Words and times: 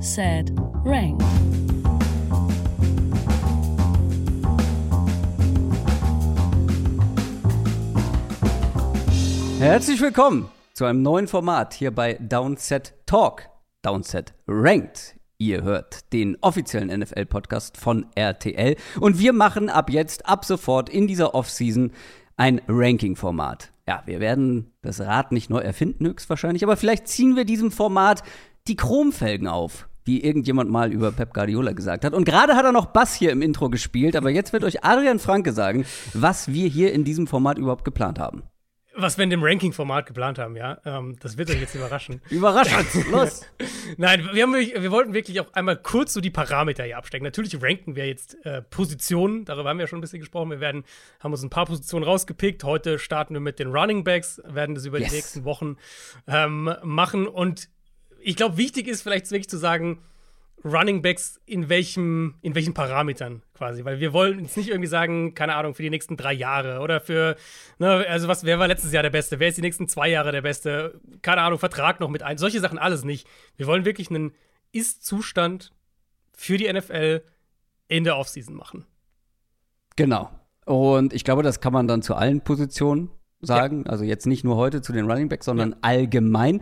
Sad, 0.00 0.52
Ranked. 0.84 1.20
Herzlich 9.58 10.00
willkommen 10.00 10.48
zu 10.72 10.84
einem 10.84 11.02
neuen 11.02 11.26
Format 11.26 11.74
hier 11.74 11.90
bei 11.90 12.14
Downset 12.14 12.94
Talk, 13.06 13.48
Downset 13.82 14.34
Ranked. 14.46 15.16
Ihr 15.36 15.64
hört 15.64 16.12
den 16.12 16.38
offiziellen 16.42 16.96
NFL-Podcast 17.00 17.76
von 17.76 18.06
RTL 18.14 18.76
und 19.00 19.18
wir 19.18 19.32
machen 19.32 19.68
ab 19.68 19.90
jetzt, 19.90 20.26
ab 20.26 20.44
sofort 20.44 20.88
in 20.88 21.08
dieser 21.08 21.34
Offseason 21.34 21.90
ein 22.36 22.60
Ranking-Format. 22.68 23.72
Ja, 23.88 24.04
wir 24.06 24.20
werden 24.20 24.70
das 24.82 25.00
Rad 25.00 25.32
nicht 25.32 25.50
neu 25.50 25.58
erfinden, 25.58 26.06
höchstwahrscheinlich, 26.06 26.62
aber 26.62 26.76
vielleicht 26.76 27.08
ziehen 27.08 27.34
wir 27.34 27.44
diesem 27.44 27.72
Format 27.72 28.22
die 28.68 28.76
Chromfelgen 28.76 29.48
auf, 29.48 29.88
wie 30.04 30.22
irgendjemand 30.22 30.70
mal 30.70 30.92
über 30.92 31.12
Pep 31.12 31.34
Guardiola 31.34 31.72
gesagt 31.72 32.04
hat. 32.04 32.14
Und 32.14 32.24
gerade 32.24 32.54
hat 32.54 32.64
er 32.64 32.72
noch 32.72 32.86
Bass 32.86 33.14
hier 33.14 33.32
im 33.32 33.42
Intro 33.42 33.70
gespielt, 33.70 34.16
aber 34.16 34.30
jetzt 34.30 34.52
wird 34.52 34.64
euch 34.64 34.84
Adrian 34.84 35.18
Franke 35.18 35.52
sagen, 35.52 35.84
was 36.14 36.48
wir 36.52 36.68
hier 36.68 36.92
in 36.92 37.04
diesem 37.04 37.26
Format 37.26 37.58
überhaupt 37.58 37.84
geplant 37.84 38.18
haben 38.18 38.42
was 39.00 39.16
wir 39.16 39.24
in 39.24 39.30
dem 39.30 39.42
Ranking-Format 39.42 40.06
geplant 40.06 40.38
haben, 40.38 40.56
ja. 40.56 40.78
Ähm, 40.84 41.16
das 41.20 41.38
wird 41.38 41.50
euch 41.50 41.60
jetzt 41.60 41.74
überraschen. 41.74 42.20
Überraschend, 42.30 42.88
los! 43.10 43.42
Nein, 43.96 44.28
wir, 44.32 44.42
haben, 44.42 44.54
wir 44.54 44.90
wollten 44.90 45.14
wirklich 45.14 45.40
auch 45.40 45.52
einmal 45.52 45.76
kurz 45.76 46.12
so 46.12 46.20
die 46.20 46.30
Parameter 46.30 46.84
hier 46.84 46.98
abstecken. 46.98 47.24
Natürlich 47.24 47.60
ranken 47.62 47.96
wir 47.96 48.06
jetzt 48.06 48.44
äh, 48.44 48.62
Positionen, 48.62 49.44
darüber 49.44 49.70
haben 49.70 49.78
wir 49.78 49.84
ja 49.84 49.88
schon 49.88 49.98
ein 49.98 50.02
bisschen 50.02 50.20
gesprochen. 50.20 50.50
Wir 50.50 50.60
werden, 50.60 50.84
haben 51.20 51.32
uns 51.32 51.42
ein 51.42 51.50
paar 51.50 51.66
Positionen 51.66 52.04
rausgepickt. 52.04 52.64
Heute 52.64 52.98
starten 52.98 53.34
wir 53.34 53.40
mit 53.40 53.58
den 53.58 53.68
Running 53.68 54.04
Backs, 54.04 54.42
werden 54.44 54.74
das 54.74 54.84
über 54.84 54.98
yes. 54.98 55.08
die 55.08 55.14
nächsten 55.14 55.44
Wochen 55.44 55.76
ähm, 56.26 56.74
machen. 56.82 57.28
Und 57.28 57.68
ich 58.28 58.36
glaube, 58.36 58.58
wichtig 58.58 58.88
ist 58.88 59.00
vielleicht 59.00 59.30
wirklich 59.30 59.48
zu 59.48 59.56
sagen, 59.56 60.02
Running 60.62 61.00
Backs 61.00 61.40
in 61.46 61.70
welchem, 61.70 62.34
in 62.42 62.54
welchen 62.54 62.74
Parametern 62.74 63.42
quasi, 63.54 63.86
weil 63.86 64.00
wir 64.00 64.12
wollen 64.12 64.40
jetzt 64.40 64.56
nicht 64.58 64.68
irgendwie 64.68 64.88
sagen, 64.88 65.34
keine 65.34 65.54
Ahnung, 65.54 65.74
für 65.74 65.82
die 65.82 65.88
nächsten 65.88 66.18
drei 66.18 66.34
Jahre 66.34 66.80
oder 66.80 67.00
für, 67.00 67.36
ne, 67.78 68.04
also 68.06 68.28
was, 68.28 68.44
wer 68.44 68.58
war 68.58 68.68
letztes 68.68 68.92
Jahr 68.92 69.02
der 69.02 69.08
Beste, 69.08 69.40
wer 69.40 69.48
ist 69.48 69.56
die 69.56 69.62
nächsten 69.62 69.88
zwei 69.88 70.10
Jahre 70.10 70.30
der 70.30 70.42
Beste, 70.42 71.00
keine 71.22 71.40
Ahnung, 71.40 71.58
Vertrag 71.58 72.00
noch 72.00 72.10
mit 72.10 72.22
ein, 72.22 72.36
solche 72.36 72.60
Sachen 72.60 72.76
alles 72.76 73.02
nicht. 73.02 73.26
Wir 73.56 73.66
wollen 73.66 73.86
wirklich 73.86 74.10
einen 74.10 74.32
Ist-Zustand 74.72 75.72
für 76.36 76.58
die 76.58 76.70
NFL 76.70 77.22
in 77.86 78.04
der 78.04 78.18
Offseason 78.18 78.54
machen. 78.54 78.84
Genau. 79.96 80.30
Und 80.66 81.14
ich 81.14 81.24
glaube, 81.24 81.42
das 81.42 81.60
kann 81.60 81.72
man 81.72 81.88
dann 81.88 82.02
zu 82.02 82.14
allen 82.14 82.42
Positionen 82.42 83.10
sagen. 83.40 83.84
Ja. 83.86 83.92
Also 83.92 84.04
jetzt 84.04 84.26
nicht 84.26 84.44
nur 84.44 84.56
heute 84.56 84.82
zu 84.82 84.92
den 84.92 85.10
Running 85.10 85.30
Backs, 85.30 85.46
sondern 85.46 85.70
ja. 85.70 85.76
allgemein. 85.80 86.60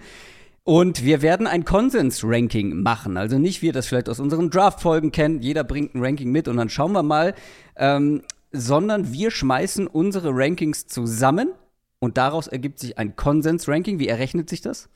Und 0.66 1.04
wir 1.04 1.22
werden 1.22 1.46
ein 1.46 1.64
Konsens-Ranking 1.64 2.82
machen. 2.82 3.16
Also 3.16 3.38
nicht, 3.38 3.62
wie 3.62 3.66
ihr 3.66 3.72
das 3.72 3.86
vielleicht 3.86 4.08
aus 4.08 4.18
unseren 4.18 4.50
Draft-Folgen 4.50 5.12
kennt, 5.12 5.44
jeder 5.44 5.62
bringt 5.62 5.94
ein 5.94 6.04
Ranking 6.04 6.32
mit 6.32 6.48
und 6.48 6.56
dann 6.56 6.68
schauen 6.68 6.90
wir 6.90 7.04
mal, 7.04 7.36
ähm, 7.76 8.24
sondern 8.50 9.12
wir 9.12 9.30
schmeißen 9.30 9.86
unsere 9.86 10.30
Rankings 10.32 10.88
zusammen 10.88 11.52
und 12.00 12.16
daraus 12.16 12.48
ergibt 12.48 12.80
sich 12.80 12.98
ein 12.98 13.14
Konsens-Ranking. 13.14 14.00
Wie 14.00 14.08
errechnet 14.08 14.50
sich 14.50 14.60
das? 14.60 14.88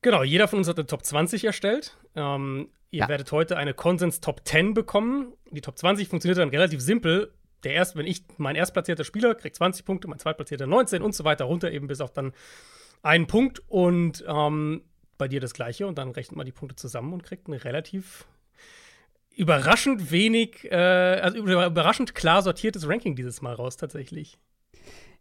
Genau, 0.00 0.22
jeder 0.22 0.48
von 0.48 0.60
uns 0.60 0.68
hat 0.68 0.78
eine 0.78 0.86
Top 0.86 1.04
20 1.04 1.44
erstellt. 1.44 1.94
Ähm, 2.14 2.70
ihr 2.90 3.00
ja. 3.00 3.08
werdet 3.10 3.30
heute 3.32 3.58
eine 3.58 3.74
Konsens 3.74 4.22
Top 4.22 4.48
10 4.48 4.72
bekommen. 4.72 5.34
Die 5.50 5.60
Top 5.60 5.76
20 5.76 6.08
funktioniert 6.08 6.38
dann 6.38 6.48
relativ 6.48 6.80
simpel. 6.80 7.34
Der 7.64 7.74
erst, 7.74 7.96
wenn 7.96 8.06
ich 8.06 8.24
mein 8.38 8.56
erstplatzierter 8.56 9.04
Spieler 9.04 9.34
kriegt 9.34 9.56
20 9.56 9.84
Punkte, 9.84 10.08
mein 10.08 10.18
zweitplatzierter 10.18 10.66
19 10.66 11.02
und 11.02 11.14
so 11.14 11.24
weiter 11.24 11.44
runter, 11.44 11.70
eben 11.70 11.86
bis 11.86 12.00
auf 12.00 12.14
dann 12.14 12.32
einen 13.02 13.26
Punkt 13.26 13.62
und 13.68 14.24
ähm, 14.26 14.82
bei 15.18 15.28
dir 15.28 15.40
das 15.40 15.54
gleiche 15.54 15.86
und 15.86 15.98
dann 15.98 16.10
rechnet 16.10 16.36
man 16.36 16.46
die 16.46 16.52
Punkte 16.52 16.76
zusammen 16.76 17.12
und 17.12 17.22
kriegt 17.22 17.48
ein 17.48 17.54
relativ 17.54 18.26
überraschend 19.36 20.10
wenig, 20.10 20.70
äh, 20.70 20.74
also 20.74 21.38
überraschend 21.38 22.14
klar 22.14 22.42
sortiertes 22.42 22.88
Ranking 22.88 23.16
dieses 23.16 23.42
Mal 23.42 23.54
raus 23.54 23.76
tatsächlich. 23.76 24.38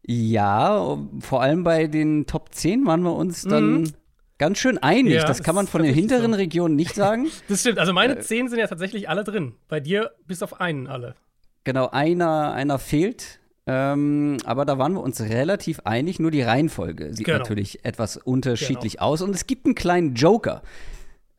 Ja, 0.07 0.97
vor 1.19 1.41
allem 1.41 1.63
bei 1.63 1.87
den 1.87 2.27
Top 2.27 2.53
10 2.53 2.85
waren 2.85 3.01
wir 3.01 3.13
uns 3.13 3.41
dann 3.43 3.81
mhm. 3.81 3.91
ganz 4.37 4.59
schön 4.59 4.77
einig. 4.77 5.15
Ja, 5.15 5.25
das 5.25 5.41
kann 5.41 5.55
man 5.55 5.67
von 5.67 5.83
den 5.83 5.93
hinteren 5.93 6.31
so. 6.31 6.37
Regionen 6.37 6.75
nicht 6.75 6.95
sagen. 6.95 7.27
das 7.47 7.61
stimmt. 7.61 7.79
Also 7.79 7.91
meine 7.91 8.17
äh, 8.17 8.21
10 8.21 8.49
sind 8.49 8.59
ja 8.59 8.67
tatsächlich 8.67 9.09
alle 9.09 9.23
drin. 9.23 9.55
Bei 9.67 9.79
dir 9.79 10.11
bis 10.27 10.43
auf 10.43 10.61
einen 10.61 10.87
alle. 10.87 11.15
Genau, 11.63 11.89
einer, 11.89 12.53
einer 12.53 12.77
fehlt. 12.77 13.39
Ähm, 13.67 14.37
aber 14.45 14.65
da 14.65 14.77
waren 14.77 14.93
wir 14.93 15.01
uns 15.01 15.21
relativ 15.21 15.79
einig, 15.85 16.19
nur 16.19 16.29
die 16.29 16.43
Reihenfolge 16.43 17.13
sieht 17.13 17.25
genau. 17.25 17.39
natürlich 17.39 17.83
etwas 17.83 18.17
unterschiedlich 18.17 18.93
genau. 18.93 19.05
aus. 19.05 19.21
Und 19.21 19.33
es 19.33 19.47
gibt 19.47 19.65
einen 19.65 19.75
kleinen 19.75 20.13
Joker. 20.13 20.61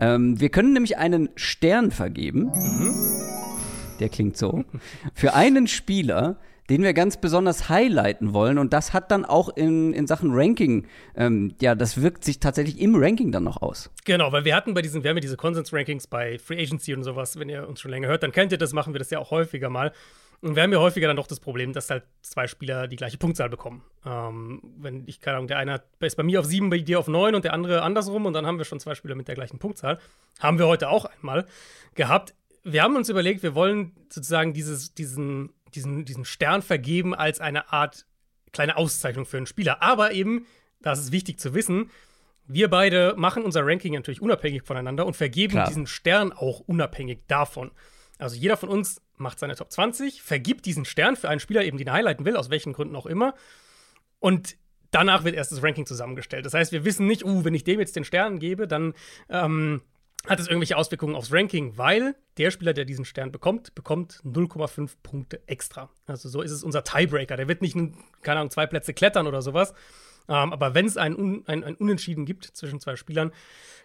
Ähm, 0.00 0.41
wir 0.41 0.48
können 0.48 0.72
nämlich 0.72 0.98
einen 0.98 1.31
Stern 1.37 1.91
vergeben. 1.91 2.50
Mhm. 2.54 2.94
Der 4.00 4.09
klingt 4.09 4.37
so. 4.37 4.64
Für 5.14 5.34
einen 5.34 5.69
Spieler, 5.69 6.37
den 6.69 6.82
wir 6.82 6.92
ganz 6.94 7.16
besonders 7.20 7.69
highlighten 7.69 8.32
wollen. 8.34 8.58
Und 8.58 8.72
das 8.72 8.93
hat 8.93 9.10
dann 9.10 9.25
auch 9.25 9.48
in, 9.56 9.93
in 9.93 10.06
Sachen 10.06 10.31
Ranking, 10.32 10.87
ähm, 11.14 11.54
ja, 11.60 11.75
das 11.75 12.03
wirkt 12.03 12.25
sich 12.25 12.41
tatsächlich 12.41 12.81
im 12.81 12.97
Ranking 12.97 13.31
dann 13.32 13.44
noch 13.44 13.62
aus. 13.62 13.91
Genau, 14.04 14.32
weil 14.32 14.44
wir 14.44 14.54
hatten 14.54 14.75
bei 14.75 14.82
diesen, 14.82 15.03
wir 15.03 15.10
haben 15.10 15.16
ja 15.16 15.20
diese 15.22 15.37
Konsens-Rankings 15.37 16.08
bei 16.08 16.38
Free 16.38 16.60
Agency 16.60 16.94
und 16.94 17.04
sowas, 17.04 17.38
wenn 17.38 17.48
ihr 17.48 17.69
uns 17.69 17.81
schon 17.81 17.91
länger 17.91 18.08
hört, 18.08 18.22
dann 18.22 18.32
kennt 18.32 18.53
ihr 18.53 18.58
das, 18.58 18.72
machen 18.72 18.94
wir 18.94 18.98
das 18.98 19.10
ja 19.10 19.19
auch 19.19 19.31
häufiger 19.31 19.70
mal. 19.70 19.93
Und 20.41 20.54
wir 20.54 20.62
haben 20.62 20.72
ja 20.72 20.78
häufiger 20.78 21.08
dann 21.08 21.16
doch 21.16 21.26
das 21.26 21.41
Problem, 21.41 21.72
dass 21.72 21.91
halt 21.91 22.04
zwei 22.22 22.47
Spieler 22.47 22.88
die 22.88 22.97
gleiche 22.97 23.19
Punktzahl 23.19 23.48
bekommen. 23.48 23.82
Ähm, 24.04 24.60
wenn 24.78 25.06
ich, 25.06 25.20
keine 25.20 25.38
Ahnung, 25.38 25.48
der 25.48 25.58
eine 25.58 25.82
ist 26.00 26.16
bei 26.16 26.22
mir 26.22 26.41
auf 26.41 26.47
sieben, 26.47 26.70
bei 26.70 26.78
dir 26.78 26.98
auf 26.98 27.08
neun 27.08 27.34
und 27.34 27.44
der 27.44 27.52
andere 27.52 27.82
andersrum 27.82 28.26
und 28.26 28.32
dann 28.32 28.46
haben 28.46 28.58
wir 28.58 28.64
schon 28.64 28.80
zwei 28.80 28.94
Spieler 28.94 29.14
mit 29.14 29.28
der 29.28 29.34
gleichen 29.34 29.58
Punktzahl. 29.58 29.98
Haben 30.38 30.58
wir 30.58 30.66
heute 30.66 30.88
auch 30.88 31.06
einmal 31.06 31.46
gehabt. 31.94 32.34
Wir 32.62 32.82
haben 32.82 32.96
uns 32.96 33.08
überlegt, 33.08 33.42
wir 33.42 33.54
wollen 33.54 33.92
sozusagen 34.10 34.52
dieses, 34.52 34.94
diesen, 34.94 35.52
diesen, 35.75 36.04
diesen 36.04 36.25
Stern 36.25 36.62
vergeben 36.62 37.14
als 37.14 37.41
eine 37.41 37.72
Art 37.72 38.06
kleine 38.52 38.76
Auszeichnung 38.76 39.26
für 39.26 39.36
einen 39.36 39.46
Spieler. 39.46 39.82
Aber 39.82 40.12
eben, 40.12 40.46
das 40.80 40.98
ist 40.98 41.12
wichtig 41.12 41.38
zu 41.38 41.54
wissen, 41.54 41.91
wir 42.48 42.69
beide 42.69 43.14
machen 43.16 43.44
unser 43.44 43.66
Ranking 43.66 43.94
natürlich 43.94 44.22
unabhängig 44.22 44.62
voneinander 44.62 45.06
und 45.06 45.16
vergeben 45.16 45.52
Klar. 45.52 45.66
diesen 45.66 45.86
Stern 45.86 46.32
auch 46.32 46.60
unabhängig 46.60 47.20
davon. 47.26 47.72
Also 48.19 48.36
jeder 48.36 48.56
von 48.56 48.69
uns 48.69 49.02
macht 49.16 49.38
seine 49.38 49.56
Top 49.56 49.72
20, 49.72 50.22
vergibt 50.22 50.66
diesen 50.66 50.84
Stern 50.84 51.16
für 51.16 51.28
einen 51.28 51.41
Spieler, 51.41 51.65
eben 51.65 51.78
den 51.78 51.88
er 51.88 51.94
highlighten 51.94 52.25
will, 52.25 52.37
aus 52.37 52.50
welchen 52.50 52.72
Gründen 52.72 52.97
auch 52.97 53.06
immer. 53.06 53.34
Und 54.19 54.56
danach 54.91 55.25
wird 55.25 55.34
erst 55.34 55.53
das 55.53 55.62
Ranking 55.62 55.87
zusammengestellt. 55.87 56.47
Das 56.47 56.54
heißt, 56.54 56.72
wir 56.72 56.84
wissen 56.84 57.06
nicht, 57.06 57.25
uh, 57.25 57.44
wenn 57.44 57.55
ich 57.55 57.65
dem 57.65 57.81
jetzt 57.81 57.97
den 57.97 58.05
Stern 58.05 58.38
gebe, 58.38 58.66
dann 58.66 58.94
ähm, 59.28 59.82
hat 60.26 60.41
es 60.41 60.49
irgendwelche 60.49 60.76
Auswirkungen 60.76 61.15
aufs 61.15 61.32
Ranking, 61.32 61.76
weil 61.76 62.16
der 62.37 62.50
Spieler, 62.50 62.72
der 62.72 62.84
diesen 62.84 63.05
Stern 63.05 63.31
bekommt, 63.31 63.75
bekommt 63.75 64.21
0,5 64.25 64.91
Punkte 65.03 65.41
extra. 65.47 65.91
Also 66.06 66.28
so 66.28 66.43
ist 66.43 66.50
es 66.50 66.65
unser 66.65 66.84
Tiebreaker. 66.84 67.37
Der 67.37 67.49
wird 67.49 67.62
nicht, 67.62 67.76
keine 68.22 68.41
Ahnung, 68.41 68.50
zwei 68.50 68.66
Plätze 68.66 68.94
klettern 68.94 69.26
oder 69.26 69.43
sowas. 69.43 69.72
Ähm, 70.28 70.53
aber 70.53 70.75
wenn 70.75 70.87
es 70.87 70.97
ein, 70.97 71.44
ein, 71.47 71.62
ein 71.65 71.76
Unentschieden 71.76 72.25
gibt 72.25 72.44
zwischen 72.44 72.81
zwei 72.81 72.97
Spielern, 72.97 73.32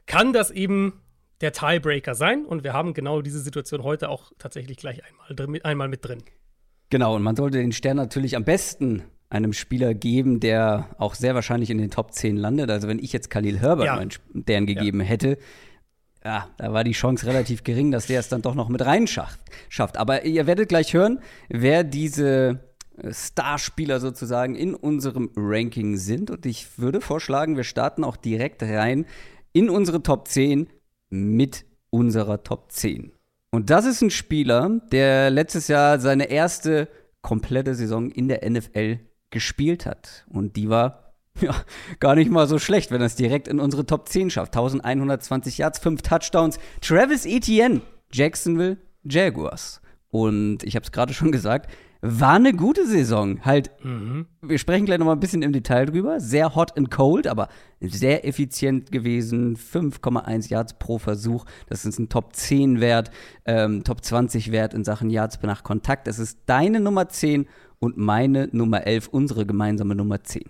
kann 0.07 0.33
das 0.33 0.49
eben 0.49 1.01
der 1.41 1.51
Tiebreaker 1.51 2.15
sein. 2.15 2.45
Und 2.45 2.63
wir 2.63 2.73
haben 2.73 2.93
genau 2.93 3.21
diese 3.21 3.39
Situation 3.39 3.83
heute 3.83 4.09
auch 4.09 4.31
tatsächlich 4.37 4.77
gleich 4.77 5.01
einmal, 5.03 5.61
einmal 5.63 5.87
mit 5.87 6.05
drin. 6.05 6.23
Genau, 6.89 7.15
und 7.15 7.23
man 7.23 7.35
sollte 7.35 7.57
den 7.57 7.71
Stern 7.71 7.97
natürlich 7.97 8.35
am 8.35 8.43
besten 8.43 9.03
einem 9.29 9.53
Spieler 9.53 9.93
geben, 9.93 10.41
der 10.41 10.89
auch 10.97 11.15
sehr 11.15 11.35
wahrscheinlich 11.35 11.69
in 11.69 11.77
den 11.77 11.89
Top 11.89 12.13
10 12.13 12.35
landet. 12.35 12.69
Also 12.69 12.87
wenn 12.87 12.99
ich 12.99 13.13
jetzt 13.13 13.29
Khalil 13.29 13.59
Herbert 13.59 13.85
ja. 13.85 13.95
meinen 13.95 14.11
Stern 14.11 14.65
gegeben 14.65 14.99
ja. 14.99 15.05
hätte, 15.05 15.37
ja, 16.23 16.49
da 16.57 16.73
war 16.73 16.83
die 16.83 16.91
Chance 16.91 17.25
relativ 17.25 17.63
gering, 17.63 17.91
dass 17.91 18.07
der 18.07 18.19
es 18.19 18.29
dann 18.29 18.41
doch 18.41 18.55
noch 18.55 18.69
mit 18.69 18.85
rein 18.85 19.07
schafft. 19.07 19.97
Aber 19.97 20.25
ihr 20.25 20.45
werdet 20.47 20.69
gleich 20.69 20.93
hören, 20.93 21.19
wer 21.49 21.83
diese 21.83 22.59
äh, 22.97 23.13
Starspieler 23.13 23.99
sozusagen 23.99 24.55
in 24.55 24.75
unserem 24.75 25.31
Ranking 25.35 25.97
sind. 25.97 26.29
Und 26.29 26.45
ich 26.45 26.77
würde 26.77 27.01
vorschlagen, 27.01 27.55
wir 27.55 27.63
starten 27.63 28.03
auch 28.03 28.17
direkt 28.17 28.61
rein 28.61 29.05
in 29.53 29.69
unsere 29.69 30.03
Top 30.03 30.27
10 30.27 30.67
mit 31.11 31.65
unserer 31.91 32.43
Top 32.43 32.71
10. 32.71 33.11
Und 33.51 33.69
das 33.69 33.85
ist 33.85 34.01
ein 34.01 34.09
Spieler, 34.09 34.81
der 34.91 35.29
letztes 35.29 35.67
Jahr 35.67 35.99
seine 35.99 36.31
erste 36.31 36.87
komplette 37.21 37.75
Saison 37.75 38.09
in 38.09 38.27
der 38.27 38.49
NFL 38.49 38.99
gespielt 39.29 39.85
hat. 39.85 40.25
Und 40.29 40.55
die 40.55 40.69
war 40.69 41.13
ja, 41.41 41.55
gar 41.99 42.15
nicht 42.15 42.31
mal 42.31 42.47
so 42.47 42.59
schlecht, 42.59 42.91
wenn 42.91 43.01
er 43.01 43.07
es 43.07 43.15
direkt 43.15 43.47
in 43.47 43.59
unsere 43.59 43.85
Top 43.85 44.09
10 44.09 44.31
schafft. 44.31 44.55
1120 44.55 45.57
Yards, 45.57 45.79
5 45.79 46.01
Touchdowns. 46.01 46.59
Travis 46.81 47.25
Etienne, 47.25 47.81
Jacksonville 48.11 48.77
Jaguars. 49.03 49.81
Und 50.09 50.63
ich 50.63 50.75
habe 50.75 50.83
es 50.83 50.91
gerade 50.91 51.13
schon 51.13 51.31
gesagt, 51.31 51.71
war 52.01 52.33
eine 52.33 52.53
gute 52.53 52.87
Saison. 52.87 53.45
Halt, 53.45 53.71
mhm. 53.83 54.25
wir 54.41 54.57
sprechen 54.57 54.85
gleich 54.85 54.97
noch 54.97 55.05
mal 55.05 55.13
ein 55.13 55.19
bisschen 55.19 55.43
im 55.43 55.53
Detail 55.53 55.85
drüber. 55.85 56.19
Sehr 56.19 56.55
hot 56.55 56.75
and 56.77 56.89
cold, 56.89 57.27
aber 57.27 57.47
sehr 57.79 58.25
effizient 58.27 58.91
gewesen. 58.91 59.55
5,1 59.55 60.49
Yards 60.49 60.77
pro 60.79 60.97
Versuch. 60.97 61.45
Das 61.67 61.85
ist 61.85 61.99
ein 61.99 62.09
Top 62.09 62.35
10 62.35 62.81
Wert, 62.81 63.11
ähm, 63.45 63.83
Top 63.83 64.03
20 64.03 64.51
Wert 64.51 64.73
in 64.73 64.83
Sachen 64.83 65.09
Yards 65.09 65.39
nach 65.43 65.63
Kontakt. 65.63 66.07
Das 66.07 66.17
ist 66.17 66.39
deine 66.47 66.79
Nummer 66.79 67.07
10 67.07 67.47
und 67.79 67.97
meine 67.97 68.49
Nummer 68.51 68.85
11, 68.85 69.07
unsere 69.09 69.45
gemeinsame 69.45 69.95
Nummer 69.95 70.23
10. 70.23 70.43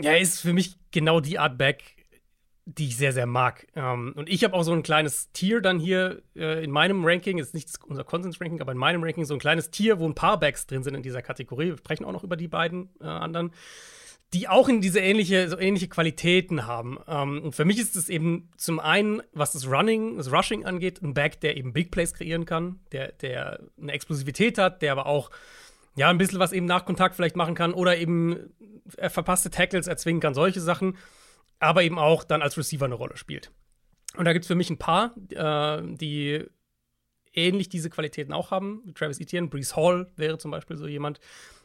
Ja, 0.00 0.14
ist 0.14 0.40
für 0.40 0.52
mich 0.52 0.76
genau 0.90 1.20
die 1.20 1.38
Art 1.38 1.58
Back, 1.58 2.01
die 2.64 2.88
ich 2.88 2.96
sehr, 2.96 3.12
sehr 3.12 3.26
mag. 3.26 3.66
Ähm, 3.74 4.12
und 4.16 4.28
ich 4.28 4.44
habe 4.44 4.54
auch 4.54 4.62
so 4.62 4.72
ein 4.72 4.82
kleines 4.82 5.32
Tier 5.32 5.60
dann 5.60 5.78
hier 5.78 6.22
äh, 6.36 6.62
in 6.62 6.70
meinem 6.70 7.04
Ranking, 7.04 7.38
ist 7.38 7.54
nicht 7.54 7.68
unser 7.86 8.04
Konsens-Ranking, 8.04 8.60
aber 8.60 8.72
in 8.72 8.78
meinem 8.78 9.02
Ranking 9.02 9.24
so 9.24 9.34
ein 9.34 9.40
kleines 9.40 9.70
Tier, 9.70 9.98
wo 9.98 10.06
ein 10.06 10.14
paar 10.14 10.38
Backs 10.38 10.66
drin 10.66 10.82
sind 10.82 10.94
in 10.94 11.02
dieser 11.02 11.22
Kategorie. 11.22 11.66
Wir 11.66 11.78
sprechen 11.78 12.04
auch 12.04 12.12
noch 12.12 12.24
über 12.24 12.36
die 12.36 12.48
beiden 12.48 12.90
äh, 13.00 13.04
anderen, 13.04 13.50
die 14.32 14.48
auch 14.48 14.68
in 14.68 14.80
diese 14.80 15.00
ähnliche, 15.00 15.48
so 15.48 15.58
ähnliche 15.58 15.88
Qualitäten 15.88 16.66
haben. 16.66 16.98
Ähm, 17.08 17.42
und 17.42 17.54
für 17.54 17.64
mich 17.64 17.78
ist 17.78 17.96
es 17.96 18.08
eben 18.08 18.48
zum 18.56 18.78
einen, 18.78 19.22
was 19.32 19.52
das 19.52 19.66
Running, 19.66 20.16
das 20.16 20.32
Rushing 20.32 20.64
angeht, 20.64 21.02
ein 21.02 21.14
Back, 21.14 21.40
der 21.40 21.56
eben 21.56 21.72
Big 21.72 21.90
Plays 21.90 22.14
kreieren 22.14 22.46
kann, 22.46 22.78
der, 22.92 23.12
der 23.12 23.60
eine 23.80 23.92
Explosivität 23.92 24.58
hat, 24.58 24.82
der 24.82 24.92
aber 24.92 25.06
auch 25.06 25.30
ja, 25.94 26.08
ein 26.08 26.16
bisschen 26.16 26.38
was 26.38 26.52
eben 26.52 26.66
nach 26.66 26.86
Kontakt 26.86 27.16
vielleicht 27.16 27.36
machen 27.36 27.54
kann 27.54 27.74
oder 27.74 27.98
eben 27.98 28.54
äh, 28.96 29.10
verpasste 29.10 29.50
Tackles 29.50 29.88
erzwingen 29.88 30.20
kann, 30.20 30.32
solche 30.32 30.60
Sachen 30.60 30.96
aber 31.62 31.82
eben 31.82 31.98
auch 31.98 32.24
dann 32.24 32.42
als 32.42 32.56
Receiver 32.56 32.84
eine 32.84 32.94
Rolle 32.94 33.16
spielt. 33.16 33.50
Und 34.16 34.24
da 34.24 34.32
gibt 34.32 34.44
es 34.44 34.48
für 34.48 34.54
mich 34.54 34.70
ein 34.70 34.78
paar, 34.78 35.14
äh, 35.30 35.82
die 35.96 36.44
ähnlich 37.32 37.68
diese 37.68 37.88
Qualitäten 37.88 38.32
auch 38.32 38.50
haben. 38.50 38.92
Travis 38.94 39.20
Etienne, 39.20 39.48
Brees 39.48 39.74
Hall 39.74 40.10
wäre 40.16 40.38
zum 40.38 40.50
Beispiel 40.50 40.76
so 40.76 40.86
jemand. 40.86 41.20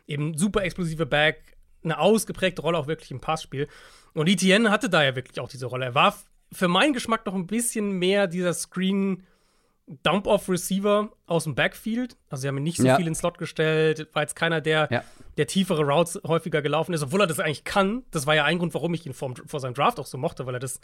Eben 0.06 0.38
super 0.38 0.64
explosive 0.64 1.06
Back, 1.06 1.58
eine 1.84 2.00
ausgeprägte 2.00 2.62
Rolle 2.62 2.78
auch 2.78 2.88
wirklich 2.88 3.12
im 3.12 3.20
Passspiel. 3.20 3.68
Und 4.14 4.30
Etienne 4.30 4.72
hatte 4.72 4.90
da 4.90 5.04
ja 5.04 5.16
wirklich 5.16 5.40
auch 5.40 5.50
diese 5.50 5.66
Rolle. 5.66 5.86
Er 5.86 5.96
war 5.96 6.18
für 6.54 6.70
meinen 6.70 6.94
Geschmack 6.94 7.26
noch 7.26 7.36
ein 7.36 7.48
bisschen 7.48 7.92
mehr 7.92 8.28
dieser 8.28 8.54
Screen- 8.54 9.24
Dump-Off-Receiver 10.04 11.10
aus 11.26 11.46
dem 11.46 11.56
Backfield. 11.56 12.18
Also 12.30 12.42
sie 12.42 12.48
haben 12.50 12.58
ihn 12.58 12.64
nicht 12.64 12.78
so 12.78 12.86
ja. 12.86 12.98
viel 12.98 13.08
ins 13.08 13.20
Slot 13.20 13.38
gestellt, 13.38 14.10
war 14.14 14.22
jetzt 14.22 14.36
keiner, 14.36 14.60
der, 14.60 14.90
ja. 14.92 15.04
Der 15.38 15.48
tiefere 15.48 15.84
Routes 15.84 16.20
häufiger 16.26 16.62
gelaufen 16.62 16.94
ist, 16.94 17.04
obwohl 17.04 17.22
er 17.22 17.28
das 17.28 17.40
eigentlich 17.40 17.64
kann. 17.64 18.04
Das 18.12 18.26
war 18.26 18.36
ja 18.36 18.44
ein 18.44 18.58
Grund, 18.58 18.74
warum 18.74 18.94
ich 18.94 19.06
ihn 19.06 19.14
vor, 19.14 19.34
vor 19.46 19.60
seinem 19.60 19.76
Draft 19.76 20.00
auch 20.00 20.06
so 20.06 20.18
mochte, 20.18 20.46
weil 20.46 20.56
er 20.56 20.60
das 20.60 20.80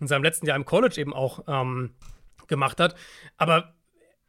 in 0.00 0.06
seinem 0.06 0.22
letzten 0.22 0.46
Jahr 0.46 0.56
im 0.56 0.64
College 0.64 1.00
eben 1.00 1.12
auch 1.12 1.44
ähm, 1.46 1.94
gemacht 2.46 2.80
hat. 2.80 2.94
Aber 3.36 3.74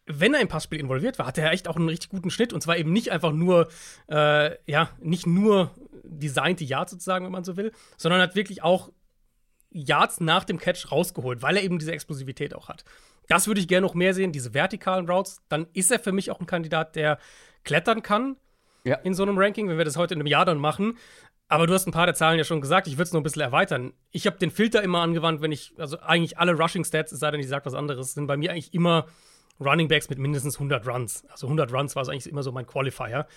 wenn 0.05 0.33
er 0.33 0.41
im 0.41 0.49
Passspiel 0.49 0.79
involviert 0.79 1.19
war, 1.19 1.25
hatte 1.25 1.41
er 1.41 1.51
echt 1.51 1.67
auch 1.67 1.77
einen 1.77 1.87
richtig 1.87 2.09
guten 2.09 2.29
Schnitt. 2.29 2.51
Und 2.51 2.61
zwar 2.61 2.77
eben 2.77 2.91
nicht 2.91 3.11
einfach 3.11 3.31
nur, 3.31 3.69
äh, 4.09 4.55
ja, 4.69 4.89
nicht 4.99 5.25
nur 5.25 5.71
designte 6.03 6.65
Yards 6.65 6.91
sozusagen, 6.91 7.23
wenn 7.25 7.31
man 7.31 7.45
so 7.45 7.55
will, 7.55 7.71
sondern 7.97 8.21
hat 8.21 8.35
wirklich 8.35 8.63
auch 8.63 8.91
Yards 9.69 10.19
nach 10.19 10.43
dem 10.43 10.57
Catch 10.57 10.91
rausgeholt, 10.91 11.41
weil 11.41 11.55
er 11.55 11.63
eben 11.63 11.79
diese 11.79 11.93
Explosivität 11.93 12.53
auch 12.53 12.67
hat. 12.67 12.83
Das 13.29 13.47
würde 13.47 13.61
ich 13.61 13.69
gerne 13.69 13.87
noch 13.87 13.93
mehr 13.93 14.13
sehen, 14.13 14.33
diese 14.33 14.53
vertikalen 14.53 15.09
Routes. 15.09 15.41
Dann 15.47 15.67
ist 15.71 15.91
er 15.91 15.99
für 15.99 16.11
mich 16.11 16.29
auch 16.29 16.41
ein 16.41 16.45
Kandidat, 16.45 16.97
der 16.97 17.17
klettern 17.63 18.01
kann 18.01 18.35
ja. 18.83 18.95
in 18.97 19.13
so 19.13 19.23
einem 19.23 19.37
Ranking, 19.37 19.69
wenn 19.69 19.77
wir 19.77 19.85
das 19.85 19.97
heute 19.97 20.13
in 20.13 20.19
einem 20.19 20.27
Jahr 20.27 20.45
dann 20.45 20.57
machen. 20.57 20.97
Aber 21.47 21.67
du 21.67 21.73
hast 21.73 21.85
ein 21.85 21.91
paar 21.91 22.05
der 22.05 22.15
Zahlen 22.15 22.37
ja 22.37 22.45
schon 22.45 22.61
gesagt, 22.61 22.87
ich 22.87 22.93
würde 22.93 23.03
es 23.03 23.13
noch 23.13 23.19
ein 23.19 23.23
bisschen 23.23 23.41
erweitern. 23.41 23.91
Ich 24.11 24.25
habe 24.25 24.37
den 24.37 24.51
Filter 24.51 24.81
immer 24.83 25.01
angewandt, 25.01 25.41
wenn 25.41 25.51
ich, 25.51 25.73
also 25.77 25.99
eigentlich 25.99 26.37
alle 26.37 26.53
Rushing 26.53 26.85
Stats, 26.85 27.11
es 27.11 27.19
sei 27.19 27.29
denn, 27.31 27.41
ich 27.41 27.49
sage 27.49 27.65
was 27.65 27.73
anderes, 27.73 28.13
sind 28.13 28.27
bei 28.27 28.37
mir 28.37 28.51
eigentlich 28.51 28.73
immer 28.73 29.05
Running 29.59 29.89
Backs 29.89 30.09
mit 30.09 30.17
mindestens 30.17 30.55
100 30.55 30.87
Runs. 30.87 31.25
Also 31.29 31.47
100 31.47 31.73
Runs 31.73 31.95
war 31.95 32.03
es 32.03 32.09
eigentlich 32.09 32.29
immer 32.29 32.43
so 32.43 32.51
mein 32.51 32.65
Qualifier. 32.65 33.27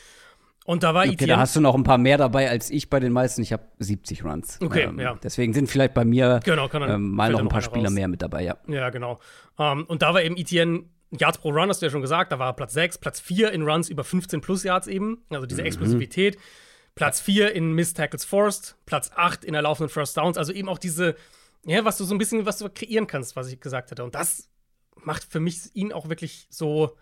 Und 0.64 0.82
da 0.82 0.94
war 0.94 1.02
okay, 1.02 1.12
Etienne. 1.12 1.34
Da 1.34 1.40
hast 1.40 1.54
du 1.56 1.60
noch 1.60 1.74
ein 1.74 1.82
paar 1.82 1.98
mehr 1.98 2.16
dabei 2.16 2.48
als 2.48 2.70
ich 2.70 2.88
bei 2.88 2.98
den 2.98 3.12
meisten. 3.12 3.42
Ich 3.42 3.52
habe 3.52 3.64
70 3.80 4.24
Runs. 4.24 4.58
Okay, 4.62 4.84
ähm, 4.84 4.98
ja. 4.98 5.18
Deswegen 5.22 5.52
sind 5.52 5.68
vielleicht 5.68 5.92
bei 5.92 6.04
mir 6.04 6.40
genau, 6.42 6.68
ähm, 6.72 7.10
mal 7.10 7.32
noch 7.32 7.40
ein 7.40 7.48
paar 7.48 7.60
Spieler 7.60 7.86
raus. 7.86 7.92
mehr 7.92 8.08
mit 8.08 8.22
dabei, 8.22 8.44
ja. 8.44 8.56
Ja, 8.66 8.88
genau. 8.90 9.20
Um, 9.56 9.80
ähm, 9.80 9.84
und 9.86 10.02
da 10.02 10.14
war 10.14 10.22
eben 10.22 10.36
Etienne 10.36 10.84
Yards 11.18 11.38
pro 11.38 11.50
Run, 11.50 11.68
hast 11.68 11.80
du 11.82 11.86
ja 11.86 11.90
schon 11.90 12.00
gesagt, 12.00 12.32
da 12.32 12.38
war 12.38 12.54
Platz 12.54 12.72
6, 12.74 12.98
Platz 12.98 13.20
4 13.20 13.52
in 13.52 13.62
Runs 13.62 13.88
über 13.88 14.04
15 14.04 14.40
plus 14.40 14.64
Yards 14.64 14.86
eben, 14.86 15.24
also 15.30 15.46
diese 15.46 15.62
mhm. 15.62 15.66
Explosivität. 15.66 16.38
Platz 16.94 17.20
4 17.20 17.52
in 17.52 17.72
Miss 17.72 17.92
Tackles 17.92 18.24
Forced, 18.24 18.76
Platz 18.86 19.10
8 19.14 19.44
in 19.44 19.54
erlaufenden 19.54 19.92
First 19.92 20.16
Downs, 20.16 20.38
also 20.38 20.52
eben 20.52 20.68
auch 20.68 20.78
diese, 20.78 21.16
ja, 21.64 21.84
was 21.84 21.98
du 21.98 22.04
so 22.04 22.14
ein 22.14 22.18
bisschen, 22.18 22.46
was 22.46 22.58
du 22.58 22.68
kreieren 22.68 23.06
kannst, 23.06 23.34
was 23.36 23.50
ich 23.50 23.60
gesagt 23.60 23.90
hatte. 23.90 24.04
Und 24.04 24.14
das 24.14 24.48
macht 24.96 25.24
für 25.24 25.40
mich 25.40 25.74
ihn 25.74 25.92
auch 25.92 26.08
wirklich 26.08 26.46
so, 26.50 26.96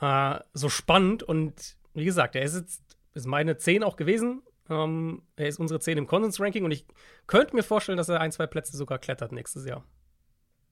äh, 0.00 0.38
so 0.52 0.68
spannend 0.68 1.22
und 1.22 1.76
wie 1.94 2.04
gesagt, 2.04 2.34
er 2.36 2.42
ist 2.42 2.56
jetzt 2.56 2.82
ist 3.16 3.26
meine 3.26 3.56
10 3.56 3.82
auch 3.82 3.96
gewesen. 3.96 4.42
Ähm, 4.68 5.22
er 5.36 5.48
ist 5.48 5.58
unsere 5.58 5.80
10 5.80 5.96
im 5.98 6.06
Konsens-Ranking 6.06 6.64
und 6.64 6.70
ich 6.70 6.84
könnte 7.26 7.56
mir 7.56 7.62
vorstellen, 7.62 7.96
dass 7.96 8.08
er 8.08 8.20
ein, 8.20 8.30
zwei 8.30 8.46
Plätze 8.46 8.76
sogar 8.76 8.98
klettert 8.98 9.32
nächstes 9.32 9.64
Jahr. 9.64 9.84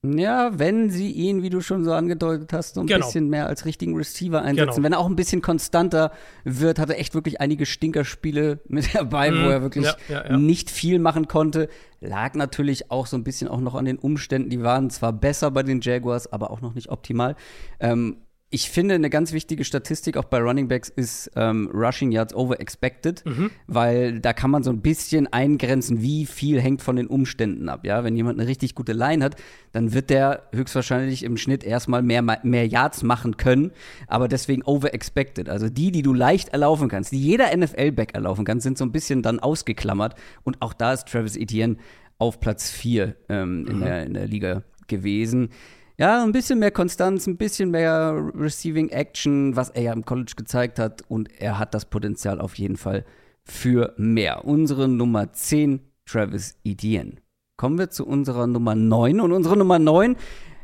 Ja, 0.04 0.58
wenn 0.58 0.90
sie 0.90 1.10
ihn, 1.10 1.42
wie 1.42 1.50
du 1.50 1.60
schon 1.60 1.84
so 1.84 1.92
angedeutet 1.92 2.52
hast, 2.52 2.74
so 2.74 2.80
ein 2.80 2.86
genau. 2.86 3.06
bisschen 3.06 3.30
mehr 3.30 3.46
als 3.46 3.64
richtigen 3.64 3.96
Receiver 3.96 4.42
einsetzen. 4.42 4.76
Genau. 4.76 4.84
Wenn 4.84 4.92
er 4.92 4.98
auch 4.98 5.08
ein 5.08 5.16
bisschen 5.16 5.40
konstanter 5.40 6.12
wird, 6.44 6.78
hat 6.78 6.90
er 6.90 6.98
echt 6.98 7.14
wirklich 7.14 7.40
einige 7.40 7.64
Stinkerspiele 7.64 8.60
mit 8.68 8.94
dabei, 8.94 9.30
mm, 9.30 9.44
wo 9.44 9.48
er 9.48 9.62
wirklich 9.62 9.86
ja, 9.86 9.96
ja, 10.08 10.26
ja. 10.26 10.36
nicht 10.36 10.70
viel 10.70 10.98
machen 10.98 11.26
konnte. 11.26 11.68
Lag 12.00 12.34
natürlich 12.34 12.90
auch 12.90 13.06
so 13.06 13.16
ein 13.16 13.24
bisschen 13.24 13.48
auch 13.48 13.60
noch 13.60 13.74
an 13.74 13.86
den 13.86 13.98
Umständen. 13.98 14.50
Die 14.50 14.62
waren 14.62 14.90
zwar 14.90 15.12
besser 15.12 15.50
bei 15.50 15.62
den 15.62 15.80
Jaguars, 15.80 16.30
aber 16.30 16.50
auch 16.50 16.60
noch 16.60 16.74
nicht 16.74 16.90
optimal. 16.90 17.34
Ähm, 17.80 18.18
ich 18.50 18.70
finde, 18.70 18.94
eine 18.94 19.10
ganz 19.10 19.32
wichtige 19.32 19.64
Statistik 19.64 20.16
auch 20.16 20.26
bei 20.26 20.38
Running 20.38 20.68
Backs 20.68 20.88
ist 20.88 21.30
ähm, 21.34 21.68
Rushing 21.74 22.12
Yards 22.12 22.34
over 22.34 22.60
expected, 22.60 23.24
mhm. 23.26 23.50
weil 23.66 24.20
da 24.20 24.32
kann 24.32 24.50
man 24.50 24.62
so 24.62 24.70
ein 24.70 24.80
bisschen 24.80 25.26
eingrenzen, 25.32 26.02
wie 26.02 26.24
viel 26.24 26.60
hängt 26.60 26.80
von 26.80 26.94
den 26.94 27.08
Umständen 27.08 27.68
ab. 27.68 27.84
Ja, 27.84 28.04
wenn 28.04 28.16
jemand 28.16 28.38
eine 28.38 28.48
richtig 28.48 28.76
gute 28.76 28.92
Line 28.92 29.24
hat, 29.24 29.34
dann 29.72 29.92
wird 29.92 30.08
der 30.08 30.44
höchstwahrscheinlich 30.52 31.24
im 31.24 31.36
Schnitt 31.36 31.64
erstmal 31.64 32.02
mehr, 32.02 32.22
mehr 32.22 32.68
Yards 32.68 33.02
machen 33.02 33.36
können, 33.36 33.72
aber 34.06 34.28
deswegen 34.28 34.62
over 34.62 34.94
expected. 34.94 35.48
Also 35.48 35.68
die, 35.68 35.90
die 35.90 36.02
du 36.02 36.14
leicht 36.14 36.50
erlaufen 36.50 36.88
kannst, 36.88 37.10
die 37.10 37.20
jeder 37.20 37.56
NFL-Back 37.56 38.14
erlaufen 38.14 38.44
kann, 38.44 38.60
sind 38.60 38.78
so 38.78 38.84
ein 38.84 38.92
bisschen 38.92 39.22
dann 39.22 39.40
ausgeklammert. 39.40 40.14
Und 40.44 40.62
auch 40.62 40.74
da 40.74 40.92
ist 40.92 41.08
Travis 41.08 41.36
Etienne 41.36 41.76
auf 42.18 42.38
Platz 42.38 42.70
4 42.70 43.16
ähm, 43.28 43.66
in, 43.66 43.76
mhm. 43.78 43.80
der, 43.80 44.06
in 44.06 44.14
der 44.14 44.26
Liga 44.28 44.62
gewesen 44.86 45.48
ja, 45.96 46.22
ein 46.22 46.32
bisschen 46.32 46.58
mehr 46.58 46.70
Konstanz, 46.70 47.26
ein 47.26 47.36
bisschen 47.36 47.70
mehr 47.70 48.30
Receiving 48.34 48.88
Action, 48.88 49.54
was 49.56 49.70
er 49.70 49.82
ja 49.82 49.92
im 49.92 50.04
College 50.04 50.32
gezeigt 50.36 50.78
hat. 50.78 51.02
Und 51.08 51.30
er 51.40 51.58
hat 51.58 51.74
das 51.74 51.84
Potenzial 51.84 52.40
auf 52.40 52.56
jeden 52.56 52.76
Fall 52.76 53.04
für 53.44 53.94
mehr. 53.96 54.44
Unsere 54.44 54.88
Nummer 54.88 55.32
10, 55.32 55.80
Travis 56.06 56.56
Etienne. 56.64 57.16
Kommen 57.56 57.78
wir 57.78 57.90
zu 57.90 58.06
unserer 58.06 58.46
Nummer 58.46 58.74
9. 58.74 59.20
Und 59.20 59.32
unsere 59.32 59.56
Nummer 59.56 59.78
9 59.78 60.16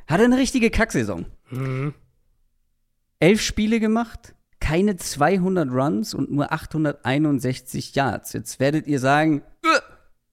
hat 0.09 0.21
eine 0.21 0.37
richtige 0.37 0.71
Kacksaison. 0.71 1.27
Mhm. 1.51 1.95
Elf 3.21 3.41
Spiele 3.43 3.81
gemacht, 3.81 4.35
keine 4.61 4.97
200 4.97 5.71
Runs 5.71 6.15
und 6.15 6.33
nur 6.33 6.53
861 6.53 7.95
Yards. 7.95 8.33
Jetzt 8.33 8.59
werdet 8.59 8.87
ihr 8.87 8.99
sagen, 8.99 9.43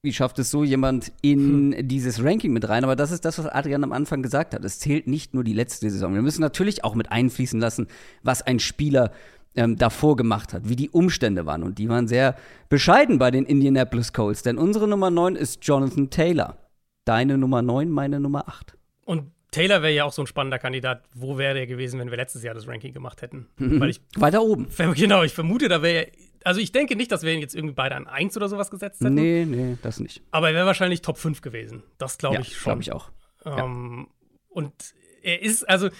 wie 0.02 0.12
schafft 0.12 0.38
es 0.38 0.50
so 0.50 0.62
jemand 0.62 1.12
in 1.22 1.72
hm. 1.72 1.88
dieses 1.88 2.22
Ranking 2.22 2.52
mit 2.52 2.68
rein? 2.68 2.84
Aber 2.84 2.96
das 2.96 3.10
ist 3.10 3.24
das, 3.24 3.38
was 3.38 3.46
Adrian 3.46 3.82
am 3.84 3.92
Anfang 3.92 4.22
gesagt 4.22 4.54
hat. 4.54 4.64
Es 4.64 4.78
zählt 4.78 5.06
nicht 5.06 5.34
nur 5.34 5.44
die 5.44 5.52
letzte 5.52 5.90
Saison. 5.90 6.14
Wir 6.14 6.22
müssen 6.22 6.40
natürlich 6.40 6.84
auch 6.84 6.94
mit 6.94 7.10
einfließen 7.10 7.60
lassen, 7.60 7.88
was 8.22 8.42
ein 8.42 8.60
Spieler 8.60 9.12
ähm, 9.56 9.76
davor 9.76 10.16
gemacht 10.16 10.52
hat, 10.52 10.68
wie 10.68 10.76
die 10.76 10.90
Umstände 10.90 11.46
waren. 11.46 11.64
Und 11.64 11.78
die 11.78 11.88
waren 11.88 12.06
sehr 12.06 12.36
bescheiden 12.68 13.18
bei 13.18 13.30
den 13.30 13.44
Indianapolis 13.44 14.12
Colts. 14.12 14.42
Denn 14.42 14.56
unsere 14.56 14.86
Nummer 14.86 15.10
9 15.10 15.34
ist 15.34 15.64
Jonathan 15.66 16.10
Taylor. 16.10 16.56
Deine 17.04 17.38
Nummer 17.38 17.62
9, 17.62 17.90
meine 17.90 18.20
Nummer 18.20 18.48
8. 18.48 18.76
Und 19.04 19.32
Taylor 19.50 19.82
wäre 19.82 19.94
ja 19.94 20.04
auch 20.04 20.12
so 20.12 20.22
ein 20.22 20.26
spannender 20.26 20.58
Kandidat. 20.58 21.04
Wo 21.14 21.38
wäre 21.38 21.54
der 21.54 21.66
gewesen, 21.66 21.98
wenn 21.98 22.10
wir 22.10 22.18
letztes 22.18 22.42
Jahr 22.42 22.54
das 22.54 22.68
Ranking 22.68 22.92
gemacht 22.92 23.22
hätten? 23.22 23.46
Weil 23.56 23.90
ich, 23.90 24.00
Weiter 24.16 24.42
oben. 24.42 24.68
Genau, 24.94 25.22
ich 25.22 25.32
vermute, 25.32 25.68
da 25.68 25.82
wäre 25.82 26.08
also 26.44 26.60
ich 26.60 26.72
denke 26.72 26.96
nicht, 26.96 27.12
dass 27.12 27.22
wir 27.22 27.32
ihn 27.32 27.40
jetzt 27.40 27.54
irgendwie 27.54 27.74
beide 27.74 27.96
an 27.96 28.06
1 28.06 28.36
oder 28.36 28.48
sowas 28.48 28.70
gesetzt 28.70 29.00
hätten. 29.00 29.14
Nee, 29.14 29.44
nee, 29.44 29.76
das 29.82 30.00
nicht. 30.00 30.22
Aber 30.30 30.48
er 30.48 30.54
wäre 30.54 30.66
wahrscheinlich 30.66 31.02
Top 31.02 31.18
5 31.18 31.40
gewesen. 31.40 31.82
Das 31.98 32.18
glaube 32.18 32.36
ja, 32.36 32.40
ich 32.40 32.56
schon. 32.56 32.80
glaube 32.80 32.82
ich 32.82 32.92
auch. 32.92 33.10
Ähm, 33.44 34.06
ja. 34.08 34.34
Und 34.48 34.94
er 35.22 35.42
ist, 35.42 35.68
also 35.68 35.90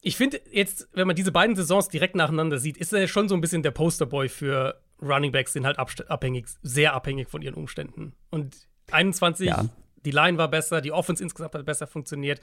ich 0.00 0.16
finde 0.16 0.40
jetzt, 0.50 0.88
wenn 0.92 1.06
man 1.06 1.16
diese 1.16 1.32
beiden 1.32 1.56
Saisons 1.56 1.88
direkt 1.88 2.14
nacheinander 2.14 2.58
sieht, 2.58 2.76
ist 2.76 2.92
er 2.92 3.08
schon 3.08 3.28
so 3.28 3.34
ein 3.34 3.40
bisschen 3.40 3.62
der 3.62 3.70
Posterboy 3.70 4.28
für 4.28 4.80
Running 5.00 5.32
Backs, 5.32 5.52
sind 5.52 5.66
halt 5.66 5.78
abhängig, 5.78 6.46
sehr 6.62 6.94
abhängig 6.94 7.28
von 7.28 7.42
ihren 7.42 7.54
Umständen. 7.54 8.14
Und 8.30 8.54
21, 8.90 9.48
ja. 9.48 9.64
die 10.04 10.10
Line 10.10 10.38
war 10.38 10.48
besser, 10.48 10.80
die 10.80 10.92
Offense 10.92 11.22
insgesamt 11.22 11.54
hat 11.54 11.64
besser 11.64 11.86
funktioniert. 11.86 12.40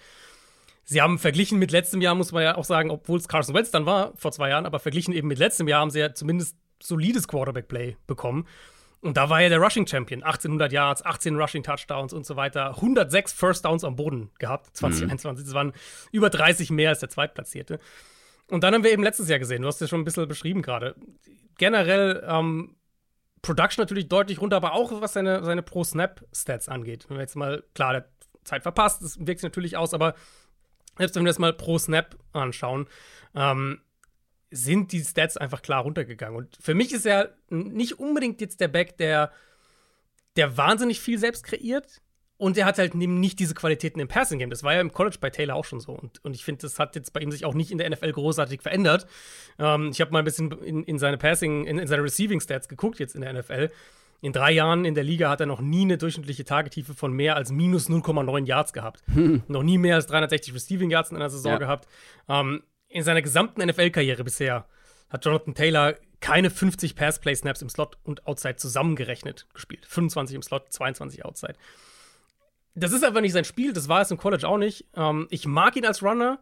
Sie 0.83 1.01
haben 1.01 1.19
verglichen 1.19 1.59
mit 1.59 1.71
letztem 1.71 2.01
Jahr, 2.01 2.15
muss 2.15 2.31
man 2.31 2.43
ja 2.43 2.57
auch 2.57 2.65
sagen, 2.65 2.89
obwohl 2.89 3.19
es 3.19 3.27
Carson 3.27 3.53
Wentz 3.53 3.71
dann 3.71 3.85
war, 3.85 4.13
vor 4.15 4.31
zwei 4.31 4.49
Jahren, 4.49 4.65
aber 4.65 4.79
verglichen 4.79 5.13
eben 5.13 5.27
mit 5.27 5.37
letztem 5.37 5.67
Jahr 5.67 5.81
haben 5.81 5.91
sie 5.91 5.99
ja 5.99 6.13
zumindest 6.13 6.57
solides 6.81 7.27
Quarterback-Play 7.27 7.97
bekommen. 8.07 8.47
Und 9.01 9.17
da 9.17 9.29
war 9.29 9.41
er 9.41 9.49
der 9.49 9.59
Rushing 9.59 9.87
Champion. 9.87 10.21
1800 10.21 10.71
Yards, 10.71 11.03
18 11.03 11.35
Rushing 11.35 11.63
Touchdowns 11.63 12.13
und 12.13 12.25
so 12.25 12.35
weiter. 12.35 12.75
106 12.75 13.33
First 13.33 13.65
Downs 13.65 13.83
am 13.83 13.95
Boden 13.95 14.29
gehabt, 14.37 14.75
2021. 14.77 15.43
Mhm. 15.43 15.47
Das 15.47 15.55
waren 15.55 15.73
über 16.11 16.29
30 16.29 16.69
mehr 16.69 16.89
als 16.89 16.99
der 16.99 17.09
Zweitplatzierte. 17.09 17.79
Und 18.47 18.63
dann 18.63 18.73
haben 18.73 18.83
wir 18.83 18.91
eben 18.91 19.03
letztes 19.03 19.27
Jahr 19.27 19.39
gesehen, 19.39 19.63
du 19.63 19.67
hast 19.67 19.75
es 19.75 19.81
ja 19.81 19.87
schon 19.87 20.01
ein 20.01 20.05
bisschen 20.05 20.27
beschrieben 20.27 20.61
gerade. 20.61 20.95
Generell 21.57 22.23
ähm, 22.27 22.75
Production 23.41 23.81
natürlich 23.81 24.07
deutlich 24.07 24.39
runter, 24.39 24.57
aber 24.57 24.73
auch 24.73 25.01
was 25.01 25.13
seine, 25.13 25.43
seine 25.43 25.63
Pro-Snap-Stats 25.63 26.69
angeht. 26.69 27.05
Wenn 27.07 27.17
wir 27.17 27.21
jetzt 27.21 27.35
mal, 27.35 27.63
klar, 27.73 27.93
der 27.93 28.05
Zeit 28.43 28.63
verpasst, 28.63 29.01
das 29.01 29.17
wirkt 29.19 29.39
sich 29.39 29.43
natürlich 29.43 29.77
aus, 29.77 29.93
aber 29.93 30.15
selbst 30.97 31.15
wenn 31.15 31.23
wir 31.23 31.29
das 31.29 31.39
mal 31.39 31.53
pro 31.53 31.77
Snap 31.77 32.17
anschauen, 32.33 32.87
ähm, 33.35 33.81
sind 34.51 34.91
die 34.91 35.01
Stats 35.01 35.37
einfach 35.37 35.61
klar 35.61 35.83
runtergegangen. 35.83 36.37
Und 36.37 36.57
für 36.61 36.75
mich 36.75 36.93
ist 36.93 37.05
er 37.05 37.33
nicht 37.49 37.99
unbedingt 37.99 38.41
jetzt 38.41 38.59
der 38.59 38.67
Back, 38.67 38.97
der, 38.97 39.31
der 40.35 40.57
wahnsinnig 40.57 40.99
viel 40.99 41.17
selbst 41.17 41.43
kreiert 41.43 42.01
Und 42.37 42.57
er 42.57 42.65
hat 42.65 42.77
halt 42.77 42.95
nicht 42.95 43.39
diese 43.39 43.53
Qualitäten 43.53 43.99
im 43.99 44.07
Passing 44.07 44.39
Game. 44.39 44.49
Das 44.49 44.63
war 44.63 44.73
ja 44.73 44.81
im 44.81 44.91
College 44.91 45.17
bei 45.21 45.29
Taylor 45.29 45.55
auch 45.55 45.63
schon 45.65 45.79
so. 45.79 45.93
Und, 45.93 46.23
und 46.25 46.35
ich 46.35 46.43
finde, 46.43 46.61
das 46.63 46.79
hat 46.79 46.95
jetzt 46.95 47.13
bei 47.13 47.21
ihm 47.21 47.31
sich 47.31 47.45
auch 47.45 47.53
nicht 47.53 47.71
in 47.71 47.77
der 47.77 47.89
NFL 47.89 48.11
großartig 48.11 48.61
verändert. 48.61 49.05
Ähm, 49.57 49.89
ich 49.91 50.01
habe 50.01 50.11
mal 50.11 50.19
ein 50.19 50.25
bisschen 50.25 50.51
in, 50.63 50.83
in 50.83 50.99
seine 50.99 51.17
Passing, 51.17 51.65
in, 51.65 51.77
in, 51.77 51.87
seine 51.87 52.03
Receiving 52.03 52.41
Stats 52.41 52.67
geguckt 52.67 52.99
jetzt 52.99 53.15
in 53.15 53.21
der 53.21 53.33
NFL. 53.33 53.69
In 54.21 54.33
drei 54.33 54.51
Jahren 54.51 54.85
in 54.85 54.95
der 54.95 55.03
Liga 55.03 55.29
hat 55.29 55.39
er 55.39 55.47
noch 55.47 55.61
nie 55.61 55.81
eine 55.81 55.97
durchschnittliche 55.97 56.43
Tagetiefe 56.43 56.93
von 56.93 57.13
mehr 57.13 57.35
als 57.35 57.51
minus 57.51 57.89
0,9 57.89 58.45
Yards 58.45 58.73
gehabt. 58.73 59.01
Hm. 59.13 59.43
Noch 59.47 59.63
nie 59.63 59.77
mehr 59.77 59.95
als 59.95 60.07
360 60.07 60.53
Receiving 60.53 60.91
Yards 60.91 61.09
in 61.09 61.17
einer 61.17 61.29
Saison 61.29 61.53
ja. 61.53 61.57
gehabt. 61.57 61.87
Ähm, 62.27 62.63
in 62.91 63.03
seiner 63.03 63.21
gesamten 63.21 63.65
NFL-Karriere 63.65 64.23
bisher 64.23 64.65
hat 65.09 65.25
Jonathan 65.25 65.55
Taylor 65.55 65.95
keine 66.19 66.49
50 66.49 66.95
Pass-Play-Snaps 66.95 67.61
im 67.61 67.69
Slot 67.69 67.97
und 68.03 68.27
Outside 68.27 68.57
zusammengerechnet 68.57 69.47
gespielt. 69.53 69.85
25 69.85 70.35
im 70.35 70.41
Slot, 70.43 70.71
22 70.71 71.25
Outside 71.25 71.55
das 72.75 72.91
ist 72.91 73.03
einfach 73.03 73.21
nicht 73.21 73.33
sein 73.33 73.45
Spiel. 73.45 73.73
Das 73.73 73.89
war 73.89 74.01
es 74.01 74.11
im 74.11 74.17
College 74.17 74.47
auch 74.47 74.57
nicht. 74.57 74.85
Ähm, 74.95 75.27
ich 75.29 75.45
mag 75.45 75.75
ihn 75.75 75.85
als 75.85 76.01
Runner. 76.03 76.39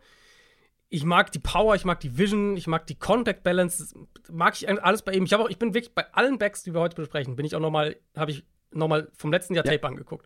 Ich 0.92 1.04
mag 1.04 1.32
die 1.32 1.40
Power, 1.40 1.76
ich 1.76 1.86
mag 1.86 2.00
die 2.00 2.18
Vision, 2.18 2.58
ich 2.58 2.66
mag 2.66 2.88
die 2.88 2.98
Contact 2.98 3.44
Balance, 3.44 3.94
mag 4.32 4.56
ich 4.56 4.68
alles 4.68 5.04
bei 5.04 5.14
ihm. 5.14 5.24
Ich, 5.24 5.36
auch, 5.36 5.48
ich 5.48 5.60
bin 5.60 5.76
wirklich 5.76 5.94
bei 5.94 6.12
allen 6.14 6.40
Backs, 6.40 6.64
die 6.64 6.74
wir 6.74 6.82
heute 6.82 6.96
besprechen, 6.96 7.36
bin 7.36 7.46
ich 7.46 7.56
auch 7.56 7.60
nochmal, 7.60 7.98
habe 8.16 8.32
ich 8.32 8.44
nochmal 8.72 9.08
vom 9.16 9.32
letzten 9.32 9.54
Jahr 9.54 9.66
ja. 9.66 9.74
Tape 9.74 9.88
angeguckt. 9.88 10.26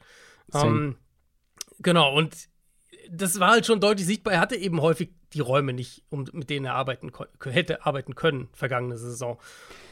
Ähm, 0.54 0.96
genau, 1.80 2.16
und 2.16 2.48
das 3.10 3.42
war 3.42 3.52
halt 3.52 3.66
schon 3.66 3.82
deutlich 3.82 4.08
sichtbar. 4.08 4.36
Er 4.36 4.40
hatte 4.40 4.56
eben 4.56 4.82
häufig 4.82 5.12
die 5.34 5.40
Räume 5.40 5.74
nicht, 5.74 6.04
um, 6.10 6.26
mit 6.34 6.50
denen 6.50 6.66
er 6.66 6.76
arbeiten 6.76 7.12
hätte 7.44 7.86
arbeiten 7.86 8.16
können, 8.16 8.50
vergangene 8.54 8.98
Saison. 8.98 9.38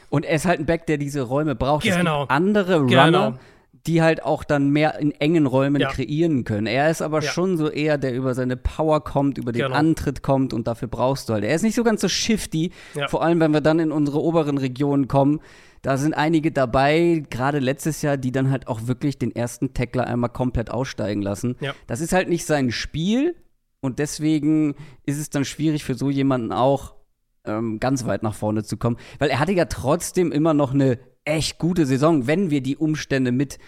Und 0.09 0.25
er 0.25 0.35
ist 0.35 0.45
halt 0.45 0.59
ein 0.59 0.65
Back, 0.65 0.87
der 0.87 0.97
diese 0.97 1.21
Räume 1.21 1.55
braucht. 1.55 1.83
Genau. 1.83 2.25
andere 2.27 2.79
Runner, 2.79 3.05
genau 3.05 3.33
die 3.85 4.01
halt 4.01 4.23
auch 4.23 4.43
dann 4.43 4.69
mehr 4.69 4.99
in 4.99 5.11
engen 5.11 5.45
Räumen 5.45 5.81
ja. 5.81 5.89
kreieren 5.89 6.43
können. 6.43 6.67
Er 6.67 6.91
ist 6.91 7.01
aber 7.01 7.21
ja. 7.21 7.29
schon 7.29 7.57
so 7.57 7.69
eher, 7.69 7.97
der 7.97 8.13
über 8.13 8.35
seine 8.35 8.57
Power 8.57 9.03
kommt, 9.03 9.37
über 9.37 9.51
den 9.51 9.63
genau. 9.63 9.75
Antritt 9.75 10.21
kommt 10.21 10.53
und 10.53 10.67
dafür 10.67 10.87
brauchst 10.87 11.29
du 11.29 11.33
halt. 11.33 11.43
Er 11.43 11.55
ist 11.55 11.63
nicht 11.63 11.75
so 11.75 11.83
ganz 11.83 12.01
so 12.01 12.07
shifty, 12.07 12.71
ja. 12.93 13.07
vor 13.07 13.23
allem 13.23 13.39
wenn 13.39 13.51
wir 13.53 13.61
dann 13.61 13.79
in 13.79 13.91
unsere 13.91 14.21
oberen 14.21 14.57
Regionen 14.57 15.07
kommen. 15.07 15.39
Da 15.81 15.97
sind 15.97 16.13
einige 16.13 16.51
dabei, 16.51 17.23
gerade 17.31 17.57
letztes 17.57 18.03
Jahr, 18.03 18.15
die 18.15 18.31
dann 18.31 18.51
halt 18.51 18.67
auch 18.67 18.85
wirklich 18.85 19.17
den 19.17 19.35
ersten 19.35 19.73
Tackler 19.73 20.05
einmal 20.05 20.29
komplett 20.29 20.69
aussteigen 20.69 21.23
lassen. 21.23 21.55
Das 21.87 22.01
ist 22.01 22.13
halt 22.13 22.29
nicht 22.29 22.45
sein 22.45 22.71
Spiel 22.71 23.35
und 23.81 23.99
deswegen 23.99 24.75
ist 25.05 25.19
es 25.19 25.29
dann 25.29 25.43
schwierig 25.43 25.83
für 25.83 25.95
so 25.95 26.09
jemanden 26.09 26.51
auch 26.51 26.95
ähm, 27.45 27.79
ganz 27.79 28.05
weit 28.05 28.23
nach 28.23 28.35
vorne 28.35 28.63
zu 28.63 28.77
kommen, 28.77 28.97
weil 29.19 29.29
er 29.29 29.39
hatte 29.39 29.51
ja 29.51 29.65
trotzdem 29.65 30.31
immer 30.31 30.53
noch 30.53 30.73
eine 30.73 30.99
echt 31.25 31.59
gute 31.59 31.85
Saison, 31.85 32.27
wenn 32.27 32.49
wir 32.51 32.61
die 32.61 32.77
Umstände 32.77 33.31
mit, 33.31 33.59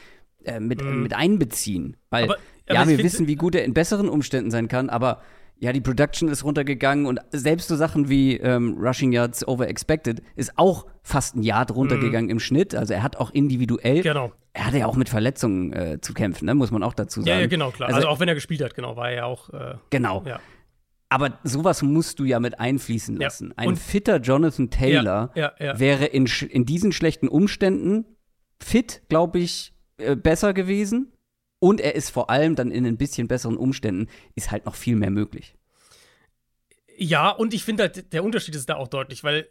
äh, 0.44 0.60
mit, 0.60 0.84
mm. 0.84 1.02
mit 1.02 1.14
einbeziehen. 1.14 1.98
Weil, 2.10 2.26
aber, 2.26 2.38
aber 2.68 2.80
ja, 2.80 2.88
wir 2.88 2.98
wissen, 3.00 3.28
wie 3.28 3.36
gut 3.36 3.56
er 3.56 3.66
in 3.66 3.74
besseren 3.74 4.10
Umständen 4.10 4.52
sein 4.52 4.68
kann, 4.68 4.90
aber 4.90 5.22
ja, 5.60 5.72
die 5.72 5.82
Production 5.82 6.30
ist 6.30 6.44
runtergegangen 6.44 7.06
und 7.06 7.20
selbst 7.32 7.68
so 7.68 7.76
Sachen 7.76 8.10
wie 8.10 8.38
ähm, 8.38 8.78
Rushing 8.80 9.12
Yards 9.12 9.48
over 9.48 9.68
expected 9.68 10.22
ist 10.36 10.54
auch 10.58 10.88
fast 11.04 11.36
ein 11.36 11.44
Yard 11.44 11.74
runtergegangen 11.74 12.28
mm. 12.28 12.32
im 12.32 12.40
Schnitt. 12.40 12.76
Also 12.76 12.94
er 12.94 13.02
hat 13.02 13.16
auch 13.18 13.32
individuell. 13.32 14.02
Genau. 14.02 14.32
Er 14.54 14.68
hatte 14.68 14.78
ja 14.78 14.86
auch 14.86 14.96
mit 14.96 15.10
Verletzungen 15.10 15.74
äh, 15.74 16.00
zu 16.00 16.14
kämpfen, 16.14 16.46
ne? 16.46 16.54
muss 16.54 16.70
man 16.70 16.84
auch 16.84 16.94
dazu 16.94 17.22
sagen. 17.22 17.30
Ja, 17.30 17.40
ja 17.42 17.48
genau, 17.48 17.72
klar. 17.72 17.88
Also, 17.88 17.98
also, 17.98 18.08
auch 18.10 18.20
wenn 18.20 18.28
er 18.28 18.36
gespielt 18.36 18.62
hat, 18.62 18.76
genau, 18.76 18.96
war 18.96 19.10
er 19.10 19.16
ja 19.16 19.26
auch. 19.26 19.50
Äh, 19.50 19.76
genau. 19.90 20.24
Ja. 20.26 20.40
Aber 21.10 21.40
sowas 21.44 21.82
musst 21.82 22.20
du 22.20 22.26
ja 22.26 22.40
mit 22.40 22.60
einfließen 22.60 23.18
lassen. 23.18 23.50
Ja. 23.50 23.56
Ein 23.58 23.76
fitter 23.76 24.18
Jonathan 24.18 24.70
Taylor 24.70 25.32
ja, 25.36 25.54
wäre 25.80 26.06
in, 26.06 26.28
in 26.50 26.66
diesen 26.66 26.92
schlechten 26.92 27.28
Umständen 27.28 28.06
fit, 28.60 29.04
glaube 29.10 29.40
ich, 29.40 29.74
äh, 29.98 30.16
besser 30.16 30.54
gewesen. 30.54 31.14
Und 31.60 31.82
er 31.82 31.96
ist 31.96 32.10
vor 32.10 32.30
allem 32.30 32.56
dann 32.56 32.72
in 32.72 32.86
ein 32.86 32.98
bisschen 32.98 33.28
besseren 33.28 33.58
Umständen, 33.58 34.08
ist 34.36 34.52
halt 34.52 34.66
noch 34.66 34.76
viel 34.76 34.96
mehr 34.96 35.12
möglich. 35.12 35.56
Ja, 36.98 37.30
und 37.30 37.54
ich 37.54 37.64
finde 37.64 37.84
halt, 37.84 38.12
der 38.12 38.24
Unterschied 38.24 38.56
ist 38.56 38.70
da 38.70 38.76
auch 38.76 38.88
deutlich, 38.88 39.24
weil 39.24 39.48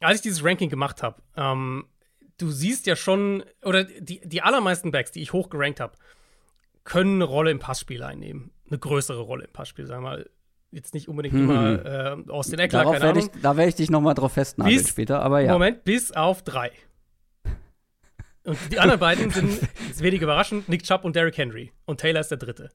als 0.00 0.16
ich 0.16 0.22
dieses 0.22 0.44
Ranking 0.44 0.70
gemacht 0.70 1.02
habe, 1.02 1.22
ähm, 1.36 1.84
du 2.42 2.50
siehst 2.50 2.86
ja 2.86 2.96
schon, 2.96 3.44
oder 3.62 3.84
die, 3.84 4.20
die 4.24 4.42
allermeisten 4.42 4.90
Backs, 4.90 5.12
die 5.12 5.22
ich 5.22 5.32
hochgerankt 5.32 5.80
habe, 5.80 5.94
können 6.84 7.14
eine 7.14 7.24
Rolle 7.24 7.50
im 7.52 7.60
Passspiel 7.60 8.02
einnehmen. 8.02 8.50
Eine 8.68 8.78
größere 8.78 9.20
Rolle 9.20 9.44
im 9.44 9.52
Passspiel, 9.52 9.86
sagen 9.86 10.02
wir 10.02 10.10
mal 10.10 10.30
jetzt 10.72 10.94
nicht 10.94 11.06
unbedingt 11.06 11.34
hm. 11.34 11.42
immer 11.42 11.84
äh, 11.84 12.30
aus 12.30 12.48
den 12.48 12.58
Eckler, 12.58 12.80
Darauf 12.80 12.94
keine 12.94 13.10
Ahnung. 13.10 13.30
Ich, 13.34 13.42
da 13.42 13.56
werde 13.56 13.68
ich 13.68 13.74
dich 13.74 13.90
noch 13.90 14.00
mal 14.00 14.14
drauf 14.14 14.32
festnageln 14.32 14.78
bis, 14.78 14.88
später, 14.88 15.20
aber 15.20 15.40
ja. 15.40 15.52
Moment, 15.52 15.84
bis 15.84 16.12
auf 16.12 16.42
drei. 16.42 16.72
Und 18.44 18.58
die 18.72 18.80
anderen 18.80 18.98
beiden 18.98 19.30
sind, 19.30 19.60
ist 19.90 20.02
wenig 20.02 20.22
überraschend, 20.22 20.68
Nick 20.68 20.82
Chubb 20.82 21.04
und 21.04 21.14
Derrick 21.14 21.36
Henry. 21.36 21.72
Und 21.84 22.00
Taylor 22.00 22.20
ist 22.20 22.30
der 22.30 22.38
dritte. 22.38 22.70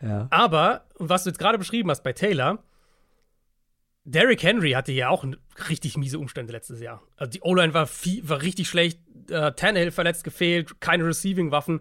Ja. 0.00 0.28
Aber, 0.30 0.86
was 0.94 1.24
du 1.24 1.30
jetzt 1.30 1.38
gerade 1.38 1.58
beschrieben 1.58 1.90
hast 1.90 2.04
bei 2.04 2.12
Taylor, 2.12 2.62
Derrick 4.10 4.42
Henry 4.42 4.70
hatte 4.70 4.90
ja 4.92 5.10
auch 5.10 5.24
richtig 5.68 5.98
miese 5.98 6.18
Umstände 6.18 6.52
letztes 6.52 6.80
Jahr. 6.80 7.02
Also 7.16 7.30
die 7.30 7.42
O-Line 7.42 7.74
war, 7.74 7.86
war 7.86 8.42
richtig 8.42 8.68
schlecht, 8.68 9.00
äh, 9.28 9.52
Tannehill 9.52 9.90
verletzt, 9.90 10.24
gefehlt, 10.24 10.80
keine 10.80 11.04
Receiving-Waffen. 11.04 11.80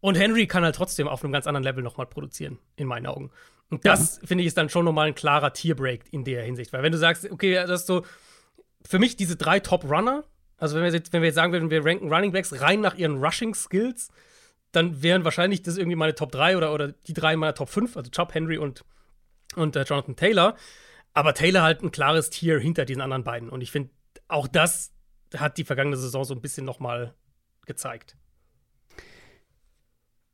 Und 0.00 0.14
Henry 0.14 0.46
kann 0.46 0.62
halt 0.62 0.76
trotzdem 0.76 1.08
auf 1.08 1.24
einem 1.24 1.32
ganz 1.32 1.48
anderen 1.48 1.64
Level 1.64 1.82
nochmal 1.82 2.06
produzieren, 2.06 2.58
in 2.76 2.86
meinen 2.86 3.06
Augen. 3.06 3.32
Und 3.70 3.84
das, 3.84 4.18
ja. 4.20 4.28
finde 4.28 4.42
ich, 4.42 4.48
ist 4.48 4.56
dann 4.56 4.68
schon 4.68 4.84
nochmal 4.84 5.08
ein 5.08 5.16
klarer 5.16 5.52
Tierbreak 5.52 6.04
in 6.12 6.22
der 6.22 6.44
Hinsicht. 6.44 6.72
Weil 6.72 6.84
wenn 6.84 6.92
du 6.92 6.98
sagst, 6.98 7.28
okay, 7.28 7.54
das 7.54 7.80
ist 7.80 7.86
so, 7.88 8.04
für 8.86 9.00
mich 9.00 9.16
diese 9.16 9.34
drei 9.34 9.58
Top-Runner, 9.58 10.22
also 10.58 10.76
wenn 10.76 10.84
wir, 10.84 10.92
jetzt, 10.92 11.12
wenn 11.12 11.22
wir 11.22 11.26
jetzt 11.26 11.34
sagen 11.34 11.52
würden, 11.52 11.70
wir 11.70 11.84
ranken 11.84 12.12
Running 12.12 12.30
Backs 12.30 12.60
rein 12.60 12.82
nach 12.82 12.94
ihren 12.94 13.16
Rushing-Skills, 13.24 14.10
dann 14.70 15.02
wären 15.02 15.24
wahrscheinlich 15.24 15.62
das 15.62 15.76
irgendwie 15.76 15.96
meine 15.96 16.14
Top 16.14 16.30
3 16.30 16.56
oder, 16.56 16.72
oder 16.72 16.92
die 16.92 17.14
drei 17.14 17.34
meiner 17.34 17.54
Top 17.54 17.68
5, 17.68 17.96
also 17.96 18.10
Chubb, 18.12 18.32
Henry 18.32 18.58
und, 18.58 18.84
und 19.56 19.74
äh, 19.74 19.82
Jonathan 19.82 20.14
Taylor. 20.14 20.56
Aber 21.14 21.32
Taylor 21.32 21.62
halt 21.62 21.82
ein 21.82 21.92
klares 21.92 22.28
Tier 22.30 22.58
hinter 22.58 22.84
diesen 22.84 23.00
anderen 23.00 23.24
beiden. 23.24 23.48
Und 23.48 23.60
ich 23.60 23.70
finde, 23.70 23.90
auch 24.28 24.48
das 24.48 24.92
hat 25.36 25.58
die 25.58 25.64
vergangene 25.64 25.96
Saison 25.96 26.24
so 26.24 26.34
ein 26.34 26.40
bisschen 26.40 26.66
nochmal 26.66 27.14
gezeigt. 27.66 28.16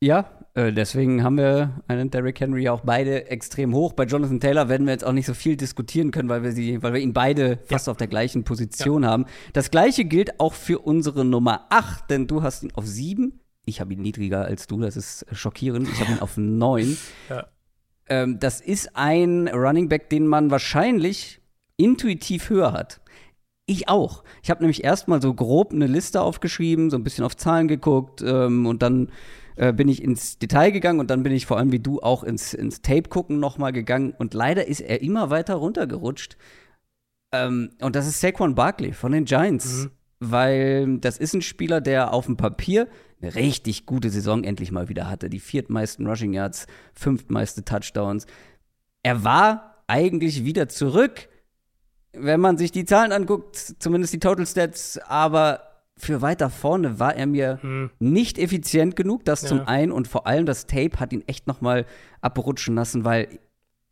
Ja, 0.03 0.47
äh, 0.55 0.73
deswegen 0.73 1.23
haben 1.23 1.37
wir 1.37 1.83
einen 1.87 2.11
Derrick 2.11 2.41
Henry 2.41 2.71
auch 2.71 2.81
beide 2.81 3.27
extrem 3.27 3.75
hoch. 3.75 3.93
Bei 3.93 4.05
Jonathan 4.05 4.41
Taylor 4.41 4.71
werden 4.71 4.87
wir 4.87 4.95
jetzt 4.95 5.05
auch 5.05 5.13
nicht 5.13 5.27
so 5.27 5.35
viel 5.35 5.59
diskutieren 5.59 6.11
können, 6.11 6.31
weil 6.31 6.43
wir 6.43 6.53
sie, 6.53 6.83
weil 6.83 6.95
wir 6.95 7.01
ihn 7.01 7.13
beide 7.13 7.59
fast 7.67 7.87
ja. 7.87 7.91
auf 7.91 7.99
der 7.99 8.07
gleichen 8.07 8.45
Position 8.45 9.03
ja. 9.03 9.11
haben. 9.11 9.27
Das 9.53 9.71
gleiche 9.71 10.07
gilt 10.07 10.41
auch 10.41 10.55
für 10.55 10.79
unsere 10.79 11.27
Nummer 11.27 11.67
8, 11.69 12.09
denn 12.09 12.27
du 12.27 12.43
hast 12.43 12.63
ihn 12.63 12.73
auf 12.75 12.87
7. 12.87 13.39
Ich 13.67 13.83
habe 13.83 13.93
ihn 13.93 14.01
niedriger 14.01 14.47
als 14.47 14.67
du, 14.67 14.81
das 14.81 14.97
ist 14.97 15.27
schockierend. 15.33 15.87
Ich 15.87 16.01
habe 16.01 16.13
ihn 16.13 16.21
auf 16.21 16.39
9. 16.39 16.97
Ja. 17.29 17.47
Ähm, 18.11 18.39
das 18.39 18.61
ist 18.61 18.97
ein 18.97 19.49
Running 19.49 19.89
Back, 19.89 20.11
den 20.11 20.27
man 20.27 20.51
wahrscheinlich 20.51 21.41
intuitiv 21.77 22.51
höher 22.51 22.73
hat. 22.73 23.01
Ich 23.67 23.89
auch. 23.89 24.25
Ich 24.43 24.51
habe 24.51 24.61
nämlich 24.61 24.85
erstmal 24.85 25.23
so 25.23 25.33
grob 25.33 25.73
eine 25.73 25.87
Liste 25.87 26.21
aufgeschrieben, 26.21 26.91
so 26.91 26.97
ein 26.97 27.05
bisschen 27.05 27.25
auf 27.25 27.37
Zahlen 27.37 27.69
geguckt 27.69 28.21
ähm, 28.21 28.67
und 28.67 28.83
dann 28.83 29.13
äh, 29.55 29.73
bin 29.73 29.89
ich 29.89 30.03
ins 30.03 30.39
Detail 30.39 30.73
gegangen 30.73 30.99
und 30.99 31.09
dann 31.09 31.23
bin 31.23 31.33
ich 31.33 31.47
vor 31.47 31.57
allem 31.57 31.71
wie 31.71 31.79
du 31.79 32.01
auch 32.01 32.25
ins, 32.25 32.53
ins 32.53 32.83
Tape 32.83 33.09
gucken 33.09 33.39
nochmal 33.39 33.73
gegangen 33.73 34.13
und 34.19 34.35
leider 34.35 34.67
ist 34.67 34.81
er 34.81 35.03
immer 35.03 35.31
weiter 35.31 35.55
runtergerutscht. 35.55 36.37
Ähm, 37.33 37.71
und 37.81 37.95
das 37.95 38.09
ist 38.09 38.21
Saquon 38.21 38.57
Barkley 38.57 38.93
von 38.93 39.13
den 39.13 39.25
Giants. 39.25 39.85
Mhm. 39.85 39.91
Weil 40.23 40.99
das 40.99 41.17
ist 41.17 41.33
ein 41.33 41.41
Spieler, 41.41 41.81
der 41.81 42.13
auf 42.13 42.27
dem 42.27 42.37
Papier 42.37 42.89
eine 43.21 43.35
richtig 43.35 43.87
gute 43.87 44.11
Saison 44.11 44.45
endlich 44.45 44.73
mal 44.73 44.89
wieder 44.89 45.09
hatte. 45.09 45.29
Die 45.29 45.41
viertmeisten 45.41 46.07
Rushing 46.07 46.33
Yards, 46.33 46.67
fünftmeiste 46.95 47.65
Touchdowns. 47.65 48.27
Er 49.03 49.25
war 49.25 49.83
eigentlich 49.87 50.45
wieder 50.45 50.69
zurück, 50.69 51.29
wenn 52.13 52.41
man 52.41 52.59
sich 52.59 52.73
die 52.73 52.85
Zahlen 52.85 53.13
anguckt, 53.13 53.57
zumindest 53.79 54.13
die 54.13 54.19
Total 54.19 54.47
Stats, 54.47 54.99
aber 54.99 55.63
für 55.97 56.23
weiter 56.23 56.49
vorne 56.49 56.99
war 56.99 57.15
er 57.15 57.27
mir 57.27 57.59
hm. 57.61 57.91
nicht 57.99 58.39
effizient 58.39 58.97
genug, 58.97 59.25
das 59.25 59.43
ja. 59.43 59.49
zum 59.49 59.61
einen 59.61 59.93
und 59.93 60.09
vor 60.09 60.27
allem 60.27 60.47
das 60.47 60.67
Tape 60.67 60.99
hat 60.99 61.13
ihn 61.13 61.23
echt 61.27 61.47
noch 61.47 61.61
mal 61.61 61.85
abrutschen 62.21 62.75
lassen, 62.75 63.05
weil 63.05 63.29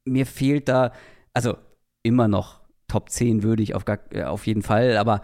mir 0.05 0.25
fehlt 0.25 0.69
da, 0.69 0.93
also 1.35 1.57
immer 2.03 2.29
noch 2.29 2.61
Top 2.89 3.11
10 3.11 3.43
würde 3.43 3.63
ich 3.63 3.75
auf, 3.75 3.85
gar, 3.85 3.99
äh, 4.11 4.25
auf 4.25 4.47
jeden 4.47 4.63
Fall, 4.63 4.97
aber 4.97 5.21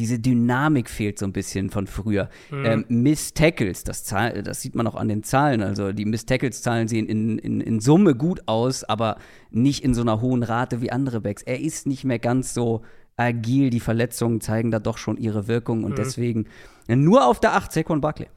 diese 0.00 0.18
Dynamik 0.18 0.88
fehlt 0.88 1.18
so 1.18 1.26
ein 1.26 1.32
bisschen 1.32 1.68
von 1.68 1.86
früher. 1.86 2.30
Mhm. 2.50 2.64
Ähm, 2.64 2.84
Miss 2.88 3.34
Tackles, 3.34 3.84
das, 3.84 4.02
das, 4.04 4.62
sieht 4.62 4.74
man 4.74 4.86
auch 4.86 4.94
an 4.94 5.08
den 5.08 5.22
Zahlen. 5.22 5.62
Also 5.62 5.92
die 5.92 6.06
Miss 6.06 6.24
Tackles-Zahlen 6.24 6.88
sehen 6.88 7.06
in, 7.06 7.38
in, 7.38 7.60
in, 7.60 7.80
Summe 7.80 8.14
gut 8.14 8.40
aus, 8.46 8.82
aber 8.82 9.18
nicht 9.50 9.84
in 9.84 9.92
so 9.92 10.00
einer 10.00 10.22
hohen 10.22 10.42
Rate 10.42 10.80
wie 10.80 10.90
andere 10.90 11.20
Backs. 11.20 11.42
Er 11.42 11.60
ist 11.60 11.86
nicht 11.86 12.04
mehr 12.04 12.18
ganz 12.18 12.54
so 12.54 12.82
agil. 13.16 13.68
Die 13.68 13.80
Verletzungen 13.80 14.40
zeigen 14.40 14.70
da 14.70 14.78
doch 14.78 14.96
schon 14.96 15.18
ihre 15.18 15.48
Wirkung 15.48 15.84
und 15.84 15.92
mhm. 15.92 15.96
deswegen 15.96 16.48
nur 16.88 17.26
auf 17.26 17.38
der 17.38 17.54
8 17.54 17.70
Saquon 17.70 18.00
Barkley. 18.00 18.28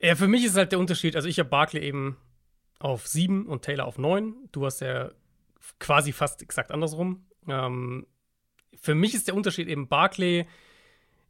Ja, 0.00 0.16
für 0.16 0.28
mich 0.28 0.44
ist 0.44 0.56
halt 0.56 0.72
der 0.72 0.78
Unterschied, 0.78 1.16
also 1.16 1.28
ich 1.28 1.38
habe 1.38 1.48
Barkley 1.48 1.82
eben 1.82 2.18
auf 2.78 3.06
7 3.06 3.46
und 3.46 3.62
Taylor 3.62 3.86
auf 3.86 3.96
9. 3.96 4.34
Du 4.52 4.66
hast 4.66 4.82
ja 4.82 5.12
quasi 5.78 6.12
fast 6.12 6.42
exakt 6.42 6.72
andersrum. 6.72 7.24
Ähm, 7.48 8.06
für 8.80 8.94
mich 8.94 9.14
ist 9.14 9.28
der 9.28 9.34
Unterschied 9.34 9.68
eben 9.68 9.88
Barkley 9.88 10.46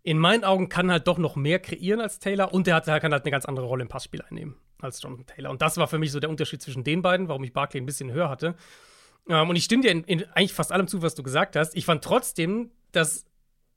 in 0.03 0.19
meinen 0.19 0.45
Augen 0.45 0.69
kann 0.69 0.91
halt 0.91 1.07
doch 1.07 1.19
noch 1.19 1.37
mehr 1.37 1.61
kreieren 1.61 2.01
als 2.01 2.19
Taylor 2.19 2.53
und 2.53 2.67
der 2.67 2.75
hat, 2.75 2.87
kann 2.87 3.13
halt 3.13 3.25
eine 3.25 3.31
ganz 3.31 3.45
andere 3.45 3.67
Rolle 3.67 3.83
im 3.83 3.89
Passspiel 3.89 4.23
einnehmen. 4.23 4.57
als 4.81 5.01
Jonathan 5.01 5.27
Taylor. 5.27 5.51
Und 5.51 5.63
das 5.63 5.77
war 5.77 5.87
für 5.87 5.99
mich 5.99 6.11
so 6.11 6.19
der 6.19 6.29
Unterschied 6.29 6.61
zwischen 6.61 6.83
den 6.83 7.03
beiden, 7.03 7.29
warum 7.29 7.45
ich 7.45 7.53
Barkley 7.53 7.81
ein 7.81 7.87
bisschen 7.87 8.11
höher 8.11 8.29
hatte. 8.29 8.57
Ähm, 9.29 9.49
und 9.49 9.55
ich 9.55 9.65
stimme 9.65 9.83
dir 9.83 9.93
in, 9.93 10.03
in, 10.05 10.25
eigentlich 10.33 10.53
fast 10.53 10.73
allem 10.73 10.89
zu, 10.89 11.03
was 11.03 11.15
du 11.15 11.23
gesagt 11.23 11.55
hast. 11.55 11.77
Ich 11.77 11.85
fand 11.85 12.03
trotzdem, 12.03 12.73
dass, 12.91 13.25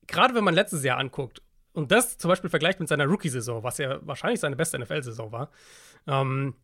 gerade 0.08 0.34
wenn 0.34 0.44
man 0.44 0.56
letztes 0.56 0.84
Jahr 0.84 0.98
anguckt, 0.98 1.42
und 1.74 1.92
das 1.92 2.18
zum 2.18 2.30
Beispiel 2.30 2.50
vergleicht 2.50 2.80
mit 2.80 2.88
seiner 2.88 3.06
Rookie-Saison, 3.06 3.62
was 3.62 3.78
ja 3.78 4.00
wahrscheinlich 4.02 4.40
seine 4.40 4.56
beste 4.56 4.80
NFL-Saison 4.80 5.32
war, 5.34 5.52
ähm, 6.08 6.56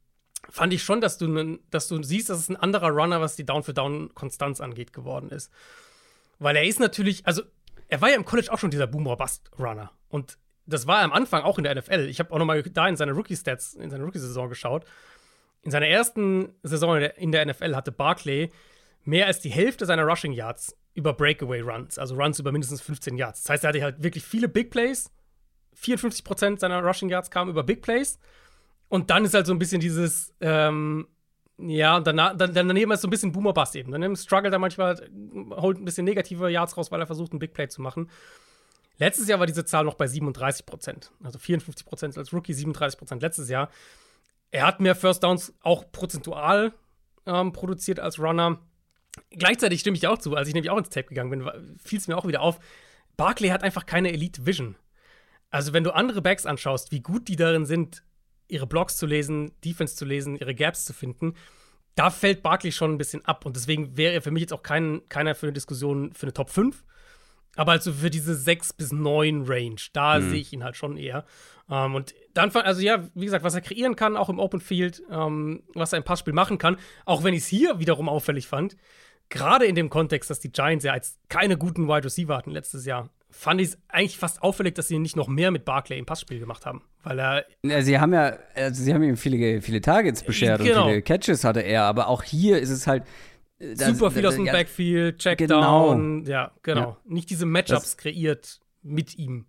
fand 0.50 0.74
ich 0.74 0.84
schon, 0.84 1.01
dass 1.01 1.17
du, 1.17 1.60
dass 1.70 1.89
du 1.89 2.01
siehst, 2.01 2.29
dass 2.29 2.39
es 2.39 2.50
ein 2.50 2.55
anderer 2.55 2.89
Runner, 2.89 3.20
was 3.22 3.36
die 3.36 3.46
Down-for-Down-Konstanz 3.46 4.62
angeht, 4.62 4.93
geworden 4.93 5.29
ist. 5.29 5.51
Weil 6.41 6.55
er 6.55 6.63
ist 6.63 6.79
natürlich, 6.79 7.27
also 7.27 7.43
er 7.88 8.01
war 8.01 8.10
ja 8.10 8.15
im 8.15 8.25
College 8.25 8.51
auch 8.51 8.57
schon 8.57 8.71
dieser 8.71 8.88
Boomer-Bust-Runner. 8.88 9.91
Und 10.10 10.39
das 10.65 10.88
war 10.88 10.98
er 10.98 11.03
am 11.03 11.13
Anfang 11.13 11.43
auch 11.43 11.60
in 11.60 11.63
der 11.63 11.75
NFL. 11.75 12.07
Ich 12.10 12.19
habe 12.19 12.33
auch 12.33 12.39
noch 12.39 12.45
mal 12.45 12.63
da 12.63 12.88
in 12.88 12.95
seine 12.95 13.12
Rookie-Stats, 13.12 13.75
in 13.75 13.91
seine 13.91 14.03
Rookie-Saison 14.05 14.50
geschaut. 14.50 14.83
In 15.62 15.69
seiner 15.69 15.86
ersten 15.86 16.55
Saison 16.63 16.98
in 16.98 17.31
der, 17.31 17.45
NFL 17.45 17.75
hatte 17.75 17.91
Barkley 17.91 18.51
mehr 19.03 19.27
als 19.27 19.39
die 19.41 19.51
Hälfte 19.51 19.86
seiner 19.86 20.01
Rushing 20.01 20.33
Yards 20.33 20.75
über 20.95 21.13
Breakaway 21.13 21.62
Runs, 21.62 22.00
also 22.00 22.15
Runs 22.15 22.39
über 22.39 22.51
mindestens 22.51 22.81
15 22.81 23.17
Yards. 23.17 23.43
Das 23.43 23.51
heißt, 23.51 23.63
er 23.63 23.67
hatte 23.69 23.83
halt 23.83 24.01
wirklich 24.01 24.24
viele 24.24 24.50
Big 24.50 24.71
Plays. 24.71 25.12
54% 25.79 26.60
seiner 26.60 26.81
Rushing 26.81 27.10
Yards 27.10 27.29
kamen 27.29 27.51
über 27.51 27.62
Big 27.62 27.83
Plays. 27.83 28.17
Und 28.89 29.12
dann 29.12 29.25
ist 29.25 29.36
halt 29.36 29.45
so 29.45 29.53
ein 29.53 29.60
bisschen 29.60 29.79
dieses, 29.79 30.33
ähm, 30.41 31.07
ja, 31.68 31.98
und 31.98 32.08
danach, 32.08 32.36
dann, 32.36 32.53
daneben 32.53 32.91
ist 32.91 33.01
so 33.01 33.08
ein 33.08 33.12
bisschen 33.12 33.32
Boomer-Bust 33.32 33.75
eben. 33.75 33.91
Dann 33.91 34.15
struggelt 34.15 34.53
er 34.53 34.60
manchmal, 34.60 35.10
holt 35.51 35.80
ein 35.80 35.86
bisschen 35.86 36.06
negative 36.06 36.50
Yards 36.50 36.77
raus, 36.77 36.91
weil 36.91 37.00
er 37.00 37.08
versucht, 37.08 37.34
ein 37.34 37.39
Big 37.39 37.53
Play 37.53 37.68
zu 37.68 37.82
machen. 37.82 38.10
Letztes 38.98 39.27
Jahr 39.27 39.39
war 39.39 39.48
diese 39.48 39.65
Zahl 39.65 39.86
noch 39.86 39.96
bei 39.96 40.06
37% 40.06 41.10
Also 41.24 41.39
54% 41.39 42.18
als 42.18 42.34
Rookie, 42.34 42.53
37% 42.53 43.22
letztes 43.22 43.50
Jahr. 43.50 43.70
Er 44.51 44.65
hat 44.65 44.80
mehr 44.80 44.96
First 44.96 45.24
Downs 45.24 45.53
auch 45.62 45.91
prozentual 45.91 46.74
ähm, 47.25 47.51
produziert 47.51 48.00
als 48.00 48.20
Runner. 48.20 48.60
Gleichzeitig 49.32 49.80
stimme 49.80 49.98
ich 49.98 50.08
auch 50.08 50.18
zu, 50.18 50.36
als 50.36 50.48
ich 50.48 50.53
nämlich 50.53 50.70
auch 50.70 50.77
ins 50.77 50.89
Tape 50.89 51.08
gegangen 51.08 51.30
bin, 51.30 51.77
fiel 51.77 52.00
es 52.00 52.08
mir 52.08 52.18
auch 52.18 52.27
wieder 52.27 52.41
auf. 52.41 52.60
Barkley 53.18 53.50
hat 53.50 53.63
einfach 53.63 53.86
keine 53.86 54.12
Elite 54.12 54.46
Vision. 54.46 54.75
Also, 55.50 55.74
wenn 55.74 55.84
du 55.84 55.91
andere 55.94 56.22
Backs 56.22 56.46
anschaust, 56.46 56.91
wie 56.91 57.01
gut 57.01 57.27
die 57.27 57.36
darin 57.36 57.65
sind, 57.65 58.03
ihre 58.51 58.67
Blocks 58.67 58.98
zu 58.98 59.05
lesen, 59.05 59.51
Defense 59.63 59.96
zu 59.96 60.05
lesen, 60.05 60.36
ihre 60.36 60.53
Gaps 60.53 60.86
zu 60.86 60.93
finden, 60.93 61.34
da 61.96 62.10
fällt 62.10 62.41
Barkley 62.41 62.72
schon 62.72 62.93
ein 62.93 62.98
bisschen 62.98 63.25
ab. 63.25 63.46
Und 63.46 63.55
deswegen 63.55 63.98
wäre 63.98 64.13
er 64.13 64.22
für 64.22 64.31
mich 64.31 64.41
jetzt 64.41 64.53
auch 64.53 64.63
kein, 64.63 65.01
keiner 65.10 65.36
für 65.36 65.48
eine 65.48 65.53
Diskussion 65.53 66.13
für 66.13 66.24
eine 66.24 66.34
Top 66.34 66.50
5. 66.50 66.84
Aber 67.55 67.74
also 67.74 67.91
für 67.91 68.10
diese 68.10 68.34
6 68.34 68.74
bis 68.74 68.93
9 68.93 69.43
Range, 69.46 69.75
da 69.91 70.20
mhm. 70.20 70.29
sehe 70.29 70.39
ich 70.39 70.53
ihn 70.53 70.63
halt 70.63 70.77
schon 70.77 70.96
eher. 70.96 71.25
Ähm, 71.70 71.96
und 71.96 72.13
dann, 72.34 72.50
also 72.51 72.81
ja, 72.81 73.08
wie 73.13 73.25
gesagt, 73.25 73.43
was 73.43 73.55
er 73.55 73.62
kreieren 73.62 73.96
kann, 73.96 74.15
auch 74.15 74.29
im 74.29 74.39
Open 74.39 74.62
Field, 74.62 75.03
ähm, 75.10 75.63
was 75.74 75.91
er 75.91 75.98
im 75.98 76.05
Passspiel 76.05 76.34
machen 76.34 76.58
kann, 76.58 76.77
auch 77.05 77.24
wenn 77.24 77.34
ich 77.34 77.41
es 77.41 77.48
hier 77.48 77.79
wiederum 77.79 78.08
auffällig 78.08 78.48
fand, 78.48 78.77
gerade 79.29 79.65
in 79.65 79.75
dem 79.75 79.89
Kontext, 79.89 80.29
dass 80.29 80.39
die 80.39 80.51
Giants 80.51 80.86
ja 80.86 80.93
als 80.93 81.20
keine 81.27 81.58
guten 81.58 81.89
Wide 81.89 82.05
Receiver 82.05 82.38
hatten 82.38 82.51
letztes 82.51 82.86
Jahr, 82.86 83.10
fand 83.31 83.61
ich 83.61 83.69
es 83.69 83.77
eigentlich 83.88 84.17
fast 84.17 84.43
auffällig, 84.43 84.75
dass 84.75 84.88
sie 84.88 85.00
nicht 85.00 85.15
noch 85.15 85.27
mehr 85.27 85.51
mit 85.51 85.65
Barclay 85.65 85.97
im 85.97 86.05
Passspiel 86.05 86.39
gemacht 86.39 86.65
haben. 86.65 86.83
Weil 87.03 87.19
er. 87.19 87.45
Ja, 87.63 87.81
sie 87.81 88.00
haben 88.00 88.13
ja, 88.13 88.38
also 88.53 88.83
sie 88.83 88.93
haben 88.93 89.03
ihm 89.03 89.17
viele, 89.17 89.61
viele 89.61 89.81
Targets 89.81 90.23
beschert 90.23 90.61
genau. 90.61 90.83
und 90.83 90.89
viele 90.89 91.01
Catches 91.01 91.43
hatte 91.43 91.61
er, 91.61 91.83
aber 91.83 92.07
auch 92.07 92.23
hier 92.23 92.59
ist 92.59 92.69
es 92.69 92.85
halt. 92.85 93.03
Äh, 93.57 93.75
das, 93.75 93.88
Super 93.88 94.11
viel 94.11 94.25
aus 94.25 94.35
dem 94.35 94.45
ja, 94.45 94.53
Backfield, 94.53 95.17
Checkdown, 95.17 96.23
genau. 96.23 96.31
ja, 96.31 96.51
genau. 96.61 96.81
Ja. 96.81 96.97
Nicht 97.05 97.29
diese 97.29 97.45
Matchups 97.45 97.81
das, 97.81 97.97
kreiert 97.97 98.59
mit 98.83 99.17
ihm. 99.17 99.45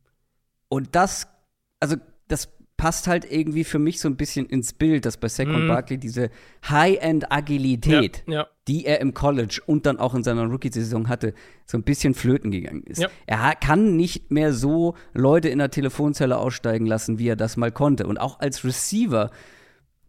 Und 0.68 0.94
das, 0.94 1.28
also 1.80 1.96
das 2.28 2.48
passt 2.82 3.06
halt 3.06 3.30
irgendwie 3.30 3.62
für 3.62 3.78
mich 3.78 4.00
so 4.00 4.08
ein 4.08 4.16
bisschen 4.16 4.44
ins 4.44 4.72
Bild, 4.72 5.06
dass 5.06 5.16
bei 5.16 5.28
Saquon 5.28 5.66
mm. 5.66 5.68
Barkley 5.68 5.98
diese 5.98 6.30
High-End-Agilität, 6.68 8.24
ja, 8.26 8.32
ja. 8.34 8.46
die 8.66 8.86
er 8.86 9.00
im 9.00 9.14
College 9.14 9.60
und 9.66 9.86
dann 9.86 10.00
auch 10.00 10.16
in 10.16 10.24
seiner 10.24 10.46
Rookie-Saison 10.46 11.08
hatte, 11.08 11.32
so 11.64 11.78
ein 11.78 11.84
bisschen 11.84 12.12
flöten 12.12 12.50
gegangen 12.50 12.82
ist. 12.82 13.00
Ja. 13.00 13.08
Er 13.26 13.54
kann 13.54 13.94
nicht 13.94 14.32
mehr 14.32 14.52
so 14.52 14.96
Leute 15.14 15.48
in 15.48 15.58
der 15.60 15.70
Telefonzelle 15.70 16.36
aussteigen 16.36 16.86
lassen, 16.86 17.20
wie 17.20 17.28
er 17.28 17.36
das 17.36 17.56
mal 17.56 17.70
konnte. 17.70 18.04
Und 18.08 18.18
auch 18.18 18.40
als 18.40 18.64
Receiver 18.64 19.30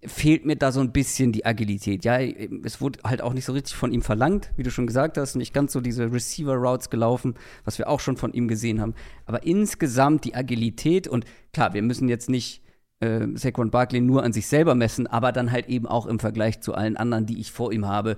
fehlt 0.03 0.43
mir 0.43 0.55
da 0.55 0.71
so 0.71 0.79
ein 0.79 0.91
bisschen 0.91 1.31
die 1.31 1.45
Agilität. 1.45 2.03
Ja, 2.03 2.19
es 2.21 2.81
wurde 2.81 3.01
halt 3.03 3.21
auch 3.21 3.33
nicht 3.33 3.45
so 3.45 3.53
richtig 3.53 3.75
von 3.75 3.91
ihm 3.91 4.01
verlangt, 4.01 4.51
wie 4.57 4.63
du 4.63 4.71
schon 4.71 4.87
gesagt 4.87 5.19
hast, 5.19 5.35
nicht 5.35 5.53
ganz 5.53 5.73
so 5.73 5.79
diese 5.79 6.11
Receiver-Routes 6.11 6.89
gelaufen, 6.89 7.35
was 7.65 7.77
wir 7.77 7.87
auch 7.87 7.99
schon 7.99 8.17
von 8.17 8.33
ihm 8.33 8.47
gesehen 8.47 8.81
haben. 8.81 8.95
Aber 9.27 9.43
insgesamt 9.43 10.25
die 10.25 10.33
Agilität 10.33 11.07
und 11.07 11.25
klar, 11.53 11.75
wir 11.75 11.83
müssen 11.83 12.09
jetzt 12.09 12.31
nicht 12.31 12.62
äh, 13.03 13.27
Saquon 13.35 13.71
Barkley 13.71 14.01
nur 14.01 14.23
an 14.23 14.33
sich 14.33 14.47
selber 14.47 14.75
messen, 14.75 15.07
aber 15.07 15.31
dann 15.31 15.51
halt 15.51 15.67
eben 15.67 15.87
auch 15.87 16.05
im 16.05 16.19
Vergleich 16.19 16.61
zu 16.61 16.73
allen 16.73 16.97
anderen, 16.97 17.25
die 17.25 17.39
ich 17.39 17.51
vor 17.51 17.71
ihm 17.71 17.87
habe, 17.87 18.17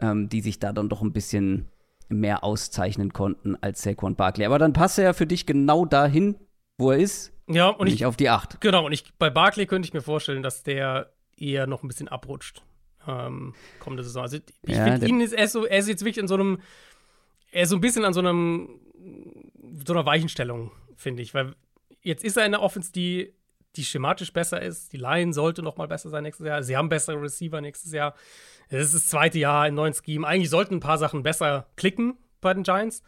ähm, 0.00 0.28
die 0.28 0.40
sich 0.40 0.58
da 0.58 0.72
dann 0.72 0.88
doch 0.88 1.02
ein 1.02 1.12
bisschen 1.12 1.68
mehr 2.08 2.44
auszeichnen 2.44 3.12
konnten 3.12 3.56
als 3.60 3.82
Saquon 3.82 4.16
Barkley. 4.16 4.44
Aber 4.44 4.58
dann 4.58 4.72
passt 4.72 4.98
er 4.98 5.04
ja 5.04 5.12
für 5.12 5.26
dich 5.26 5.46
genau 5.46 5.84
dahin, 5.84 6.36
wo 6.78 6.90
er 6.90 6.98
ist. 6.98 7.32
Ja, 7.48 7.68
und 7.68 7.86
ich 7.86 8.06
auf 8.06 8.16
die 8.16 8.28
8. 8.28 8.60
Genau, 8.60 8.86
und 8.86 8.92
ich 8.92 9.12
bei 9.18 9.30
Barkley 9.30 9.66
könnte 9.66 9.86
ich 9.86 9.94
mir 9.94 10.02
vorstellen, 10.02 10.42
dass 10.42 10.62
der 10.62 11.12
eher 11.36 11.66
noch 11.66 11.82
ein 11.82 11.88
bisschen 11.88 12.08
abrutscht. 12.08 12.62
Ähm, 13.06 13.54
kommende 13.80 14.04
Saison. 14.04 14.22
Also 14.22 14.38
ich 14.62 14.76
ja, 14.76 14.84
finde 14.84 15.06
ihn 15.06 15.20
ist 15.20 15.32
er, 15.32 15.48
so, 15.48 15.66
er 15.66 15.78
ist 15.78 15.88
jetzt 15.88 16.04
wirklich 16.04 16.22
in 16.22 16.28
so 16.28 16.34
einem, 16.34 16.60
er 17.50 17.62
ist 17.62 17.70
so 17.70 17.76
ein 17.76 17.80
bisschen 17.80 18.04
an 18.04 18.12
so 18.12 18.20
einem 18.20 18.68
so 19.86 19.92
einer 19.92 20.06
Weichenstellung, 20.06 20.70
finde 20.96 21.22
ich, 21.22 21.34
weil 21.34 21.54
jetzt 22.02 22.24
ist 22.24 22.36
er 22.36 22.46
in 22.46 22.52
der 22.52 22.62
Offense, 22.62 22.92
die 22.92 23.32
die 23.76 23.84
schematisch 23.84 24.32
besser 24.32 24.60
ist. 24.60 24.92
Die 24.92 24.98
Line 24.98 25.32
sollte 25.32 25.62
noch 25.62 25.76
mal 25.76 25.88
besser 25.88 26.10
sein 26.10 26.24
nächstes 26.24 26.46
Jahr. 26.46 26.62
Sie 26.62 26.76
haben 26.76 26.88
bessere 26.88 27.20
Receiver 27.20 27.60
nächstes 27.60 27.92
Jahr. 27.92 28.14
Es 28.68 28.86
ist 28.86 28.94
das 28.94 29.08
zweite 29.08 29.38
Jahr 29.38 29.66
im 29.66 29.74
neuen 29.74 29.94
Scheme. 29.94 30.26
Eigentlich 30.26 30.50
sollten 30.50 30.74
ein 30.74 30.80
paar 30.80 30.98
Sachen 30.98 31.22
besser 31.22 31.66
klicken 31.76 32.16
bei 32.40 32.52
den 32.54 32.62
Giants. 32.64 33.02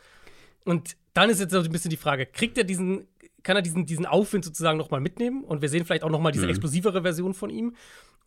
Und 0.64 0.96
dann 1.12 1.30
ist 1.30 1.40
jetzt 1.40 1.52
so 1.52 1.60
ein 1.60 1.70
bisschen 1.70 1.90
die 1.90 1.96
Frage, 1.96 2.26
kriegt 2.26 2.56
er 2.56 2.64
diesen, 2.64 3.06
kann 3.42 3.56
er 3.56 3.62
diesen, 3.62 3.86
diesen 3.86 4.06
Aufwind 4.06 4.44
sozusagen 4.44 4.78
noch 4.78 4.90
mal 4.90 5.00
mitnehmen? 5.00 5.44
Und 5.44 5.60
wir 5.60 5.68
sehen 5.68 5.84
vielleicht 5.84 6.02
auch 6.02 6.10
noch 6.10 6.20
mal 6.20 6.32
diese 6.32 6.44
mhm. 6.44 6.50
explosivere 6.50 7.02
Version 7.02 7.34
von 7.34 7.50
ihm. 7.50 7.74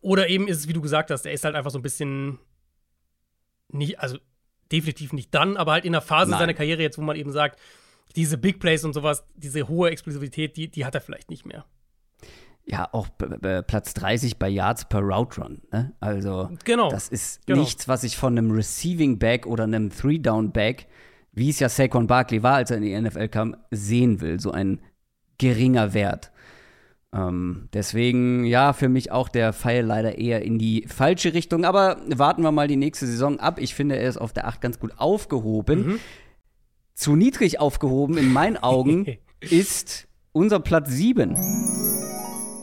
Oder 0.00 0.28
eben 0.28 0.46
ist 0.46 0.58
es, 0.58 0.68
wie 0.68 0.72
du 0.72 0.80
gesagt 0.80 1.10
hast, 1.10 1.26
er 1.26 1.32
ist 1.32 1.44
halt 1.44 1.56
einfach 1.56 1.72
so 1.72 1.78
ein 1.78 1.82
bisschen 1.82 2.38
nicht, 3.70 3.98
also 3.98 4.18
definitiv 4.70 5.12
nicht 5.12 5.34
dann, 5.34 5.56
aber 5.56 5.72
halt 5.72 5.84
in 5.84 5.92
der 5.92 6.02
Phase 6.02 6.30
Nein. 6.30 6.40
seiner 6.40 6.54
Karriere 6.54 6.82
jetzt, 6.82 6.98
wo 6.98 7.02
man 7.02 7.16
eben 7.16 7.32
sagt, 7.32 7.58
diese 8.16 8.38
Big 8.38 8.60
Plays 8.60 8.84
und 8.84 8.94
sowas, 8.94 9.26
diese 9.34 9.68
hohe 9.68 9.90
Explosivität, 9.90 10.56
die, 10.56 10.70
die 10.70 10.84
hat 10.84 10.94
er 10.94 11.00
vielleicht 11.00 11.30
nicht 11.30 11.44
mehr 11.44 11.66
ja 12.70 12.88
auch 12.92 13.08
Platz 13.66 13.94
30 13.94 14.38
bei 14.38 14.48
Yards 14.48 14.84
per 14.88 15.00
Route 15.00 15.40
Run. 15.40 15.62
Ne? 15.72 15.92
Also 16.00 16.50
genau. 16.64 16.90
das 16.90 17.08
ist 17.08 17.46
genau. 17.46 17.60
nichts, 17.60 17.88
was 17.88 18.04
ich 18.04 18.16
von 18.16 18.36
einem 18.36 18.50
Receiving 18.50 19.18
Back 19.18 19.46
oder 19.46 19.64
einem 19.64 19.90
Three 19.90 20.18
Down 20.18 20.52
Back, 20.52 20.86
wie 21.32 21.50
es 21.50 21.60
ja 21.60 21.68
Saquon 21.68 22.06
Barkley 22.06 22.42
war, 22.42 22.56
als 22.56 22.70
er 22.70 22.76
in 22.78 22.82
die 22.82 23.00
NFL 23.00 23.28
kam, 23.28 23.56
sehen 23.70 24.20
will. 24.20 24.38
So 24.38 24.50
ein 24.50 24.80
geringer 25.38 25.94
Wert. 25.94 26.30
Ähm, 27.12 27.68
deswegen, 27.72 28.44
ja, 28.44 28.74
für 28.74 28.90
mich 28.90 29.10
auch 29.10 29.30
der 29.30 29.54
Pfeil 29.54 29.84
leider 29.84 30.18
eher 30.18 30.42
in 30.42 30.58
die 30.58 30.84
falsche 30.86 31.32
Richtung. 31.32 31.64
Aber 31.64 32.02
warten 32.14 32.42
wir 32.42 32.52
mal 32.52 32.68
die 32.68 32.76
nächste 32.76 33.06
Saison 33.06 33.40
ab. 33.40 33.58
Ich 33.58 33.74
finde, 33.74 33.96
er 33.96 34.08
ist 34.08 34.18
auf 34.18 34.32
der 34.32 34.46
8 34.46 34.60
ganz 34.60 34.78
gut 34.78 34.92
aufgehoben. 34.98 35.86
Mhm. 35.86 36.00
Zu 36.94 37.16
niedrig 37.16 37.60
aufgehoben 37.60 38.18
in 38.18 38.30
meinen 38.32 38.58
Augen 38.58 39.06
ist 39.40 40.06
unser 40.32 40.60
Platz 40.60 40.90
7. 40.90 41.87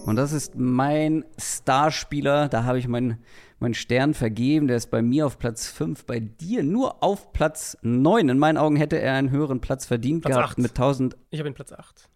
Und 0.06 0.18
das 0.18 0.34
ist 0.34 0.56
mein 0.56 1.26
Starspieler. 1.38 2.48
Da 2.48 2.64
habe 2.64 2.78
ich 2.78 2.88
meinen 2.88 3.18
mein 3.60 3.74
Stern 3.74 4.14
vergeben. 4.14 4.68
Der 4.68 4.78
ist 4.78 4.92
bei 4.92 5.02
mir 5.02 5.26
auf 5.26 5.40
Platz 5.40 5.68
5, 5.68 6.06
bei 6.06 6.20
dir 6.20 6.62
nur 6.62 7.04
auf 7.04 7.34
Platz 7.34 7.78
9. 7.82 8.30
In 8.30 8.38
meinen 8.38 8.58
Augen 8.58 8.76
hätte 8.76 9.00
er 9.00 9.16
einen 9.16 9.32
höheren 9.32 9.62
Platz 9.62 9.88
verdient 9.88 10.22
Platz 10.22 10.36
gehabt 10.36 10.52
8. 10.52 10.58
mit 10.60 10.72
1000. 10.72 11.18
Ich 11.32 11.40
habe 11.40 11.50
ihn 11.50 11.56
Platz 11.56 11.72
8. 11.72 12.08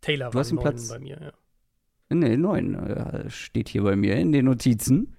Taylor 0.00 0.30
du 0.30 0.34
war 0.34 0.40
hast 0.40 0.52
9 0.52 0.62
Platz, 0.62 0.88
bei 0.88 0.98
mir, 0.98 1.20
ja. 1.20 1.32
Nee, 2.10 2.36
9 2.36 2.74
äh, 2.74 3.30
steht 3.30 3.68
hier 3.68 3.82
bei 3.82 3.94
mir 3.94 4.16
in 4.16 4.32
den 4.32 4.46
Notizen. 4.46 5.16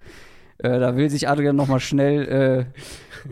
Äh, 0.60 0.80
da 0.80 0.96
will 0.98 1.10
sich 1.10 1.30
Adrian 1.30 1.56
noch 1.56 1.68
mal 1.68 1.80
schnell 1.80 2.68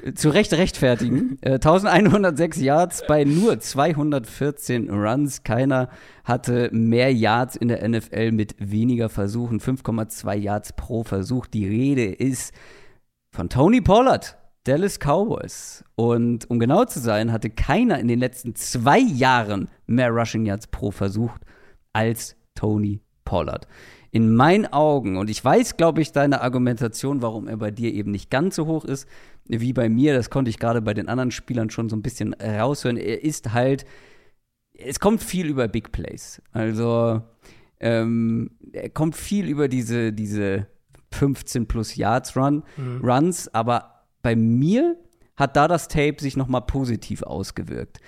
äh, 0.06 0.14
zu 0.14 0.30
Recht 0.30 0.54
rechtfertigen. 0.54 1.38
Äh, 1.42 1.54
1106 1.54 2.62
Yards 2.62 3.04
bei 3.06 3.26
nur 3.26 3.60
214 3.60 4.90
Runs. 4.90 5.44
Keiner 5.44 5.90
hatte 6.24 6.70
mehr 6.72 7.14
Yards 7.14 7.58
in 7.58 7.68
der 7.68 7.88
NFL 7.88 8.32
mit 8.32 8.56
weniger 8.60 9.10
Versuchen. 9.10 9.60
5,2 9.60 10.36
Yards 10.36 10.74
pro 10.74 11.04
Versuch. 11.04 11.48
Die 11.48 11.68
Rede 11.68 12.06
ist 12.06 12.54
von 13.36 13.50
Tony 13.50 13.82
Pollard. 13.82 14.38
Dallas 14.64 15.00
Cowboys. 15.00 15.84
Und 15.96 16.50
um 16.50 16.60
genau 16.60 16.86
zu 16.86 17.00
sein, 17.00 17.32
hatte 17.32 17.50
keiner 17.50 18.00
in 18.00 18.08
den 18.08 18.20
letzten 18.20 18.56
zwei 18.56 19.00
Jahren 19.00 19.70
mehr 19.86 20.12
Rushing 20.12 20.46
Yards 20.46 20.68
pro 20.68 20.92
Versuch 20.92 21.32
als 21.94 22.36
Tony 22.54 23.02
Pollard 23.24 23.68
in 24.12 24.36
meinen 24.36 24.66
Augen, 24.66 25.18
und 25.18 25.30
ich 25.30 25.44
weiß, 25.44 25.78
glaube 25.78 26.02
ich, 26.02 26.12
deine 26.12 26.42
Argumentation, 26.42 27.22
warum 27.22 27.48
er 27.48 27.58
bei 27.58 27.72
dir 27.72 27.94
eben 27.94 28.12
nicht 28.12 28.30
ganz 28.30 28.56
so 28.56 28.66
hoch 28.66 28.86
ist 28.86 29.08
wie 29.46 29.74
bei 29.74 29.90
mir, 29.90 30.14
das 30.14 30.30
konnte 30.30 30.50
ich 30.50 30.60
gerade 30.60 30.82
bei 30.82 30.94
den 30.94 31.08
anderen 31.08 31.32
Spielern 31.32 31.70
schon 31.70 31.90
so 31.90 31.96
ein 31.96 32.02
bisschen 32.02 32.34
raushören. 32.34 32.98
Er 32.98 33.24
ist 33.24 33.54
halt, 33.54 33.86
es 34.74 35.00
kommt 35.00 35.24
viel 35.24 35.48
über 35.48 35.68
Big 35.68 35.92
Plays. 35.92 36.42
Also, 36.52 37.22
Ähm, 37.80 38.50
er 38.74 38.90
kommt 38.90 39.16
viel 39.16 39.48
über 39.48 39.68
diese, 39.68 40.12
diese 40.12 40.66
15 41.12 41.68
plus 41.68 41.96
Yards 41.96 42.36
Run, 42.36 42.64
mhm. 42.76 43.02
Runs, 43.04 43.54
aber 43.54 44.06
bei 44.24 44.36
mir 44.36 44.98
hat 45.36 45.56
da 45.56 45.68
das 45.68 45.88
Tape 45.88 46.16
sich 46.20 46.36
nochmal 46.36 46.64
positiv 46.64 47.22
ausgewirkt. 47.22 48.00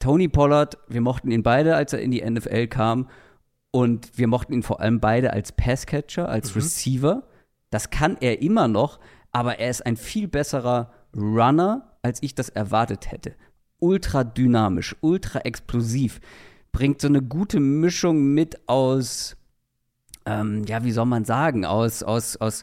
Tony 0.00 0.28
Pollard, 0.28 0.78
wir 0.88 1.00
mochten 1.00 1.30
ihn 1.30 1.42
beide, 1.44 1.76
als 1.76 1.92
er 1.92 2.00
in 2.00 2.10
die 2.10 2.28
NFL 2.28 2.66
kam. 2.66 3.08
Und 3.74 4.16
wir 4.16 4.28
mochten 4.28 4.52
ihn 4.52 4.62
vor 4.62 4.80
allem 4.80 5.00
beide 5.00 5.32
als 5.32 5.50
Passcatcher, 5.50 6.28
als 6.28 6.54
mhm. 6.54 6.60
Receiver. 6.60 7.22
Das 7.70 7.90
kann 7.90 8.16
er 8.20 8.40
immer 8.40 8.68
noch, 8.68 9.00
aber 9.32 9.58
er 9.58 9.68
ist 9.68 9.84
ein 9.84 9.96
viel 9.96 10.28
besserer 10.28 10.92
Runner, 11.12 11.98
als 12.00 12.22
ich 12.22 12.36
das 12.36 12.50
erwartet 12.50 13.10
hätte. 13.10 13.34
Ultra 13.80 14.22
dynamisch, 14.22 14.94
ultra 15.00 15.40
explosiv. 15.40 16.20
Bringt 16.70 17.00
so 17.00 17.08
eine 17.08 17.20
gute 17.20 17.58
Mischung 17.58 18.32
mit 18.32 18.68
aus, 18.68 19.36
ähm, 20.24 20.62
ja, 20.68 20.84
wie 20.84 20.92
soll 20.92 21.06
man 21.06 21.24
sagen, 21.24 21.64
aus, 21.64 22.04
aus, 22.04 22.36
aus 22.36 22.62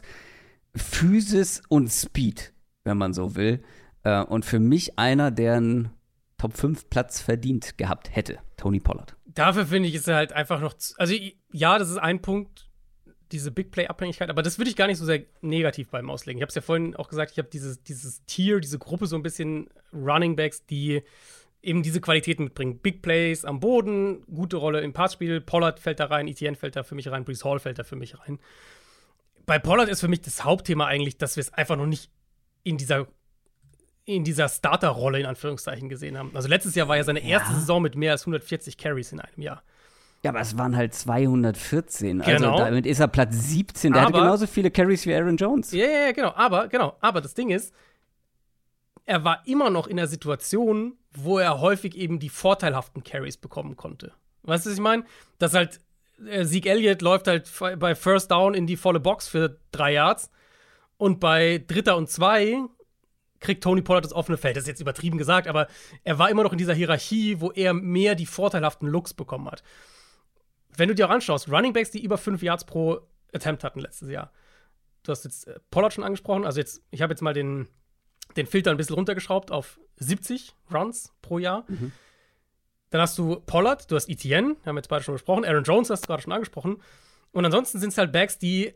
Physis 0.74 1.60
und 1.68 1.92
Speed, 1.92 2.54
wenn 2.84 2.96
man 2.96 3.12
so 3.12 3.36
will. 3.36 3.62
Äh, 4.02 4.24
und 4.24 4.46
für 4.46 4.60
mich 4.60 4.98
einer, 4.98 5.30
der 5.30 5.56
einen 5.56 5.90
Top 6.38 6.56
5 6.56 6.88
Platz 6.88 7.20
verdient 7.20 7.76
gehabt 7.76 8.16
hätte, 8.16 8.38
Tony 8.56 8.80
Pollard. 8.80 9.14
Dafür 9.34 9.66
finde 9.66 9.88
ich, 9.88 9.94
ist 9.94 10.08
er 10.08 10.16
halt 10.16 10.32
einfach 10.32 10.60
noch. 10.60 10.74
Zu, 10.74 10.94
also, 10.98 11.14
ja, 11.52 11.78
das 11.78 11.90
ist 11.90 11.98
ein 11.98 12.20
Punkt, 12.20 12.68
diese 13.32 13.50
Big 13.50 13.70
Play-Abhängigkeit, 13.70 14.28
aber 14.28 14.42
das 14.42 14.58
würde 14.58 14.70
ich 14.70 14.76
gar 14.76 14.86
nicht 14.86 14.98
so 14.98 15.06
sehr 15.06 15.24
negativ 15.40 15.88
beim 15.88 16.10
Auslegen. 16.10 16.38
Ich 16.38 16.42
habe 16.42 16.50
es 16.50 16.54
ja 16.54 16.60
vorhin 16.60 16.94
auch 16.96 17.08
gesagt, 17.08 17.32
ich 17.32 17.38
habe 17.38 17.48
dieses, 17.48 17.82
dieses 17.82 18.24
Tier, 18.26 18.60
diese 18.60 18.78
Gruppe 18.78 19.06
so 19.06 19.16
ein 19.16 19.22
bisschen 19.22 19.70
Running 19.92 20.36
Backs, 20.36 20.66
die 20.66 21.02
eben 21.62 21.82
diese 21.82 22.00
Qualitäten 22.00 22.44
mitbringen. 22.44 22.78
Big 22.78 23.02
Plays 23.02 23.44
am 23.44 23.60
Boden, 23.60 24.24
gute 24.26 24.56
Rolle 24.56 24.80
im 24.80 24.92
Passspiel, 24.92 25.40
Pollard 25.40 25.80
fällt 25.80 26.00
da 26.00 26.06
rein, 26.06 26.28
Etienne 26.28 26.56
fällt 26.56 26.76
da 26.76 26.82
für 26.82 26.94
mich 26.94 27.08
rein, 27.08 27.24
Brees 27.24 27.44
Hall 27.44 27.58
fällt 27.58 27.78
da 27.78 27.84
für 27.84 27.96
mich 27.96 28.18
rein. 28.18 28.38
Bei 29.46 29.58
Pollard 29.58 29.88
ist 29.88 30.00
für 30.00 30.08
mich 30.08 30.20
das 30.20 30.44
Hauptthema 30.44 30.86
eigentlich, 30.86 31.18
dass 31.18 31.36
wir 31.36 31.40
es 31.40 31.52
einfach 31.52 31.76
noch 31.76 31.86
nicht 31.86 32.10
in 32.64 32.76
dieser 32.76 33.06
in 34.04 34.24
dieser 34.24 34.48
Starterrolle 34.48 35.20
in 35.20 35.26
Anführungszeichen 35.26 35.88
gesehen 35.88 36.18
haben. 36.18 36.32
Also 36.34 36.48
letztes 36.48 36.74
Jahr 36.74 36.88
war 36.88 36.96
ja 36.96 37.04
seine 37.04 37.20
erste 37.20 37.52
ja. 37.52 37.58
Saison 37.58 37.82
mit 37.82 37.94
mehr 37.94 38.12
als 38.12 38.22
140 38.22 38.76
Carries 38.76 39.12
in 39.12 39.20
einem 39.20 39.40
Jahr. 39.40 39.62
Ja, 40.22 40.30
aber 40.30 40.40
es 40.40 40.56
waren 40.56 40.76
halt 40.76 40.94
214. 40.94 42.20
Also 42.20 42.36
genau. 42.36 42.52
Also 42.52 42.64
damit 42.64 42.86
ist 42.86 43.00
er 43.00 43.08
Platz 43.08 43.34
17. 43.34 43.92
Der 43.92 44.02
aber, 44.02 44.08
hatte 44.08 44.24
genauso 44.24 44.46
viele 44.46 44.70
Carries 44.70 45.06
wie 45.06 45.14
Aaron 45.14 45.36
Jones. 45.36 45.72
Ja, 45.72 45.86
ja, 45.86 46.12
genau. 46.12 46.32
Aber, 46.34 46.68
genau. 46.68 46.96
Aber 47.00 47.20
das 47.20 47.34
Ding 47.34 47.50
ist, 47.50 47.74
er 49.04 49.24
war 49.24 49.42
immer 49.46 49.70
noch 49.70 49.86
in 49.88 49.96
der 49.96 50.06
Situation, 50.06 50.96
wo 51.12 51.38
er 51.38 51.60
häufig 51.60 51.96
eben 51.96 52.18
die 52.18 52.28
vorteilhaften 52.28 53.02
Carries 53.02 53.36
bekommen 53.36 53.76
konnte. 53.76 54.12
Weißt 54.44 54.64
du, 54.66 54.70
was 54.70 54.76
ich 54.76 54.82
meine? 54.82 55.04
Dass 55.38 55.54
halt 55.54 55.80
äh, 56.24 56.44
Zeke 56.44 56.70
Elliott 56.70 57.02
läuft 57.02 57.26
halt 57.26 57.50
bei 57.78 57.94
First 57.94 58.30
Down 58.30 58.54
in 58.54 58.66
die 58.66 58.76
volle 58.76 59.00
Box 59.00 59.28
für 59.28 59.58
drei 59.72 59.94
Yards 59.94 60.30
und 60.98 61.18
bei 61.18 61.64
Dritter 61.66 61.96
und 61.96 62.08
Zwei 62.08 62.58
kriegt 63.42 63.62
Tony 63.62 63.82
Pollard 63.82 64.04
das 64.04 64.12
offene 64.12 64.38
Feld. 64.38 64.56
Das 64.56 64.62
ist 64.62 64.68
jetzt 64.68 64.80
übertrieben 64.80 65.18
gesagt, 65.18 65.46
aber 65.46 65.68
er 66.04 66.18
war 66.18 66.30
immer 66.30 66.42
noch 66.42 66.52
in 66.52 66.58
dieser 66.58 66.74
Hierarchie, 66.74 67.40
wo 67.40 67.50
er 67.50 67.74
mehr 67.74 68.14
die 68.14 68.26
vorteilhaften 68.26 68.88
Looks 68.88 69.14
bekommen 69.14 69.50
hat 69.50 69.62
wenn 70.76 70.88
du 70.88 70.94
dir 70.94 71.06
auch 71.06 71.10
anschaust, 71.10 71.48
Running 71.48 71.72
Backs, 71.72 71.90
die 71.90 72.02
über 72.02 72.18
5 72.18 72.42
Yards 72.42 72.64
pro 72.64 73.00
Attempt 73.32 73.64
hatten 73.64 73.80
letztes 73.80 74.10
Jahr. 74.10 74.32
Du 75.02 75.12
hast 75.12 75.24
jetzt 75.24 75.46
äh, 75.46 75.58
Pollard 75.70 75.92
schon 75.92 76.04
angesprochen. 76.04 76.44
Also 76.44 76.60
jetzt, 76.60 76.82
ich 76.90 77.02
habe 77.02 77.12
jetzt 77.12 77.22
mal 77.22 77.34
den, 77.34 77.68
den 78.36 78.46
Filter 78.46 78.70
ein 78.70 78.76
bisschen 78.76 78.94
runtergeschraubt 78.94 79.50
auf 79.50 79.78
70 79.96 80.54
Runs 80.72 81.12
pro 81.22 81.38
Jahr. 81.38 81.64
Mhm. 81.68 81.92
Dann 82.90 83.00
hast 83.00 83.16
du 83.18 83.40
Pollard, 83.40 83.90
du 83.90 83.96
hast 83.96 84.08
Etienne, 84.08 84.56
haben 84.64 84.74
wir 84.74 84.80
jetzt 84.80 84.88
beide 84.88 85.02
schon 85.02 85.14
besprochen. 85.14 85.44
Aaron 85.44 85.64
Jones 85.64 85.90
hast 85.90 86.04
du 86.04 86.06
gerade 86.06 86.22
schon 86.22 86.32
angesprochen. 86.32 86.82
Und 87.32 87.44
ansonsten 87.44 87.78
sind 87.78 87.90
es 87.90 87.98
halt 87.98 88.12
Backs, 88.12 88.38
die 88.38 88.74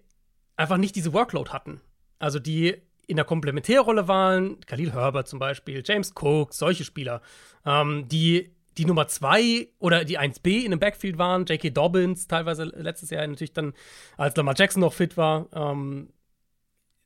einfach 0.56 0.78
nicht 0.78 0.96
diese 0.96 1.12
Workload 1.12 1.50
hatten. 1.50 1.80
Also 2.18 2.38
die 2.38 2.82
in 3.06 3.16
der 3.16 3.24
Komplementärrolle 3.24 4.08
waren, 4.08 4.60
Khalil 4.66 4.92
Herbert 4.92 5.28
zum 5.28 5.38
Beispiel, 5.38 5.82
James 5.84 6.12
Cook, 6.14 6.52
solche 6.52 6.84
Spieler, 6.84 7.22
ähm, 7.64 8.08
die 8.08 8.50
die 8.78 8.84
Nummer 8.84 9.08
2 9.08 9.68
oder 9.78 10.04
die 10.04 10.18
1B 10.18 10.64
in 10.64 10.70
dem 10.70 10.80
Backfield 10.80 11.18
waren. 11.18 11.46
J.K. 11.46 11.70
Dobbins 11.70 12.28
teilweise 12.28 12.64
letztes 12.64 13.10
Jahr 13.10 13.26
natürlich 13.26 13.52
dann, 13.52 13.72
als 14.16 14.36
Lamar 14.36 14.54
Jackson 14.56 14.80
noch 14.80 14.92
fit 14.92 15.16
war. 15.16 15.46
Ähm, 15.54 16.10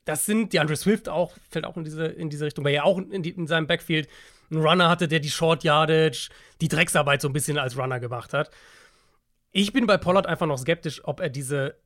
das 0.05 0.27
sind, 0.27 0.53
die 0.53 0.59
Andre 0.59 0.77
Swift 0.77 1.09
auch, 1.09 1.35
fällt 1.49 1.65
auch 1.65 1.77
in 1.77 1.85
diese, 1.85 2.07
in 2.07 2.31
diese 2.31 2.47
Richtung, 2.47 2.65
weil 2.65 2.75
er 2.75 2.85
auch 2.85 2.99
in, 2.99 3.23
die, 3.23 3.31
in 3.31 3.47
seinem 3.47 3.67
Backfield 3.67 4.09
einen 4.51 4.63
Runner 4.63 4.89
hatte, 4.89 5.07
der 5.07 5.21
die 5.21 5.31
Short 5.31 5.63
Yardage, 5.63 6.31
die 6.61 6.69
Drecksarbeit 6.69 7.21
so 7.21 7.29
ein 7.29 7.33
bisschen 7.33 7.59
als 7.59 7.79
Runner 7.79 8.01
gemacht 8.01 8.33
hat. 8.33 8.51
Ich 9.53 9.73
bin 9.73 9.87
bei 9.87 9.97
Pollard 9.97 10.27
einfach 10.27 10.47
noch 10.47 10.59
skeptisch, 10.59 11.05
ob 11.05 11.21
er 11.21 11.29
diese 11.29 11.77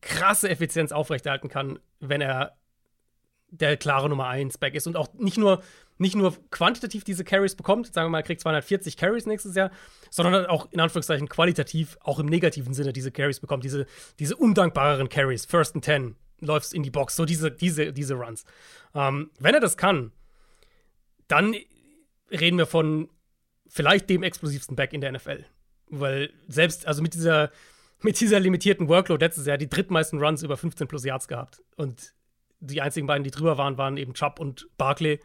krasse 0.00 0.48
Effizienz 0.48 0.92
aufrechterhalten 0.92 1.48
kann, 1.48 1.78
wenn 2.00 2.20
er 2.20 2.56
der 3.50 3.76
klare 3.76 4.08
Nummer 4.08 4.28
1 4.28 4.58
Back 4.58 4.74
ist 4.74 4.86
und 4.86 4.96
auch 4.96 5.12
nicht 5.14 5.38
nur 5.38 5.62
nicht 6.00 6.16
nur 6.16 6.34
quantitativ 6.50 7.04
diese 7.04 7.24
Carries 7.24 7.54
bekommt, 7.54 7.92
sagen 7.92 8.06
wir 8.06 8.10
mal, 8.10 8.20
er 8.20 8.22
kriegt 8.22 8.40
240 8.40 8.96
Carries 8.96 9.26
nächstes 9.26 9.54
Jahr, 9.54 9.70
sondern 10.10 10.46
auch 10.46 10.72
in 10.72 10.80
Anführungszeichen 10.80 11.28
qualitativ, 11.28 11.98
auch 12.00 12.18
im 12.18 12.24
negativen 12.24 12.72
Sinne 12.72 12.94
diese 12.94 13.12
Carries 13.12 13.38
bekommt, 13.38 13.64
diese, 13.64 13.84
diese 14.18 14.34
undankbareren 14.34 15.10
Carries, 15.10 15.44
First 15.44 15.74
and 15.74 15.84
Ten, 15.84 16.16
läufst 16.40 16.72
in 16.72 16.82
die 16.82 16.90
Box, 16.90 17.16
so 17.16 17.26
diese, 17.26 17.50
diese, 17.50 17.92
diese 17.92 18.14
Runs. 18.14 18.44
Ähm, 18.94 19.30
wenn 19.40 19.54
er 19.54 19.60
das 19.60 19.76
kann, 19.76 20.10
dann 21.28 21.54
reden 22.30 22.56
wir 22.56 22.66
von 22.66 23.10
vielleicht 23.66 24.08
dem 24.08 24.22
explosivsten 24.22 24.76
Back 24.76 24.94
in 24.94 25.02
der 25.02 25.12
NFL. 25.12 25.44
Weil 25.90 26.32
selbst, 26.48 26.86
also 26.86 27.02
mit 27.02 27.12
dieser, 27.12 27.50
mit 28.00 28.18
dieser 28.18 28.40
limitierten 28.40 28.88
Workload 28.88 29.22
letztes 29.22 29.44
Jahr 29.44 29.58
die 29.58 29.68
drittmeisten 29.68 30.18
Runs 30.18 30.42
über 30.42 30.56
15 30.56 30.88
plus 30.88 31.04
Yards 31.04 31.28
gehabt. 31.28 31.62
Und 31.76 32.14
die 32.60 32.80
einzigen 32.80 33.06
beiden, 33.06 33.24
die 33.24 33.30
drüber 33.30 33.58
waren, 33.58 33.78
waren 33.78 33.96
eben 33.96 34.14
Chubb 34.14 34.38
und 34.38 34.68
Barkley. 34.76 35.20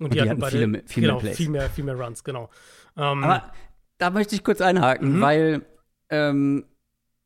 Und, 0.00 0.12
die, 0.12 0.16
die 0.16 0.20
hatten, 0.20 0.30
hatten 0.30 0.40
beide, 0.40 0.58
viele, 0.58 0.82
viel 0.86 1.02
genau, 1.02 1.14
mehr 1.14 1.20
Plays. 1.20 1.36
Viel 1.36 1.48
mehr, 1.50 1.70
viel 1.70 1.84
mehr 1.84 1.94
Runs, 1.96 2.24
genau. 2.24 2.48
Ähm, 2.96 3.24
Aber 3.24 3.52
da 3.98 4.10
möchte 4.10 4.34
ich 4.34 4.44
kurz 4.44 4.60
einhaken, 4.60 5.16
mhm. 5.16 5.20
weil 5.20 5.62
ähm, 6.10 6.64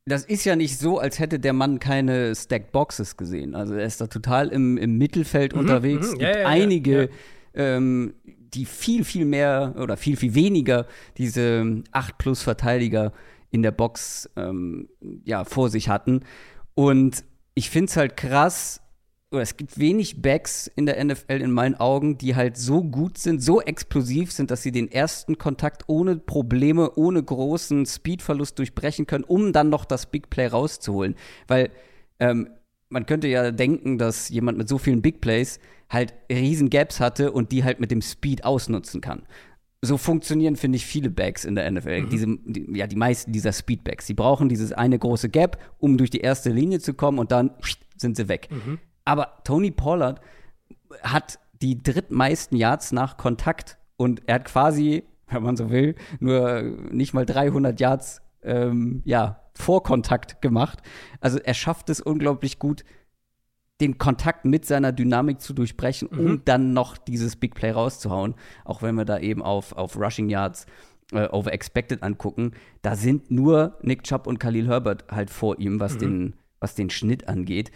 das 0.05 0.25
ist 0.25 0.43
ja 0.43 0.55
nicht 0.55 0.77
so, 0.77 0.99
als 0.99 1.19
hätte 1.19 1.39
der 1.39 1.53
Mann 1.53 1.79
keine 1.79 2.35
Stacked 2.35 2.71
Boxes 2.71 3.15
gesehen. 3.15 3.55
Also 3.55 3.75
er 3.75 3.85
ist 3.85 4.01
da 4.01 4.07
total 4.07 4.49
im, 4.49 4.77
im 4.77 4.97
Mittelfeld 4.97 5.53
mhm, 5.53 5.59
unterwegs. 5.59 6.07
Mhm. 6.07 6.13
Es 6.13 6.19
gibt 6.19 6.35
ja, 6.35 6.39
ja, 6.41 6.47
einige, 6.47 7.03
ja. 7.03 7.09
Ähm, 7.55 8.15
die 8.25 8.65
viel, 8.65 9.03
viel 9.03 9.25
mehr 9.25 9.75
oder 9.77 9.97
viel, 9.97 10.17
viel 10.17 10.35
weniger 10.35 10.87
diese 11.17 11.83
8 11.91 12.17
plus 12.17 12.41
Verteidiger 12.41 13.13
in 13.51 13.61
der 13.61 13.71
Box 13.71 14.29
ähm, 14.35 14.89
ja, 15.23 15.43
vor 15.45 15.69
sich 15.69 15.89
hatten. 15.89 16.21
Und 16.75 17.23
ich 17.53 17.69
finde 17.69 17.89
es 17.89 17.97
halt 17.97 18.17
krass, 18.17 18.81
oder 19.33 19.41
es 19.41 19.57
gibt 19.57 19.79
wenig 19.79 20.21
Backs 20.21 20.67
in 20.75 20.85
der 20.85 21.03
NFL 21.03 21.41
in 21.41 21.51
meinen 21.51 21.75
Augen, 21.75 22.17
die 22.17 22.35
halt 22.35 22.55
so 22.55 22.83
gut 22.83 23.17
sind, 23.17 23.41
so 23.41 23.61
explosiv 23.61 24.31
sind, 24.31 24.51
dass 24.51 24.61
sie 24.61 24.71
den 24.71 24.91
ersten 24.91 25.37
Kontakt 25.37 25.83
ohne 25.87 26.17
Probleme, 26.17 26.91
ohne 26.95 27.21
großen 27.23 27.85
Speedverlust 27.85 28.59
durchbrechen 28.59 29.07
können, 29.07 29.23
um 29.23 29.51
dann 29.51 29.69
noch 29.69 29.85
das 29.85 30.05
Big 30.05 30.29
Play 30.29 30.47
rauszuholen. 30.47 31.15
Weil 31.47 31.71
ähm, 32.19 32.49
man 32.89 33.07
könnte 33.07 33.27
ja 33.27 33.51
denken, 33.51 33.97
dass 33.97 34.29
jemand 34.29 34.59
mit 34.59 34.69
so 34.69 34.77
vielen 34.77 35.01
Big 35.01 35.19
Plays 35.19 35.59
halt 35.89 36.13
riesen 36.31 36.69
Gaps 36.69 36.99
hatte 36.99 37.31
und 37.31 37.51
die 37.51 37.63
halt 37.63 37.79
mit 37.79 37.89
dem 37.89 38.01
Speed 38.01 38.45
ausnutzen 38.45 39.01
kann. 39.01 39.23
So 39.81 39.97
funktionieren, 39.97 40.55
finde 40.55 40.77
ich, 40.77 40.85
viele 40.85 41.09
Backs 41.09 41.43
in 41.43 41.55
der 41.55 41.69
NFL. 41.69 42.03
Mhm. 42.03 42.09
Diese, 42.09 42.27
die, 42.45 42.77
ja, 42.77 42.87
die 42.87 42.95
meisten 42.95 43.31
dieser 43.31 43.51
Speedbacks. 43.51 44.05
Sie 44.05 44.13
brauchen 44.13 44.47
dieses 44.47 44.71
eine 44.71 44.97
große 44.97 45.29
Gap, 45.29 45.57
um 45.79 45.97
durch 45.97 46.11
die 46.11 46.21
erste 46.21 46.51
Linie 46.51 46.79
zu 46.79 46.93
kommen 46.93 47.17
und 47.17 47.31
dann 47.31 47.51
sind 47.97 48.15
sie 48.15 48.29
weg. 48.29 48.47
Mhm. 48.51 48.79
Aber 49.05 49.39
Tony 49.43 49.71
Pollard 49.71 50.21
hat 51.01 51.39
die 51.61 51.81
drittmeisten 51.81 52.57
Yards 52.57 52.91
nach 52.91 53.17
Kontakt 53.17 53.77
und 53.97 54.21
er 54.27 54.35
hat 54.35 54.45
quasi, 54.45 55.03
wenn 55.27 55.43
man 55.43 55.57
so 55.57 55.69
will, 55.69 55.95
nur 56.19 56.61
nicht 56.61 57.13
mal 57.13 57.25
300 57.25 57.79
Yards 57.79 58.21
ähm, 58.43 59.01
ja, 59.05 59.39
vor 59.53 59.83
Kontakt 59.83 60.41
gemacht. 60.41 60.79
Also 61.21 61.39
er 61.39 61.53
schafft 61.53 61.89
es 61.89 62.01
unglaublich 62.01 62.59
gut, 62.59 62.83
den 63.81 63.97
Kontakt 63.97 64.45
mit 64.45 64.65
seiner 64.65 64.91
Dynamik 64.91 65.41
zu 65.41 65.53
durchbrechen, 65.53 66.07
um 66.07 66.25
mhm. 66.25 66.41
dann 66.45 66.73
noch 66.73 66.97
dieses 66.97 67.35
Big 67.35 67.55
Play 67.55 67.71
rauszuhauen. 67.71 68.35
Auch 68.65 68.81
wenn 68.81 68.95
wir 68.95 69.05
da 69.05 69.19
eben 69.19 69.41
auf, 69.41 69.73
auf 69.73 69.97
Rushing 69.97 70.29
Yards 70.29 70.65
äh, 71.11 71.27
over 71.29 71.51
expected 71.51 72.03
angucken, 72.03 72.51
da 72.81 72.95
sind 72.95 73.31
nur 73.31 73.77
Nick 73.81 74.03
Chubb 74.03 74.27
und 74.27 74.39
Khalil 74.39 74.67
Herbert 74.67 75.05
halt 75.09 75.29
vor 75.29 75.59
ihm, 75.59 75.79
was, 75.79 75.95
mhm. 75.95 75.99
den, 75.99 76.33
was 76.59 76.75
den 76.75 76.89
Schnitt 76.89 77.27
angeht 77.27 77.71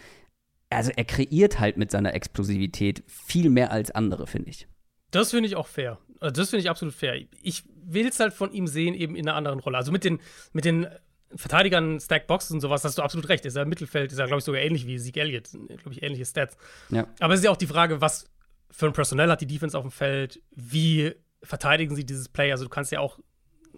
also 0.70 0.90
er 0.94 1.04
kreiert 1.04 1.58
halt 1.58 1.76
mit 1.76 1.90
seiner 1.90 2.14
Explosivität 2.14 3.02
viel 3.06 3.50
mehr 3.50 3.72
als 3.72 3.90
andere, 3.90 4.26
finde 4.26 4.50
ich. 4.50 4.68
Das 5.10 5.30
finde 5.30 5.48
ich 5.48 5.56
auch 5.56 5.66
fair. 5.66 5.98
Also 6.20 6.32
das 6.32 6.50
finde 6.50 6.62
ich 6.62 6.70
absolut 6.70 6.94
fair. 6.94 7.16
Ich 7.42 7.64
will 7.84 8.06
es 8.06 8.20
halt 8.20 8.34
von 8.34 8.52
ihm 8.52 8.66
sehen, 8.66 8.94
eben 8.94 9.16
in 9.16 9.28
einer 9.28 9.36
anderen 9.36 9.60
Rolle. 9.60 9.78
Also 9.78 9.92
mit 9.92 10.04
den, 10.04 10.20
mit 10.52 10.64
den 10.64 10.86
Verteidigern, 11.34 12.00
Stackboxes 12.00 12.50
und 12.50 12.60
sowas, 12.60 12.84
hast 12.84 12.98
du 12.98 13.02
absolut 13.02 13.28
recht. 13.28 13.46
Ist 13.46 13.56
er 13.56 13.62
im 13.62 13.68
Mittelfeld, 13.68 14.12
ist 14.12 14.18
er, 14.18 14.26
glaube 14.26 14.38
ich, 14.38 14.44
sogar 14.44 14.60
ähnlich 14.60 14.86
wie 14.86 14.98
Zeke 14.98 15.20
Elliott. 15.20 15.50
Glaube 15.50 15.92
ich, 15.92 16.02
ähnliche 16.02 16.26
Stats. 16.26 16.56
Ja. 16.90 17.06
Aber 17.20 17.34
es 17.34 17.40
ist 17.40 17.44
ja 17.44 17.50
auch 17.50 17.56
die 17.56 17.66
Frage, 17.66 18.00
was 18.00 18.30
für 18.70 18.86
ein 18.86 18.92
Personell 18.92 19.30
hat 19.30 19.40
die 19.40 19.46
Defense 19.46 19.76
auf 19.76 19.84
dem 19.84 19.90
Feld? 19.90 20.42
Wie 20.50 21.12
verteidigen 21.42 21.94
sie 21.94 22.04
dieses 22.04 22.28
Play? 22.28 22.50
Also 22.50 22.64
du 22.64 22.70
kannst 22.70 22.92
ja 22.92 23.00
auch 23.00 23.18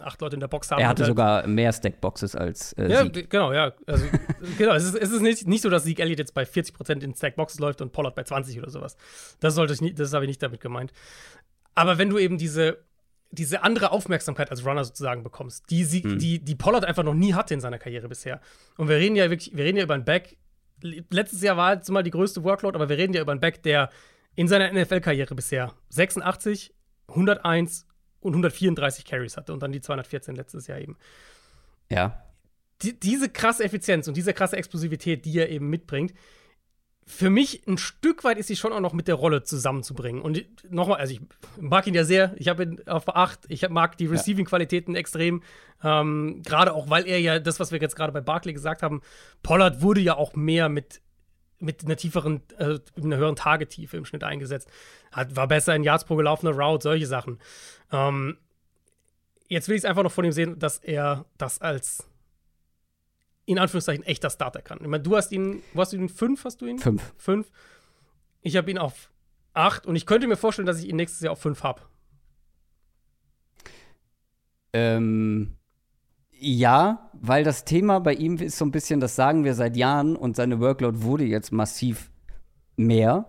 acht 0.03 0.21
Leute 0.21 0.35
in 0.35 0.41
der 0.41 0.49
Box 0.49 0.71
haben. 0.71 0.81
Er 0.81 0.89
hatte 0.89 1.03
halt 1.03 1.09
sogar 1.09 1.47
mehr 1.47 1.73
Stackboxes 1.73 2.37
als 2.37 2.73
äh, 2.75 2.91
Ja, 2.91 3.05
Sieg. 3.05 3.31
genau, 3.31 3.53
ja. 3.53 3.73
Also, 3.87 4.07
genau, 4.59 4.75
es 4.75 4.85
ist, 4.85 4.95
es 4.95 5.11
ist 5.11 5.21
nicht, 5.21 5.47
nicht 5.47 5.63
so, 5.63 5.71
dass 5.71 5.85
Sieg 5.85 6.01
Elliott 6.01 6.19
jetzt 6.19 6.35
bei 6.35 6.45
40% 6.45 7.03
in 7.03 7.15
Stackboxes 7.15 7.61
läuft 7.61 7.81
und 7.81 7.93
Pollard 7.93 8.15
bei 8.15 8.23
20 8.23 8.59
oder 8.59 8.71
sowas. 8.71 8.97
Das 9.41 9.55
sollte 9.55 9.73
ich 9.73 9.81
nicht, 9.81 9.99
das 9.99 10.13
habe 10.13 10.25
ich 10.25 10.29
nicht 10.29 10.43
damit 10.43 10.61
gemeint. 10.61 10.93
Aber 11.75 11.99
wenn 11.99 12.11
du 12.11 12.19
eben 12.19 12.39
diese, 12.39 12.85
diese 13.31 13.63
andere 13.63 13.93
Aufmerksamkeit 13.93 14.51
als 14.51 14.65
Runner 14.67 14.85
sozusagen 14.85 15.23
bekommst, 15.23 15.71
die, 15.71 15.85
sie, 15.85 16.03
hm. 16.03 16.19
die, 16.19 16.45
die 16.45 16.55
Pollard 16.55 16.85
einfach 16.85 17.05
noch 17.05 17.15
nie 17.15 17.35
hatte 17.35 17.55
in 17.55 17.61
seiner 17.61 17.79
Karriere 17.79 18.09
bisher. 18.09 18.41
Und 18.77 18.89
wir 18.89 18.97
reden 18.97 19.17
ja 19.17 19.31
wirklich, 19.31 19.57
wir 19.57 19.65
reden 19.65 19.79
ja 19.79 19.85
über 19.85 19.95
einen 19.95 20.05
Back. 20.05 20.37
Letztes 20.83 21.43
Jahr 21.43 21.57
war 21.57 21.75
jetzt 21.75 21.91
mal 21.91 22.03
die 22.03 22.11
größte 22.11 22.43
Workload, 22.43 22.77
aber 22.77 22.89
wir 22.89 22.97
reden 22.97 23.13
ja 23.13 23.21
über 23.21 23.33
einen 23.33 23.41
Back, 23.41 23.63
der 23.63 23.91
in 24.35 24.49
seiner 24.49 24.73
NFL-Karriere 24.73 25.35
bisher 25.35 25.75
86, 25.91 26.75
101 27.09 27.87
und 28.21 28.33
134 28.33 29.05
Carries 29.05 29.37
hatte 29.37 29.53
und 29.53 29.63
dann 29.63 29.73
die 29.73 29.81
214 29.81 30.35
letztes 30.35 30.67
Jahr 30.67 30.79
eben. 30.79 30.97
Ja. 31.89 32.23
Die, 32.83 32.99
diese 32.99 33.29
krasse 33.29 33.65
Effizienz 33.65 34.09
und 34.09 34.17
diese 34.17 34.33
krasse 34.33 34.57
Explosivität, 34.57 35.25
die 35.25 35.39
er 35.39 35.51
eben 35.51 35.69
mitbringt, 35.69 36.15
für 37.11 37.29
mich 37.29 37.67
ein 37.67 37.77
Stück 37.77 38.23
weit 38.23 38.39
ist 38.39 38.47
sie 38.47 38.57
schon 38.57 38.73
auch 38.73 38.81
noch 38.81 38.93
mit 38.93 39.09
der 39.09 39.17
Rolle 39.17 39.43
zusammenzubringen. 39.43 40.23
Und 40.23 40.45
nochmal, 40.71 40.99
also 40.99 41.13
ich 41.13 41.21
mag 41.59 41.87
ihn 41.87 41.95
ja 41.95 42.05
sehr. 42.05 42.35
Ich 42.37 42.47
habe 42.47 42.63
ihn 42.63 42.83
auf 42.87 43.09
acht. 43.15 43.41
Ich 43.49 43.69
mag 43.69 43.99
die 43.99 44.07
Receiving-Qualitäten 44.07 44.95
extrem. 44.95 45.43
Ähm, 45.83 46.43
gerade 46.45 46.73
auch, 46.73 46.89
weil 46.89 47.09
er 47.09 47.19
ja 47.19 47.41
das, 47.41 47.59
was 47.59 47.73
wir 47.73 47.81
jetzt 47.81 47.97
gerade 47.97 48.13
bei 48.13 48.21
Barkley 48.21 48.53
gesagt 48.53 48.83
haben, 48.83 49.03
Pollard 49.43 49.83
wurde 49.83 50.01
ja 50.01 50.17
auch 50.17 50.35
mehr 50.35 50.69
mit, 50.69 51.01
mit 51.61 51.85
einer 51.85 51.97
tieferen, 51.97 52.43
äh, 52.59 52.79
einer 52.97 53.17
höheren 53.17 53.37
Tagetiefe 53.37 53.97
im 53.97 54.05
Schnitt 54.05 54.25
eingesetzt. 54.25 54.69
Hat, 55.13 55.37
war 55.37 55.47
besser 55.47 55.75
in 55.75 55.85
Yards 55.85 56.05
pro 56.05 56.17
gelaufene 56.17 56.53
Route, 56.53 56.83
solche 56.83 57.07
Sachen. 57.07 57.39
Ähm, 57.93 58.39
jetzt 59.49 59.69
will 59.69 59.77
ich 59.77 59.83
es 59.83 59.85
einfach 59.85 60.03
noch 60.03 60.13
von 60.13 60.25
ihm 60.25 60.33
sehen, 60.33 60.59
dass 60.59 60.79
er 60.79 61.27
das 61.39 61.61
als 61.61 62.09
in 63.45 63.59
Anführungszeichen 63.59 64.05
echter 64.05 64.31
Starter 64.31 64.63
kann. 64.63 64.79
Ich 64.81 64.87
meine, 64.87 65.03
du 65.03 65.17
hast 65.17 65.33
ihn, 65.33 65.63
wo 65.75 65.81
hast 65.81 65.93
du 65.93 65.97
ihn? 65.97 66.09
Fünf 66.09 66.45
hast 66.45 66.61
du 66.61 66.67
ihn? 66.67 66.79
Fünf. 66.79 67.15
Fünf. 67.17 67.51
Ich 68.43 68.57
habe 68.57 68.71
ihn 68.71 68.79
auf 68.79 69.11
acht 69.53 69.87
und 69.87 69.97
ich 69.97 70.07
könnte 70.07 70.29
mir 70.29 70.37
vorstellen, 70.37 70.67
dass 70.67 70.79
ich 70.79 70.89
ihn 70.89 70.97
nächstes 70.97 71.21
Jahr 71.21 71.33
auf 71.33 71.41
fünf 71.41 71.63
habe. 71.63 71.83
Ähm, 74.73 75.57
ja, 76.41 77.11
weil 77.13 77.45
das 77.45 77.65
Thema 77.65 78.01
bei 78.01 78.15
ihm 78.15 78.37
ist 78.37 78.57
so 78.57 78.65
ein 78.65 78.71
bisschen, 78.71 78.99
das 79.01 79.15
sagen 79.15 79.45
wir 79.45 79.55
seit 79.55 79.77
Jahren 79.77 80.17
und 80.17 80.37
seine 80.37 80.59
Workload 80.59 81.03
wurde 81.03 81.25
jetzt 81.25 81.53
massiv 81.53 82.11
mehr 82.77 83.27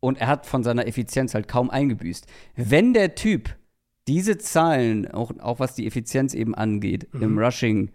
und 0.00 0.18
er 0.18 0.28
hat 0.28 0.46
von 0.46 0.62
seiner 0.62 0.86
Effizienz 0.86 1.34
halt 1.34 1.48
kaum 1.48 1.70
eingebüßt. 1.70 2.26
Wenn 2.54 2.94
der 2.94 3.14
Typ 3.14 3.56
diese 4.08 4.38
Zahlen, 4.38 5.10
auch, 5.10 5.32
auch 5.40 5.58
was 5.58 5.74
die 5.74 5.86
Effizienz 5.86 6.32
eben 6.32 6.54
angeht, 6.54 7.12
mhm. 7.12 7.22
im 7.22 7.38
Rushing 7.38 7.90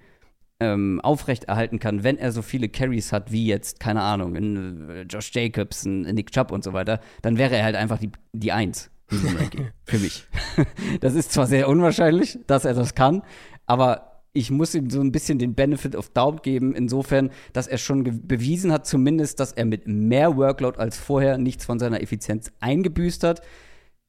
ähm, 0.60 1.02
aufrechterhalten 1.02 1.80
kann, 1.80 2.04
wenn 2.04 2.17
er 2.17 2.32
so 2.32 2.41
viele 2.41 2.69
Carries 2.69 3.12
hat 3.12 3.32
wie 3.32 3.47
jetzt, 3.47 3.80
keine 3.80 4.02
Ahnung, 4.02 4.36
in, 4.36 4.89
äh, 4.89 5.02
Josh 5.04 5.32
Jacobs, 5.34 5.86
in, 5.86 6.02
Nick 6.02 6.32
Chubb 6.32 6.52
und 6.52 6.63
so 6.63 6.74
weiter, 6.74 7.00
dann 7.24 7.38
wäre 7.38 7.56
er 7.56 7.63
halt 7.63 7.76
einfach 7.76 7.97
die, 7.97 8.12
die 8.34 8.52
Eins 8.52 8.91
in 9.10 9.17
für 9.86 9.97
mich. 9.97 10.28
das 11.00 11.15
ist 11.15 11.32
zwar 11.32 11.47
sehr 11.47 11.67
unwahrscheinlich, 11.67 12.38
dass 12.45 12.65
er 12.65 12.76
das 12.76 12.93
kann, 12.93 13.24
aber 13.65 14.11
ich 14.34 14.50
muss 14.50 14.74
ihm 14.74 14.89
so 14.89 15.02
ein 15.02 15.12
bisschen 15.12 15.39
den 15.39 15.56
Benefit 15.56 15.96
of 15.96 16.10
Doubt 16.10 16.44
geben, 16.44 16.74
insofern, 16.74 17.32
dass 17.54 17.67
er 17.67 17.78
schon 17.78 18.28
bewiesen 18.28 18.72
hat, 18.72 18.88
zumindest, 18.88 19.39
dass 19.39 19.52
er 19.52 19.65
mit 19.65 19.88
mehr 19.88 20.38
Workload 20.38 20.80
als 20.80 20.98
vorher 20.98 21.38
nichts 21.38 21.65
von 21.65 21.80
seiner 21.80 22.02
Effizienz 22.02 22.52
eingebüßt 22.62 23.24
hat. 23.24 23.41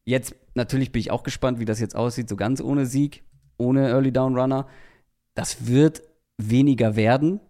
Jetzt 0.04 0.36
natürlich 0.54 0.92
bin 0.92 1.00
ich 1.00 1.10
auch 1.10 1.22
gespannt, 1.22 1.58
wie 1.58 1.64
das 1.64 1.80
jetzt 1.80 1.96
aussieht, 1.96 2.28
so 2.28 2.36
ganz 2.36 2.60
ohne 2.60 2.86
Sieg, 2.86 3.24
ohne 3.56 3.88
Early 3.88 4.12
Down 4.12 4.38
Runner. 4.38 4.68
Das 5.34 5.66
wird 5.66 6.02
weniger 6.38 6.94
werden, 6.94 7.40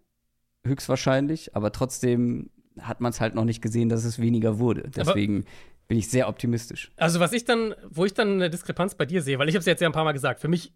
höchstwahrscheinlich, 0.64 1.54
aber 1.54 1.72
trotzdem 1.72 2.50
hat 2.80 3.00
man 3.00 3.10
es 3.10 3.20
halt 3.20 3.34
noch 3.34 3.44
nicht 3.44 3.60
gesehen, 3.60 3.90
dass 3.90 4.04
es 4.04 4.18
weniger 4.18 4.58
wurde. 4.58 4.88
Deswegen 4.94 5.38
aber 5.38 5.46
bin 5.88 5.98
ich 5.98 6.08
sehr 6.08 6.28
optimistisch. 6.28 6.90
Also, 6.96 7.20
was 7.20 7.34
ich 7.34 7.44
dann, 7.44 7.74
wo 7.90 8.06
ich 8.06 8.14
dann 8.14 8.32
eine 8.32 8.48
Diskrepanz 8.48 8.94
bei 8.94 9.04
dir 9.04 9.20
sehe, 9.20 9.38
weil 9.38 9.48
ich 9.48 9.54
habe 9.54 9.60
es 9.60 9.66
jetzt 9.66 9.80
ja 9.80 9.88
ein 9.88 9.92
paar 9.92 10.04
Mal 10.04 10.12
gesagt, 10.12 10.40
für 10.40 10.48
mich 10.48 10.72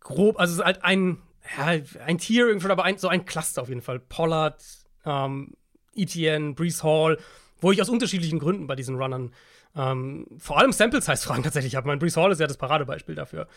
grob, 0.00 0.40
also 0.40 0.52
es 0.52 0.58
ist 0.58 0.64
halt 0.64 0.84
ein, 0.84 1.18
ja, 1.56 1.80
ein 2.04 2.18
Tier 2.18 2.48
irgendwie, 2.48 2.68
aber 2.68 2.84
ein, 2.84 2.98
so 2.98 3.08
ein 3.08 3.24
Cluster 3.24 3.62
auf 3.62 3.68
jeden 3.68 3.82
Fall. 3.82 4.00
Pollard, 4.00 4.62
ähm, 5.04 5.54
ETN, 5.94 6.54
Brees 6.54 6.82
Hall, 6.82 7.18
wo 7.60 7.72
ich 7.72 7.80
aus 7.80 7.88
unterschiedlichen 7.88 8.38
Gründen 8.38 8.66
bei 8.66 8.76
diesen 8.76 8.96
Runnern 8.96 9.32
ähm, 9.76 10.26
vor 10.38 10.58
allem 10.58 10.72
Sample 10.72 11.00
Size 11.00 11.16
Fragen 11.16 11.42
tatsächlich 11.44 11.76
habe. 11.76 11.86
Mein 11.86 11.98
Brees 11.98 12.16
Hall 12.16 12.32
ist 12.32 12.40
ja 12.40 12.46
das 12.46 12.56
Paradebeispiel 12.56 13.14
dafür 13.14 13.48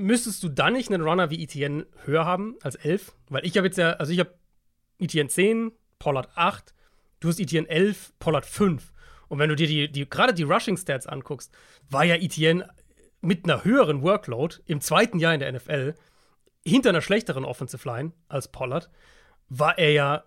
müsstest 0.00 0.42
du 0.42 0.48
dann 0.48 0.72
nicht 0.72 0.90
einen 0.90 1.02
Runner 1.02 1.30
wie 1.30 1.42
ETN 1.42 1.84
höher 2.04 2.24
haben 2.24 2.56
als 2.62 2.74
11? 2.74 3.12
Weil 3.28 3.44
ich 3.44 3.56
habe 3.56 3.66
jetzt 3.66 3.76
ja, 3.76 3.92
also 3.92 4.12
ich 4.12 4.18
habe 4.18 4.34
ETN 4.98 5.28
10, 5.28 5.72
Pollard 5.98 6.30
8, 6.34 6.74
du 7.20 7.28
hast 7.28 7.38
ETN 7.38 7.66
11, 7.66 8.14
Pollard 8.18 8.46
5. 8.46 8.92
Und 9.28 9.38
wenn 9.38 9.50
du 9.50 9.56
dir 9.56 9.66
die, 9.66 9.92
die 9.92 10.08
gerade 10.08 10.34
die 10.34 10.42
Rushing 10.42 10.76
Stats 10.76 11.06
anguckst, 11.06 11.52
war 11.88 12.04
ja 12.04 12.16
ETN 12.16 12.64
mit 13.20 13.44
einer 13.44 13.62
höheren 13.64 14.02
Workload 14.02 14.56
im 14.66 14.80
zweiten 14.80 15.18
Jahr 15.18 15.34
in 15.34 15.40
der 15.40 15.52
NFL 15.52 15.94
hinter 16.64 16.90
einer 16.90 17.02
schlechteren 17.02 17.44
Offensive 17.44 17.88
Line 17.88 18.12
als 18.28 18.48
Pollard, 18.48 18.90
war 19.48 19.78
er 19.78 19.92
ja 19.92 20.24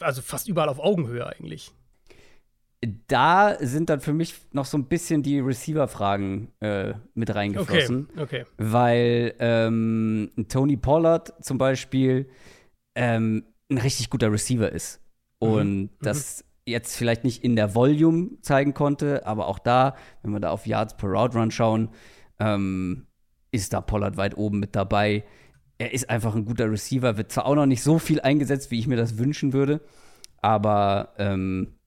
also 0.00 0.22
fast 0.22 0.48
überall 0.48 0.68
auf 0.68 0.78
Augenhöhe 0.78 1.26
eigentlich 1.26 1.72
da 3.08 3.56
sind 3.60 3.90
dann 3.90 4.00
für 4.00 4.12
mich 4.12 4.34
noch 4.52 4.64
so 4.64 4.78
ein 4.78 4.86
bisschen 4.86 5.22
die 5.22 5.40
Receiver-Fragen 5.40 6.52
äh, 6.60 6.94
mit 7.14 7.34
reingeflossen. 7.34 8.08
Okay, 8.12 8.22
okay. 8.22 8.44
Weil 8.56 9.34
ähm, 9.40 10.30
Tony 10.48 10.76
Pollard 10.76 11.32
zum 11.44 11.58
Beispiel 11.58 12.28
ähm, 12.94 13.44
ein 13.70 13.78
richtig 13.78 14.10
guter 14.10 14.30
Receiver 14.30 14.70
ist. 14.70 15.00
Mhm. 15.40 15.48
Und 15.48 15.82
mhm. 15.82 15.90
das 16.02 16.44
jetzt 16.66 16.96
vielleicht 16.96 17.24
nicht 17.24 17.42
in 17.42 17.56
der 17.56 17.74
Volume 17.74 18.40
zeigen 18.42 18.74
konnte, 18.74 19.26
aber 19.26 19.48
auch 19.48 19.58
da, 19.58 19.96
wenn 20.22 20.32
wir 20.32 20.40
da 20.40 20.50
auf 20.50 20.66
Yards 20.66 20.96
per 20.96 21.08
Route 21.08 21.38
Run 21.38 21.50
schauen, 21.50 21.88
ähm, 22.38 23.06
ist 23.50 23.72
da 23.72 23.80
Pollard 23.80 24.16
weit 24.16 24.36
oben 24.36 24.60
mit 24.60 24.76
dabei. 24.76 25.24
Er 25.78 25.92
ist 25.92 26.10
einfach 26.10 26.34
ein 26.34 26.44
guter 26.44 26.70
Receiver, 26.70 27.16
wird 27.16 27.30
zwar 27.30 27.46
auch 27.46 27.54
noch 27.54 27.66
nicht 27.66 27.82
so 27.82 27.98
viel 27.98 28.20
eingesetzt, 28.20 28.70
wie 28.70 28.78
ich 28.78 28.86
mir 28.86 28.96
das 28.96 29.16
wünschen 29.16 29.52
würde, 29.52 29.80
aber 30.38 31.14
ähm, 31.18 31.78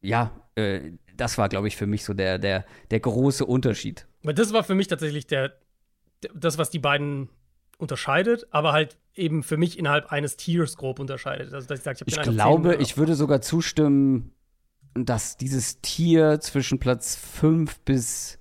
ja, 0.00 0.30
äh, 0.54 0.92
das 1.16 1.36
war, 1.36 1.48
glaube 1.48 1.68
ich, 1.68 1.76
für 1.76 1.86
mich 1.86 2.04
so 2.04 2.14
der, 2.14 2.38
der, 2.38 2.64
der 2.90 3.00
große 3.00 3.44
Unterschied. 3.44 4.06
Das 4.22 4.52
war 4.52 4.64
für 4.64 4.74
mich 4.74 4.88
tatsächlich 4.88 5.26
der, 5.26 5.52
das, 6.34 6.58
was 6.58 6.70
die 6.70 6.78
beiden 6.78 7.28
unterscheidet, 7.78 8.46
aber 8.50 8.72
halt 8.72 8.96
eben 9.14 9.42
für 9.42 9.56
mich 9.56 9.78
innerhalb 9.78 10.12
eines 10.12 10.36
Tiers 10.36 10.76
grob 10.76 10.98
unterscheidet. 10.98 11.52
Also, 11.52 11.66
dass 11.66 11.80
ich 11.80 11.84
sage, 11.84 11.98
ich, 12.06 12.16
ich 12.16 12.22
glaube, 12.22 12.76
ich 12.76 12.96
würde 12.96 13.14
sogar 13.14 13.40
zustimmen, 13.40 14.32
dass 14.94 15.36
dieses 15.36 15.80
Tier 15.80 16.40
zwischen 16.40 16.78
Platz 16.78 17.16
5 17.16 17.80
bis 17.80 18.39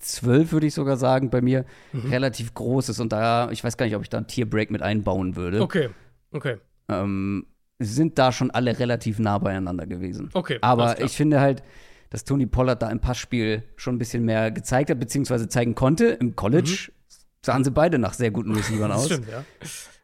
12, 0.00 0.52
würde 0.52 0.66
ich 0.66 0.74
sogar 0.74 0.96
sagen, 0.96 1.30
bei 1.30 1.40
mir 1.40 1.64
mhm. 1.92 2.10
relativ 2.10 2.54
groß 2.54 2.88
ist. 2.90 3.00
Und 3.00 3.12
da, 3.12 3.50
ich 3.50 3.62
weiß 3.62 3.76
gar 3.76 3.86
nicht, 3.86 3.96
ob 3.96 4.02
ich 4.02 4.08
da 4.08 4.18
ein 4.18 4.26
Tierbreak 4.26 4.70
mit 4.70 4.82
einbauen 4.82 5.36
würde. 5.36 5.60
Okay, 5.62 5.90
okay. 6.32 6.56
Ähm, 6.88 7.46
sind 7.78 8.18
da 8.18 8.32
schon 8.32 8.50
alle 8.50 8.78
relativ 8.78 9.18
nah 9.18 9.38
beieinander 9.38 9.86
gewesen. 9.86 10.30
Okay. 10.34 10.58
Aber 10.60 11.00
ich 11.00 11.12
finde 11.12 11.40
halt, 11.40 11.62
dass 12.10 12.24
Tony 12.24 12.46
Pollard 12.46 12.82
da 12.82 12.90
im 12.90 13.00
Passspiel 13.00 13.62
schon 13.76 13.94
ein 13.94 13.98
bisschen 13.98 14.24
mehr 14.24 14.50
gezeigt 14.50 14.90
hat, 14.90 14.98
beziehungsweise 15.00 15.48
zeigen 15.48 15.74
konnte. 15.74 16.06
Im 16.06 16.36
College 16.36 16.88
mhm. 16.88 17.14
sahen 17.42 17.64
sie 17.64 17.70
beide 17.70 17.98
nach 17.98 18.14
sehr 18.14 18.30
guten 18.30 18.54
Receivern 18.54 18.92
aus. 18.92 19.06
Stimmt, 19.06 19.28
ja. 19.28 19.44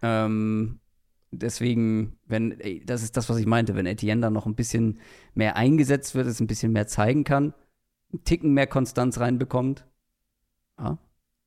Ähm, 0.02 0.80
deswegen, 1.32 2.18
wenn, 2.26 2.56
das 2.84 3.02
ist 3.02 3.16
das, 3.16 3.28
was 3.28 3.38
ich 3.38 3.46
meinte, 3.46 3.74
wenn 3.74 3.86
Etienne 3.86 4.22
da 4.22 4.30
noch 4.30 4.46
ein 4.46 4.54
bisschen 4.54 5.00
mehr 5.34 5.56
eingesetzt 5.56 6.14
wird, 6.14 6.26
es 6.26 6.40
ein 6.40 6.46
bisschen 6.46 6.72
mehr 6.72 6.86
zeigen 6.86 7.24
kann, 7.24 7.54
einen 8.16 8.24
Ticken 8.24 8.52
mehr 8.52 8.66
Konstanz 8.66 9.20
reinbekommt, 9.20 9.86
ja, 10.78 10.98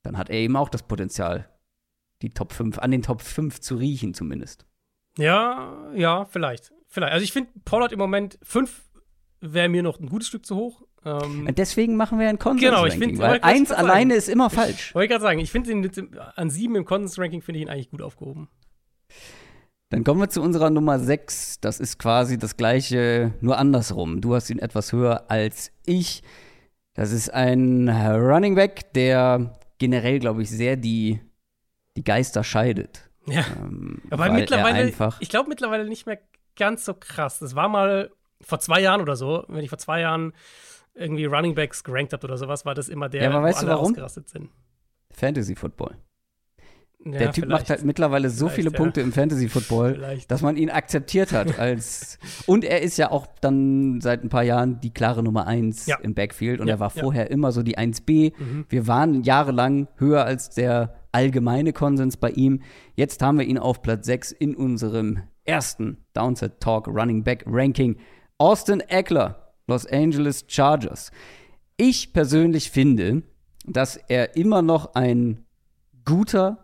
dann 0.04 0.18
hat 0.18 0.30
er 0.30 0.38
eben 0.38 0.56
auch 0.56 0.70
das 0.70 0.84
Potenzial, 0.84 1.50
die 2.22 2.30
Top 2.30 2.54
5, 2.54 2.80
an 2.80 2.92
den 2.92 3.02
Top 3.02 3.22
5 3.22 3.60
zu 3.60 3.76
riechen 3.76 4.14
zumindest. 4.14 4.66
Ja, 5.18 5.92
ja, 5.96 6.26
vielleicht. 6.26 6.72
Vielleicht. 6.88 7.14
Also 7.14 7.24
ich 7.24 7.34
finde 7.34 7.52
Pollard 7.66 7.92
im 7.92 8.00
Moment 8.00 8.40
5 8.42 8.90
wäre 9.42 9.70
mir 9.70 9.84
noch 9.84 10.00
ein 10.00 10.10
gutes 10.10 10.28
Stück 10.28 10.46
zu 10.46 10.56
hoch. 10.56 10.84
Ähm, 11.06 11.48
Deswegen 11.56 11.96
machen 11.96 12.20
wir 12.20 12.28
ein 12.28 12.40
Konsens. 12.40 12.70
Genau, 12.70 12.86
ich 12.86 12.96
finde, 12.96 13.44
eins 13.44 13.72
alleine 13.72 14.16
ist 14.16 14.28
immer 14.28 14.50
falsch. 14.50 14.94
Wollte 14.94 15.06
ich 15.06 15.12
gerade 15.12 15.22
sagen, 15.22 15.40
ich 15.40 15.52
finde 15.52 15.72
ihn 15.72 15.90
an 16.36 16.50
sieben 16.50 16.76
im 16.76 16.86
Konsens-Ranking 16.86 17.42
finde 17.42 17.60
ich 17.60 17.66
ihn 17.66 17.70
eigentlich 17.70 17.90
gut 17.90 18.02
aufgehoben. 18.02 18.50
Dann 19.90 20.04
kommen 20.04 20.20
wir 20.20 20.30
zu 20.30 20.42
unserer 20.42 20.70
Nummer 20.70 21.00
6. 21.00 21.62
Das 21.62 21.80
ist 21.80 21.98
quasi 21.98 22.38
das 22.38 22.58
gleiche, 22.58 23.34
nur 23.42 23.58
andersrum. 23.58 24.22
Du 24.22 24.36
hast 24.36 24.50
ihn 24.50 24.60
etwas 24.60 24.94
höher 24.94 25.32
als 25.32 25.72
ich. 25.86 26.22
Das 27.00 27.14
ist 27.14 27.34
ein 27.34 27.88
Running 27.88 28.56
Back, 28.56 28.92
der 28.92 29.58
generell, 29.78 30.20
glaube 30.20 30.42
ich, 30.42 30.50
sehr 30.50 30.76
die, 30.76 31.22
die 31.96 32.04
Geister 32.04 32.44
scheidet. 32.44 33.10
Ja. 33.26 33.46
Ähm, 33.58 34.02
Aber 34.10 34.30
mittlerweile, 34.30 34.92
ich 35.22 35.30
glaube 35.30 35.48
mittlerweile 35.48 35.88
nicht 35.88 36.06
mehr 36.06 36.20
ganz 36.58 36.84
so 36.84 36.94
krass. 36.94 37.40
Das 37.40 37.56
war 37.56 37.70
mal 37.70 38.12
vor 38.42 38.60
zwei 38.60 38.82
Jahren 38.82 39.00
oder 39.00 39.16
so, 39.16 39.46
wenn 39.48 39.64
ich 39.64 39.70
vor 39.70 39.78
zwei 39.78 40.02
Jahren 40.02 40.34
irgendwie 40.94 41.24
Running 41.24 41.56
Backs 41.56 41.86
gerankt 41.86 42.12
habe 42.12 42.28
oder 42.28 42.36
sowas, 42.36 42.66
war 42.66 42.76
das 42.76 42.90
immer 42.90 43.08
der, 43.08 43.24
ja, 43.24 43.30
aber 43.30 43.44
weißt 43.44 43.60
wo 43.60 43.62
alle 43.62 43.70
du 43.70 43.76
warum? 43.78 43.92
ausgerastet 43.92 44.28
sind. 44.28 44.50
Fantasy 45.12 45.56
Football. 45.56 45.96
Ja, 47.06 47.18
der 47.18 47.32
Typ 47.32 47.48
macht 47.48 47.70
halt 47.70 47.86
mittlerweile 47.86 48.30
so 48.30 48.50
viele 48.50 48.72
ja. 48.72 48.78
Punkte 48.78 49.00
im 49.00 49.14
Fantasy 49.14 49.48
Football, 49.48 50.20
dass 50.28 50.42
man 50.42 50.58
ihn 50.58 50.70
akzeptiert 50.70 51.32
hat 51.32 51.58
als 51.58 52.20
und 52.46 52.66
er 52.66 52.82
ist 52.82 52.98
ja 52.98 53.10
auch 53.10 53.26
dann 53.40 54.02
seit 54.02 54.22
ein 54.24 54.30
paar 54.30 54.44
Jahren 54.44 54.82
die 54.82 54.94
klare 54.94 55.24
Nummer 55.24 55.48
1 55.48 55.86
ja. 55.86 55.98
im 56.02 56.14
Backfield 56.14 56.60
und 56.60 56.68
er 56.68 56.82
war 56.82 56.90
vorher 56.90 57.32
immer 57.32 57.54
so 57.54 57.64
die 57.64 57.78
1B. 57.78 58.34
Mhm. 58.38 58.66
Wir 58.68 58.88
waren 58.88 59.24
jahrelang 59.24 59.88
höher 59.96 60.26
als 60.26 60.50
der 60.50 60.94
allgemeine 61.14 61.72
Konsens 61.72 62.18
bei 62.18 62.32
ihm. 62.32 62.62
Jetzt 62.96 63.22
haben 63.22 63.40
wir 63.40 63.46
ihn 63.46 63.58
auf 63.58 63.82
Platz 63.82 64.06
6 64.06 64.34
in 64.34 64.54
unserem 64.54 65.24
ersten 65.46 66.04
Downset 66.14 66.60
Talk 66.60 66.88
Running 66.88 67.24
Back 67.24 67.46
Ranking. 67.48 67.98
Austin 68.38 68.82
Eckler, 68.82 69.54
Los 69.68 69.86
Angeles 69.86 70.46
Chargers. 70.48 71.12
Ich 71.78 72.12
persönlich 72.12 72.72
finde, 72.72 73.24
dass 73.66 73.96
er 73.96 74.36
immer 74.36 74.62
noch 74.62 74.96
ein 74.96 75.46
guter 76.04 76.58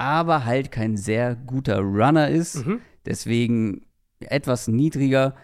aber 0.00 0.46
halt 0.46 0.72
kein 0.72 0.96
sehr 0.96 1.36
guter 1.36 1.80
Runner 1.80 2.28
ist. 2.28 2.66
Mhm. 2.66 2.80
Deswegen 3.04 3.84
etwas 4.20 4.66
niedriger. 4.66 5.36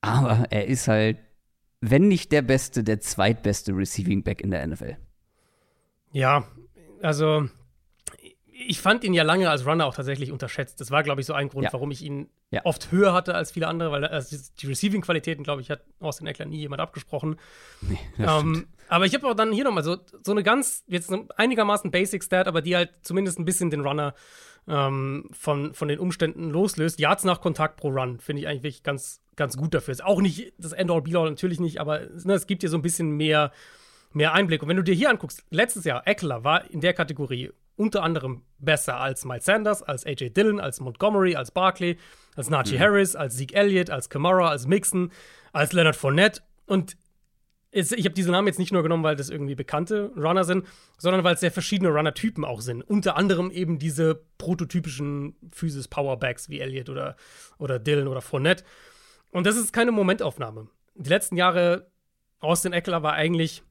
Aber 0.00 0.44
er 0.50 0.68
ist 0.68 0.86
halt, 0.86 1.18
wenn 1.80 2.06
nicht 2.06 2.30
der 2.30 2.42
beste, 2.42 2.84
der 2.84 3.00
zweitbeste 3.00 3.72
Receiving 3.72 4.22
Back 4.22 4.40
in 4.40 4.52
der 4.52 4.64
NFL. 4.64 4.96
Ja, 6.12 6.46
also 7.02 7.48
ich 8.66 8.80
fand 8.80 9.04
ihn 9.04 9.14
ja 9.14 9.22
lange 9.22 9.48
als 9.48 9.64
Runner 9.64 9.86
auch 9.86 9.94
tatsächlich 9.94 10.32
unterschätzt. 10.32 10.80
Das 10.80 10.90
war, 10.90 11.02
glaube 11.02 11.20
ich, 11.20 11.26
so 11.26 11.32
ein 11.32 11.48
Grund, 11.48 11.64
ja. 11.64 11.72
warum 11.72 11.90
ich 11.90 12.02
ihn 12.02 12.28
ja. 12.50 12.64
oft 12.64 12.90
höher 12.90 13.12
hatte 13.12 13.34
als 13.34 13.52
viele 13.52 13.68
andere, 13.68 13.92
weil 13.92 14.04
also 14.04 14.36
die 14.60 14.66
Receiving-Qualitäten, 14.66 15.44
glaube 15.44 15.62
ich, 15.62 15.70
hat 15.70 15.82
Austin 16.00 16.26
Eckler 16.26 16.46
nie 16.46 16.58
jemand 16.58 16.80
abgesprochen. 16.80 17.36
Nee, 17.80 17.98
ähm, 18.18 18.66
aber 18.88 19.06
ich 19.06 19.14
habe 19.14 19.28
auch 19.28 19.34
dann 19.34 19.52
hier 19.52 19.64
nochmal 19.64 19.84
so, 19.84 19.98
so 20.24 20.32
eine 20.32 20.42
ganz, 20.42 20.84
jetzt 20.88 21.12
einigermaßen 21.36 21.90
Basic 21.90 22.24
Stat, 22.24 22.48
aber 22.48 22.60
die 22.60 22.74
halt 22.74 22.90
zumindest 23.02 23.38
ein 23.38 23.44
bisschen 23.44 23.70
den 23.70 23.80
Runner 23.80 24.14
ähm, 24.66 25.28
von, 25.32 25.74
von 25.74 25.88
den 25.88 26.00
Umständen 26.00 26.50
loslöst. 26.50 26.98
Yards 26.98 27.24
nach 27.24 27.40
Kontakt 27.40 27.76
pro 27.76 27.90
Run 27.90 28.18
finde 28.18 28.42
ich 28.42 28.48
eigentlich 28.48 28.62
wirklich 28.64 28.82
ganz, 28.82 29.20
ganz 29.36 29.56
gut 29.56 29.72
dafür. 29.72 29.92
Ist 29.92 30.04
auch 30.04 30.20
nicht 30.20 30.52
das 30.58 30.72
End-all, 30.72 31.02
Be-all 31.02 31.30
natürlich 31.30 31.60
nicht, 31.60 31.80
aber 31.80 32.00
ne, 32.24 32.34
es 32.34 32.46
gibt 32.46 32.62
dir 32.62 32.68
so 32.68 32.76
ein 32.76 32.82
bisschen 32.82 33.12
mehr, 33.12 33.52
mehr 34.12 34.32
Einblick. 34.32 34.62
Und 34.62 34.68
wenn 34.68 34.76
du 34.76 34.82
dir 34.82 34.94
hier 34.94 35.10
anguckst, 35.10 35.44
letztes 35.50 35.84
Jahr, 35.84 36.06
Eckler 36.06 36.42
war 36.42 36.68
in 36.70 36.80
der 36.80 36.92
Kategorie 36.92 37.50
unter 37.78 38.02
anderem 38.02 38.42
besser 38.58 39.00
als 39.00 39.24
Miles 39.24 39.44
Sanders, 39.44 39.82
als 39.82 40.04
AJ 40.04 40.30
Dillon, 40.30 40.60
als 40.60 40.80
Montgomery, 40.80 41.36
als 41.36 41.50
Barkley, 41.50 41.96
als 42.36 42.50
Najee 42.50 42.76
mhm. 42.76 42.80
Harris, 42.80 43.16
als 43.16 43.36
Zeke 43.36 43.54
Elliott, 43.54 43.88
als 43.90 44.10
Kamara, 44.10 44.48
als 44.48 44.66
Mixon, 44.66 45.12
als 45.52 45.72
Leonard 45.72 45.96
Fournette. 45.96 46.42
Und 46.66 46.96
ich 47.70 47.92
habe 47.92 48.10
diese 48.10 48.30
Namen 48.30 48.48
jetzt 48.48 48.58
nicht 48.58 48.72
nur 48.72 48.82
genommen, 48.82 49.04
weil 49.04 49.14
das 49.14 49.30
irgendwie 49.30 49.54
bekannte 49.54 50.10
Runner 50.16 50.42
sind, 50.42 50.66
sondern 50.96 51.22
weil 51.22 51.34
es 51.34 51.40
sehr 51.40 51.52
verschiedene 51.52 51.90
Runner-Typen 51.90 52.44
auch 52.44 52.60
sind. 52.60 52.82
Unter 52.82 53.16
anderem 53.16 53.50
eben 53.50 53.78
diese 53.78 54.22
prototypischen 54.38 55.36
Physis-Powerbacks 55.52 56.48
wie 56.48 56.60
Elliott 56.60 56.88
oder, 56.88 57.16
oder 57.58 57.78
Dillon 57.78 58.08
oder 58.08 58.22
Fournette. 58.22 58.64
Und 59.30 59.46
das 59.46 59.56
ist 59.56 59.72
keine 59.72 59.92
Momentaufnahme. 59.92 60.68
Die 60.94 61.10
letzten 61.10 61.36
Jahre, 61.36 61.90
Austin 62.40 62.72
Eckler 62.72 63.02
war 63.02 63.12
eigentlich 63.12 63.62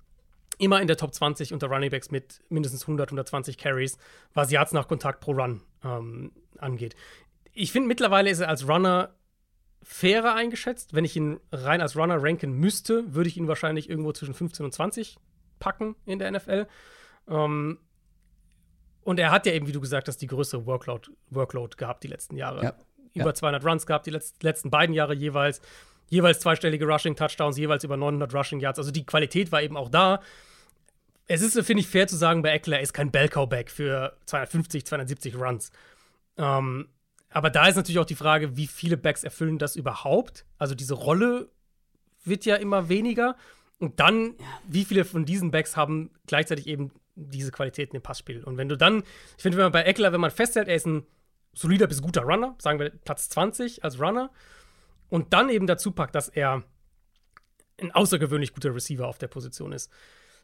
immer 0.58 0.82
in 0.82 0.88
der 0.88 0.98
Top 0.98 1.14
20 1.14 1.54
unter 1.54 1.68
Runningbacks 1.68 2.12
mit 2.12 2.42
mindestens 2.50 2.84
100, 2.84 3.10
120 3.10 3.58
Carries, 3.58 3.98
was 4.34 4.52
Yards 4.52 4.72
nach 4.74 4.88
Kontakt 4.88 5.20
pro 5.20 5.34
Run 5.34 5.62
ähm, 5.84 6.32
angeht. 6.58 6.96
Ich 7.54 7.72
finde, 7.72 7.88
mittlerweile 7.88 8.30
ist 8.30 8.40
er 8.40 8.50
als 8.50 8.68
Runner 8.68 9.14
fairer 9.84 10.34
eingeschätzt. 10.34 10.94
Wenn 10.94 11.06
ich 11.06 11.16
ihn 11.16 11.40
rein 11.52 11.82
als 11.82 11.96
Runner 11.96 12.22
ranken 12.22 12.54
müsste, 12.54 13.14
würde 13.14 13.30
ich 13.30 13.38
ihn 13.38 13.48
wahrscheinlich 13.48 13.90
irgendwo 13.90 14.12
zwischen 14.12 14.34
15 14.34 14.66
und 14.66 14.74
20 14.74 15.18
packen 15.60 15.96
in 16.06 16.20
der 16.20 16.32
NFL. 16.32 16.68
Ähm, 17.28 17.80
und 19.04 19.20
er 19.20 19.32
hat 19.32 19.46
ja 19.46 19.54
eben, 19.54 19.68
wie 19.68 19.72
du 19.72 19.80
gesagt 19.80 20.08
hast, 20.08 20.18
die 20.18 20.28
größere 20.28 20.66
Workload, 20.66 21.10
Workload 21.30 21.78
gehabt 21.78 22.04
die 22.04 22.10
letzten 22.10 22.36
Jahre. 22.36 22.64
Ja. 22.64 22.74
Über 23.14 23.28
ja. 23.28 23.34
200 23.34 23.66
Runs 23.66 23.86
gehabt, 23.86 24.06
die 24.06 24.20
letzten 24.42 24.70
beiden 24.70 24.94
Jahre 24.94 25.14
jeweils. 25.16 25.62
Jeweils 26.10 26.40
zweistellige 26.40 26.86
Rushing-Touchdowns, 26.86 27.58
jeweils 27.58 27.84
über 27.84 27.98
900 27.98 28.34
Rushing-Yards. 28.34 28.80
Also 28.80 28.92
die 28.92 29.06
Qualität 29.06 29.52
war 29.52 29.62
eben 29.62 29.78
auch 29.78 29.90
da 29.90 30.22
es 31.28 31.42
ist, 31.42 31.54
finde 31.66 31.82
ich, 31.82 31.88
fair 31.88 32.08
zu 32.08 32.16
sagen, 32.16 32.42
bei 32.42 32.52
Eckler 32.52 32.80
ist 32.80 32.94
kein 32.94 33.12
Bellcow-Back 33.12 33.70
für 33.70 34.16
250, 34.26 34.86
270 34.86 35.36
Runs. 35.36 35.72
Ähm, 36.38 36.88
aber 37.30 37.50
da 37.50 37.68
ist 37.68 37.76
natürlich 37.76 38.00
auch 38.00 38.06
die 38.06 38.16
Frage, 38.16 38.56
wie 38.56 38.68
viele 38.68 38.98
Backs 38.98 39.24
erfüllen 39.24 39.58
das 39.58 39.76
überhaupt? 39.76 40.46
Also 40.58 40.74
diese 40.74 40.94
Rolle 40.94 41.50
wird 42.24 42.46
ja 42.46 42.56
immer 42.56 42.88
weniger. 42.88 43.36
Und 43.80 44.00
dann, 44.00 44.36
wie 44.68 44.86
viele 44.86 45.06
von 45.06 45.26
diesen 45.26 45.52
Backs 45.52 45.76
haben 45.76 46.12
gleichzeitig 46.26 46.68
eben 46.68 46.92
diese 47.16 47.52
Qualitäten 47.52 47.98
im 47.98 48.02
Passspiel? 48.02 48.44
Und 48.44 48.58
wenn 48.58 48.70
du 48.70 48.78
dann, 48.78 49.04
ich 49.36 49.44
finde, 49.44 49.58
wenn 49.58 49.66
man 49.66 49.74
bei 49.74 49.84
Eckler, 49.84 50.14
wenn 50.14 50.22
man 50.22 50.32
festhält, 50.32 50.70
er 50.70 50.76
ist 50.76 50.88
ein 50.88 51.06
solider 51.54 51.88
bis 51.88 52.02
guter 52.02 52.22
Runner, 52.22 52.56
sagen 52.60 52.80
wir 52.80 52.90
Platz 52.90 53.30
20 53.30 53.84
als 53.84 54.00
Runner, 54.00 54.32
und 55.10 55.34
dann 55.34 55.50
eben 55.50 55.68
dazu 55.68 55.92
packt, 55.92 56.16
dass 56.16 56.30
er 56.30 56.64
ein 57.80 57.92
außergewöhnlich 57.92 58.54
guter 58.54 58.74
Receiver 58.74 59.08
auf 59.08 59.18
der 59.18 59.28
Position 59.28 59.72
ist, 59.72 59.92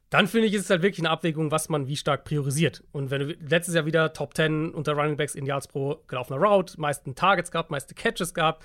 dann 0.09 0.27
finde 0.27 0.47
ich, 0.47 0.53
ist 0.53 0.65
es 0.65 0.69
halt 0.69 0.83
wirklich 0.83 0.99
eine 0.99 1.09
Abwägung, 1.09 1.49
was 1.49 1.69
man 1.69 1.87
wie 1.87 1.95
stark 1.95 2.23
priorisiert. 2.23 2.83
Und 2.91 3.09
wenn 3.09 3.21
du 3.21 3.33
letztes 3.33 3.73
Jahr 3.73 3.87
wieder 3.87 4.13
Top 4.13 4.35
10 4.35 4.71
unter 4.71 4.93
Running 4.93 5.17
Backs 5.17 5.33
in 5.33 5.45
Yards 5.45 5.67
pro 5.67 6.03
gelaufener 6.07 6.39
Route, 6.39 6.79
meisten 6.79 7.15
Targets 7.15 7.49
gehabt, 7.49 7.71
meiste 7.71 7.95
Catches 7.95 8.35
gehabt, 8.35 8.63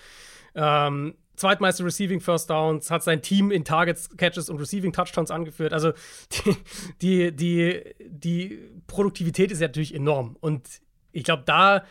ähm, 0.54 1.14
zweitmeiste 1.36 1.84
Receiving 1.84 2.20
First 2.20 2.50
Downs, 2.50 2.90
hat 2.90 3.02
sein 3.02 3.22
Team 3.22 3.50
in 3.50 3.64
Targets, 3.64 4.14
Catches 4.16 4.50
und 4.50 4.58
Receiving 4.58 4.92
Touchdowns 4.92 5.30
angeführt. 5.30 5.72
Also 5.72 5.92
die, 7.00 7.32
die, 7.32 7.34
die, 7.34 7.94
die 7.98 8.58
Produktivität 8.86 9.50
ist 9.50 9.60
ja 9.60 9.68
natürlich 9.68 9.94
enorm. 9.94 10.36
Und 10.40 10.68
ich 11.12 11.24
glaube, 11.24 11.44
da 11.46 11.84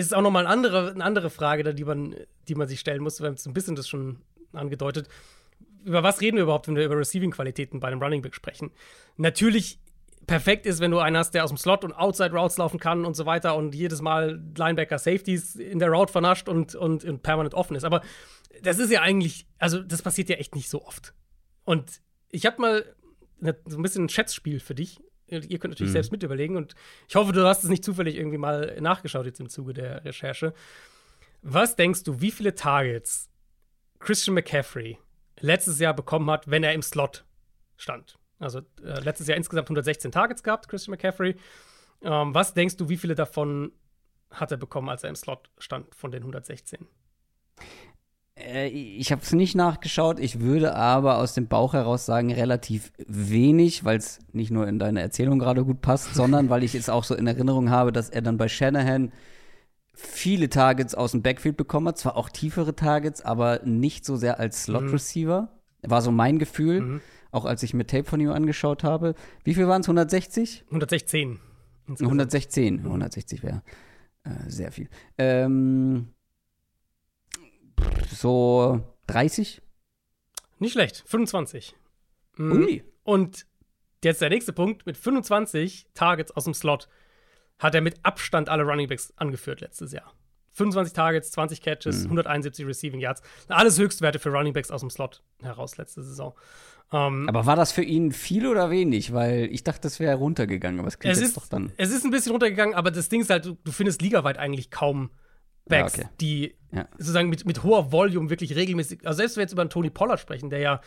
ist 0.00 0.06
es 0.06 0.12
auch 0.12 0.22
nochmal 0.22 0.46
eine 0.46 0.52
andere, 0.52 0.90
eine 0.90 1.04
andere 1.04 1.30
Frage, 1.30 1.74
die 1.74 1.84
man, 1.84 2.16
die 2.48 2.54
man 2.54 2.68
sich 2.68 2.80
stellen 2.80 3.02
muss. 3.02 3.20
Wir 3.20 3.28
haben 3.28 3.36
so 3.36 3.50
ein 3.50 3.54
bisschen 3.54 3.76
das 3.76 3.88
schon 3.88 4.18
angedeutet 4.52 5.08
über 5.84 6.02
was 6.02 6.20
reden 6.20 6.36
wir 6.36 6.44
überhaupt, 6.44 6.68
wenn 6.68 6.76
wir 6.76 6.84
über 6.84 6.98
Receiving-Qualitäten 6.98 7.80
bei 7.80 7.88
einem 7.88 8.02
Running 8.02 8.22
Back 8.22 8.34
sprechen? 8.34 8.70
Natürlich 9.16 9.78
perfekt 10.26 10.66
ist, 10.66 10.80
wenn 10.80 10.90
du 10.90 10.98
einen 10.98 11.16
hast, 11.16 11.32
der 11.32 11.44
aus 11.44 11.50
dem 11.50 11.56
Slot 11.56 11.84
und 11.84 11.92
Outside 11.92 12.32
Routes 12.32 12.58
laufen 12.58 12.78
kann 12.78 13.04
und 13.04 13.14
so 13.14 13.26
weiter 13.26 13.56
und 13.56 13.74
jedes 13.74 14.00
Mal 14.00 14.40
Linebacker 14.56 14.98
Safeties 14.98 15.56
in 15.56 15.78
der 15.78 15.90
Route 15.90 16.12
vernascht 16.12 16.48
und, 16.48 16.74
und, 16.74 17.04
und 17.04 17.22
permanent 17.22 17.54
offen 17.54 17.76
ist. 17.76 17.84
Aber 17.84 18.02
das 18.62 18.78
ist 18.78 18.90
ja 18.90 19.00
eigentlich, 19.00 19.46
also 19.58 19.80
das 19.82 20.02
passiert 20.02 20.28
ja 20.28 20.36
echt 20.36 20.54
nicht 20.54 20.68
so 20.68 20.84
oft. 20.84 21.14
Und 21.64 22.00
ich 22.30 22.46
habe 22.46 22.60
mal 22.60 22.84
so 23.66 23.78
ein 23.78 23.82
bisschen 23.82 24.04
ein 24.04 24.08
Schätzspiel 24.08 24.60
für 24.60 24.74
dich. 24.74 25.00
Ihr 25.30 25.58
könnt 25.58 25.72
natürlich 25.72 25.90
mhm. 25.90 25.94
selbst 25.94 26.12
mit 26.12 26.22
überlegen 26.22 26.56
und 26.56 26.74
ich 27.08 27.14
hoffe, 27.14 27.32
du 27.32 27.46
hast 27.46 27.62
es 27.62 27.70
nicht 27.70 27.84
zufällig 27.84 28.16
irgendwie 28.16 28.38
mal 28.38 28.76
nachgeschaut 28.80 29.26
jetzt 29.26 29.40
im 29.40 29.48
Zuge 29.48 29.72
der 29.72 30.04
Recherche. 30.04 30.52
Was 31.42 31.76
denkst 31.76 32.02
du, 32.02 32.20
wie 32.20 32.30
viele 32.30 32.54
Targets 32.54 33.30
Christian 34.00 34.34
McCaffrey 34.34 34.98
letztes 35.40 35.78
Jahr 35.78 35.94
bekommen 35.94 36.30
hat, 36.30 36.50
wenn 36.50 36.64
er 36.64 36.72
im 36.72 36.82
Slot 36.82 37.24
stand. 37.76 38.18
Also 38.38 38.60
äh, 38.82 39.00
letztes 39.00 39.26
Jahr 39.26 39.36
insgesamt 39.36 39.66
116 39.66 40.12
Targets 40.12 40.42
gehabt, 40.42 40.68
Christian 40.68 40.92
McCaffrey. 40.92 41.36
Ähm, 42.02 42.34
was 42.34 42.54
denkst 42.54 42.76
du, 42.76 42.88
wie 42.88 42.96
viele 42.96 43.14
davon 43.14 43.72
hat 44.30 44.50
er 44.50 44.56
bekommen, 44.56 44.88
als 44.88 45.02
er 45.02 45.10
im 45.10 45.16
Slot 45.16 45.50
stand 45.58 45.94
von 45.94 46.10
den 46.10 46.22
116? 46.22 46.86
Äh, 48.46 48.68
ich 48.68 49.12
habe 49.12 49.22
es 49.22 49.32
nicht 49.32 49.54
nachgeschaut. 49.54 50.18
Ich 50.20 50.40
würde 50.40 50.74
aber 50.74 51.18
aus 51.18 51.34
dem 51.34 51.46
Bauch 51.46 51.74
heraus 51.74 52.06
sagen, 52.06 52.32
relativ 52.32 52.92
wenig, 53.06 53.84
weil 53.84 53.98
es 53.98 54.18
nicht 54.32 54.50
nur 54.50 54.66
in 54.68 54.78
deine 54.78 55.00
Erzählung 55.00 55.38
gerade 55.38 55.64
gut 55.64 55.80
passt, 55.80 56.14
sondern 56.14 56.50
weil 56.50 56.62
ich 56.62 56.74
es 56.74 56.88
auch 56.88 57.04
so 57.04 57.14
in 57.14 57.26
Erinnerung 57.26 57.70
habe, 57.70 57.92
dass 57.92 58.10
er 58.10 58.22
dann 58.22 58.36
bei 58.36 58.48
Shanahan 58.48 59.12
viele 59.94 60.48
Targets 60.48 60.94
aus 60.94 61.12
dem 61.12 61.22
Backfield 61.22 61.56
bekommen 61.56 61.88
hat, 61.88 61.98
zwar 61.98 62.16
auch 62.16 62.30
tiefere 62.30 62.74
Targets, 62.74 63.22
aber 63.22 63.60
nicht 63.64 64.04
so 64.04 64.16
sehr 64.16 64.38
als 64.40 64.64
Slot-Receiver. 64.64 65.42
Mhm. 65.82 65.90
War 65.90 66.02
so 66.02 66.10
mein 66.10 66.38
Gefühl, 66.38 66.80
mhm. 66.80 67.00
auch 67.30 67.44
als 67.44 67.62
ich 67.62 67.74
mir 67.74 67.86
Tape 67.86 68.04
von 68.04 68.20
ihm 68.20 68.30
angeschaut 68.30 68.84
habe. 68.84 69.14
Wie 69.44 69.54
viel 69.54 69.68
waren 69.68 69.80
es? 69.82 69.88
160? 69.88 70.64
116. 70.66 71.38
116. 71.88 72.78
160 72.80 73.42
wäre 73.42 73.62
äh, 74.24 74.30
sehr 74.48 74.72
viel. 74.72 74.88
Ähm, 75.18 76.08
so 78.10 78.80
30? 79.06 79.62
Nicht 80.58 80.72
schlecht. 80.72 81.04
25. 81.06 81.74
Mhm. 82.36 82.52
Ui. 82.52 82.84
Und 83.02 83.46
jetzt 84.04 84.20
der 84.20 84.30
nächste 84.30 84.52
Punkt 84.52 84.86
mit 84.86 84.96
25 84.96 85.88
Targets 85.94 86.30
aus 86.32 86.44
dem 86.44 86.54
Slot 86.54 86.88
hat 87.58 87.74
er 87.74 87.80
mit 87.80 87.96
Abstand 88.02 88.48
alle 88.48 88.64
Runningbacks 88.64 89.12
angeführt 89.16 89.60
letztes 89.60 89.92
Jahr. 89.92 90.14
25 90.52 90.92
Targets, 90.92 91.30
20 91.30 91.62
Catches, 91.62 92.00
mhm. 92.00 92.18
171 92.18 92.66
Receiving 92.66 93.00
Yards. 93.00 93.22
Alles 93.48 93.78
Höchstwerte 93.78 94.18
für 94.18 94.30
Runningbacks 94.30 94.70
aus 94.70 94.80
dem 94.80 94.90
Slot 94.90 95.22
heraus 95.42 95.76
letzte 95.76 96.02
Saison. 96.02 96.34
Ähm, 96.92 97.28
aber 97.28 97.46
war 97.46 97.56
das 97.56 97.72
für 97.72 97.82
ihn 97.82 98.12
viel 98.12 98.46
oder 98.46 98.70
wenig? 98.70 99.12
Weil 99.12 99.48
ich 99.52 99.62
dachte, 99.62 99.82
das 99.82 100.00
wäre 100.00 100.16
runtergegangen, 100.16 100.80
aber 100.80 100.88
es 100.88 100.98
klingt 100.98 101.14
es 101.14 101.20
jetzt 101.20 101.30
ist, 101.30 101.36
doch 101.36 101.46
dann. 101.46 101.72
Es 101.76 101.90
ist 101.90 102.04
ein 102.04 102.10
bisschen 102.10 102.32
runtergegangen, 102.32 102.74
aber 102.74 102.90
das 102.90 103.08
Ding 103.08 103.20
ist 103.20 103.30
halt, 103.30 103.44
du, 103.44 103.56
du 103.62 103.72
findest 103.72 104.02
ligaweit 104.02 104.38
eigentlich 104.38 104.70
kaum 104.70 105.10
Backs, 105.66 105.96
ja, 105.96 106.04
okay. 106.04 106.12
die 106.20 106.56
ja. 106.72 106.88
sozusagen 106.98 107.28
mit, 107.28 107.44
mit 107.46 107.62
hoher 107.62 107.92
Volume 107.92 108.30
wirklich 108.30 108.54
regelmäßig. 108.54 109.06
Also 109.06 109.18
selbst 109.18 109.36
wenn 109.36 109.40
wir 109.40 109.44
jetzt 109.44 109.52
über 109.52 109.62
einen 109.62 109.70
Tony 109.70 109.90
Pollard 109.90 110.20
sprechen, 110.20 110.50
der 110.50 110.58
ja, 110.58 110.80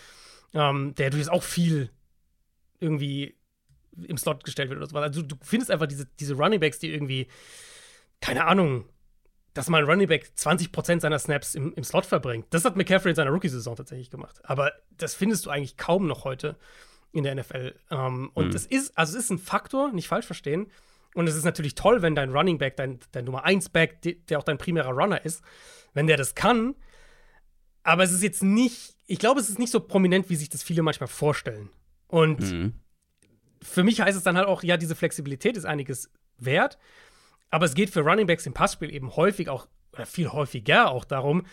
ähm, 0.53 0.93
der 0.95 1.09
durchaus 1.09 1.29
auch 1.29 1.43
viel 1.43 1.89
irgendwie 2.79 3.37
im 3.95 4.17
Slot 4.17 4.43
gestellt 4.43 4.69
wird 4.69 4.77
oder 4.77 4.87
so. 4.87 4.97
Also 4.97 5.21
du 5.21 5.35
findest 5.41 5.71
einfach 5.71 5.87
diese, 5.87 6.07
diese 6.19 6.33
Running 6.35 6.59
Backs, 6.59 6.79
die 6.79 6.91
irgendwie, 6.91 7.27
keine 8.21 8.45
Ahnung, 8.45 8.89
dass 9.53 9.69
mal 9.69 9.83
ein 9.83 9.89
Running 9.89 10.07
Back 10.07 10.31
20% 10.35 10.99
seiner 10.99 11.19
Snaps 11.19 11.55
im, 11.55 11.73
im 11.73 11.83
Slot 11.83 12.05
verbringt. 12.05 12.47
Das 12.49 12.65
hat 12.65 12.75
McCaffrey 12.75 13.11
in 13.11 13.15
seiner 13.15 13.29
Rookie-Saison 13.29 13.75
tatsächlich 13.75 14.09
gemacht. 14.09 14.39
Aber 14.43 14.71
das 14.97 15.13
findest 15.13 15.45
du 15.45 15.49
eigentlich 15.49 15.77
kaum 15.77 16.07
noch 16.07 16.23
heute 16.23 16.57
in 17.11 17.23
der 17.23 17.35
NFL. 17.35 17.75
Ähm, 17.91 18.31
und 18.33 18.49
mhm. 18.49 18.55
es 18.55 18.65
ist, 18.65 18.97
also 18.97 19.17
es 19.17 19.25
ist 19.25 19.29
ein 19.29 19.37
Faktor, 19.37 19.91
nicht 19.91 20.07
falsch 20.07 20.25
verstehen. 20.25 20.71
Und 21.13 21.27
es 21.27 21.35
ist 21.35 21.43
natürlich 21.43 21.75
toll, 21.75 22.01
wenn 22.01 22.15
dein 22.15 22.31
Running 22.31 22.57
Back, 22.57 22.75
dein, 22.75 22.99
dein 23.11 23.25
Nummer 23.25 23.43
1 23.43 23.69
Back, 23.69 24.01
der 24.01 24.39
auch 24.39 24.43
dein 24.43 24.57
primärer 24.57 24.91
Runner 24.91 25.23
ist, 25.23 25.43
wenn 25.93 26.07
der 26.07 26.17
das 26.17 26.35
kann. 26.35 26.75
Aber 27.83 28.03
es 28.03 28.11
ist 28.11 28.23
jetzt 28.23 28.43
nicht, 28.43 28.95
ich 29.05 29.19
glaube, 29.19 29.39
es 29.39 29.49
ist 29.49 29.59
nicht 29.59 29.71
so 29.71 29.79
prominent, 29.79 30.29
wie 30.29 30.35
sich 30.35 30.49
das 30.49 30.63
viele 30.63 30.81
manchmal 30.81 31.07
vorstellen. 31.07 31.69
Und 32.07 32.39
mhm. 32.39 32.73
für 33.61 33.83
mich 33.83 34.01
heißt 34.01 34.17
es 34.17 34.23
dann 34.23 34.37
halt 34.37 34.47
auch, 34.47 34.63
ja, 34.63 34.77
diese 34.77 34.95
Flexibilität 34.95 35.57
ist 35.57 35.65
einiges 35.65 36.11
wert. 36.37 36.77
Aber 37.49 37.65
es 37.65 37.75
geht 37.75 37.91
für 37.91 38.01
Running 38.01 38.25
Backs 38.25 38.45
im 38.45 38.53
Passspiel 38.53 38.93
eben 38.93 39.15
häufig 39.15 39.49
auch, 39.49 39.67
oder 39.91 40.05
viel 40.05 40.29
häufiger 40.29 40.89
auch 40.89 41.05
darum, 41.05 41.45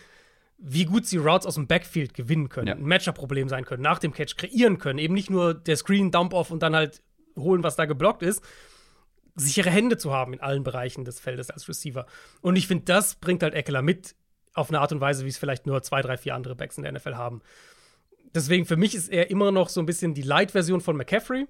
wie 0.57 0.85
gut 0.85 1.05
sie 1.05 1.17
Routes 1.17 1.45
aus 1.45 1.55
dem 1.55 1.67
Backfield 1.67 2.13
gewinnen 2.13 2.49
können, 2.49 2.67
ja. 2.67 2.75
ein 2.75 2.83
Matchup-Problem 2.83 3.49
sein 3.49 3.65
können, 3.65 3.81
nach 3.81 3.99
dem 3.99 4.13
Catch 4.13 4.37
kreieren 4.37 4.77
können. 4.77 4.99
Eben 4.99 5.13
nicht 5.13 5.29
nur 5.29 5.53
der 5.53 5.75
Screen, 5.75 6.11
Dump-Off 6.11 6.51
und 6.51 6.61
dann 6.61 6.75
halt 6.75 7.01
holen, 7.35 7.63
was 7.63 7.75
da 7.75 7.85
geblockt 7.85 8.21
ist. 8.21 8.43
Sichere 9.35 9.69
Hände 9.69 9.97
zu 9.97 10.11
haben 10.11 10.33
in 10.33 10.41
allen 10.41 10.63
Bereichen 10.63 11.05
des 11.05 11.19
Feldes 11.19 11.49
als 11.49 11.67
Receiver. 11.67 12.05
Und 12.41 12.55
ich 12.55 12.67
finde, 12.67 12.85
das 12.85 13.15
bringt 13.15 13.43
halt 13.43 13.53
Eckler 13.53 13.81
mit 13.81 14.15
auf 14.53 14.69
eine 14.69 14.79
Art 14.81 14.91
und 14.91 14.99
Weise, 14.99 15.23
wie 15.25 15.29
es 15.29 15.37
vielleicht 15.37 15.65
nur 15.65 15.81
zwei, 15.83 16.01
drei, 16.01 16.17
vier 16.17 16.35
andere 16.35 16.55
Backs 16.55 16.77
in 16.77 16.83
der 16.83 16.91
NFL 16.91 17.15
haben. 17.15 17.41
Deswegen, 18.33 18.65
für 18.65 18.77
mich 18.77 18.95
ist 18.95 19.09
er 19.09 19.29
immer 19.29 19.51
noch 19.51 19.69
so 19.69 19.81
ein 19.81 19.85
bisschen 19.85 20.13
die 20.13 20.21
Light-Version 20.21 20.81
von 20.81 20.97
McCaffrey. 20.97 21.47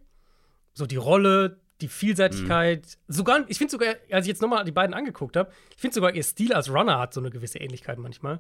So 0.74 0.86
die 0.86 0.96
Rolle, 0.96 1.60
die 1.82 1.88
Vielseitigkeit. 1.88 2.98
Mhm. 3.08 3.14
Sogar, 3.14 3.46
ich 3.48 3.58
finde 3.58 3.72
sogar, 3.72 3.96
als 4.12 4.26
ich 4.26 4.30
jetzt 4.30 4.42
nochmal 4.42 4.64
die 4.64 4.72
beiden 4.72 4.94
angeguckt 4.94 5.36
habe, 5.36 5.52
ich 5.76 5.82
finde 5.82 5.96
sogar 5.96 6.14
ihr 6.14 6.24
Stil 6.24 6.54
als 6.54 6.70
Runner 6.70 7.00
hat 7.00 7.14
so 7.14 7.20
eine 7.20 7.30
gewisse 7.30 7.60
Ähnlichkeit 7.60 7.98
manchmal. 7.98 8.40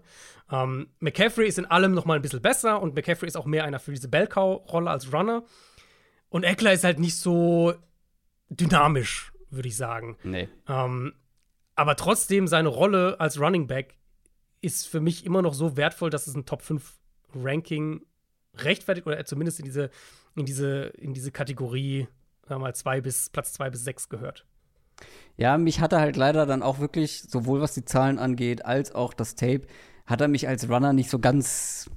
Ähm, 0.52 0.88
McCaffrey 1.00 1.48
ist 1.48 1.58
in 1.58 1.66
allem 1.66 1.94
nochmal 1.94 2.18
ein 2.18 2.22
bisschen 2.22 2.42
besser 2.42 2.82
und 2.82 2.96
McCaffrey 2.96 3.28
ist 3.28 3.36
auch 3.36 3.46
mehr 3.46 3.64
einer 3.64 3.80
für 3.80 3.92
diese 3.92 4.08
Bellcow-Rolle 4.08 4.90
als 4.90 5.12
Runner. 5.12 5.44
Und 6.30 6.44
Eckler 6.44 6.72
ist 6.72 6.84
halt 6.84 7.00
nicht 7.00 7.18
so 7.18 7.74
dynamisch, 8.50 9.31
würde 9.52 9.68
ich 9.68 9.78
sagen. 9.78 10.18
Nee. 10.24 10.50
Ähm, 10.68 11.14
aber 11.76 11.96
trotzdem, 11.96 12.48
seine 12.48 12.70
Rolle 12.70 13.20
als 13.20 13.40
Running 13.40 13.68
Back 13.68 13.98
ist 14.62 14.88
für 14.88 15.02
mich 15.02 15.26
immer 15.26 15.42
noch 15.42 15.54
so 15.54 15.78
wertvoll, 15.78 16.10
dass 16.10 16.28
es 16.28 16.36
ein 16.36 16.46
Top 16.46 16.62
5 16.62 17.00
Ranking 17.34 18.06
rechtfertigt 18.56 19.08
oder 19.08 19.24
zumindest 19.26 19.60
in 19.60 19.66
diese, 19.66 19.90
in 20.36 20.46
diese, 20.46 20.88
in 20.98 21.14
diese 21.14 21.32
Kategorie 21.32 22.08
sagen 22.52 22.62
wir 22.62 22.68
mal, 22.68 22.76
zwei 22.76 23.00
bis, 23.00 23.30
Platz 23.30 23.54
2 23.54 23.70
bis 23.70 23.84
6 23.86 24.10
gehört. 24.10 24.46
Ja, 25.38 25.58
mich 25.58 25.80
hat 25.80 25.94
er 25.94 26.02
halt 26.02 26.18
leider 26.18 26.46
dann 26.46 26.62
auch 26.62 26.80
wirklich, 26.80 27.24
sowohl 27.24 27.62
was 27.62 27.74
die 27.74 27.86
Zahlen 27.86 28.20
angeht, 28.20 28.66
als 28.66 28.94
auch 28.94 29.14
das 29.14 29.36
Tape, 29.36 29.62
hat 30.06 30.20
er 30.20 30.28
mich 30.28 30.48
als 30.48 30.70
Runner 30.70 30.92
nicht 30.92 31.10
so 31.10 31.20
ganz 31.20 31.90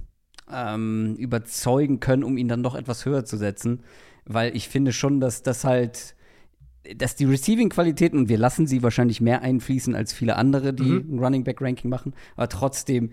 ähm, 0.49 1.15
überzeugen 1.17 1.99
können, 1.99 2.23
um 2.23 2.37
ihn 2.37 2.47
dann 2.47 2.61
noch 2.61 2.75
etwas 2.75 3.05
höher 3.05 3.25
zu 3.25 3.37
setzen. 3.37 3.83
Weil 4.25 4.55
ich 4.55 4.69
finde 4.69 4.93
schon, 4.93 5.19
dass 5.19 5.43
das 5.43 5.65
halt, 5.65 6.15
dass 6.95 7.15
die 7.15 7.25
Receiving-Qualitäten, 7.25 8.17
und 8.17 8.29
wir 8.29 8.37
lassen 8.37 8.67
sie 8.67 8.83
wahrscheinlich 8.83 9.21
mehr 9.21 9.41
einfließen 9.41 9.95
als 9.95 10.13
viele 10.13 10.35
andere, 10.35 10.73
die 10.73 10.83
mhm. 10.83 11.15
ein 11.15 11.19
Running 11.19 11.43
Back-Ranking 11.43 11.89
machen, 11.89 12.13
aber 12.35 12.49
trotzdem 12.49 13.11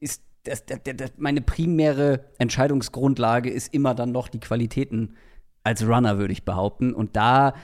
ist 0.00 0.22
das, 0.44 0.64
das, 0.64 0.80
das, 0.84 1.12
meine 1.16 1.40
primäre 1.40 2.26
Entscheidungsgrundlage 2.38 3.50
ist 3.50 3.72
immer 3.74 3.94
dann 3.94 4.12
noch 4.12 4.28
die 4.28 4.40
Qualitäten 4.40 5.16
als 5.64 5.86
Runner, 5.86 6.18
würde 6.18 6.32
ich 6.32 6.44
behaupten. 6.44 6.94
Und 6.94 7.16
da 7.16 7.54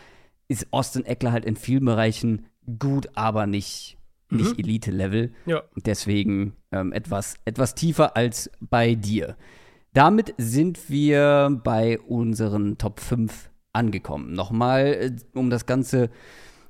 ist 0.48 0.72
Austin 0.72 1.04
Eckler 1.04 1.32
halt 1.32 1.44
in 1.44 1.56
vielen 1.56 1.84
Bereichen 1.84 2.46
gut, 2.78 3.08
aber 3.14 3.46
nicht, 3.46 3.98
mhm. 4.30 4.38
nicht 4.38 4.58
Elite-Level. 4.58 5.32
Ja. 5.46 5.62
Deswegen 5.76 6.56
ähm, 6.72 6.92
etwas, 6.92 7.36
etwas 7.44 7.74
tiefer 7.74 8.16
als 8.16 8.50
bei 8.60 8.94
dir. 8.94 9.36
Damit 9.92 10.34
sind 10.38 10.90
wir 10.90 11.60
bei 11.62 12.00
unseren 12.00 12.78
Top 12.78 12.98
5 12.98 13.50
angekommen. 13.72 14.32
Nochmal, 14.34 14.86
äh, 14.86 15.38
um 15.38 15.50
das 15.50 15.66
Ganze 15.66 16.10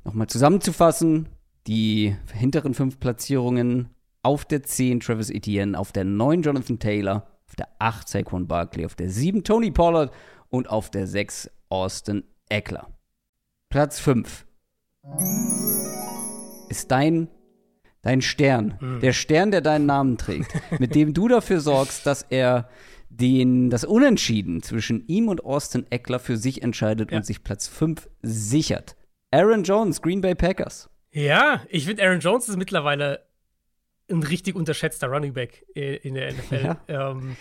nochmal 0.04 0.26
zusammenzufassen. 0.26 1.28
Die 1.66 2.16
hinteren 2.32 2.74
fünf 2.74 2.98
Platzierungen 2.98 3.88
auf 4.22 4.44
der 4.44 4.62
10 4.62 5.00
Travis 5.00 5.30
Etienne, 5.30 5.78
auf 5.78 5.92
der 5.92 6.04
9 6.04 6.42
Jonathan 6.42 6.78
Taylor, 6.78 7.26
auf 7.46 7.56
der 7.56 7.68
8 7.78 8.08
Saquon 8.08 8.46
Barkley, 8.46 8.84
auf 8.84 8.94
der 8.94 9.10
7 9.10 9.44
Tony 9.44 9.70
Pollard 9.70 10.12
und 10.48 10.68
auf 10.70 10.90
der 10.90 11.06
6 11.06 11.50
Austin 11.68 12.24
Eckler. 12.48 12.88
Platz 13.68 13.98
5 14.00 14.46
ist 16.68 16.90
dein, 16.90 17.28
dein 18.02 18.22
Stern, 18.22 18.78
mhm. 18.80 19.00
der 19.00 19.12
Stern, 19.12 19.50
der 19.50 19.60
deinen 19.60 19.86
Namen 19.86 20.18
trägt, 20.18 20.52
mit 20.78 20.94
dem 20.94 21.14
du 21.14 21.28
dafür 21.28 21.60
sorgst, 21.60 22.06
dass 22.06 22.22
er 22.22 22.68
den, 23.20 23.70
das 23.70 23.84
Unentschieden 23.84 24.62
zwischen 24.62 25.06
ihm 25.06 25.28
und 25.28 25.44
Austin 25.44 25.86
Eckler 25.90 26.18
für 26.18 26.36
sich 26.36 26.62
entscheidet 26.62 27.10
ja. 27.10 27.18
und 27.18 27.26
sich 27.26 27.42
Platz 27.44 27.68
5 27.68 28.08
sichert. 28.22 28.96
Aaron 29.30 29.64
Jones, 29.64 30.02
Green 30.02 30.20
Bay 30.20 30.34
Packers. 30.34 30.88
Ja, 31.10 31.62
ich 31.68 31.86
finde, 31.86 32.02
Aaron 32.02 32.20
Jones 32.20 32.48
ist 32.48 32.56
mittlerweile 32.56 33.26
ein 34.10 34.22
richtig 34.22 34.56
unterschätzter 34.56 35.08
Running 35.08 35.32
Back 35.32 35.66
in 35.74 36.14
der 36.14 36.32
NFL. 36.32 36.76
Ja. 36.88 37.10
Ähm, 37.10 37.36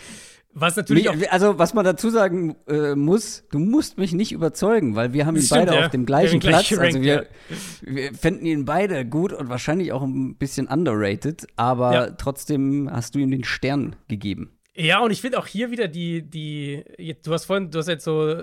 was 0.54 0.76
natürlich 0.76 1.08
auch 1.08 1.14
also, 1.30 1.58
was 1.58 1.72
man 1.72 1.84
dazu 1.84 2.10
sagen 2.10 2.56
äh, 2.68 2.94
muss, 2.94 3.44
du 3.50 3.58
musst 3.58 3.96
mich 3.96 4.12
nicht 4.12 4.32
überzeugen, 4.32 4.94
weil 4.94 5.14
wir 5.14 5.24
haben 5.24 5.36
ihn 5.36 5.46
beide 5.48 5.74
ja. 5.74 5.84
auf 5.84 5.90
dem 5.90 6.04
gleichen 6.04 6.40
Platz. 6.40 6.70
Rank, 6.72 6.82
also 6.82 7.00
wir, 7.00 7.14
ja. 7.14 7.56
wir 7.80 8.14
fänden 8.14 8.44
ihn 8.44 8.66
beide 8.66 9.06
gut 9.06 9.32
und 9.32 9.48
wahrscheinlich 9.48 9.92
auch 9.92 10.02
ein 10.02 10.36
bisschen 10.36 10.66
underrated, 10.66 11.46
aber 11.56 12.18
trotzdem 12.18 12.90
hast 12.92 13.14
du 13.14 13.20
ihm 13.20 13.30
den 13.30 13.44
Stern 13.44 13.96
gegeben. 14.08 14.58
Ja, 14.74 15.00
und 15.00 15.10
ich 15.10 15.20
finde 15.20 15.38
auch 15.38 15.46
hier 15.46 15.70
wieder 15.70 15.88
die, 15.88 16.22
die, 16.22 16.84
du 17.22 17.32
hast 17.32 17.44
vorhin, 17.44 17.70
du 17.70 17.78
hast 17.78 17.88
jetzt 17.88 18.04
so, 18.04 18.42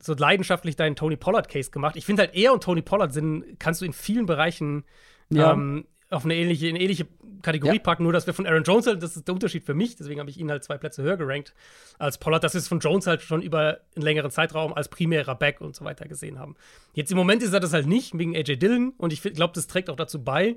so 0.00 0.14
leidenschaftlich 0.14 0.76
deinen 0.76 0.96
Tony 0.96 1.16
Pollard-Case 1.16 1.70
gemacht. 1.70 1.96
Ich 1.96 2.04
finde 2.04 2.22
halt, 2.22 2.34
er 2.34 2.52
und 2.52 2.62
Tony 2.62 2.82
Pollard 2.82 3.12
sind, 3.12 3.58
kannst 3.58 3.80
du 3.80 3.84
in 3.84 3.92
vielen 3.92 4.26
Bereichen 4.26 4.84
ja. 5.30 5.52
ähm, 5.52 5.86
auf 6.10 6.24
eine 6.24 6.34
ähnliche, 6.34 6.68
eine 6.68 6.80
ähnliche 6.80 7.06
Kategorie 7.42 7.76
ja. 7.76 7.82
packen, 7.82 8.02
nur 8.02 8.12
dass 8.12 8.26
wir 8.26 8.34
von 8.34 8.46
Aaron 8.46 8.64
Jones 8.64 8.86
halt, 8.86 9.02
das 9.02 9.16
ist 9.16 9.28
der 9.28 9.34
Unterschied 9.34 9.64
für 9.64 9.74
mich, 9.74 9.94
deswegen 9.94 10.18
habe 10.20 10.30
ich 10.30 10.38
ihn 10.38 10.50
halt 10.50 10.64
zwei 10.64 10.78
Plätze 10.78 11.02
höher 11.02 11.16
gerankt 11.16 11.54
als 11.98 12.18
Pollard, 12.18 12.42
dass 12.42 12.54
wir 12.54 12.58
es 12.58 12.66
von 12.68 12.80
Jones 12.80 13.06
halt 13.06 13.22
schon 13.22 13.42
über 13.42 13.80
einen 13.94 14.04
längeren 14.04 14.30
Zeitraum 14.30 14.72
als 14.72 14.88
primärer 14.88 15.34
Back 15.34 15.60
und 15.60 15.76
so 15.76 15.84
weiter 15.84 16.08
gesehen 16.08 16.38
haben. 16.38 16.56
Jetzt 16.94 17.12
im 17.12 17.18
Moment 17.18 17.42
ist 17.42 17.52
er 17.52 17.60
das 17.60 17.72
halt 17.72 17.86
nicht, 17.86 18.18
wegen 18.18 18.34
AJ 18.34 18.56
Dillon 18.56 18.94
und 18.96 19.12
ich 19.12 19.22
glaube, 19.22 19.52
das 19.54 19.66
trägt 19.66 19.90
auch 19.90 19.96
dazu 19.96 20.24
bei, 20.24 20.56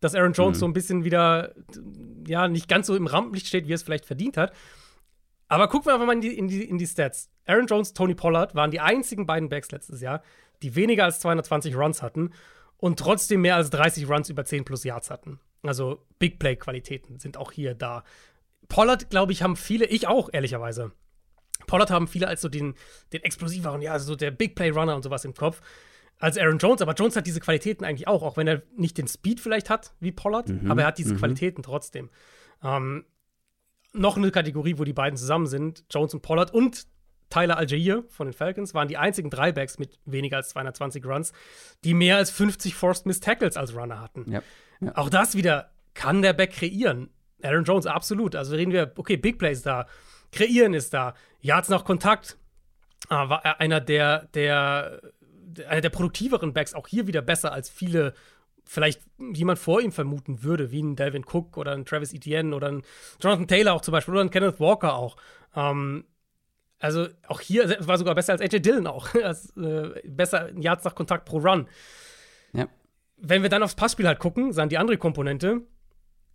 dass 0.00 0.14
Aaron 0.14 0.32
Jones 0.32 0.58
mhm. 0.58 0.60
so 0.60 0.66
ein 0.66 0.72
bisschen 0.72 1.04
wieder, 1.04 1.54
ja, 2.26 2.48
nicht 2.48 2.68
ganz 2.68 2.86
so 2.86 2.96
im 2.96 3.06
Rampenlicht 3.06 3.46
steht, 3.46 3.66
wie 3.66 3.72
er 3.72 3.76
es 3.76 3.82
vielleicht 3.82 4.06
verdient 4.06 4.36
hat. 4.36 4.52
Aber 5.48 5.68
gucken 5.68 5.86
wir 5.86 5.94
einfach 5.94 6.06
mal 6.06 6.14
in 6.14 6.20
die, 6.20 6.36
in 6.36 6.48
die, 6.48 6.64
in 6.64 6.78
die 6.78 6.86
Stats. 6.86 7.30
Aaron 7.46 7.66
Jones, 7.66 7.92
Tony 7.92 8.14
Pollard 8.14 8.54
waren 8.54 8.70
die 8.70 8.80
einzigen 8.80 9.26
beiden 9.26 9.48
Backs 9.48 9.70
letztes 9.70 10.00
Jahr, 10.00 10.22
die 10.62 10.74
weniger 10.74 11.04
als 11.04 11.20
220 11.20 11.76
Runs 11.76 12.02
hatten 12.02 12.30
und 12.78 12.98
trotzdem 12.98 13.42
mehr 13.42 13.56
als 13.56 13.70
30 13.70 14.08
Runs 14.08 14.30
über 14.30 14.44
10 14.44 14.64
plus 14.64 14.84
Yards 14.84 15.10
hatten. 15.10 15.40
Also 15.62 16.04
Big 16.18 16.38
Play-Qualitäten 16.38 17.18
sind 17.18 17.36
auch 17.36 17.52
hier 17.52 17.74
da. 17.74 18.04
Pollard, 18.68 19.10
glaube 19.10 19.32
ich, 19.32 19.42
haben 19.42 19.56
viele, 19.56 19.86
ich 19.86 20.06
auch, 20.06 20.28
ehrlicherweise. 20.32 20.92
Pollard 21.66 21.90
haben 21.90 22.08
viele 22.08 22.28
als 22.28 22.40
so 22.40 22.48
den, 22.48 22.74
den 23.12 23.22
explosiveren, 23.22 23.80
ja, 23.80 23.92
also 23.92 24.06
so 24.06 24.16
der 24.16 24.30
Big 24.30 24.54
Play-Runner 24.54 24.94
und 24.94 25.02
sowas 25.02 25.24
im 25.24 25.34
Kopf 25.34 25.60
als 26.18 26.38
Aaron 26.38 26.58
Jones. 26.58 26.82
Aber 26.82 26.94
Jones 26.94 27.16
hat 27.16 27.26
diese 27.26 27.40
Qualitäten 27.40 27.84
eigentlich 27.84 28.08
auch, 28.08 28.22
auch 28.22 28.36
wenn 28.36 28.46
er 28.46 28.62
nicht 28.76 28.98
den 28.98 29.08
Speed 29.08 29.40
vielleicht 29.40 29.70
hat 29.70 29.94
wie 30.00 30.12
Pollard, 30.12 30.48
mhm, 30.48 30.70
aber 30.70 30.82
er 30.82 30.88
hat 30.88 30.98
diese 30.98 31.14
mhm. 31.14 31.18
Qualitäten 31.18 31.62
trotzdem. 31.62 32.10
Ähm, 32.62 33.04
noch 33.92 34.16
eine 34.16 34.30
Kategorie, 34.30 34.78
wo 34.78 34.84
die 34.84 34.92
beiden 34.92 35.16
zusammen 35.16 35.46
sind, 35.46 35.84
Jones 35.90 36.14
und 36.14 36.22
Pollard 36.22 36.52
und 36.52 36.86
Tyler 37.30 37.56
Algier 37.56 38.04
von 38.08 38.26
den 38.26 38.32
Falcons 38.32 38.74
waren 38.74 38.88
die 38.88 38.96
einzigen 38.96 39.30
drei 39.30 39.50
Backs 39.50 39.78
mit 39.78 39.98
weniger 40.04 40.36
als 40.36 40.50
220 40.50 41.04
Runs, 41.04 41.32
die 41.82 41.94
mehr 41.94 42.16
als 42.16 42.30
50 42.30 42.74
Forced 42.74 43.06
Miss 43.06 43.20
Tackles 43.20 43.56
als 43.56 43.74
Runner 43.74 44.00
hatten. 44.00 44.30
Ja, 44.30 44.42
ja. 44.80 44.96
Auch 44.96 45.08
das 45.08 45.36
wieder 45.36 45.70
kann 45.94 46.22
der 46.22 46.32
Back 46.32 46.52
kreieren. 46.52 47.10
Aaron 47.42 47.64
Jones 47.64 47.86
absolut. 47.86 48.36
Also 48.36 48.54
reden 48.54 48.72
wir, 48.72 48.92
okay, 48.96 49.16
Big 49.16 49.38
Plays 49.38 49.62
da, 49.62 49.86
kreieren 50.32 50.74
ist 50.74 50.94
da, 50.94 51.14
Yards 51.40 51.68
nach 51.68 51.84
Kontakt. 51.84 52.38
Ah, 53.08 53.28
war 53.28 53.44
er 53.44 53.60
einer 53.60 53.80
der, 53.80 54.28
der, 54.34 55.00
einer 55.66 55.80
der 55.80 55.90
produktiveren 55.90 56.52
Backs, 56.52 56.74
auch 56.74 56.88
hier 56.88 57.06
wieder 57.06 57.22
besser 57.22 57.52
als 57.52 57.70
viele 57.70 58.14
vielleicht 58.66 59.02
jemand 59.18 59.58
vor 59.58 59.80
ihm 59.80 59.92
vermuten 59.92 60.42
würde, 60.42 60.70
wie 60.70 60.82
ein 60.82 60.96
Delvin 60.96 61.24
Cook 61.24 61.56
oder 61.56 61.72
ein 61.72 61.84
Travis 61.84 62.12
Etienne 62.12 62.54
oder 62.54 62.68
ein 62.68 62.82
Jonathan 63.20 63.46
Taylor 63.46 63.74
auch 63.74 63.82
zum 63.82 63.92
Beispiel 63.92 64.14
oder 64.14 64.22
ein 64.22 64.30
Kenneth 64.30 64.58
Walker 64.58 64.94
auch. 64.94 65.16
Ähm, 65.54 66.04
also 66.78 67.08
auch 67.28 67.40
hier 67.40 67.76
war 67.86 67.98
sogar 67.98 68.14
besser 68.14 68.32
als 68.32 68.42
AJ 68.42 68.60
Dillon 68.60 68.86
auch. 68.86 69.14
als, 69.22 69.56
äh, 69.56 70.00
besser 70.04 70.50
Yards 70.58 70.84
nach 70.84 70.94
Kontakt 70.94 71.24
pro 71.24 71.38
Run. 71.38 71.68
Ja. 72.52 72.68
Wenn 73.16 73.42
wir 73.42 73.48
dann 73.48 73.62
aufs 73.62 73.74
Passspiel 73.74 74.06
halt 74.06 74.18
gucken, 74.18 74.52
sagen 74.52 74.70
die 74.70 74.78
andere 74.78 74.98
Komponente, 74.98 75.62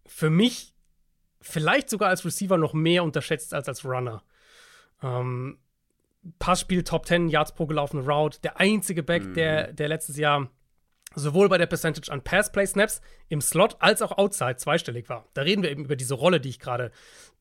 für 0.05 0.29
mich 0.29 0.73
vielleicht 1.41 1.89
sogar 1.89 2.09
als 2.09 2.25
Receiver 2.25 2.57
noch 2.57 2.73
mehr 2.73 3.03
unterschätzt 3.03 3.53
als 3.53 3.67
als 3.67 3.85
Runner. 3.85 4.23
Ähm, 5.01 5.59
Passspiel 6.39 6.83
Top 6.83 7.05
10 7.05 7.29
Yards 7.29 7.53
pro 7.53 7.65
gelaufene 7.65 8.03
Route. 8.03 8.39
Der 8.41 8.59
einzige 8.59 9.03
Back, 9.03 9.23
mhm. 9.23 9.33
der, 9.33 9.73
der 9.73 9.87
letztes 9.87 10.17
Jahr 10.17 10.49
sowohl 11.15 11.49
bei 11.49 11.57
der 11.57 11.65
Percentage 11.65 12.11
an 12.11 12.23
Pass-Play-Snaps 12.23 13.01
im 13.29 13.41
Slot 13.41 13.77
als 13.79 14.01
auch 14.01 14.17
outside 14.17 14.57
zweistellig 14.57 15.09
war. 15.09 15.27
Da 15.33 15.41
reden 15.41 15.63
wir 15.63 15.71
eben 15.71 15.85
über 15.85 15.95
diese 15.95 16.13
Rolle, 16.13 16.39
die 16.39 16.49
ich 16.49 16.59
gerade, 16.59 16.91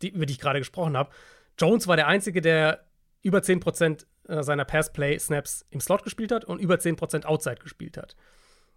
die, 0.00 0.08
über 0.08 0.26
die 0.26 0.32
ich 0.32 0.40
gerade 0.40 0.58
gesprochen 0.58 0.96
habe. 0.96 1.10
Jones 1.58 1.86
war 1.86 1.96
der 1.96 2.06
Einzige, 2.06 2.40
der 2.40 2.86
über 3.22 3.40
10% 3.40 4.06
äh, 4.28 4.42
seiner 4.42 4.64
Pass-Play-Snaps 4.64 5.66
im 5.70 5.80
Slot 5.80 6.02
gespielt 6.02 6.32
hat 6.32 6.44
und 6.44 6.60
über 6.60 6.76
10% 6.76 7.24
outside 7.24 7.56
gespielt 7.56 7.96
hat. 7.96 8.16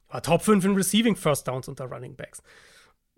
War 0.10 0.22
Top 0.22 0.42
5 0.42 0.66
in 0.66 0.76
Receiving 0.76 1.16
First 1.16 1.48
Downs 1.48 1.68
unter 1.68 1.86
Running 1.86 2.16
Backs. 2.16 2.42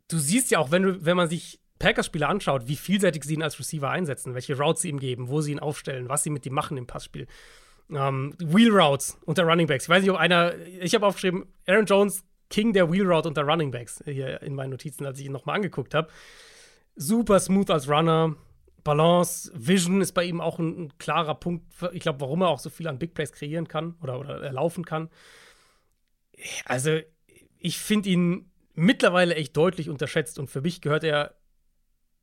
Du 0.10 0.20
siehst 0.20 0.52
ja 0.52 0.60
auch, 0.60 0.70
wenn, 0.70 0.84
du, 0.84 1.06
wenn 1.06 1.18
man 1.18 1.30
sich 1.30 1.60
Packers-Spieler 1.84 2.30
anschaut, 2.30 2.68
wie 2.68 2.78
vielseitig 2.78 3.26
sie 3.26 3.34
ihn 3.34 3.44
als 3.44 3.60
Receiver 3.60 3.90
einsetzen, 3.90 4.34
welche 4.36 4.58
Routes 4.58 4.84
sie 4.84 4.90
ihm 4.90 5.00
geben, 5.00 5.28
wo 5.28 5.42
sie 5.42 5.52
ihn 5.52 5.60
aufstellen, 5.60 6.08
was 6.08 6.24
sie 6.24 6.30
mit 6.30 6.46
ihm 6.46 6.54
machen 6.54 6.78
im 6.78 6.88
Passspiel. 6.88 7.28
Ähm, 7.90 8.34
Wheel 8.40 8.72
Routes 8.72 9.18
unter 9.26 9.44
Running 9.44 9.68
Backs. 9.68 9.84
Ich 9.84 9.90
weiß 9.90 10.02
nicht, 10.02 10.12
ob 10.12 10.18
einer, 10.18 10.56
ich 10.80 10.96
habe 10.96 11.06
aufgeschrieben, 11.06 11.46
Aaron 11.68 11.86
Jones, 11.86 12.24
King 12.50 12.72
der 12.72 12.90
Wheel 12.90 13.06
Route 13.06 13.28
unter 13.28 13.44
Running 13.44 13.72
Backs, 13.72 14.02
hier 14.06 14.42
in 14.42 14.56
meinen 14.56 14.70
Notizen, 14.70 15.06
als 15.06 15.20
ich 15.20 15.26
ihn 15.26 15.34
nochmal 15.34 15.58
angeguckt 15.58 15.94
habe. 15.94 16.08
Super 16.96 17.40
smooth 17.42 17.70
als 17.70 17.90
Runner. 17.90 18.34
Balance, 18.86 19.52
Vision 19.54 20.00
ist 20.00 20.14
bei 20.14 20.24
ihm 20.24 20.40
auch 20.40 20.60
ein, 20.60 20.86
ein 20.86 20.98
klarer 21.00 21.36
Punkt. 21.36 21.66
Ich 21.92 22.02
glaube, 22.02 22.22
warum 22.22 22.44
er 22.44 22.48
auch 22.48 22.60
so 22.60 22.70
viel 22.70 22.88
an 22.88 22.98
Big 22.98 23.14
Plays 23.14 23.34
kreieren 23.34 23.68
kann 23.68 23.96
oder, 24.02 24.20
oder 24.20 24.52
laufen 24.54 24.86
kann. 24.86 25.10
Also, 26.64 27.00
ich 27.60 27.78
finde 27.78 28.10
ihn 28.10 28.52
mittlerweile 28.74 29.36
echt 29.36 29.56
deutlich 29.58 29.90
unterschätzt 29.90 30.40
und 30.40 30.50
für 30.50 30.62
mich 30.62 30.80
gehört 30.82 31.04
er 31.04 31.36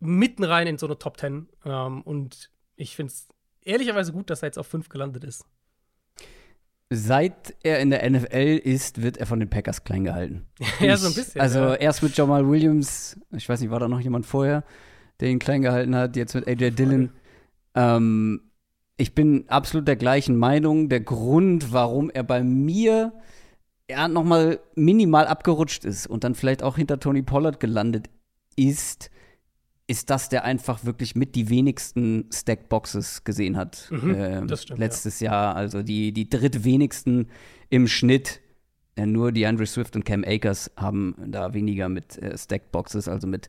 mitten 0.00 0.44
rein 0.44 0.66
in 0.66 0.78
so 0.78 0.86
eine 0.86 0.98
Top 0.98 1.18
10. 1.18 1.48
Ähm, 1.64 2.02
und 2.02 2.50
ich 2.76 2.96
finde 2.96 3.12
es 3.12 3.28
ehrlicherweise 3.62 4.12
gut, 4.12 4.30
dass 4.30 4.42
er 4.42 4.46
jetzt 4.46 4.58
auf 4.58 4.66
5 4.66 4.88
gelandet 4.88 5.24
ist. 5.24 5.44
Seit 6.92 7.54
er 7.62 7.78
in 7.78 7.90
der 7.90 8.08
NFL 8.10 8.60
ist, 8.64 9.00
wird 9.00 9.16
er 9.18 9.26
von 9.26 9.38
den 9.38 9.48
Packers 9.48 9.84
klein 9.84 10.02
gehalten. 10.02 10.46
ja, 10.80 10.96
so 10.96 11.06
ein 11.06 11.14
bisschen. 11.14 11.40
Also 11.40 11.60
ja. 11.60 11.74
erst 11.74 12.02
mit 12.02 12.16
Jamal 12.16 12.48
Williams, 12.48 13.20
ich 13.30 13.48
weiß 13.48 13.60
nicht, 13.60 13.70
war 13.70 13.78
da 13.78 13.86
noch 13.86 14.00
jemand 14.00 14.26
vorher, 14.26 14.64
der 15.20 15.28
ihn 15.28 15.38
klein 15.38 15.62
gehalten 15.62 15.94
hat, 15.94 16.16
jetzt 16.16 16.34
mit 16.34 16.48
AJ 16.48 16.72
Dillon. 16.72 17.12
Ähm, 17.76 18.50
ich 18.96 19.14
bin 19.14 19.48
absolut 19.48 19.86
der 19.86 19.96
gleichen 19.96 20.36
Meinung. 20.36 20.88
Der 20.88 21.00
Grund, 21.00 21.72
warum 21.72 22.10
er 22.10 22.24
bei 22.24 22.42
mir 22.42 23.12
ja, 23.88 24.08
nochmal 24.08 24.60
minimal 24.74 25.26
abgerutscht 25.26 25.84
ist 25.84 26.06
und 26.06 26.24
dann 26.24 26.34
vielleicht 26.34 26.62
auch 26.62 26.76
hinter 26.76 26.98
Tony 27.00 27.22
Pollard 27.22 27.60
gelandet 27.60 28.08
ist, 28.56 29.10
ist 29.90 30.08
das, 30.08 30.28
der 30.28 30.44
einfach 30.44 30.84
wirklich 30.84 31.16
mit 31.16 31.34
die 31.34 31.48
wenigsten 31.48 32.26
Stackboxes 32.32 33.24
gesehen 33.24 33.56
hat. 33.56 33.88
Mhm, 33.90 34.14
äh, 34.14 34.56
stimmt, 34.56 34.78
letztes 34.78 35.18
ja. 35.18 35.32
Jahr. 35.32 35.56
Also 35.56 35.82
die, 35.82 36.12
die 36.12 36.30
drittwenigsten 36.30 37.26
im 37.70 37.88
Schnitt. 37.88 38.40
Äh, 38.94 39.06
nur 39.06 39.32
die 39.32 39.46
Andre 39.46 39.66
Swift 39.66 39.96
und 39.96 40.04
Cam 40.04 40.22
Akers 40.24 40.70
haben 40.76 41.16
da 41.26 41.54
weniger 41.54 41.88
mit 41.88 42.16
äh, 42.18 42.38
Stackboxes, 42.38 43.08
also 43.08 43.26
mit 43.26 43.48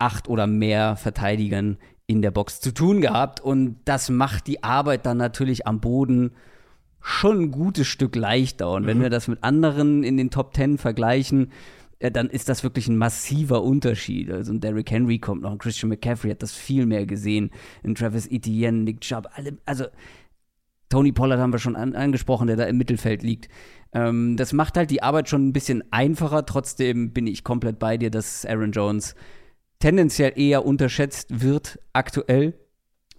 acht 0.00 0.28
oder 0.28 0.48
mehr 0.48 0.96
Verteidigern 0.96 1.78
in 2.08 2.20
der 2.20 2.32
Box 2.32 2.60
zu 2.60 2.74
tun 2.74 3.00
gehabt. 3.00 3.40
Und 3.40 3.76
das 3.84 4.10
macht 4.10 4.48
die 4.48 4.64
Arbeit 4.64 5.06
dann 5.06 5.18
natürlich 5.18 5.68
am 5.68 5.78
Boden 5.78 6.32
schon 7.00 7.42
ein 7.42 7.50
gutes 7.52 7.86
Stück 7.86 8.16
leichter. 8.16 8.72
Und 8.72 8.82
mhm. 8.82 8.86
wenn 8.88 9.02
wir 9.02 9.10
das 9.10 9.28
mit 9.28 9.44
anderen 9.44 10.02
in 10.02 10.16
den 10.16 10.30
Top 10.30 10.52
Ten 10.52 10.78
vergleichen, 10.78 11.52
ja, 12.00 12.10
dann 12.10 12.28
ist 12.28 12.48
das 12.48 12.62
wirklich 12.62 12.88
ein 12.88 12.98
massiver 12.98 13.62
Unterschied. 13.62 14.30
Also 14.30 14.52
ein 14.52 14.60
Derrick 14.60 14.90
Henry 14.90 15.18
kommt 15.18 15.42
noch, 15.42 15.52
ein 15.52 15.58
Christian 15.58 15.88
McCaffrey 15.88 16.30
hat 16.30 16.42
das 16.42 16.52
viel 16.52 16.86
mehr 16.86 17.06
gesehen, 17.06 17.50
ein 17.84 17.94
Travis 17.94 18.26
Etienne, 18.26 18.82
Nick 18.82 19.00
Chubb, 19.00 19.28
alle, 19.34 19.56
also 19.64 19.86
Tony 20.88 21.12
Pollard 21.12 21.40
haben 21.40 21.52
wir 21.52 21.58
schon 21.58 21.76
an, 21.76 21.94
angesprochen, 21.94 22.46
der 22.46 22.56
da 22.56 22.64
im 22.64 22.76
Mittelfeld 22.76 23.22
liegt. 23.22 23.48
Ähm, 23.92 24.36
das 24.36 24.52
macht 24.52 24.76
halt 24.76 24.90
die 24.90 25.02
Arbeit 25.02 25.28
schon 25.28 25.48
ein 25.48 25.52
bisschen 25.52 25.82
einfacher. 25.90 26.46
Trotzdem 26.46 27.12
bin 27.12 27.26
ich 27.26 27.44
komplett 27.44 27.78
bei 27.78 27.96
dir, 27.96 28.10
dass 28.10 28.46
Aaron 28.46 28.72
Jones 28.72 29.14
tendenziell 29.78 30.32
eher 30.36 30.64
unterschätzt 30.64 31.40
wird 31.40 31.80
aktuell. 31.92 32.54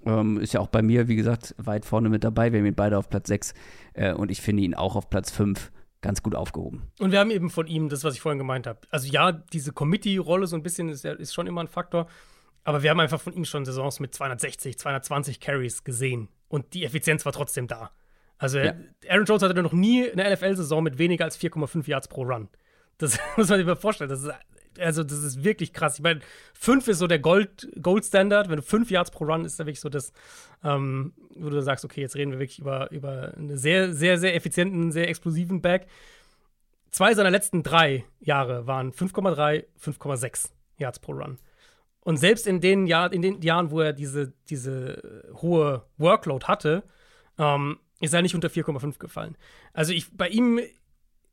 Ähm, 0.06 0.40
ist 0.40 0.54
ja 0.54 0.62
auch 0.62 0.68
bei 0.68 0.82
mir, 0.82 1.08
wie 1.08 1.18
gesagt, 1.18 1.56
weit 1.58 1.86
vorne 1.86 2.10
mit 2.10 2.24
dabei. 2.24 2.54
Wir 2.54 2.60
haben 2.60 2.68
ihn 2.68 2.76
beide 2.76 2.98
auf 2.98 3.10
Platz 3.10 3.28
6 3.28 3.54
äh, 3.94 4.14
und 4.14 4.32
ich 4.32 4.42
finde 4.42 4.64
ihn 4.64 4.74
auch 4.74 4.96
auf 4.96 5.10
Platz 5.10 5.32
5 5.32 5.72
ganz 6.08 6.24
gut 6.24 6.36
aufgehoben. 6.36 6.84
Und 7.00 7.12
wir 7.12 7.20
haben 7.20 7.32
eben 7.32 7.50
von 7.50 7.68
ihm 7.68 7.90
das, 7.90 8.06
was 8.06 8.14
ich 8.14 8.22
vorhin 8.22 8.38
gemeint 8.38 8.66
habe. 8.66 8.80
Also 8.92 9.10
ja, 9.10 9.34
diese 9.34 9.74
Committee-Rolle 9.74 10.48
so 10.48 10.56
ein 10.56 10.64
bisschen 10.64 10.88
ist, 10.88 11.04
ist 11.04 11.34
schon 11.34 11.48
immer 11.48 11.60
ein 11.60 11.68
Faktor. 11.68 12.08
Aber 12.64 12.82
wir 12.82 12.92
haben 12.92 13.00
einfach 13.02 13.20
von 13.20 13.34
ihm 13.34 13.44
schon 13.44 13.66
Saisons 13.66 14.00
mit 14.00 14.16
260, 14.16 14.80
220 14.80 15.42
Carries 15.42 15.84
gesehen. 15.84 16.30
Und 16.48 16.74
die 16.74 16.86
Effizienz 16.86 17.26
war 17.26 17.34
trotzdem 17.34 17.68
da. 17.68 17.92
Also 18.38 18.60
ja. 18.60 18.74
Aaron 19.10 19.26
Jones 19.26 19.44
hatte 19.44 19.62
noch 19.62 19.74
nie 19.74 20.10
eine 20.10 20.34
NFL-Saison 20.34 20.82
mit 20.82 20.98
weniger 20.98 21.26
als 21.26 21.38
4,5 21.38 21.90
Yards 21.90 22.08
pro 22.08 22.24
Run. 22.24 22.48
Das 23.00 23.20
muss 23.36 23.50
man 23.50 23.58
sich 23.60 23.68
mal 23.68 23.76
vorstellen. 23.76 24.10
Das 24.10 24.24
ist 24.24 24.32
also 24.80 25.04
das 25.04 25.24
ist 25.24 25.44
wirklich 25.44 25.74
krass. 25.74 25.96
Ich 25.96 26.04
meine, 26.04 26.22
fünf 26.54 26.88
ist 26.88 27.00
so 27.00 27.08
der 27.08 27.20
Gold, 27.20 27.70
Gold 27.82 28.06
Standard. 28.06 28.50
Wenn 28.50 28.58
du 28.58 28.62
fünf 28.62 28.92
Yards 28.92 29.12
pro 29.12 29.26
Run 29.26 29.46
ist 29.46 29.60
da 29.60 29.66
wirklich 29.66 29.80
so 29.80 29.90
das, 29.90 30.12
ähm, 30.64 31.14
wo 31.36 31.50
du 31.50 31.62
sagst, 31.62 31.86
okay, 31.86 32.02
jetzt 32.02 32.16
reden 32.16 32.32
wir 32.32 32.40
wirklich 32.40 32.60
über, 32.60 32.92
über 32.92 33.34
einen 33.36 33.58
sehr, 33.58 33.94
sehr, 33.94 34.18
sehr 34.18 34.36
effizienten, 34.36 34.92
sehr 34.92 35.10
explosiven 35.10 35.62
Back. 35.62 35.88
Zwei 36.92 37.14
seiner 37.14 37.32
letzten 37.32 37.64
drei 37.64 38.06
Jahre 38.20 38.66
waren 38.68 38.92
5,3, 38.92 39.66
5,6 39.82 40.52
Yards 40.78 41.00
pro 41.00 41.14
Run. 41.14 41.38
Und 42.02 42.18
selbst 42.18 42.48
in 42.48 42.62
den, 42.62 42.88
Jahr, 42.88 43.12
in 43.12 43.22
den 43.22 43.42
Jahren, 43.42 43.70
wo 43.70 43.82
er 43.82 43.92
diese, 43.92 44.34
diese 44.50 45.24
hohe 45.42 45.84
Workload 45.98 46.46
hatte, 46.46 46.84
ähm, 47.38 47.80
ist 48.00 48.14
er 48.14 48.22
nicht 48.22 48.36
unter 48.36 48.48
4,5 48.48 48.98
gefallen. 49.00 49.38
Also 49.74 49.92
ich, 49.94 50.16
bei 50.16 50.30
ihm, 50.30 50.60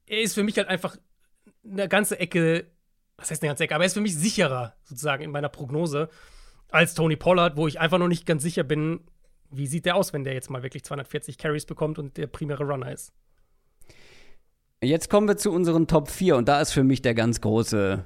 er 0.07 0.21
ist 0.21 0.35
für 0.35 0.43
mich 0.43 0.57
halt 0.57 0.69
einfach 0.69 0.97
eine 1.65 1.89
ganze 1.89 2.19
Ecke 2.19 2.67
was 3.17 3.31
heißt 3.31 3.43
eine 3.43 3.51
ganze 3.51 3.65
Ecke, 3.65 3.75
aber 3.75 3.85
er 3.85 3.87
ist 3.87 3.95
für 3.95 4.01
mich 4.01 4.17
sicherer 4.17 4.75
sozusagen 4.85 5.23
in 5.23 5.31
meiner 5.31 5.49
Prognose 5.49 6.09
als 6.71 6.95
Tony 6.95 7.17
Pollard, 7.17 7.57
wo 7.57 7.69
ich 7.69 7.79
einfach 7.79 7.99
noch 7.99 8.09
nicht 8.09 8.27
ganz 8.27 8.43
sicher 8.43 8.65
bin, 8.65 9.01
wie 9.51 9.67
sieht 9.67 9.87
der 9.87 9.97
aus, 9.97 10.13
wenn 10.13 10.25
der 10.25 10.35
jetzt 10.35 10.51
mal 10.51 10.63
wirklich 10.63 10.85
240 10.85 11.39
Carries 11.39 11.67
bekommt 11.67 11.99
und 11.99 12.17
der 12.17 12.27
primäre 12.27 12.65
Runner 12.65 12.91
ist. 12.91 13.13
Jetzt 14.83 15.09
kommen 15.09 15.29
wir 15.29 15.37
zu 15.37 15.51
unseren 15.51 15.87
Top 15.87 16.11
4 16.11 16.37
und 16.37 16.49
da 16.49 16.61
ist 16.61 16.73
für 16.73 16.85
mich 16.85 17.01
der 17.01 17.15
ganz 17.15 17.41
große 17.41 18.05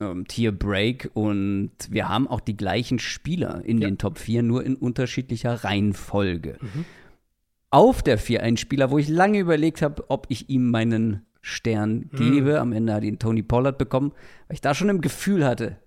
ähm, 0.00 0.26
Tier 0.26 0.50
Break 0.50 1.10
und 1.14 1.72
wir 1.90 2.08
haben 2.08 2.26
auch 2.26 2.40
die 2.40 2.56
gleichen 2.56 2.98
Spieler 2.98 3.62
in 3.64 3.78
ja. 3.78 3.88
den 3.88 3.98
Top 3.98 4.18
4, 4.18 4.42
nur 4.42 4.64
in 4.64 4.76
unterschiedlicher 4.76 5.62
Reihenfolge. 5.62 6.58
Mhm. 6.60 6.84
Auf 7.70 8.02
der 8.02 8.18
4 8.18 8.42
ein 8.42 8.56
Spieler, 8.56 8.90
wo 8.90 8.98
ich 8.98 9.08
lange 9.08 9.38
überlegt 9.38 9.82
habe, 9.82 10.04
ob 10.08 10.26
ich 10.28 10.48
ihm 10.48 10.70
meinen 10.70 11.26
Stern 11.40 12.10
gebe. 12.10 12.52
Mhm. 12.52 12.56
Am 12.56 12.72
Ende 12.72 12.94
hat 12.94 13.04
ihn 13.04 13.18
Tony 13.18 13.42
Pollard 13.42 13.78
bekommen, 13.78 14.12
weil 14.48 14.54
ich 14.54 14.60
da 14.60 14.74
schon 14.74 14.88
im 14.88 15.00
Gefühl 15.00 15.44
hatte, 15.44 15.78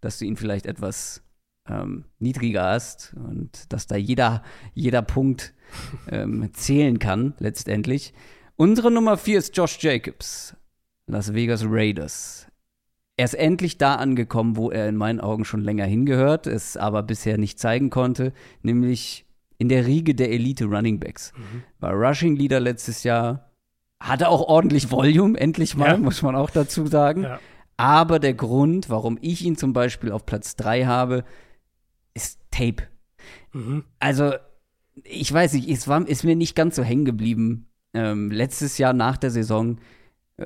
dass 0.00 0.18
du 0.18 0.24
ihn 0.24 0.36
vielleicht 0.36 0.66
etwas 0.66 1.22
ähm, 1.68 2.04
niedriger 2.18 2.64
hast 2.64 3.14
und 3.14 3.72
dass 3.72 3.86
da 3.86 3.96
jeder, 3.96 4.42
jeder 4.74 5.02
Punkt 5.02 5.54
ähm, 6.10 6.50
zählen 6.52 6.98
kann, 6.98 7.34
letztendlich. 7.38 8.14
Unsere 8.56 8.90
Nummer 8.90 9.16
4 9.16 9.38
ist 9.38 9.56
Josh 9.56 9.78
Jacobs, 9.80 10.56
Las 11.06 11.34
Vegas 11.34 11.64
Raiders. 11.66 12.46
Er 13.18 13.24
ist 13.24 13.34
endlich 13.34 13.78
da 13.78 13.94
angekommen, 13.94 14.56
wo 14.56 14.70
er 14.70 14.88
in 14.88 14.96
meinen 14.96 15.20
Augen 15.20 15.44
schon 15.44 15.62
länger 15.62 15.86
hingehört, 15.86 16.46
es 16.46 16.76
aber 16.76 17.02
bisher 17.02 17.38
nicht 17.38 17.58
zeigen 17.58 17.90
konnte, 17.90 18.32
nämlich 18.62 19.26
in 19.58 19.68
der 19.68 19.86
Riege 19.86 20.14
der 20.14 20.30
Elite 20.30 20.66
Running 20.66 21.00
Backs. 21.00 21.32
Mhm. 21.34 21.62
War 21.80 21.92
Rushing 21.92 22.36
Leader 22.36 22.60
letztes 22.60 23.04
Jahr, 23.04 23.50
hatte 24.00 24.28
auch 24.28 24.42
ordentlich 24.42 24.90
Volume, 24.90 25.38
endlich 25.38 25.76
mal, 25.76 25.92
ja. 25.92 25.96
muss 25.96 26.22
man 26.22 26.36
auch 26.36 26.50
dazu 26.50 26.86
sagen. 26.86 27.22
Ja. 27.22 27.40
Aber 27.76 28.18
der 28.18 28.34
Grund, 28.34 28.88
warum 28.88 29.18
ich 29.20 29.44
ihn 29.44 29.56
zum 29.56 29.72
Beispiel 29.72 30.12
auf 30.12 30.24
Platz 30.24 30.56
3 30.56 30.86
habe, 30.86 31.24
ist 32.14 32.40
Tape. 32.50 32.84
Mhm. 33.52 33.84
Also, 33.98 34.32
ich 35.04 35.30
weiß 35.32 35.52
nicht, 35.54 35.68
es 35.68 35.88
war, 35.88 36.06
ist 36.06 36.24
mir 36.24 36.36
nicht 36.36 36.54
ganz 36.54 36.76
so 36.76 36.82
hängen 36.82 37.04
geblieben. 37.04 37.68
Ähm, 37.92 38.30
letztes 38.30 38.78
Jahr 38.78 38.92
nach 38.92 39.16
der 39.18 39.30
Saison, 39.30 39.78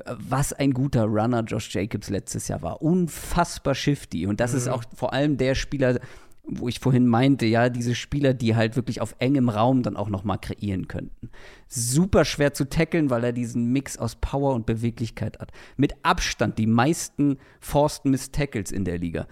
was 0.05 0.53
ein 0.53 0.73
guter 0.73 1.03
Runner 1.03 1.43
Josh 1.43 1.73
Jacobs 1.73 2.09
letztes 2.09 2.47
Jahr 2.47 2.61
war. 2.61 2.81
Unfassbar 2.81 3.75
shifty. 3.75 4.25
Und 4.25 4.39
das 4.39 4.51
mhm. 4.51 4.57
ist 4.57 4.67
auch 4.69 4.83
vor 4.95 5.13
allem 5.13 5.37
der 5.37 5.55
Spieler, 5.55 5.99
wo 6.43 6.67
ich 6.67 6.79
vorhin 6.79 7.07
meinte, 7.07 7.45
ja, 7.45 7.69
diese 7.69 7.95
Spieler, 7.95 8.33
die 8.33 8.55
halt 8.55 8.75
wirklich 8.75 8.99
auf 9.01 9.15
engem 9.19 9.49
Raum 9.49 9.83
dann 9.83 9.95
auch 9.95 10.09
noch 10.09 10.23
mal 10.23 10.37
kreieren 10.37 10.87
könnten. 10.87 11.29
Super 11.67 12.25
schwer 12.25 12.53
zu 12.53 12.67
tackeln, 12.67 13.09
weil 13.09 13.23
er 13.23 13.31
diesen 13.31 13.71
Mix 13.71 13.97
aus 13.97 14.15
Power 14.15 14.53
und 14.53 14.65
Beweglichkeit 14.65 15.39
hat. 15.39 15.51
Mit 15.77 15.93
Abstand 16.03 16.57
die 16.57 16.67
meisten 16.67 17.37
Forced 17.59 18.05
Miss 18.05 18.31
Tackles 18.31 18.71
in 18.71 18.85
der 18.85 18.97
Liga. 18.97 19.27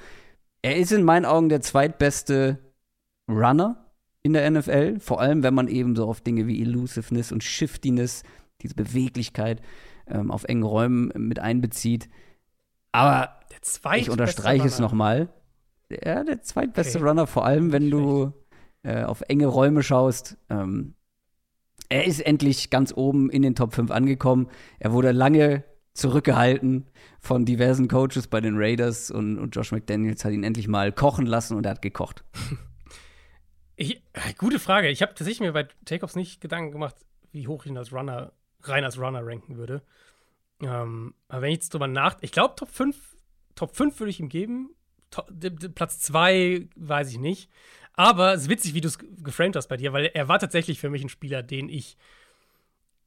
Er 0.61 0.77
ist 0.77 0.91
in 0.91 1.03
meinen 1.03 1.25
Augen 1.25 1.49
der 1.49 1.61
zweitbeste 1.61 2.59
Runner 3.27 3.85
in 4.21 4.33
der 4.33 4.49
NFL, 4.49 4.99
vor 4.99 5.21
allem 5.21 5.43
wenn 5.43 5.53
man 5.53 5.67
eben 5.67 5.95
so 5.95 6.07
auf 6.07 6.21
Dinge 6.21 6.47
wie 6.47 6.61
Elusiveness 6.61 7.31
und 7.31 7.43
Shiftiness, 7.43 8.23
diese 8.61 8.75
Beweglichkeit 8.75 9.61
ähm, 10.07 10.31
auf 10.31 10.43
engen 10.43 10.63
Räumen 10.63 11.11
mit 11.15 11.39
einbezieht. 11.39 12.09
Aber 12.91 13.39
ich 13.95 14.09
unterstreiche 14.09 14.67
es 14.67 14.79
nochmal 14.79 15.29
ja, 15.89 16.23
der 16.23 16.41
zweitbeste 16.41 16.99
okay. 16.99 17.07
Runner, 17.07 17.27
vor 17.27 17.45
allem 17.45 17.71
wenn 17.71 17.89
du 17.89 18.33
äh, 18.83 19.03
auf 19.03 19.21
enge 19.27 19.47
Räume 19.47 19.83
schaust. 19.83 20.37
Ähm, 20.49 20.95
er 21.89 22.05
ist 22.05 22.19
endlich 22.19 22.69
ganz 22.69 22.93
oben 22.95 23.29
in 23.29 23.41
den 23.41 23.55
Top 23.55 23.73
5 23.73 23.89
angekommen. 23.89 24.47
Er 24.77 24.93
wurde 24.93 25.11
lange 25.11 25.63
zurückgehalten 25.93 26.85
von 27.19 27.45
diversen 27.45 27.87
Coaches 27.87 28.27
bei 28.27 28.41
den 28.41 28.55
Raiders 28.55 29.11
und, 29.11 29.37
und 29.39 29.55
Josh 29.55 29.71
McDaniels 29.71 30.23
hat 30.23 30.31
ihn 30.31 30.43
endlich 30.43 30.67
mal 30.67 30.91
kochen 30.91 31.25
lassen 31.25 31.57
und 31.57 31.65
er 31.65 31.71
hat 31.71 31.81
gekocht. 31.81 32.23
Ich, 33.81 34.03
äh, 34.11 34.33
gute 34.37 34.59
Frage. 34.59 34.89
Ich 34.89 35.01
habe 35.01 35.13
tatsächlich 35.13 35.39
mir 35.39 35.53
bei 35.53 35.65
Jacobs 35.87 36.17
nicht 36.17 36.41
Gedanken 36.41 36.73
gemacht, 36.73 36.97
wie 37.31 37.47
hoch 37.47 37.63
ich 37.63 37.71
ihn 37.71 37.77
als 37.77 37.93
Runner, 37.93 38.33
rein 38.63 38.83
als 38.83 38.99
Runner 38.99 39.25
ranken 39.25 39.55
würde. 39.55 39.83
Ähm, 40.61 41.13
aber 41.29 41.43
wenn 41.43 41.51
ich 41.51 41.59
jetzt 41.59 41.73
drüber 41.73 41.87
nach, 41.87 42.17
ich 42.19 42.33
glaube, 42.33 42.55
Top 42.57 42.67
5, 42.67 43.15
Top 43.55 43.73
5 43.77 43.97
würde 44.01 44.09
ich 44.09 44.19
ihm 44.19 44.27
geben. 44.27 44.75
Platz 45.75 45.99
2 45.99 46.67
weiß 46.75 47.11
ich 47.11 47.19
nicht. 47.19 47.49
Aber 47.93 48.33
es 48.33 48.43
ist 48.43 48.49
witzig, 48.49 48.73
wie 48.73 48.81
du 48.81 48.87
es 48.87 48.97
geframed 48.97 49.55
hast 49.55 49.67
bei 49.67 49.77
dir, 49.77 49.91
weil 49.91 50.05
er 50.13 50.27
war 50.27 50.39
tatsächlich 50.39 50.79
für 50.79 50.89
mich 50.89 51.03
ein 51.03 51.09
Spieler, 51.09 51.43
den 51.43 51.67
ich 51.67 51.97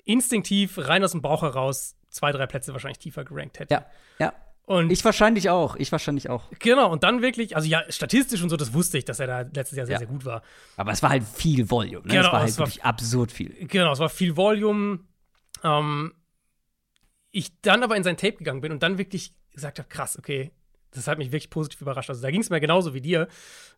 instinktiv 0.05 0.77
rein 0.77 1.03
aus 1.03 1.13
dem 1.13 1.23
Bauch 1.23 1.43
heraus 1.43 1.97
zwei, 2.11 2.33
drei 2.33 2.47
Plätze 2.47 2.73
wahrscheinlich 2.73 2.99
tiefer 2.99 3.25
gerankt 3.25 3.59
hätte. 3.59 3.73
Ja, 3.73 3.87
ja. 4.19 4.35
Und 4.65 4.93
ich 4.93 5.05
wahrscheinlich 5.05 5.51
auch. 5.51 5.77
Ich 5.77 5.91
wahrscheinlich 5.91 6.31
auch. 6.31 6.45
Genau, 6.59 6.91
und 6.91 7.03
dann 7.03 7.21
wirklich, 7.21 7.57
also 7.57 7.69
ja, 7.69 7.83
statistisch 7.89 8.43
und 8.43 8.49
so, 8.49 8.57
das 8.57 8.73
wusste 8.73 8.97
ich, 8.97 9.05
dass 9.05 9.19
er 9.19 9.27
da 9.27 9.41
letztes 9.41 9.77
Jahr 9.77 9.87
sehr, 9.87 9.95
ja. 9.95 9.99
sehr 9.99 10.07
gut 10.07 10.25
war. 10.25 10.43
Aber 10.77 10.93
es 10.93 11.03
war 11.03 11.11
halt 11.11 11.25
viel 11.25 11.69
Volume. 11.69 12.07
Ne? 12.07 12.15
Genau, 12.15 12.27
es 12.27 12.33
war 12.33 12.41
halt 12.41 12.51
es 12.51 12.59
wirklich 12.59 12.79
war, 12.79 12.87
absurd 12.87 13.33
viel. 13.33 13.67
Genau, 13.67 13.93
es 13.93 13.99
war 13.99 14.09
viel 14.09 14.37
Volume. 14.37 15.01
Ähm, 15.65 16.15
ich 17.33 17.61
dann 17.63 17.83
aber 17.83 17.97
in 17.97 18.05
sein 18.05 18.17
Tape 18.17 18.37
gegangen 18.37 18.61
bin 18.61 18.73
und 18.73 18.83
dann 18.83 18.99
wirklich 18.99 19.35
gesagt 19.53 19.79
habe, 19.79 19.89
krass, 19.89 20.19
okay, 20.19 20.53
das 20.93 21.09
hat 21.09 21.19
mich 21.19 21.33
wirklich 21.33 21.51
positiv 21.51 21.81
überrascht. 21.81 22.11
Also 22.11 22.23
da 22.23 22.31
ging 22.31 22.41
es 22.41 22.51
mir 22.51 22.61
genauso 22.61 22.95
wie 22.95 23.01
dir. 23.01 23.29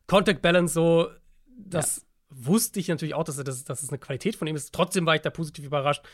Contact 0.06 0.42
Balance 0.42 0.74
so, 0.74 1.08
das 1.56 1.96
ja. 1.96 2.36
wusste 2.46 2.80
ich 2.80 2.88
natürlich 2.88 3.14
auch, 3.14 3.24
dass, 3.24 3.36
dass, 3.36 3.64
dass 3.64 3.82
es 3.82 3.88
eine 3.88 3.98
Qualität 3.98 4.36
von 4.36 4.46
ihm 4.46 4.56
ist. 4.56 4.72
Trotzdem 4.72 5.06
war 5.06 5.14
ich 5.14 5.22
da 5.22 5.30
positiv 5.30 5.64
überrascht. 5.64 6.04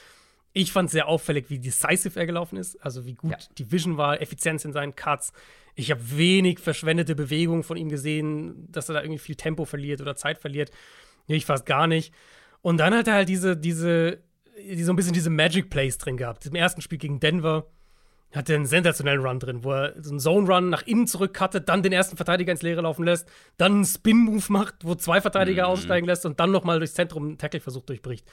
Ich 0.52 0.72
fand 0.72 0.86
es 0.86 0.92
sehr 0.92 1.06
auffällig, 1.06 1.48
wie 1.48 1.60
decisive 1.60 2.18
er 2.18 2.26
gelaufen 2.26 2.56
ist, 2.56 2.76
also 2.84 3.06
wie 3.06 3.14
gut 3.14 3.30
ja. 3.30 3.38
die 3.56 3.70
Vision 3.70 3.96
war, 3.96 4.20
Effizienz 4.20 4.64
in 4.64 4.72
seinen 4.72 4.96
Cuts. 4.96 5.32
Ich 5.76 5.92
habe 5.92 6.00
wenig 6.16 6.58
verschwendete 6.58 7.14
Bewegungen 7.14 7.62
von 7.62 7.76
ihm 7.76 7.88
gesehen, 7.88 8.66
dass 8.70 8.88
er 8.88 8.94
da 8.94 9.02
irgendwie 9.02 9.20
viel 9.20 9.36
Tempo 9.36 9.64
verliert 9.64 10.00
oder 10.00 10.16
Zeit 10.16 10.38
verliert. 10.38 10.72
Ich 11.28 11.46
fast 11.46 11.66
gar 11.66 11.86
nicht. 11.86 12.12
Und 12.62 12.78
dann 12.78 12.92
hat 12.94 13.06
er 13.06 13.14
halt 13.14 13.28
diese, 13.28 13.56
diese, 13.56 14.18
so 14.82 14.92
ein 14.92 14.96
bisschen 14.96 15.12
diese 15.12 15.30
Magic 15.30 15.70
Plays 15.70 15.98
drin 15.98 16.16
gehabt. 16.16 16.44
Im 16.46 16.56
ersten 16.56 16.80
Spiel 16.80 16.98
gegen 16.98 17.20
Denver 17.20 17.66
hat 18.32 18.48
er 18.48 18.56
einen 18.56 18.66
sensationellen 18.66 19.24
Run 19.26 19.40
drin, 19.40 19.64
wo 19.64 19.72
er 19.72 19.94
so 20.00 20.10
einen 20.10 20.20
Zone-Run 20.20 20.70
nach 20.70 20.82
innen 20.82 21.06
zurückcuttet, 21.06 21.68
dann 21.68 21.82
den 21.82 21.92
ersten 21.92 22.16
Verteidiger 22.16 22.52
ins 22.52 22.62
Leere 22.62 22.82
laufen 22.82 23.04
lässt, 23.04 23.28
dann 23.56 23.72
einen 23.72 23.84
Spin-Move 23.84 24.44
macht, 24.48 24.76
wo 24.84 24.94
zwei 24.94 25.20
Verteidiger 25.20 25.64
mhm. 25.64 25.72
aussteigen 25.72 26.06
lässt 26.06 26.24
und 26.26 26.38
dann 26.38 26.52
nochmal 26.52 26.78
durchs 26.78 26.94
Zentrum 26.94 27.24
einen 27.24 27.38
Tackle-Versuch 27.38 27.84
durchbricht. 27.84 28.26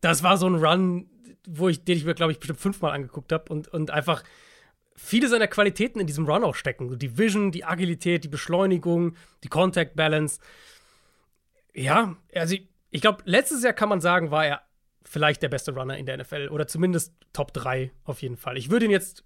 Das 0.00 0.22
war 0.22 0.38
so 0.38 0.48
ein 0.48 0.54
Run, 0.54 1.10
wo 1.46 1.68
ich, 1.68 1.84
den 1.84 1.96
ich 1.96 2.04
mir, 2.04 2.14
glaube 2.14 2.32
ich, 2.32 2.38
bestimmt 2.38 2.60
fünfmal 2.60 2.92
angeguckt 2.92 3.32
habe 3.32 3.52
und, 3.52 3.68
und 3.68 3.90
einfach 3.90 4.22
viele 4.96 5.28
seiner 5.28 5.46
Qualitäten 5.46 6.00
in 6.00 6.06
diesem 6.06 6.26
Run 6.26 6.44
auch 6.44 6.54
stecken. 6.54 6.98
Die 6.98 7.18
Vision, 7.18 7.52
die 7.52 7.64
Agilität, 7.64 8.24
die 8.24 8.28
Beschleunigung, 8.28 9.14
die 9.44 9.48
Contact 9.48 9.94
Balance. 9.94 10.40
Ja, 11.74 12.16
also 12.34 12.54
ich, 12.54 12.68
ich 12.90 13.00
glaube, 13.02 13.22
letztes 13.24 13.62
Jahr 13.62 13.74
kann 13.74 13.88
man 13.88 14.00
sagen, 14.00 14.30
war 14.30 14.46
er 14.46 14.62
vielleicht 15.04 15.42
der 15.42 15.48
beste 15.48 15.72
Runner 15.72 15.96
in 15.96 16.06
der 16.06 16.18
NFL 16.18 16.48
oder 16.50 16.66
zumindest 16.66 17.14
Top 17.32 17.52
3 17.54 17.90
auf 18.04 18.22
jeden 18.22 18.36
Fall. 18.36 18.56
Ich 18.56 18.70
würde 18.70 18.86
ihn 18.86 18.90
jetzt 18.90 19.24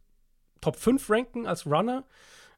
Top 0.61 0.77
5 0.77 1.11
ranken 1.11 1.47
als 1.47 1.67
Runner, 1.67 2.05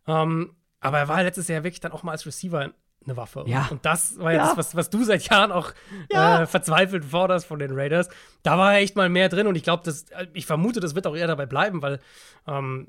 ähm, 0.07 0.55
aber 0.81 0.99
er 0.99 1.09
war 1.09 1.23
letztes 1.23 1.49
Jahr 1.49 1.65
wirklich 1.65 1.81
dann 1.81 1.93
auch 1.93 2.03
mal 2.03 2.13
als 2.13 2.27
Receiver 2.27 2.73
eine 3.07 3.17
Waffe. 3.17 3.45
Ja. 3.47 3.69
Und 3.71 3.85
das 3.85 4.19
war 4.19 4.33
ja, 4.33 4.39
ja. 4.39 4.49
das, 4.49 4.57
was, 4.57 4.75
was 4.77 4.91
du 4.91 5.05
seit 5.05 5.29
Jahren 5.29 5.53
auch 5.53 5.73
ja. 6.11 6.43
äh, 6.43 6.47
verzweifelt 6.47 7.05
forderst 7.05 7.47
von 7.47 7.59
den 7.59 7.73
Raiders. 7.73 8.09
Da 8.43 8.59
war 8.59 8.77
echt 8.77 8.97
mal 8.97 9.09
mehr 9.09 9.29
drin 9.29 9.47
und 9.47 9.57
ich 9.57 9.63
glaube, 9.63 9.93
ich 10.33 10.47
vermute, 10.47 10.81
das 10.81 10.95
wird 10.95 11.07
auch 11.07 11.17
eher 11.17 11.27
dabei 11.27 11.47
bleiben, 11.47 11.83
weil 11.83 12.01
ähm, 12.47 12.89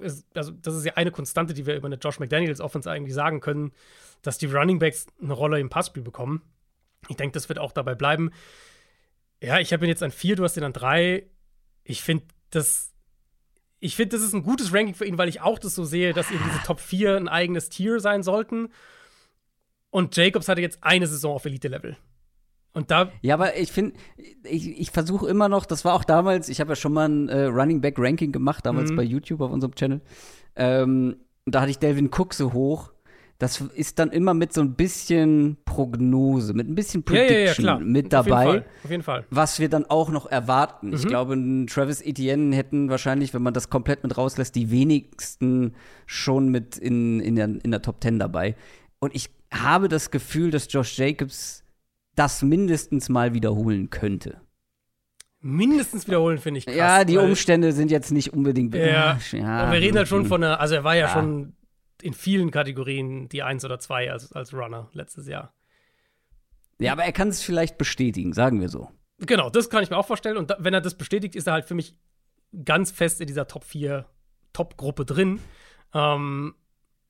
es, 0.00 0.24
also 0.34 0.52
das 0.52 0.74
ist 0.74 0.84
ja 0.84 0.94
eine 0.94 1.10
Konstante, 1.10 1.54
die 1.54 1.66
wir 1.66 1.76
über 1.76 1.86
eine 1.86 1.96
Josh 1.96 2.18
McDaniels 2.18 2.60
Offense 2.60 2.90
eigentlich 2.90 3.14
sagen 3.14 3.40
können, 3.40 3.72
dass 4.22 4.38
die 4.38 4.46
Running 4.46 4.78
Backs 4.78 5.06
eine 5.22 5.32
Rolle 5.32 5.60
im 5.60 5.70
Passspiel 5.70 6.02
bekommen. 6.02 6.42
Ich 7.08 7.16
denke, 7.16 7.34
das 7.34 7.48
wird 7.48 7.58
auch 7.58 7.72
dabei 7.72 7.94
bleiben. 7.94 8.32
Ja, 9.42 9.60
ich 9.60 9.72
habe 9.72 9.84
ihn 9.84 9.88
jetzt 9.88 10.02
an 10.02 10.10
vier, 10.10 10.36
du 10.36 10.44
hast 10.44 10.56
ihn 10.56 10.64
an 10.64 10.72
drei. 10.72 11.26
Ich 11.84 12.02
finde, 12.02 12.24
das 12.50 12.92
ich 13.80 13.96
finde, 13.96 14.16
das 14.16 14.24
ist 14.24 14.34
ein 14.34 14.42
gutes 14.42 14.72
Ranking 14.72 14.94
für 14.94 15.06
ihn, 15.06 15.18
weil 15.18 15.28
ich 15.28 15.40
auch 15.40 15.58
das 15.58 15.74
so 15.74 15.84
sehe, 15.84 16.12
dass 16.12 16.30
eben 16.30 16.42
diese 16.44 16.62
Top 16.64 16.80
4 16.80 17.16
ein 17.16 17.28
eigenes 17.28 17.68
Tier 17.68 18.00
sein 18.00 18.22
sollten. 18.22 18.70
Und 19.90 20.16
Jacobs 20.16 20.48
hatte 20.48 20.60
jetzt 20.60 20.82
eine 20.82 21.06
Saison 21.06 21.34
auf 21.34 21.44
Elite-Level. 21.44 21.96
Und 22.72 22.90
da. 22.90 23.10
Ja, 23.22 23.34
aber 23.34 23.56
ich 23.56 23.72
finde, 23.72 23.96
ich, 24.44 24.78
ich 24.78 24.90
versuche 24.90 25.28
immer 25.28 25.48
noch, 25.48 25.64
das 25.64 25.84
war 25.84 25.94
auch 25.94 26.04
damals, 26.04 26.48
ich 26.48 26.60
habe 26.60 26.72
ja 26.72 26.76
schon 26.76 26.92
mal 26.92 27.08
ein 27.08 27.28
äh, 27.28 27.44
Running 27.44 27.80
Back 27.80 27.94
Ranking 27.98 28.32
gemacht, 28.32 28.66
damals 28.66 28.90
mhm. 28.90 28.96
bei 28.96 29.02
YouTube 29.02 29.40
auf 29.40 29.50
unserem 29.50 29.74
Channel. 29.74 30.00
Ähm, 30.56 31.16
da 31.46 31.62
hatte 31.62 31.70
ich 31.70 31.78
Delvin 31.78 32.10
Cook 32.12 32.34
so 32.34 32.52
hoch. 32.52 32.92
Das 33.38 33.60
ist 33.60 34.00
dann 34.00 34.10
immer 34.10 34.34
mit 34.34 34.52
so 34.52 34.60
ein 34.60 34.74
bisschen 34.74 35.58
Prognose, 35.64 36.54
mit 36.54 36.68
ein 36.68 36.74
bisschen 36.74 37.04
Prediction 37.04 37.64
ja, 37.64 37.74
ja, 37.74 37.78
ja, 37.78 37.84
mit 37.84 38.12
dabei. 38.12 38.46
Auf 38.46 38.52
jeden, 38.52 38.62
Fall. 38.64 38.64
auf 38.82 38.90
jeden 38.90 39.02
Fall. 39.04 39.24
Was 39.30 39.60
wir 39.60 39.68
dann 39.68 39.86
auch 39.86 40.10
noch 40.10 40.26
erwarten. 40.26 40.88
Mhm. 40.88 40.94
Ich 40.94 41.06
glaube, 41.06 41.66
Travis 41.68 42.00
Etienne 42.00 42.56
hätten 42.56 42.90
wahrscheinlich, 42.90 43.34
wenn 43.34 43.42
man 43.42 43.54
das 43.54 43.70
komplett 43.70 44.02
mit 44.02 44.18
rauslässt, 44.18 44.56
die 44.56 44.72
wenigsten 44.72 45.74
schon 46.06 46.48
mit 46.48 46.78
in, 46.78 47.20
in, 47.20 47.36
der, 47.36 47.44
in 47.44 47.70
der 47.70 47.80
Top 47.80 48.02
10 48.02 48.18
dabei. 48.18 48.56
Und 48.98 49.14
ich 49.14 49.30
habe 49.54 49.88
das 49.88 50.10
Gefühl, 50.10 50.50
dass 50.50 50.66
Josh 50.72 50.98
Jacobs 50.98 51.62
das 52.16 52.42
mindestens 52.42 53.08
mal 53.08 53.34
wiederholen 53.34 53.90
könnte. 53.90 54.40
Mindestens 55.40 56.08
wiederholen 56.08 56.38
finde 56.38 56.58
ich 56.58 56.66
krass. 56.66 56.74
Ja, 56.74 57.04
die 57.04 57.16
Umstände 57.16 57.72
sind 57.72 57.92
jetzt 57.92 58.10
nicht 58.10 58.32
unbedingt. 58.32 58.74
Ja, 58.74 59.16
ja 59.30 59.70
wir 59.70 59.80
reden 59.80 59.96
halt 59.96 60.08
schon 60.08 60.26
von 60.26 60.42
einer, 60.42 60.58
also 60.58 60.74
er 60.74 60.82
war 60.82 60.96
ja, 60.96 61.06
ja, 61.06 61.12
schon 61.12 61.52
in 62.02 62.14
vielen 62.14 62.50
Kategorien 62.50 63.28
die 63.28 63.42
Eins 63.42 63.64
oder 63.64 63.78
Zwei 63.78 64.10
als, 64.10 64.32
als 64.32 64.52
Runner 64.52 64.88
letztes 64.92 65.26
Jahr. 65.26 65.54
Ja, 66.78 66.92
aber 66.92 67.04
er 67.04 67.12
kann 67.12 67.28
es 67.28 67.42
vielleicht 67.42 67.78
bestätigen, 67.78 68.32
sagen 68.32 68.60
wir 68.60 68.68
so. 68.68 68.90
Genau, 69.18 69.50
das 69.50 69.68
kann 69.68 69.82
ich 69.82 69.90
mir 69.90 69.96
auch 69.96 70.06
vorstellen. 70.06 70.36
Und 70.36 70.50
da, 70.50 70.56
wenn 70.60 70.74
er 70.74 70.80
das 70.80 70.96
bestätigt, 70.96 71.34
ist 71.34 71.46
er 71.48 71.54
halt 71.54 71.64
für 71.64 71.74
mich 71.74 71.98
ganz 72.64 72.90
fest 72.92 73.20
in 73.20 73.26
dieser 73.26 73.48
Top 73.48 73.64
4 73.64 74.06
Top-Gruppe 74.52 75.04
drin. 75.04 75.40
Ähm, 75.92 76.54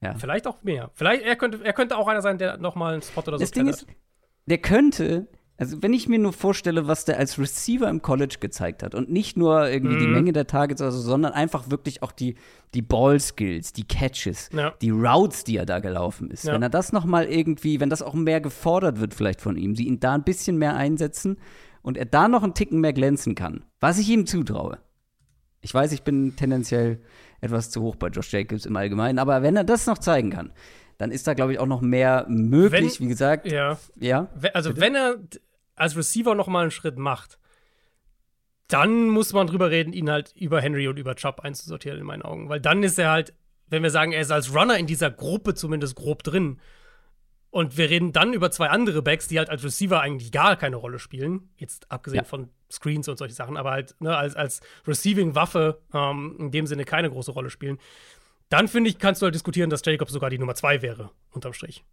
ja. 0.01 0.14
Vielleicht 0.14 0.47
auch 0.47 0.62
mehr. 0.62 0.91
Vielleicht, 0.95 1.22
er 1.22 1.36
könnte, 1.36 1.64
er 1.64 1.72
könnte 1.72 1.97
auch 1.97 2.09
einer 2.09 2.22
sein, 2.22 2.39
der 2.39 2.57
nochmal 2.57 2.95
einen 2.95 3.03
Spot 3.03 3.20
oder 3.22 3.39
so 3.39 3.43
Das 3.43 3.51
Ding 3.51 3.66
ist, 3.66 3.86
der 4.47 4.59
könnte, 4.59 5.28
also 5.59 5.82
wenn 5.82 5.92
ich 5.92 6.09
mir 6.09 6.20
nur 6.20 6.32
vorstelle, 6.32 6.86
was 6.86 7.04
der 7.04 7.18
als 7.18 7.36
Receiver 7.36 7.88
im 7.88 8.00
College 8.00 8.36
gezeigt 8.38 8.84
hat 8.84 8.94
und 8.94 9.11
nicht 9.11 9.36
nur 9.36 9.68
irgendwie 9.68 9.96
mhm. 9.96 10.00
die 10.00 10.06
Menge 10.06 10.32
der 10.32 10.46
Targets, 10.46 10.80
also, 10.80 11.00
sondern 11.00 11.32
einfach 11.32 11.68
wirklich 11.68 12.02
auch 12.04 12.12
die, 12.12 12.36
die 12.74 12.82
Ball-Skills, 12.82 13.72
die 13.72 13.82
Catches, 13.82 14.50
ja. 14.52 14.72
die 14.80 14.90
Routes, 14.90 15.42
die 15.42 15.56
er 15.56 15.66
da 15.66 15.80
gelaufen 15.80 16.30
ist. 16.30 16.44
Ja. 16.44 16.54
Wenn 16.54 16.62
er 16.62 16.70
das 16.70 16.92
nochmal 16.92 17.26
irgendwie, 17.26 17.80
wenn 17.80 17.90
das 17.90 18.02
auch 18.02 18.14
mehr 18.14 18.40
gefordert 18.40 19.00
wird 19.00 19.14
vielleicht 19.14 19.40
von 19.40 19.56
ihm, 19.56 19.74
sie 19.74 19.88
ihn 19.88 19.98
da 19.98 20.14
ein 20.14 20.22
bisschen 20.22 20.59
mehr 20.59 20.76
einsetzen 20.76 21.38
und 21.82 21.96
er 21.96 22.06
da 22.06 22.28
noch 22.28 22.44
einen 22.44 22.54
Ticken 22.54 22.80
mehr 22.80 22.92
glänzen 22.92 23.34
kann, 23.34 23.64
was 23.80 23.98
ich 23.98 24.09
ihm 24.09 24.26
zutraue. 24.26 24.78
Ich 25.61 25.74
weiß, 25.74 25.90
ich 25.90 26.04
bin 26.04 26.36
tendenziell 26.36 27.00
etwas 27.40 27.70
zu 27.70 27.82
hoch 27.82 27.96
bei 27.96 28.09
Josh 28.09 28.32
Jacobs 28.32 28.64
im 28.64 28.76
Allgemeinen. 28.76 29.18
Aber 29.18 29.42
wenn 29.42 29.56
er 29.56 29.64
das 29.64 29.86
noch 29.86 29.98
zeigen 29.98 30.30
kann, 30.30 30.52
dann 30.98 31.11
ist 31.12 31.26
da, 31.26 31.34
glaube 31.34 31.52
ich, 31.52 31.59
auch 31.59 31.66
noch 31.66 31.80
mehr 31.80 32.26
möglich, 32.28 33.00
wenn, 33.00 33.06
wie 33.06 33.09
gesagt. 33.09 33.50
Ja. 33.50 33.78
ja 33.98 34.28
also, 34.52 34.70
bitte? 34.70 34.80
wenn 34.80 34.94
er 34.94 35.16
als 35.80 35.96
Receiver 35.96 36.34
noch 36.34 36.46
mal 36.46 36.62
einen 36.62 36.70
Schritt 36.70 36.98
macht, 36.98 37.38
dann 38.68 39.08
muss 39.08 39.32
man 39.32 39.46
drüber 39.46 39.70
reden, 39.70 39.92
ihn 39.92 40.10
halt 40.10 40.34
über 40.36 40.60
Henry 40.60 40.88
und 40.88 40.98
über 40.98 41.14
Chubb 41.16 41.40
einzusortieren, 41.40 41.98
in 41.98 42.06
meinen 42.06 42.22
Augen. 42.22 42.48
Weil 42.48 42.60
dann 42.60 42.82
ist 42.82 42.98
er 42.98 43.10
halt, 43.10 43.32
wenn 43.68 43.82
wir 43.82 43.90
sagen, 43.90 44.12
er 44.12 44.20
ist 44.20 44.30
als 44.30 44.54
Runner 44.54 44.76
in 44.76 44.86
dieser 44.86 45.10
Gruppe 45.10 45.54
zumindest 45.54 45.96
grob 45.96 46.22
drin, 46.22 46.60
und 47.50 47.78
wir 47.78 47.88
reden 47.88 48.12
dann 48.12 48.32
über 48.32 48.50
zwei 48.50 48.68
andere 48.68 49.02
Backs, 49.02 49.28
die 49.28 49.38
halt 49.38 49.48
als 49.48 49.64
Receiver 49.64 50.00
eigentlich 50.00 50.32
gar 50.32 50.56
keine 50.56 50.76
Rolle 50.76 50.98
spielen. 50.98 51.48
Jetzt 51.56 51.90
abgesehen 51.90 52.24
ja. 52.24 52.28
von 52.28 52.50
Screens 52.70 53.08
und 53.08 53.16
solche 53.16 53.34
Sachen, 53.34 53.56
aber 53.56 53.70
halt 53.70 53.94
ne, 54.00 54.16
als, 54.16 54.36
als 54.36 54.60
Receiving-Waffe 54.86 55.80
ähm, 55.94 56.36
in 56.38 56.50
dem 56.50 56.66
Sinne 56.66 56.84
keine 56.84 57.08
große 57.10 57.32
Rolle 57.32 57.48
spielen. 57.48 57.78
Dann 58.50 58.68
finde 58.68 58.90
ich, 58.90 58.98
kannst 58.98 59.22
du 59.22 59.24
halt 59.24 59.34
diskutieren, 59.34 59.70
dass 59.70 59.82
Jacob 59.84 60.10
sogar 60.10 60.30
die 60.30 60.38
Nummer 60.38 60.54
zwei 60.54 60.82
wäre, 60.82 61.10
unterm 61.30 61.54
Strich. 61.54 61.84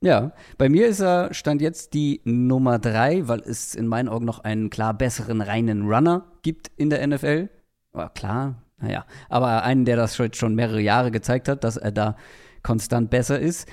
Ja, 0.00 0.32
bei 0.58 0.68
mir 0.68 0.86
ist 0.86 1.00
er 1.00 1.34
Stand 1.34 1.60
jetzt 1.60 1.92
die 1.92 2.20
Nummer 2.24 2.78
drei, 2.78 3.26
weil 3.26 3.40
es 3.40 3.74
in 3.74 3.88
meinen 3.88 4.08
Augen 4.08 4.24
noch 4.24 4.38
einen 4.40 4.70
klar 4.70 4.94
besseren 4.94 5.40
reinen 5.40 5.88
Runner 5.88 6.24
gibt 6.42 6.70
in 6.76 6.88
der 6.88 7.04
NFL. 7.04 7.48
Aber 7.92 8.10
klar, 8.10 8.62
naja, 8.80 9.04
aber 9.28 9.64
einen, 9.64 9.84
der 9.84 9.96
das 9.96 10.16
schon 10.32 10.54
mehrere 10.54 10.80
Jahre 10.80 11.10
gezeigt 11.10 11.48
hat, 11.48 11.64
dass 11.64 11.76
er 11.76 11.90
da 11.90 12.16
konstant 12.62 13.10
besser 13.10 13.40
ist. 13.40 13.68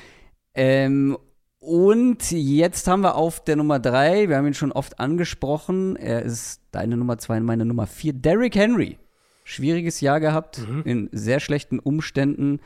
Ähm, 0.56 1.18
und 1.60 2.32
jetzt 2.32 2.88
haben 2.88 3.02
wir 3.02 3.16
auf 3.16 3.44
der 3.44 3.56
Nummer 3.56 3.80
drei, 3.80 4.30
wir 4.30 4.38
haben 4.38 4.48
ihn 4.48 4.54
schon 4.54 4.72
oft 4.72 5.00
angesprochen, 5.00 5.96
er 5.96 6.22
ist 6.22 6.62
deine 6.72 6.98
Nummer 6.98 7.18
zwei 7.18 7.38
und 7.38 7.46
meine 7.46 7.66
Nummer 7.66 7.88
vier, 7.88 8.14
Derrick 8.14 8.56
Henry. 8.56 8.98
Schwieriges 9.44 10.02
Jahr 10.02 10.20
gehabt, 10.20 10.68
mhm. 10.68 10.82
in 10.86 11.10
sehr 11.12 11.40
schlechten 11.40 11.78
Umständen. 11.78 12.60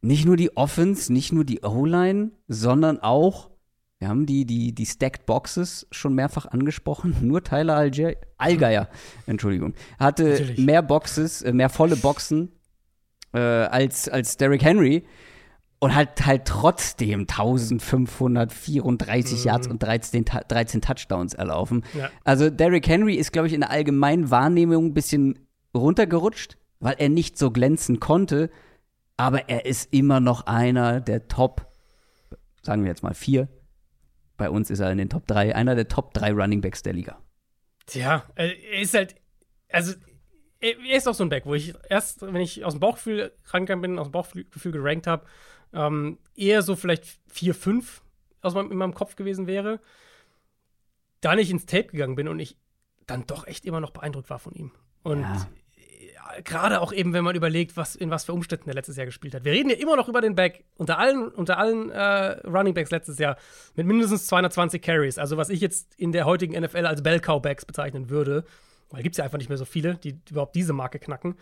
Nicht 0.00 0.24
nur 0.24 0.36
die 0.36 0.56
Offense, 0.56 1.12
nicht 1.12 1.32
nur 1.32 1.44
die 1.44 1.62
O-Line, 1.62 2.30
sondern 2.46 3.00
auch 3.00 3.50
Wir 3.98 4.08
haben 4.08 4.26
die, 4.26 4.44
die, 4.44 4.72
die 4.72 4.86
Stacked 4.86 5.26
Boxes 5.26 5.88
schon 5.90 6.14
mehrfach 6.14 6.46
angesprochen. 6.46 7.16
Nur 7.22 7.42
Tyler 7.42 7.74
Alger 7.74 8.12
Allgeier, 8.36 8.88
Entschuldigung, 9.26 9.74
hatte 9.98 10.30
Natürlich. 10.30 10.58
mehr 10.58 10.82
Boxes, 10.82 11.42
äh, 11.42 11.52
mehr 11.52 11.68
volle 11.68 11.96
Boxen 11.96 12.52
äh, 13.32 13.40
als, 13.40 14.08
als 14.08 14.36
Derrick 14.36 14.62
Henry 14.62 15.04
und 15.80 15.94
hat 15.94 16.26
halt 16.26 16.44
trotzdem 16.44 17.20
1534 17.20 19.38
mhm. 19.38 19.44
Yards 19.44 19.68
und 19.68 19.82
13, 19.82 20.24
13 20.24 20.80
Touchdowns 20.80 21.34
erlaufen. 21.34 21.84
Ja. 21.96 22.10
Also 22.24 22.50
Derrick 22.50 22.88
Henry 22.88 23.14
ist, 23.14 23.32
glaube 23.32 23.48
ich, 23.48 23.54
in 23.54 23.60
der 23.60 23.70
allgemeinen 23.70 24.30
Wahrnehmung 24.30 24.86
ein 24.86 24.94
bisschen 24.94 25.38
runtergerutscht, 25.74 26.56
weil 26.80 26.96
er 26.98 27.08
nicht 27.08 27.38
so 27.38 27.50
glänzen 27.50 28.00
konnte. 28.00 28.50
Aber 29.18 29.48
er 29.48 29.66
ist 29.66 29.92
immer 29.92 30.20
noch 30.20 30.46
einer 30.46 31.00
der 31.00 31.26
Top, 31.26 31.66
sagen 32.62 32.84
wir 32.84 32.88
jetzt 32.88 33.02
mal 33.02 33.14
vier, 33.14 33.48
bei 34.36 34.48
uns 34.48 34.70
ist 34.70 34.78
er 34.78 34.92
in 34.92 34.98
den 34.98 35.10
Top 35.10 35.26
3, 35.26 35.56
einer 35.56 35.74
der 35.74 35.88
Top 35.88 36.14
3 36.14 36.32
Running 36.32 36.60
Backs 36.60 36.82
der 36.84 36.92
Liga. 36.92 37.18
Tja, 37.86 38.24
äh, 38.36 38.54
er 38.70 38.80
ist 38.80 38.94
halt, 38.94 39.16
also 39.70 39.94
er 40.60 40.96
ist 40.96 41.08
auch 41.08 41.14
so 41.14 41.24
ein 41.24 41.30
Back, 41.30 41.46
wo 41.46 41.54
ich 41.54 41.74
erst, 41.90 42.22
wenn 42.22 42.36
ich 42.36 42.64
aus 42.64 42.74
dem 42.74 42.80
Bauchgefühl 42.80 43.32
rangegangen 43.46 43.82
bin, 43.82 43.98
aus 43.98 44.06
dem 44.06 44.12
Bauchgefühl 44.12 44.72
gerankt 44.72 45.08
habe, 45.08 45.26
ähm, 45.72 46.18
eher 46.36 46.62
so 46.62 46.76
vielleicht 46.76 47.18
4, 47.26 47.54
5 47.54 48.02
aus 48.40 48.54
meinem, 48.54 48.70
in 48.70 48.78
meinem 48.78 48.94
Kopf 48.94 49.16
gewesen 49.16 49.48
wäre. 49.48 49.80
Da 51.20 51.34
nicht 51.34 51.50
ins 51.50 51.66
Tape 51.66 51.88
gegangen 51.88 52.14
bin 52.14 52.28
und 52.28 52.38
ich 52.38 52.56
dann 53.08 53.26
doch 53.26 53.48
echt 53.48 53.66
immer 53.66 53.80
noch 53.80 53.90
beeindruckt 53.90 54.30
war 54.30 54.38
von 54.38 54.54
ihm. 54.54 54.70
Und 55.02 55.22
ja 55.22 55.48
gerade 56.44 56.80
auch 56.80 56.92
eben, 56.92 57.12
wenn 57.12 57.24
man 57.24 57.36
überlegt, 57.36 57.76
was, 57.76 57.96
in 57.96 58.10
was 58.10 58.24
für 58.24 58.32
Umständen 58.32 58.68
er 58.68 58.74
letztes 58.74 58.96
Jahr 58.96 59.06
gespielt 59.06 59.34
hat. 59.34 59.44
Wir 59.44 59.52
reden 59.52 59.70
ja 59.70 59.76
immer 59.76 59.96
noch 59.96 60.08
über 60.08 60.20
den 60.20 60.34
Back 60.34 60.64
unter 60.76 60.98
allen, 60.98 61.28
unter 61.28 61.58
allen 61.58 61.90
äh, 61.90 62.46
Running 62.46 62.74
Backs 62.74 62.90
letztes 62.90 63.18
Jahr 63.18 63.36
mit 63.74 63.86
mindestens 63.86 64.26
220 64.26 64.82
Carries. 64.82 65.18
Also 65.18 65.36
was 65.36 65.50
ich 65.50 65.60
jetzt 65.60 65.94
in 65.96 66.12
der 66.12 66.24
heutigen 66.24 66.60
NFL 66.60 66.86
als 66.86 67.02
Bell 67.02 67.20
Cow 67.20 67.40
Backs 67.40 67.64
bezeichnen 67.64 68.10
würde, 68.10 68.44
weil 68.90 69.02
gibt 69.02 69.14
es 69.14 69.18
ja 69.18 69.24
einfach 69.24 69.38
nicht 69.38 69.48
mehr 69.48 69.58
so 69.58 69.64
viele, 69.64 69.96
die 69.96 70.20
überhaupt 70.30 70.54
diese 70.54 70.72
Marke 70.72 70.98
knacken. 70.98 71.36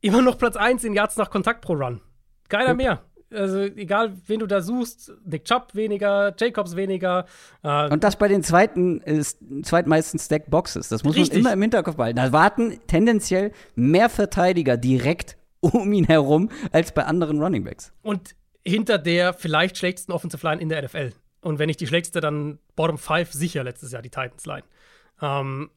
Immer 0.00 0.22
noch 0.22 0.38
Platz 0.38 0.56
1 0.56 0.84
in 0.84 0.94
Yards 0.94 1.16
nach 1.16 1.30
Kontakt 1.30 1.62
pro 1.62 1.74
Run. 1.74 2.00
Keiner 2.48 2.74
mehr 2.74 3.02
also 3.32 3.60
egal, 3.60 4.16
wen 4.26 4.40
du 4.40 4.46
da 4.46 4.60
suchst, 4.60 5.12
Nick 5.24 5.44
Chubb 5.44 5.74
weniger, 5.74 6.34
Jacobs 6.38 6.76
weniger. 6.76 7.26
Äh, 7.62 7.90
und 7.90 8.04
das 8.04 8.16
bei 8.16 8.28
den 8.28 8.42
zweiten, 8.42 9.00
äh, 9.02 9.22
zweitmeisten 9.62 10.18
Stack 10.18 10.50
Boxes. 10.50 10.88
Das 10.88 11.04
muss 11.04 11.16
richtig. 11.16 11.34
man 11.34 11.40
immer 11.40 11.52
im 11.52 11.62
Hinterkopf 11.62 11.96
behalten. 11.96 12.16
Da 12.16 12.32
warten 12.32 12.78
tendenziell 12.86 13.52
mehr 13.74 14.08
Verteidiger 14.08 14.76
direkt 14.76 15.36
um 15.60 15.92
ihn 15.92 16.04
herum 16.04 16.50
als 16.72 16.92
bei 16.92 17.04
anderen 17.04 17.40
Running 17.40 17.64
Backs. 17.64 17.92
Und 18.02 18.34
hinter 18.64 18.98
der 18.98 19.34
vielleicht 19.34 19.76
schlechtesten 19.76 20.12
Offensive 20.12 20.46
Line 20.46 20.60
in 20.60 20.68
der 20.68 20.82
NFL. 20.82 21.12
Und 21.40 21.58
wenn 21.58 21.66
nicht 21.66 21.80
die 21.80 21.86
schlechteste, 21.86 22.20
dann 22.20 22.58
Bottom 22.76 22.96
5 22.96 23.32
sicher 23.32 23.62
letztes 23.64 23.92
Jahr 23.92 24.00
die 24.00 24.10
Titans 24.10 24.46
Line. 24.46 24.64
Ähm, 25.20 25.70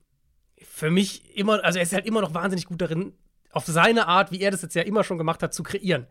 für 0.61 0.89
mich 0.89 1.35
immer, 1.35 1.63
also 1.63 1.79
er 1.79 1.83
ist 1.83 1.93
halt 1.93 2.05
immer 2.05 2.21
noch 2.21 2.33
wahnsinnig 2.33 2.65
gut 2.65 2.81
darin, 2.81 3.13
auf 3.51 3.65
seine 3.65 4.07
Art, 4.07 4.31
wie 4.31 4.39
er 4.41 4.51
das 4.51 4.61
jetzt 4.61 4.75
ja 4.75 4.83
immer 4.83 5.03
schon 5.03 5.17
gemacht 5.17 5.43
hat, 5.43 5.53
zu 5.53 5.63
kreieren 5.63 6.07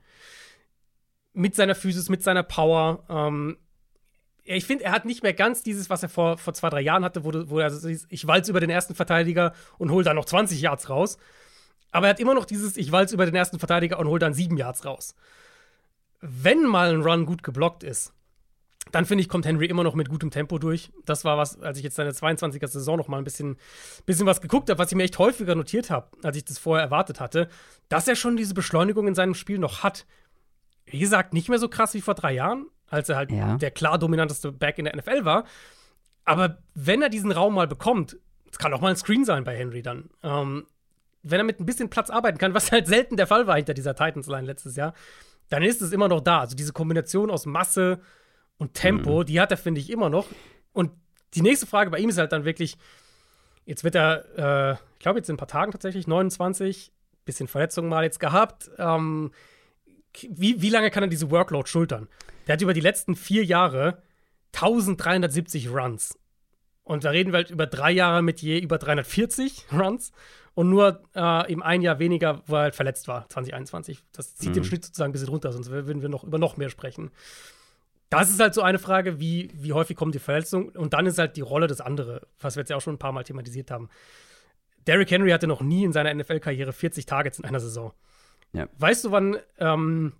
mit 1.36 1.54
seiner 1.54 1.74
Physis, 1.74 2.08
mit 2.08 2.22
seiner 2.22 2.42
Power. 2.42 3.04
Ähm, 3.08 3.58
ich 4.42 4.64
finde, 4.64 4.84
er 4.84 4.92
hat 4.92 5.04
nicht 5.04 5.22
mehr 5.22 5.34
ganz 5.34 5.62
dieses, 5.62 5.90
was 5.90 6.02
er 6.02 6.08
vor, 6.08 6.38
vor 6.38 6.54
zwei, 6.54 6.70
drei 6.70 6.80
Jahren 6.80 7.04
hatte, 7.04 7.24
wo, 7.24 7.32
wo 7.50 7.58
er, 7.58 7.70
ich 8.08 8.26
walz 8.26 8.48
über 8.48 8.60
den 8.60 8.70
ersten 8.70 8.94
Verteidiger 8.94 9.52
und 9.78 9.90
hole 9.90 10.04
da 10.04 10.14
noch 10.14 10.24
20 10.24 10.60
Yards 10.60 10.88
raus. 10.88 11.18
Aber 11.92 12.06
er 12.06 12.10
hat 12.10 12.20
immer 12.20 12.34
noch 12.34 12.46
dieses, 12.46 12.76
ich 12.76 12.90
walz 12.90 13.12
über 13.12 13.26
den 13.26 13.34
ersten 13.34 13.58
Verteidiger 13.58 13.98
und 13.98 14.08
hole 14.08 14.18
dann 14.18 14.34
sieben 14.34 14.56
Yards 14.56 14.84
raus. 14.84 15.14
Wenn 16.20 16.64
mal 16.64 16.92
ein 16.92 17.02
Run 17.02 17.26
gut 17.26 17.42
geblockt 17.42 17.82
ist, 17.82 18.12
dann 18.92 19.04
finde 19.04 19.22
ich, 19.22 19.28
kommt 19.28 19.44
Henry 19.44 19.66
immer 19.66 19.84
noch 19.84 19.94
mit 19.94 20.08
gutem 20.08 20.30
Tempo 20.30 20.58
durch. 20.58 20.90
Das 21.04 21.24
war 21.24 21.36
was, 21.36 21.60
als 21.60 21.76
ich 21.76 21.84
jetzt 21.84 21.96
seine 21.96 22.12
22er 22.12 22.68
Saison 22.68 22.96
noch 22.96 23.08
mal 23.08 23.18
ein 23.18 23.24
bisschen, 23.24 23.56
bisschen 24.06 24.26
was 24.26 24.40
geguckt 24.40 24.70
habe, 24.70 24.78
was 24.78 24.90
ich 24.90 24.96
mir 24.96 25.02
echt 25.02 25.18
häufiger 25.18 25.54
notiert 25.54 25.90
habe, 25.90 26.08
als 26.22 26.36
ich 26.36 26.44
das 26.44 26.58
vorher 26.58 26.84
erwartet 26.84 27.20
hatte, 27.20 27.48
dass 27.88 28.08
er 28.08 28.16
schon 28.16 28.36
diese 28.36 28.54
Beschleunigung 28.54 29.08
in 29.08 29.14
seinem 29.14 29.34
Spiel 29.34 29.58
noch 29.58 29.82
hat 29.82 30.06
wie 30.86 30.98
gesagt, 30.98 31.34
nicht 31.34 31.48
mehr 31.48 31.58
so 31.58 31.68
krass 31.68 31.94
wie 31.94 32.00
vor 32.00 32.14
drei 32.14 32.32
Jahren, 32.32 32.66
als 32.88 33.08
er 33.08 33.16
halt 33.16 33.32
ja. 33.32 33.56
der 33.56 33.70
klar 33.70 33.98
dominanteste 33.98 34.52
Back 34.52 34.78
in 34.78 34.84
der 34.84 34.96
NFL 34.96 35.24
war. 35.24 35.44
Aber 36.24 36.58
wenn 36.74 37.02
er 37.02 37.08
diesen 37.08 37.32
Raum 37.32 37.54
mal 37.54 37.66
bekommt, 37.66 38.16
es 38.50 38.58
kann 38.58 38.72
auch 38.72 38.80
mal 38.80 38.90
ein 38.90 38.96
Screen 38.96 39.24
sein 39.24 39.44
bei 39.44 39.56
Henry 39.56 39.82
dann, 39.82 40.10
ähm, 40.22 40.66
wenn 41.22 41.40
er 41.40 41.44
mit 41.44 41.60
ein 41.60 41.66
bisschen 41.66 41.90
Platz 41.90 42.10
arbeiten 42.10 42.38
kann, 42.38 42.54
was 42.54 42.72
halt 42.72 42.86
selten 42.86 43.16
der 43.16 43.26
Fall 43.26 43.46
war 43.46 43.56
hinter 43.56 43.74
dieser 43.74 43.94
Titans-Line 43.94 44.46
letztes 44.46 44.76
Jahr, 44.76 44.94
dann 45.48 45.62
ist 45.62 45.82
es 45.82 45.92
immer 45.92 46.08
noch 46.08 46.20
da. 46.20 46.40
Also 46.40 46.56
diese 46.56 46.72
Kombination 46.72 47.30
aus 47.30 47.46
Masse 47.46 48.00
und 48.58 48.74
Tempo, 48.74 49.20
mhm. 49.20 49.26
die 49.26 49.40
hat 49.40 49.50
er, 49.50 49.56
finde 49.56 49.80
ich, 49.80 49.90
immer 49.90 50.10
noch. 50.10 50.26
Und 50.72 50.92
die 51.34 51.42
nächste 51.42 51.66
Frage 51.66 51.90
bei 51.90 51.98
ihm 51.98 52.08
ist 52.08 52.18
halt 52.18 52.32
dann 52.32 52.44
wirklich, 52.44 52.78
jetzt 53.64 53.84
wird 53.84 53.94
er, 53.94 54.24
äh, 54.36 54.72
ich 54.94 55.00
glaube 55.00 55.18
jetzt 55.18 55.28
in 55.28 55.34
ein 55.34 55.38
paar 55.38 55.48
Tagen 55.48 55.72
tatsächlich, 55.72 56.06
29, 56.06 56.92
bisschen 57.24 57.48
Verletzungen 57.48 57.88
mal 57.88 58.04
jetzt 58.04 58.20
gehabt. 58.20 58.70
Ähm, 58.78 59.32
wie, 60.30 60.62
wie 60.62 60.70
lange 60.70 60.90
kann 60.90 61.02
er 61.02 61.08
diese 61.08 61.30
Workload 61.30 61.68
schultern? 61.68 62.08
Der 62.46 62.54
hat 62.54 62.62
über 62.62 62.74
die 62.74 62.80
letzten 62.80 63.16
vier 63.16 63.44
Jahre 63.44 64.02
1370 64.54 65.70
Runs. 65.70 66.18
Und 66.84 67.04
da 67.04 67.10
reden 67.10 67.32
wir 67.32 67.38
halt 67.38 67.50
über 67.50 67.66
drei 67.66 67.90
Jahre 67.90 68.22
mit 68.22 68.40
je 68.40 68.58
über 68.58 68.78
340 68.78 69.66
Runs 69.72 70.12
und 70.54 70.70
nur 70.70 71.02
äh, 71.14 71.52
eben 71.52 71.62
ein 71.62 71.82
Jahr 71.82 71.98
weniger, 71.98 72.42
wo 72.46 72.54
er 72.54 72.62
halt 72.62 72.76
verletzt 72.76 73.08
war, 73.08 73.28
2021. 73.28 74.04
Das 74.12 74.36
zieht 74.36 74.50
mhm. 74.50 74.54
den 74.54 74.64
Schnitt 74.64 74.84
sozusagen 74.84 75.10
ein 75.10 75.12
bisschen 75.12 75.28
runter, 75.28 75.52
sonst 75.52 75.70
würden 75.70 76.00
wir 76.00 76.08
noch 76.08 76.24
über 76.24 76.38
noch 76.38 76.56
mehr 76.56 76.70
sprechen. 76.70 77.10
Das 78.08 78.30
ist 78.30 78.38
halt 78.38 78.54
so 78.54 78.62
eine 78.62 78.78
Frage, 78.78 79.18
wie, 79.18 79.50
wie 79.52 79.72
häufig 79.72 79.96
kommt 79.96 80.14
die 80.14 80.20
Verletzung? 80.20 80.68
Und 80.70 80.94
dann 80.94 81.06
ist 81.06 81.18
halt 81.18 81.36
die 81.36 81.40
Rolle 81.40 81.66
das 81.66 81.80
andere, 81.80 82.22
was 82.38 82.54
wir 82.54 82.60
jetzt 82.60 82.70
ja 82.70 82.76
auch 82.76 82.80
schon 82.80 82.94
ein 82.94 82.98
paar 82.98 83.12
Mal 83.12 83.24
thematisiert 83.24 83.70
haben. 83.70 83.90
Derrick 84.86 85.10
Henry 85.10 85.30
hatte 85.30 85.48
noch 85.48 85.60
nie 85.60 85.84
in 85.84 85.92
seiner 85.92 86.14
NFL-Karriere 86.14 86.72
40 86.72 87.04
Targets 87.04 87.40
in 87.40 87.44
einer 87.44 87.60
Saison. 87.60 87.92
Ja. 88.56 88.68
Weißt 88.78 89.04
du, 89.04 89.10
wann, 89.10 89.36
ähm, 89.58 90.14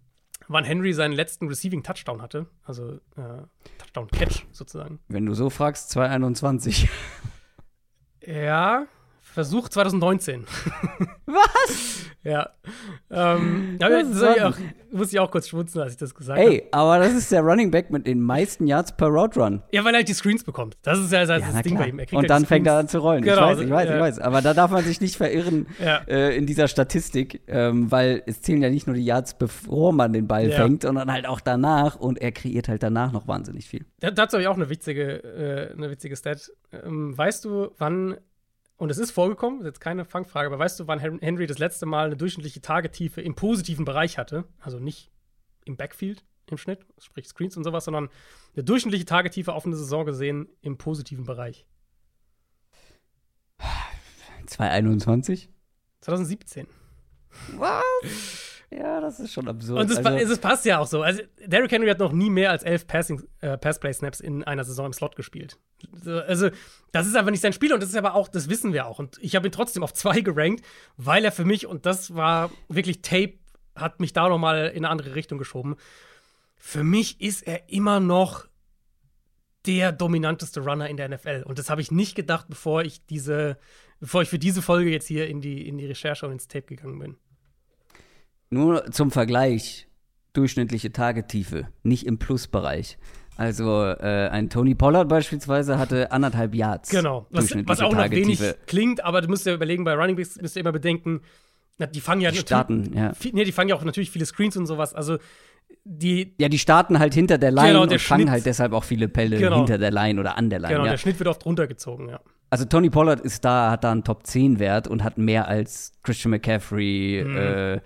wann 0.46 0.64
Henry 0.64 0.92
seinen 0.92 1.12
letzten 1.12 1.48
Receiving 1.48 1.82
Touchdown 1.82 2.20
hatte? 2.20 2.46
Also 2.64 2.96
äh, 3.16 3.42
Touchdown 3.78 4.08
Catch 4.08 4.44
sozusagen. 4.52 5.00
Wenn 5.08 5.24
du 5.24 5.32
so 5.32 5.48
fragst, 5.48 5.88
221. 5.90 6.90
ja, 8.26 8.86
Versuch 9.36 9.68
2019. 9.68 10.46
Was? 11.26 12.06
ja. 12.24 12.48
Ähm, 13.10 13.76
ich 13.78 14.42
auch, 14.42 14.56
muss 14.90 15.12
ich 15.12 15.20
auch 15.20 15.30
kurz 15.30 15.48
schmunzeln, 15.48 15.82
als 15.82 15.92
ich 15.92 15.98
das 15.98 16.14
gesagt 16.14 16.40
habe. 16.40 16.50
Ey, 16.50 16.66
aber 16.72 17.00
das 17.00 17.12
ist 17.12 17.30
der 17.30 17.42
Running 17.42 17.70
Back 17.70 17.90
mit 17.90 18.06
den 18.06 18.22
meisten 18.22 18.66
Yards 18.66 18.96
per 18.96 19.08
Route 19.08 19.38
Run. 19.38 19.62
Ja, 19.72 19.84
weil 19.84 19.92
er 19.92 19.98
halt 19.98 20.08
die 20.08 20.14
Screens 20.14 20.42
bekommt. 20.42 20.78
Das 20.80 20.98
ist 20.98 21.12
ja 21.12 21.26
das, 21.26 21.42
ja, 21.42 21.60
Ding 21.60 21.74
klar. 21.74 21.84
bei 21.84 21.88
ihm. 21.90 21.98
Und 21.98 22.12
halt 22.12 22.30
dann 22.30 22.46
fängt 22.46 22.66
er 22.66 22.78
an 22.78 22.88
zu 22.88 23.00
rollen. 23.00 23.20
Genau. 23.20 23.50
Ich 23.50 23.58
weiß, 23.58 23.64
ich 23.66 23.70
weiß, 23.70 23.88
ja. 23.90 23.94
ich 23.96 24.00
weiß. 24.00 24.18
Aber 24.20 24.40
da 24.40 24.54
darf 24.54 24.70
man 24.70 24.82
sich 24.84 25.02
nicht 25.02 25.16
verirren 25.16 25.66
ja. 25.84 25.98
äh, 26.08 26.34
in 26.34 26.46
dieser 26.46 26.66
Statistik, 26.66 27.42
ähm, 27.46 27.92
weil 27.92 28.22
es 28.24 28.40
zählen 28.40 28.62
ja 28.62 28.70
nicht 28.70 28.86
nur 28.86 28.96
die 28.96 29.04
Yards, 29.04 29.36
bevor 29.36 29.92
man 29.92 30.14
den 30.14 30.26
Ball 30.26 30.50
fängt, 30.50 30.80
sondern 30.80 31.12
halt 31.12 31.26
auch 31.26 31.40
danach. 31.40 31.96
Und 31.96 32.22
er 32.22 32.32
kreiert 32.32 32.68
halt 32.68 32.82
danach 32.82 33.12
noch 33.12 33.28
wahnsinnig 33.28 33.68
viel. 33.68 33.84
dazu 34.00 34.36
habe 34.38 34.40
ich 34.40 34.48
auch 34.48 34.56
eine 34.56 34.70
witzige, 34.70 35.22
äh, 35.22 35.74
eine 35.76 35.90
witzige 35.90 36.16
Stat. 36.16 36.50
Ähm, 36.72 37.18
weißt 37.18 37.44
du, 37.44 37.68
wann 37.76 38.16
und 38.76 38.90
es 38.90 38.98
ist 38.98 39.10
vorgekommen, 39.10 39.60
ist 39.60 39.66
jetzt 39.66 39.80
keine 39.80 40.04
Fangfrage, 40.04 40.46
aber 40.48 40.58
weißt 40.58 40.80
du, 40.80 40.86
wann 40.86 40.98
Henry 40.98 41.46
das 41.46 41.58
letzte 41.58 41.86
Mal 41.86 42.06
eine 42.06 42.16
durchschnittliche 42.16 42.60
Tagetiefe 42.60 43.20
im 43.22 43.34
positiven 43.34 43.84
Bereich 43.84 44.18
hatte? 44.18 44.44
Also 44.60 44.78
nicht 44.78 45.10
im 45.64 45.76
Backfield 45.76 46.24
im 46.50 46.58
Schnitt, 46.58 46.86
sprich 46.98 47.26
Screens 47.26 47.56
und 47.56 47.64
sowas, 47.64 47.86
sondern 47.86 48.08
eine 48.54 48.64
durchschnittliche 48.64 49.04
Tagetiefe 49.04 49.52
auf 49.52 49.66
eine 49.66 49.76
Saison 49.76 50.04
gesehen 50.04 50.48
im 50.60 50.78
positiven 50.78 51.24
Bereich. 51.24 51.66
2021? 54.46 55.48
2017. 56.00 56.66
Was? 57.56 57.82
Ja, 58.70 59.00
das 59.00 59.20
ist 59.20 59.32
schon 59.32 59.46
absurd. 59.48 59.80
Und 59.80 59.90
es, 59.90 60.04
also, 60.04 60.32
es 60.32 60.38
passt 60.38 60.64
ja 60.64 60.78
auch 60.78 60.86
so. 60.86 61.02
Also, 61.02 61.22
Derrick 61.44 61.70
Henry 61.70 61.88
hat 61.88 62.00
noch 62.00 62.12
nie 62.12 62.30
mehr 62.30 62.50
als 62.50 62.64
elf 62.64 62.86
Passing, 62.86 63.22
äh, 63.40 63.56
Pass-Play-Snaps 63.56 64.20
in 64.20 64.42
einer 64.42 64.64
Saison 64.64 64.86
im 64.86 64.92
Slot 64.92 65.14
gespielt. 65.14 65.58
Also, 66.04 66.50
das 66.92 67.06
ist 67.06 67.14
einfach 67.14 67.30
nicht 67.30 67.42
sein 67.42 67.52
Spiel 67.52 67.72
und 67.72 67.82
das 67.82 67.90
ist 67.90 67.96
aber 67.96 68.14
auch, 68.14 68.28
das 68.28 68.48
wissen 68.48 68.72
wir 68.72 68.86
auch. 68.86 68.98
Und 68.98 69.18
ich 69.20 69.36
habe 69.36 69.46
ihn 69.48 69.52
trotzdem 69.52 69.82
auf 69.82 69.94
zwei 69.94 70.20
gerankt, 70.22 70.64
weil 70.96 71.24
er 71.24 71.32
für 71.32 71.44
mich, 71.44 71.66
und 71.66 71.86
das 71.86 72.14
war 72.14 72.50
wirklich 72.68 73.02
Tape, 73.02 73.34
hat 73.76 74.00
mich 74.00 74.12
da 74.12 74.28
nochmal 74.28 74.68
in 74.68 74.78
eine 74.78 74.88
andere 74.88 75.14
Richtung 75.14 75.38
geschoben. 75.38 75.76
Für 76.56 76.82
mich 76.82 77.20
ist 77.20 77.46
er 77.46 77.68
immer 77.68 78.00
noch 78.00 78.46
der 79.66 79.92
dominanteste 79.92 80.60
Runner 80.60 80.88
in 80.88 80.96
der 80.96 81.08
NFL. 81.08 81.44
Und 81.46 81.58
das 81.58 81.70
habe 81.70 81.80
ich 81.80 81.90
nicht 81.90 82.14
gedacht, 82.14 82.46
bevor 82.48 82.82
ich 82.82 83.04
diese, 83.06 83.58
bevor 84.00 84.22
ich 84.22 84.28
für 84.28 84.38
diese 84.38 84.62
Folge 84.62 84.90
jetzt 84.90 85.06
hier 85.06 85.28
in 85.28 85.40
die, 85.40 85.68
in 85.68 85.78
die 85.78 85.86
Recherche 85.86 86.26
und 86.26 86.32
ins 86.32 86.48
Tape 86.48 86.66
gegangen 86.66 86.98
bin. 86.98 87.16
Nur 88.50 88.90
zum 88.92 89.10
Vergleich, 89.10 89.88
durchschnittliche 90.32 90.92
Tagetiefe, 90.92 91.68
nicht 91.82 92.06
im 92.06 92.18
Plusbereich. 92.18 92.98
Also 93.36 93.84
äh, 93.84 94.28
ein 94.30 94.48
Tony 94.48 94.74
Pollard 94.74 95.08
beispielsweise 95.08 95.78
hatte 95.78 96.10
anderthalb 96.10 96.54
Yards. 96.54 96.88
Genau, 96.88 97.26
was, 97.30 97.54
was 97.66 97.80
auch 97.80 97.92
noch 97.92 98.10
wenig 98.10 98.40
klingt, 98.66 99.04
aber 99.04 99.20
du 99.20 99.28
musst 99.28 99.44
ja 99.44 99.54
überlegen, 99.54 99.84
bei 99.84 99.94
Running 99.94 100.16
Backs 100.16 100.40
müsst 100.40 100.56
ihr 100.56 100.60
immer 100.60 100.72
bedenken, 100.72 101.20
die 101.78 102.00
fangen 102.00 102.22
ja 102.22 102.30
die 102.30 102.38
starten, 102.38 102.92
ja. 102.94 103.12
Viel, 103.12 103.32
nee, 103.34 103.44
die 103.44 103.52
fangen 103.52 103.68
ja 103.68 103.76
auch 103.76 103.84
natürlich 103.84 104.10
viele 104.10 104.24
Screens 104.24 104.56
und 104.56 104.66
sowas. 104.66 104.94
Also 104.94 105.18
die. 105.84 106.34
Ja, 106.38 106.48
die 106.48 106.58
starten 106.58 106.98
halt 106.98 107.12
hinter 107.12 107.36
der 107.36 107.50
Line 107.50 107.68
genau, 107.68 107.82
und 107.82 108.00
fangen 108.00 108.22
Schnitt, 108.22 108.30
halt 108.30 108.46
deshalb 108.46 108.72
auch 108.72 108.84
viele 108.84 109.08
Pelle 109.08 109.38
genau. 109.38 109.58
hinter 109.58 109.76
der 109.76 109.90
Line 109.90 110.18
oder 110.18 110.38
an 110.38 110.48
der 110.48 110.58
Line. 110.58 110.72
Genau, 110.72 110.84
ja. 110.86 110.92
der 110.92 110.98
Schnitt 110.98 111.18
wird 111.18 111.28
oft 111.28 111.44
runtergezogen, 111.44 112.08
ja. 112.08 112.20
Also 112.48 112.64
Tony 112.64 112.90
Pollard 112.90 113.20
ist 113.20 113.44
da, 113.44 113.72
hat 113.72 113.84
da 113.84 113.92
einen 113.92 114.04
Top 114.04 114.26
10 114.26 114.58
Wert 114.60 114.86
und 114.88 115.02
hat 115.02 115.18
mehr 115.18 115.48
als 115.48 115.92
Christian 116.02 116.30
McCaffrey, 116.30 117.24
mhm. 117.26 117.36
äh, 117.36 117.80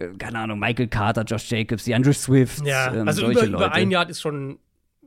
äh 0.00 0.08
keine 0.18 0.40
Ahnung, 0.40 0.58
Michael 0.58 0.88
Carter, 0.88 1.22
Josh 1.22 1.50
Jacobs, 1.50 1.84
die 1.84 1.94
Andrew 1.94 2.12
Swift. 2.12 2.64
Ja, 2.66 2.94
ähm, 2.94 3.08
also 3.08 3.30
über, 3.30 3.44
über, 3.44 3.72
ein 3.72 3.90
Jahr 3.90 4.08
ist 4.08 4.20
schon 4.20 4.58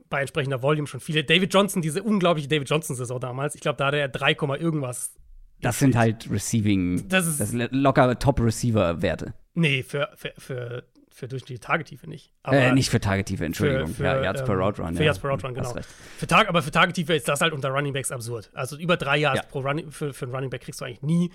bei 0.08 0.20
entsprechender 0.20 0.62
Volume 0.62 0.86
schon 0.86 1.00
viele. 1.00 1.24
David 1.24 1.52
Johnson, 1.52 1.82
diese 1.82 2.02
unglaubliche 2.02 2.48
David 2.48 2.68
Johnson-Saison 2.68 3.18
damals, 3.18 3.54
ich 3.54 3.60
glaube, 3.60 3.78
da 3.78 3.86
hatte 3.86 3.98
er 3.98 4.08
3, 4.08 4.32
irgendwas. 4.58 5.14
Das 5.60 5.78
sind 5.78 5.96
halt 5.96 6.28
Receiving, 6.30 7.08
das, 7.08 7.26
ist, 7.26 7.40
das 7.40 7.50
sind 7.50 7.72
locker 7.72 8.18
Top-Receiver-Werte. 8.18 9.34
Nee, 9.54 9.82
für, 9.82 10.08
für, 10.16 10.32
für 10.36 10.84
für 11.12 11.28
durchschnittliche 11.28 11.60
Tagetiefe 11.60 12.08
nicht. 12.08 12.32
Aber 12.42 12.56
äh, 12.56 12.72
nicht 12.72 12.90
für 12.90 12.98
Tagetiefe, 12.98 13.44
Entschuldigung. 13.44 13.88
Für, 13.88 13.94
für, 13.94 14.04
ja, 14.04 14.22
Yards 14.22 14.40
ähm, 14.40 14.46
per 14.46 14.56
Route 14.56 14.82
Run. 14.82 14.94
Für 14.94 15.00
ja. 15.00 15.06
Yards 15.06 15.18
per 15.18 15.30
Route 15.30 15.46
Run, 15.46 15.54
genau. 15.54 15.74
Für 16.16 16.26
Tag, 16.26 16.48
aber 16.48 16.62
für 16.62 16.70
Tagetiefe 16.70 17.14
ist 17.14 17.28
das 17.28 17.40
halt 17.40 17.52
unter 17.52 17.68
Running 17.68 17.92
Backs 17.92 18.10
absurd. 18.10 18.50
Also 18.54 18.76
über 18.76 18.96
drei 18.96 19.18
Yards 19.18 19.42
ja. 19.42 19.46
pro 19.46 19.60
Running, 19.60 19.90
für, 19.90 20.14
für 20.14 20.24
einen 20.24 20.34
Running 20.34 20.50
Back 20.50 20.62
kriegst 20.62 20.80
du 20.80 20.84
eigentlich 20.86 21.02
nie. 21.02 21.30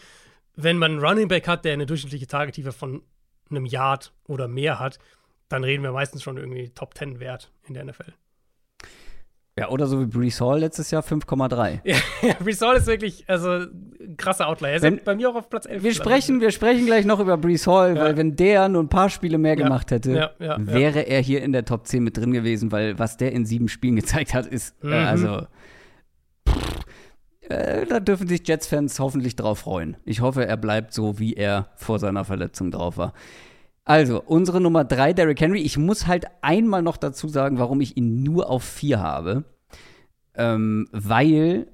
Wenn 0.56 0.78
man 0.78 0.94
einen 0.94 1.00
Running 1.00 1.28
Back 1.28 1.48
hat, 1.48 1.64
der 1.64 1.74
eine 1.74 1.86
durchschnittliche 1.86 2.26
Tagetiefe 2.26 2.72
von 2.72 3.04
einem 3.50 3.66
Yard 3.66 4.14
oder 4.26 4.48
mehr 4.48 4.80
hat, 4.80 5.00
dann 5.50 5.64
reden 5.64 5.84
wir 5.84 5.92
meistens 5.92 6.24
schon 6.24 6.38
irgendwie 6.38 6.70
Top 6.70 6.98
10 6.98 7.20
Wert 7.20 7.52
in 7.68 7.74
der 7.74 7.86
NFL. 7.86 8.14
Ja, 9.60 9.70
oder 9.70 9.88
so 9.88 10.00
wie 10.00 10.06
Brees 10.06 10.40
Hall 10.40 10.60
letztes 10.60 10.92
Jahr 10.92 11.02
5,3. 11.02 11.80
ja, 12.28 12.34
Brees 12.40 12.62
Hall 12.62 12.78
ist 12.78 12.86
wirklich, 12.86 13.24
also 13.28 13.50
ein 13.50 14.16
krasser 14.16 14.48
Outlier. 14.48 14.70
Er 14.70 14.76
ist 14.76 14.82
wenn, 14.84 15.04
bei 15.04 15.16
mir 15.16 15.32
auch 15.32 15.36
auf 15.36 15.50
Platz 15.50 15.66
11. 15.66 15.82
Wir 15.82 15.94
sprechen, 15.96 16.42
wir 16.42 16.52
sprechen 16.52 16.86
gleich 16.86 17.06
noch 17.06 17.20
über 17.20 17.38
Brees 17.38 17.66
Hall, 17.66 17.96
ja. 17.96 18.04
weil 18.04 18.18
wenn 18.18 18.36
der 18.36 18.70
nur 18.70 18.84
ein 18.84 18.90
paar 18.90 19.10
Spiele 19.10 19.40
mehr 19.40 19.58
ja. 19.58 19.64
gemacht 19.64 19.90
hätte, 19.90 20.32
ja, 20.38 20.58
wäre 20.60 21.08
er 21.08 21.22
hier 21.22 21.42
in 21.42 21.54
der 21.54 21.66
Top 21.66 21.88
10 21.88 22.04
mit 22.04 22.18
drin 22.18 22.34
gewesen, 22.34 22.72
weil 22.72 23.00
was 23.00 23.18
der 23.18 23.32
in 23.32 23.48
sieben 23.48 23.68
Spielen 23.68 23.96
gezeigt 23.96 24.36
hat, 24.36 24.46
ist, 24.46 24.76
äh, 24.84 24.88
mhm. 24.88 24.94
äh, 24.94 24.96
also 24.98 25.48
äh, 27.50 27.86
da 27.86 28.00
dürfen 28.00 28.28
sich 28.28 28.48
Jets-Fans 28.48 29.00
hoffentlich 29.00 29.36
drauf 29.36 29.60
freuen. 29.60 29.98
Ich 30.06 30.22
hoffe, 30.22 30.46
er 30.46 30.58
bleibt 30.58 30.94
so, 30.94 31.20
wie 31.20 31.34
er 31.34 31.70
vor 31.76 32.00
seiner 32.00 32.26
Verletzung 32.26 32.72
drauf 32.72 32.98
war. 32.98 33.14
Also, 33.86 34.22
unsere 34.22 34.60
Nummer 34.60 34.84
drei, 34.84 35.14
Derrick 35.14 35.40
Henry. 35.40 35.62
Ich 35.62 35.78
muss 35.78 36.08
halt 36.08 36.26
einmal 36.42 36.82
noch 36.82 36.98
dazu 36.98 37.30
sagen, 37.30 37.58
warum 37.58 37.80
ich 37.80 37.96
ihn 37.96 38.22
nur 38.22 38.50
auf 38.50 38.64
vier 38.64 39.00
habe. 39.00 39.46
Ähm, 40.36 40.88
weil 40.92 41.68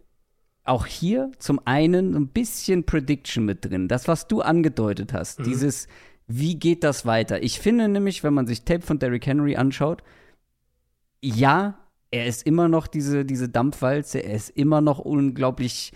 auch 0.63 0.86
hier 0.86 1.32
zum 1.39 1.59
einen 1.65 2.15
ein 2.15 2.28
bisschen 2.28 2.86
Prediction 2.86 3.45
mit 3.45 3.65
drin. 3.65 3.88
Das, 3.88 4.07
was 4.07 4.28
du 4.28 4.41
angedeutet 4.41 5.11
hast, 5.11 5.39
mhm. 5.39 5.43
dieses, 5.45 5.88
wie 6.28 6.57
geht 6.57 6.84
das 6.84 7.05
weiter? 7.05 7.43
Ich 7.43 7.59
finde 7.59 7.89
nämlich, 7.89 8.24
wenn 8.24 8.34
man 8.34 8.47
sich 8.47 8.63
Tape 8.63 8.82
von 8.82 8.99
Derrick 8.99 9.26
Henry 9.26 9.55
anschaut, 9.55 10.03
ja, 11.21 11.80
er 12.14 12.28
ist 12.28 12.45
immer 12.45 12.70
noch 12.70 12.86
diese, 12.86 13.26
diese 13.26 13.49
Dampfwalze, 13.49 14.20
er 14.20 14.36
ist 14.36 14.49
immer 14.49 14.82
noch 14.82 14.99
unglaublich 14.99 15.93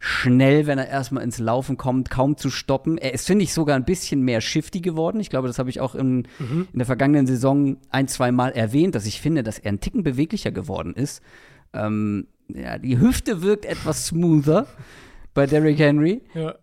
schnell, 0.00 0.66
wenn 0.66 0.78
er 0.78 0.88
erstmal 0.88 1.22
ins 1.22 1.38
Laufen 1.38 1.76
kommt, 1.76 2.10
kaum 2.10 2.36
zu 2.36 2.50
stoppen. 2.50 2.98
Er 2.98 3.14
ist, 3.14 3.28
finde 3.28 3.44
ich, 3.44 3.54
sogar 3.54 3.76
ein 3.76 3.84
bisschen 3.84 4.22
mehr 4.22 4.40
shifty 4.40 4.80
geworden. 4.80 5.20
Ich 5.20 5.30
glaube, 5.30 5.46
das 5.46 5.60
habe 5.60 5.70
ich 5.70 5.80
auch 5.80 5.94
in, 5.94 6.26
mhm. 6.40 6.66
in 6.72 6.78
der 6.78 6.86
vergangenen 6.86 7.28
Saison 7.28 7.76
ein, 7.90 8.08
zwei 8.08 8.32
Mal 8.32 8.50
erwähnt, 8.50 8.96
dass 8.96 9.06
ich 9.06 9.20
finde, 9.20 9.44
dass 9.44 9.60
er 9.60 9.70
ein 9.70 9.78
Ticken 9.78 10.02
beweglicher 10.02 10.50
geworden 10.50 10.94
ist. 10.94 11.22
Ähm, 11.72 12.26
ja, 12.48 12.78
die 12.78 12.98
Hüfte 12.98 13.42
wirkt 13.42 13.64
etwas 13.64 14.08
smoother 14.08 14.66
bei 15.32 15.46
Derrick 15.46 15.78
Henry. 15.78 16.22
Ja. 16.34 16.56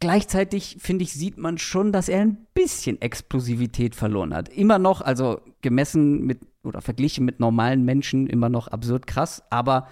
Gleichzeitig, 0.00 0.76
finde 0.78 1.04
ich, 1.04 1.14
sieht 1.14 1.38
man 1.38 1.56
schon, 1.56 1.92
dass 1.92 2.10
er 2.10 2.20
ein 2.20 2.46
bisschen 2.52 3.00
Explosivität 3.00 3.94
verloren 3.94 4.34
hat. 4.34 4.50
Immer 4.50 4.78
noch, 4.78 5.00
also 5.00 5.40
gemessen 5.62 6.26
mit 6.26 6.40
oder 6.68 6.80
verglichen 6.80 7.24
mit 7.24 7.40
normalen 7.40 7.84
Menschen, 7.84 8.26
immer 8.26 8.48
noch 8.48 8.68
absurd 8.68 9.06
krass, 9.06 9.42
aber 9.50 9.88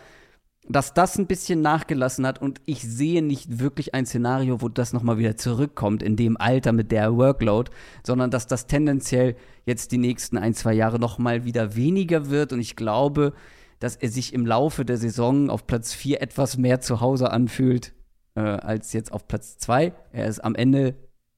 dass 0.68 0.94
das 0.94 1.16
ein 1.18 1.26
bisschen 1.26 1.62
nachgelassen 1.62 2.26
hat 2.26 2.40
und 2.42 2.60
ich 2.64 2.82
sehe 2.82 3.22
nicht 3.22 3.60
wirklich 3.60 3.94
ein 3.94 4.04
Szenario, 4.04 4.60
wo 4.60 4.68
das 4.68 4.92
nochmal 4.92 5.18
wieder 5.18 5.36
zurückkommt 5.36 6.02
in 6.02 6.16
dem 6.16 6.36
Alter 6.36 6.72
mit 6.72 6.90
der 6.90 7.16
Workload, 7.16 7.70
sondern 8.04 8.30
dass 8.30 8.46
das 8.46 8.66
tendenziell 8.66 9.36
jetzt 9.64 9.92
die 9.92 9.98
nächsten 9.98 10.38
ein, 10.38 10.54
zwei 10.54 10.72
Jahre 10.74 10.98
nochmal 10.98 11.44
wieder 11.44 11.76
weniger 11.76 12.30
wird 12.30 12.52
und 12.52 12.60
ich 12.60 12.74
glaube, 12.74 13.32
dass 13.78 13.96
er 13.96 14.08
sich 14.08 14.32
im 14.32 14.46
Laufe 14.46 14.84
der 14.84 14.96
Saison 14.96 15.50
auf 15.50 15.66
Platz 15.66 15.92
4 15.92 16.20
etwas 16.20 16.56
mehr 16.56 16.80
zu 16.80 17.00
Hause 17.00 17.30
anfühlt 17.30 17.92
äh, 18.34 18.40
als 18.40 18.92
jetzt 18.92 19.12
auf 19.12 19.28
Platz 19.28 19.58
2. 19.58 19.92
Er 20.12 20.26
ist 20.26 20.40
am 20.40 20.54
Ende, 20.54 20.94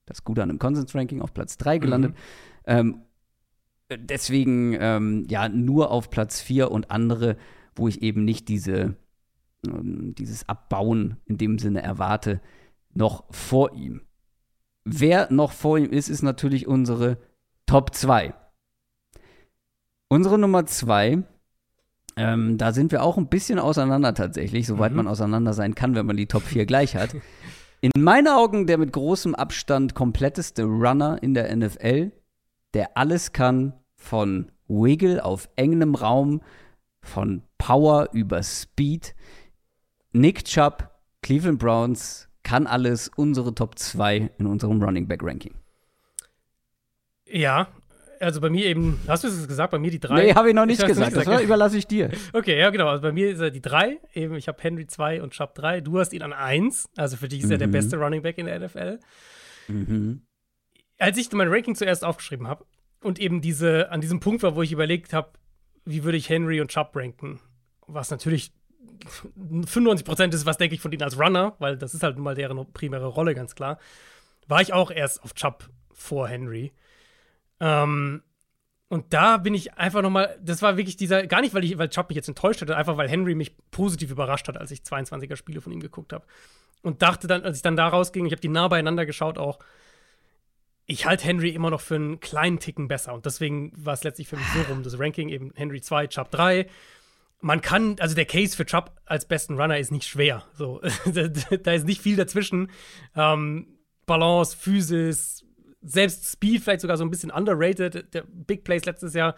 das 0.07 0.25
Gute 0.25 0.43
an 0.43 0.51
einem 0.51 0.59
Consens-Ranking, 0.59 1.21
auf 1.21 1.35
Platz 1.35 1.59
3 1.59 1.79
gelandet. 1.79 2.13
Mhm. 2.13 2.17
Ähm, 2.67 3.03
deswegen 3.91 4.77
ähm, 4.79 5.27
ja 5.29 5.49
nur 5.49 5.91
auf 5.91 6.11
Platz 6.11 6.41
4 6.41 6.71
und 6.71 6.91
andere, 6.91 7.37
wo 7.75 7.89
ich 7.89 8.03
eben 8.03 8.25
nicht 8.25 8.49
diese 8.49 8.97
ähm, 9.67 10.15
dieses 10.17 10.49
Abbauen 10.49 11.17
in 11.25 11.39
dem 11.39 11.59
Sinne 11.59 11.83
erwarte, 11.83 12.41
noch 12.95 13.25
vor 13.31 13.75
ihm. 13.75 14.03
Wer 14.85 15.33
noch 15.33 15.53
vor 15.53 15.79
ihm 15.79 15.91
ist, 15.91 16.09
ist 16.09 16.23
natürlich 16.23 16.67
unsere 16.67 17.19
Top 17.67 17.95
2. 17.95 18.35
Unsere 20.09 20.39
Nummer 20.39 20.65
2, 20.65 21.23
ähm, 22.17 22.57
da 22.57 22.73
sind 22.73 22.93
wir 22.93 23.03
auch 23.03 23.19
ein 23.19 23.29
bisschen 23.29 23.59
auseinander 23.59 24.15
tatsächlich, 24.15 24.67
soweit 24.67 24.93
mhm. 24.93 24.99
man 24.99 25.09
auseinander 25.09 25.53
sein 25.53 25.75
kann, 25.75 25.95
wenn 25.95 26.07
man 26.07 26.17
die 26.17 26.27
Top 26.27 26.43
4 26.43 26.65
gleich 26.65 26.97
hat. 26.97 27.15
In 27.81 27.91
meinen 27.97 28.29
Augen 28.29 28.67
der 28.67 28.79
mit 28.79 28.93
großem 28.93 29.35
Abstand 29.35 29.95
kompletteste 29.95 30.65
Runner 30.65 31.23
in 31.23 31.35
der 31.35 31.55
NFL, 31.55 32.13
der 32.75 32.97
alles 32.97 33.33
kann, 33.33 33.73
von 33.97 34.51
Wiggle 34.69 35.25
auf 35.25 35.49
engem 35.57 35.95
Raum, 35.95 36.43
von 37.03 37.43
Power 37.59 38.09
über 38.13 38.43
Speed, 38.43 39.15
Nick 40.13 40.45
Chubb, 40.45 40.91
Cleveland 41.23 41.59
Browns, 41.59 42.29
kann 42.43 42.67
alles 42.67 43.11
unsere 43.17 43.55
Top 43.55 43.79
2 43.79 44.31
in 44.39 44.47
unserem 44.47 44.83
Running 44.83 45.07
Back 45.07 45.23
Ranking. 45.23 45.55
Ja, 47.27 47.69
also 48.21 48.41
bei 48.41 48.51
mir 48.51 48.65
eben, 48.67 48.99
hast 49.07 49.25
du 49.25 49.29
es 49.29 49.47
gesagt, 49.47 49.71
bei 49.71 49.79
mir 49.79 49.91
die 49.91 50.01
3? 50.01 50.15
Nee, 50.15 50.35
habe 50.35 50.49
ich 50.49 50.55
noch 50.55 50.67
nicht 50.67 50.81
ich 50.81 50.87
gesagt, 50.87 51.11
nicht 51.11 51.19
gesagt, 51.19 51.39
das 51.39 51.45
überlasse 51.45 51.77
ich 51.79 51.87
dir. 51.87 52.11
Okay, 52.33 52.59
ja 52.59 52.71
genau, 52.71 52.89
also 52.89 53.03
bei 53.03 53.13
mir 53.13 53.31
ist 53.31 53.41
er 53.41 53.51
die 53.51 53.61
3, 53.61 53.99
eben 54.15 54.35
ich 54.35 54.49
habe 54.49 54.59
Henry 54.63 54.87
2 54.87 55.23
und 55.23 55.33
Chubb 55.33 55.55
3, 55.55 55.81
du 55.81 55.99
hast 55.99 56.13
ihn 56.13 56.23
an 56.23 56.33
1, 56.33 56.89
also 56.97 57.17
für 57.17 57.29
dich 57.29 57.41
ist 57.41 57.47
mhm. 57.47 57.53
er 57.53 57.59
der 57.59 57.69
mhm. 57.69 57.73
beste 57.73 57.97
Running 57.97 58.23
Back 58.23 58.39
in 58.39 58.47
der 58.47 58.59
NFL. 58.61 58.99
Mhm. 59.69 60.23
Als 60.99 61.17
ich 61.17 61.31
mein 61.33 61.49
Ranking 61.49 61.75
zuerst 61.75 62.05
aufgeschrieben 62.05 62.49
habe 62.49 62.65
und 63.03 63.19
eben 63.19 63.41
diese, 63.41 63.91
an 63.91 64.01
diesem 64.01 64.21
Punkt 64.21 64.43
war, 64.43 64.57
wo 64.57 64.63
ich 64.63 64.73
überlegt 64.73 65.13
habe, 65.13 65.31
wie 65.85 66.05
würde 66.05 66.19
ich 66.19 66.29
Henry 66.29 66.61
und 66.61 66.71
Chubb 66.71 66.95
ranken, 66.95 67.41
was 67.87 68.11
natürlich 68.11 68.53
95% 69.05 70.35
ist, 70.35 70.47
was 70.47 70.59
denke 70.59 70.75
ich 70.75 70.81
von 70.81 70.93
ihnen 70.93 71.03
als 71.03 71.19
Runner, 71.19 71.55
weil 71.59 71.77
das 71.77 71.95
ist 71.95 72.03
halt 72.03 72.17
nun 72.17 72.25
mal 72.25 72.35
deren 72.35 72.73
primäre 72.73 73.07
Rolle, 73.07 73.35
ganz 73.35 73.55
klar. 73.55 73.79
War 74.49 74.61
ich 74.61 74.73
auch 74.73 74.91
erst 74.91 75.23
auf 75.23 75.35
Chubb 75.35 75.69
vor 75.93 76.29
Henry. 76.29 76.73
Ähm, 77.61 78.23
und 78.89 79.13
da 79.13 79.37
bin 79.37 79.55
ich 79.55 79.75
einfach 79.75 80.01
nochmal, 80.01 80.39
das 80.43 80.63
war 80.63 80.77
wirklich 80.77 80.97
dieser, 80.97 81.27
gar 81.27 81.43
nicht, 81.43 81.55
weil 81.55 81.65
ich, 81.65 81.77
weil 81.77 81.91
Chubb 81.91 82.09
mich 82.09 82.17
jetzt 82.17 82.29
enttäuscht 82.29 82.63
hatte, 82.63 82.77
einfach 82.77 82.97
weil 82.97 83.09
Henry 83.09 83.35
mich 83.35 83.55
positiv 83.71 84.11
überrascht 84.11 84.49
hat, 84.49 84.57
als 84.57 84.71
ich 84.71 84.81
22er 84.81 85.37
Spiele 85.37 85.61
von 85.61 85.73
ihm 85.73 85.81
geguckt 85.81 86.13
habe. 86.13 86.25
Und 86.83 87.03
dachte 87.03 87.27
dann, 87.27 87.43
als 87.43 87.59
ich 87.59 87.63
dann 87.63 87.77
da 87.77 87.89
rausging, 87.89 88.27
ich 88.27 88.33
habe 88.33 88.41
die 88.41 88.49
nah 88.49 88.69
beieinander 88.69 89.05
geschaut 89.05 89.37
auch, 89.37 89.59
ich 90.89 91.07
halte 91.07 91.25
Henry 91.25 91.51
immer 91.51 91.71
noch 91.71 91.81
für 91.81 91.95
einen 91.95 92.19
kleinen 92.19 92.59
Ticken 92.59 92.89
besser. 92.89 93.15
Und 93.15 93.27
deswegen 93.27 93.73
war 93.77 93.95
es 93.95 94.03
letztlich 94.03 94.27
für 94.27 94.37
mich 94.37 94.47
so 94.49 94.63
rum, 94.63 94.83
das 94.83 94.99
Ranking 94.99 95.29
eben 95.29 95.53
Henry 95.55 95.81
2, 95.81 96.09
Chubb 96.09 96.33
3 96.33 96.67
man 97.41 97.61
kann, 97.61 97.97
also 98.01 98.15
der 98.15 98.25
Case 98.25 98.57
für 98.57 98.67
Chubb 98.67 98.93
als 99.07 99.27
besten 99.27 99.61
Runner 99.61 99.79
ist 99.79 99.93
nicht 99.93 100.07
schwer. 100.07 100.45
So, 100.55 100.81
da 101.63 101.73
ist 101.73 101.87
nicht 101.87 102.01
viel 102.01 102.17
dazwischen. 102.17 102.71
Ähm, 103.15 103.79
Balance, 104.07 104.57
Physis, 104.57 105.45
selbst 105.81 106.27
Speed 106.33 106.63
vielleicht 106.63 106.81
sogar 106.81 106.97
so 106.97 107.05
ein 107.05 107.11
bisschen 107.11 107.31
underrated. 107.31 108.13
Der 108.13 108.25
Big 108.27 108.65
Plays 108.65 108.85
letztes 108.85 109.15
Jahr 109.15 109.35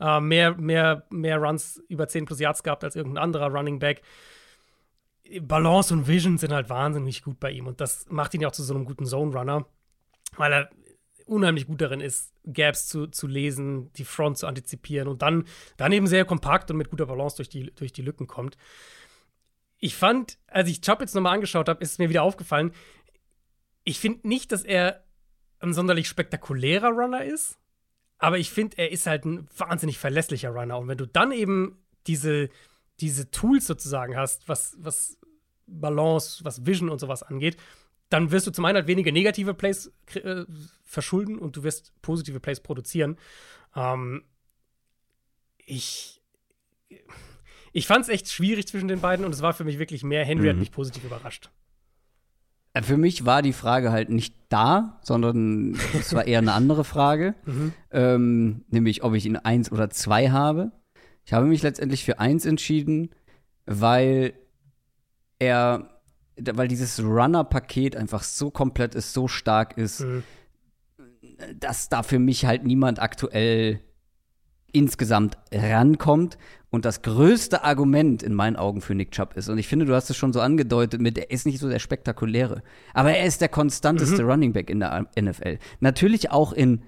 äh, 0.00 0.20
mehr, 0.20 0.54
mehr, 0.56 1.06
mehr 1.10 1.38
Runs 1.38 1.82
über 1.88 2.08
10 2.08 2.24
plus 2.24 2.40
Yards 2.40 2.62
gehabt 2.62 2.82
als 2.82 2.96
irgendein 2.96 3.22
anderer 3.22 3.52
Running 3.52 3.78
Back. 3.78 4.02
Balance 5.40 5.94
und 5.94 6.06
Vision 6.06 6.38
sind 6.38 6.52
halt 6.52 6.68
wahnsinnig 6.68 7.22
gut 7.22 7.40
bei 7.40 7.50
ihm 7.50 7.66
und 7.66 7.80
das 7.80 8.06
macht 8.10 8.34
ihn 8.34 8.42
ja 8.42 8.48
auch 8.48 8.52
zu 8.52 8.62
so 8.62 8.74
einem 8.74 8.84
guten 8.84 9.06
Zone 9.06 9.34
Runner, 9.34 9.64
weil 10.36 10.52
er 10.52 10.70
unheimlich 11.26 11.66
gut 11.66 11.80
darin 11.80 12.00
ist, 12.00 12.32
Gaps 12.44 12.88
zu, 12.88 13.06
zu 13.06 13.26
lesen, 13.26 13.92
die 13.94 14.04
Front 14.04 14.38
zu 14.38 14.46
antizipieren 14.46 15.08
und 15.08 15.22
dann, 15.22 15.44
dann 15.76 15.92
eben 15.92 16.06
sehr 16.06 16.24
kompakt 16.24 16.70
und 16.70 16.76
mit 16.76 16.90
guter 16.90 17.06
Balance 17.06 17.36
durch 17.36 17.48
die, 17.48 17.72
durch 17.74 17.92
die 17.92 18.02
Lücken 18.02 18.26
kommt. 18.26 18.56
Ich 19.78 19.96
fand, 19.96 20.38
als 20.46 20.68
ich 20.68 20.80
Chubb 20.80 21.00
jetzt 21.00 21.14
nochmal 21.14 21.34
angeschaut 21.34 21.68
habe, 21.68 21.82
ist 21.82 21.98
mir 21.98 22.08
wieder 22.08 22.22
aufgefallen, 22.22 22.72
ich 23.84 23.98
finde 23.98 24.26
nicht, 24.26 24.50
dass 24.52 24.64
er 24.64 25.04
ein 25.60 25.74
sonderlich 25.74 26.08
spektakulärer 26.08 26.88
Runner 26.88 27.24
ist, 27.24 27.58
aber 28.18 28.38
ich 28.38 28.50
finde, 28.50 28.78
er 28.78 28.90
ist 28.90 29.06
halt 29.06 29.24
ein 29.24 29.48
wahnsinnig 29.56 29.98
verlässlicher 29.98 30.50
Runner. 30.50 30.78
Und 30.78 30.88
wenn 30.88 30.98
du 30.98 31.06
dann 31.06 31.32
eben 31.32 31.84
diese, 32.06 32.48
diese 33.00 33.30
Tools 33.30 33.66
sozusagen 33.66 34.16
hast, 34.16 34.48
was, 34.48 34.76
was 34.78 35.18
Balance, 35.66 36.44
was 36.44 36.64
Vision 36.64 36.88
und 36.88 37.00
sowas 37.00 37.22
angeht, 37.22 37.56
dann 38.14 38.30
wirst 38.30 38.46
du 38.46 38.52
zum 38.52 38.64
einen 38.64 38.76
halt 38.76 38.86
weniger 38.86 39.10
negative 39.10 39.54
Plays 39.54 39.92
äh, 40.14 40.44
verschulden 40.84 41.36
und 41.36 41.56
du 41.56 41.64
wirst 41.64 41.92
positive 42.00 42.38
Plays 42.38 42.60
produzieren. 42.60 43.18
Ähm, 43.74 44.22
ich 45.66 46.22
ich 47.72 47.88
fand 47.88 48.04
es 48.04 48.08
echt 48.08 48.30
schwierig 48.30 48.68
zwischen 48.68 48.86
den 48.86 49.00
beiden 49.00 49.26
und 49.26 49.34
es 49.34 49.42
war 49.42 49.52
für 49.52 49.64
mich 49.64 49.80
wirklich 49.80 50.04
mehr. 50.04 50.24
Henry 50.24 50.44
mhm. 50.44 50.50
hat 50.50 50.56
mich 50.58 50.70
positiv 50.70 51.02
überrascht. 51.02 51.50
Äh, 52.72 52.82
für 52.82 52.96
mich 52.96 53.26
war 53.26 53.42
die 53.42 53.52
Frage 53.52 53.90
halt 53.90 54.10
nicht 54.10 54.36
da, 54.48 55.00
sondern 55.02 55.76
es 55.92 56.14
war 56.14 56.24
eher 56.24 56.38
eine 56.38 56.52
andere 56.52 56.84
Frage. 56.84 57.34
Mhm. 57.46 57.72
Ähm, 57.90 58.64
nämlich, 58.68 59.02
ob 59.02 59.14
ich 59.14 59.26
ihn 59.26 59.36
eins 59.36 59.72
oder 59.72 59.90
zwei 59.90 60.30
habe. 60.30 60.70
Ich 61.24 61.32
habe 61.32 61.46
mich 61.46 61.62
letztendlich 61.62 62.04
für 62.04 62.20
eins 62.20 62.46
entschieden, 62.46 63.10
weil 63.66 64.34
er, 65.38 65.93
weil 66.36 66.68
dieses 66.68 67.02
Runner-Paket 67.02 67.96
einfach 67.96 68.22
so 68.22 68.50
komplett 68.50 68.94
ist, 68.94 69.12
so 69.12 69.28
stark 69.28 69.78
ist, 69.78 70.00
mhm. 70.00 70.22
dass 71.58 71.88
da 71.88 72.02
für 72.02 72.18
mich 72.18 72.44
halt 72.44 72.64
niemand 72.64 73.00
aktuell 73.00 73.80
insgesamt 74.72 75.38
rankommt. 75.52 76.36
Und 76.70 76.84
das 76.84 77.02
größte 77.02 77.62
Argument 77.62 78.24
in 78.24 78.34
meinen 78.34 78.56
Augen 78.56 78.80
für 78.80 78.96
Nick 78.96 79.12
Chubb 79.12 79.36
ist, 79.36 79.48
und 79.48 79.58
ich 79.58 79.68
finde, 79.68 79.84
du 79.84 79.94
hast 79.94 80.10
es 80.10 80.16
schon 80.16 80.32
so 80.32 80.40
angedeutet, 80.40 81.00
mit, 81.00 81.16
er 81.16 81.30
ist 81.30 81.46
nicht 81.46 81.60
so 81.60 81.68
der 81.68 81.78
spektakuläre, 81.78 82.62
aber 82.92 83.12
er 83.12 83.26
ist 83.26 83.40
der 83.40 83.48
konstanteste 83.48 84.24
mhm. 84.24 84.28
Running 84.28 84.52
Back 84.52 84.70
in 84.70 84.80
der 84.80 85.06
NFL. 85.16 85.58
Natürlich 85.78 86.32
auch 86.32 86.52
in 86.52 86.82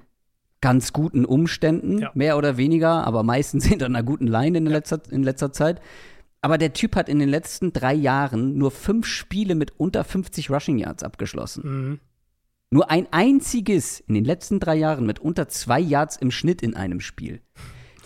ganz 0.61 0.93
guten 0.93 1.25
Umständen, 1.25 1.99
ja. 1.99 2.11
mehr 2.15 2.37
oder 2.37 2.57
weniger, 2.57 3.07
aber 3.07 3.23
meistens 3.23 3.65
hinter 3.67 3.87
einer 3.87 4.03
guten 4.03 4.27
Line 4.27 4.59
in, 4.59 4.67
letzter, 4.67 5.01
in 5.11 5.23
letzter 5.23 5.53
Zeit. 5.53 5.81
Aber 6.47 6.59
der 6.59 6.73
Typ 6.73 6.95
hat 6.95 7.09
in 7.09 7.19
den 7.19 7.29
letzten 7.29 7.73
drei 7.73 7.93
Jahren 7.93 8.57
nur 8.57 8.71
fünf 8.71 9.05
Spiele 9.05 9.57
mit 9.57 9.81
unter 9.81 10.05
50 10.05 10.49
Rushing 10.49 10.79
Yards 10.79 11.03
abgeschlossen. 11.03 11.63
Mhm. 11.65 12.01
Nur 12.71 12.89
ein 12.89 13.09
einziges 13.11 13.99
in 13.99 14.15
den 14.15 14.25
letzten 14.25 14.61
drei 14.61 14.77
Jahren 14.77 15.07
mit 15.07 15.19
unter 15.19 15.49
zwei 15.49 15.81
Yards 15.81 16.17
im 16.17 16.31
Schnitt 16.31 16.63
in 16.63 16.77
einem 16.77 17.01
Spiel. 17.01 17.41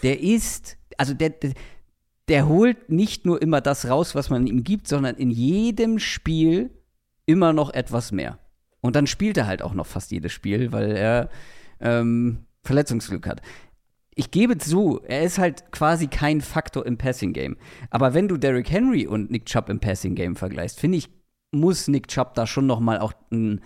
Der 0.02 0.20
ist 0.20 0.78
also 0.96 1.12
der, 1.12 1.28
der, 1.28 1.52
der 2.28 2.48
holt 2.48 2.88
nicht 2.88 3.26
nur 3.26 3.42
immer 3.42 3.60
das 3.60 3.90
raus, 3.90 4.14
was 4.14 4.30
man 4.30 4.46
ihm 4.46 4.64
gibt, 4.64 4.88
sondern 4.88 5.16
in 5.16 5.30
jedem 5.30 5.98
Spiel 5.98 6.70
immer 7.26 7.52
noch 7.52 7.68
etwas 7.74 8.10
mehr. 8.10 8.38
Und 8.80 8.96
dann 8.96 9.06
spielt 9.06 9.36
er 9.36 9.48
halt 9.48 9.60
auch 9.60 9.74
noch 9.74 9.86
fast 9.86 10.12
jedes 10.12 10.32
Spiel, 10.32 10.72
weil 10.72 10.92
er 10.92 11.28
ähm, 11.78 12.46
Verletzungsglück 12.64 13.26
hat. 13.26 13.42
Ich 14.20 14.30
gebe 14.30 14.58
zu, 14.58 15.00
er 15.02 15.22
ist 15.22 15.38
halt 15.38 15.72
quasi 15.72 16.06
kein 16.06 16.42
Faktor 16.42 16.84
im 16.84 16.98
Passing 16.98 17.32
Game. 17.32 17.56
Aber 17.88 18.12
wenn 18.12 18.28
du 18.28 18.36
Derrick 18.36 18.70
Henry 18.70 19.06
und 19.06 19.30
Nick 19.30 19.46
Chubb 19.46 19.70
im 19.70 19.80
Passing 19.80 20.14
Game 20.14 20.36
vergleichst, 20.36 20.78
finde 20.78 20.98
ich, 20.98 21.08
muss 21.52 21.88
Nick 21.88 22.08
Chubb 22.08 22.34
da 22.34 22.46
schon 22.46 22.66
noch 22.66 22.80
mal 22.80 22.98
auch 22.98 23.14
einen, 23.30 23.62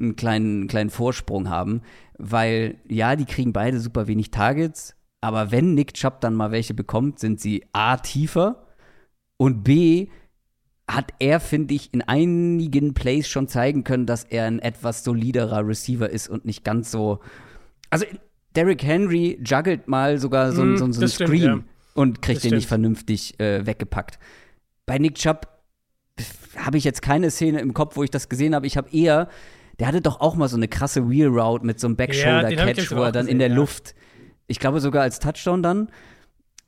einen 0.00 0.16
kleinen, 0.16 0.66
kleinen 0.66 0.88
Vorsprung 0.88 1.50
haben, 1.50 1.82
weil 2.16 2.78
ja, 2.88 3.16
die 3.16 3.26
kriegen 3.26 3.52
beide 3.52 3.80
super 3.80 4.08
wenig 4.08 4.30
Targets, 4.30 4.96
aber 5.20 5.50
wenn 5.50 5.74
Nick 5.74 5.92
Chubb 5.92 6.22
dann 6.22 6.34
mal 6.34 6.52
welche 6.52 6.72
bekommt, 6.72 7.18
sind 7.18 7.38
sie 7.38 7.66
A, 7.74 7.98
tiefer 7.98 8.66
und 9.36 9.62
B, 9.62 10.08
hat 10.90 11.12
er, 11.18 11.38
finde 11.38 11.74
ich, 11.74 11.92
in 11.92 12.00
einigen 12.00 12.94
Plays 12.94 13.28
schon 13.28 13.46
zeigen 13.46 13.84
können, 13.84 14.06
dass 14.06 14.24
er 14.24 14.46
ein 14.46 14.58
etwas 14.58 15.04
soliderer 15.04 15.68
Receiver 15.68 16.08
ist 16.08 16.28
und 16.28 16.46
nicht 16.46 16.64
ganz 16.64 16.90
so. 16.90 17.20
Also, 17.90 18.06
Derrick 18.56 18.82
Henry 18.82 19.38
juggelt 19.44 19.88
mal 19.88 20.18
sogar 20.18 20.52
so, 20.52 20.64
mm, 20.64 20.76
so, 20.76 20.92
so 20.92 21.00
einen 21.00 21.08
Screen 21.08 21.40
stimmt, 21.40 21.64
ja. 21.66 21.72
und 21.94 22.22
kriegt 22.22 22.36
das 22.36 22.42
den 22.42 22.48
stimmt. 22.48 22.56
nicht 22.56 22.68
vernünftig 22.68 23.40
äh, 23.40 23.66
weggepackt. 23.66 24.18
Bei 24.86 24.98
Nick 24.98 25.16
Chubb 25.16 25.48
habe 26.56 26.78
ich 26.78 26.84
jetzt 26.84 27.02
keine 27.02 27.30
Szene 27.30 27.60
im 27.60 27.74
Kopf, 27.74 27.96
wo 27.96 28.02
ich 28.02 28.10
das 28.10 28.28
gesehen 28.28 28.54
habe. 28.54 28.66
Ich 28.66 28.76
habe 28.76 28.90
eher, 28.90 29.28
der 29.78 29.86
hatte 29.86 30.00
doch 30.00 30.20
auch 30.20 30.34
mal 30.34 30.48
so 30.48 30.56
eine 30.56 30.66
krasse 30.66 31.08
Wheel 31.08 31.28
Route 31.28 31.64
mit 31.64 31.78
so 31.78 31.86
einem 31.86 31.96
Backshoulder-Catch, 31.96 32.90
ja, 32.90 32.96
wo 32.96 33.02
er 33.02 33.12
dann 33.12 33.26
gesehen, 33.26 33.32
in 33.32 33.38
der 33.38 33.48
ja. 33.48 33.54
Luft 33.54 33.94
ich 34.48 34.58
glaube 34.58 34.80
sogar 34.80 35.02
als 35.02 35.20
Touchdown 35.20 35.62
dann. 35.62 35.88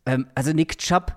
Ähm, 0.07 0.29
also 0.37 0.53
Nick 0.53 0.79
Chubb 0.79 1.17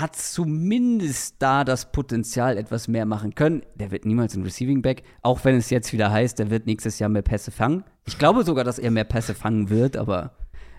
hat 0.00 0.16
zumindest 0.16 1.36
da 1.38 1.64
das 1.64 1.92
Potenzial, 1.92 2.56
etwas 2.56 2.88
mehr 2.88 3.04
machen 3.04 3.34
können. 3.34 3.62
Der 3.74 3.90
wird 3.90 4.04
niemals 4.04 4.34
ein 4.34 4.42
Receiving 4.42 4.82
Back, 4.82 5.02
auch 5.22 5.44
wenn 5.44 5.56
es 5.56 5.70
jetzt 5.70 5.92
wieder 5.92 6.10
heißt, 6.10 6.38
der 6.38 6.50
wird 6.50 6.66
nächstes 6.66 6.98
Jahr 6.98 7.08
mehr 7.08 7.22
Pässe 7.22 7.50
fangen. 7.50 7.84
Ich 8.06 8.18
glaube 8.18 8.44
sogar, 8.44 8.64
dass 8.64 8.78
er 8.78 8.90
mehr 8.90 9.04
Pässe 9.04 9.34
fangen 9.34 9.70
wird, 9.70 9.96
aber, 9.96 10.32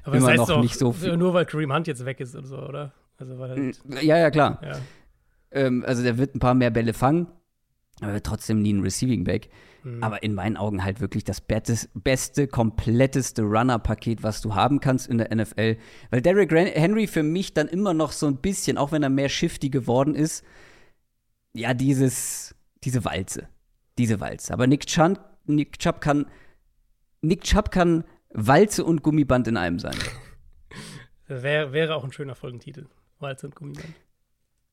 aber 0.04 0.18
immer 0.18 0.36
noch 0.36 0.62
nicht 0.62 0.78
so 0.78 0.92
viel. 0.92 1.16
Nur 1.18 1.34
weil 1.34 1.46
Kareem 1.46 1.74
Hunt 1.74 1.88
jetzt 1.88 2.06
weg 2.06 2.20
ist 2.20 2.36
oder 2.36 2.48
so, 2.48 2.58
oder? 2.58 2.94
Also, 3.18 3.38
halt 3.38 3.80
ja, 4.02 4.18
ja, 4.18 4.32
klar. 4.32 4.60
Ja. 4.64 4.78
Ähm, 5.52 5.84
also 5.88 6.04
der 6.04 6.18
wird 6.18 6.36
ein 6.36 6.40
paar 6.40 6.56
mehr 6.56 6.72
Bälle 6.72 6.94
fangen, 6.94 7.28
aber 8.02 8.14
wird 8.14 8.26
trotzdem 8.26 8.62
nie 8.62 8.74
ein 8.74 8.82
Receiving 8.82 9.24
Back. 9.24 9.50
Mhm. 9.84 10.04
Aber 10.04 10.24
in 10.24 10.34
meinen 10.34 10.58
Augen 10.58 10.84
halt 10.84 11.02
wirklich 11.02 11.24
das 11.24 11.42
beste, 11.42 12.48
kompletteste 12.48 13.44
Runner-Paket, 13.44 14.24
was 14.24 14.42
du 14.42 14.56
haben 14.56 14.80
kannst 14.80 15.08
in 15.08 15.18
der 15.18 15.34
NFL. 15.36 15.78
Weil 16.10 16.22
Derrick 16.22 16.52
Henry 16.52 17.08
für 17.08 17.24
mich 17.24 17.54
dann 17.54 17.68
immer 17.68 17.94
noch 17.94 18.12
so 18.12 18.28
ein 18.28 18.38
bisschen, 18.38 18.78
auch 18.78 18.92
wenn 18.92 19.04
er 19.04 19.10
mehr 19.10 19.30
shifty 19.30 19.70
geworden 19.70 20.16
ist, 20.16 20.44
ja, 21.54 21.74
dieses, 21.74 22.56
diese 22.84 23.06
Walze. 23.06 23.48
Diese 23.98 24.20
Walze. 24.20 24.54
Aber 24.54 24.68
Nick, 24.68 24.88
Chun, 24.88 25.20
Nick 25.46 25.78
Chubb 25.80 26.02
kann, 26.02 26.26
Nick 27.22 27.42
Chubb 27.44 27.70
kann 27.70 28.06
Walze 28.30 28.84
und 28.84 29.04
Gummiband 29.04 29.48
in 29.48 29.58
einem 29.58 29.80
sein. 29.80 29.96
Wär, 31.28 31.72
wäre 31.72 31.96
auch 31.96 32.04
ein 32.04 32.12
schöner 32.12 32.36
Folgentitel. 32.36 32.88
Walze 33.20 33.48
und 33.48 33.56
Gummiband. 33.56 33.94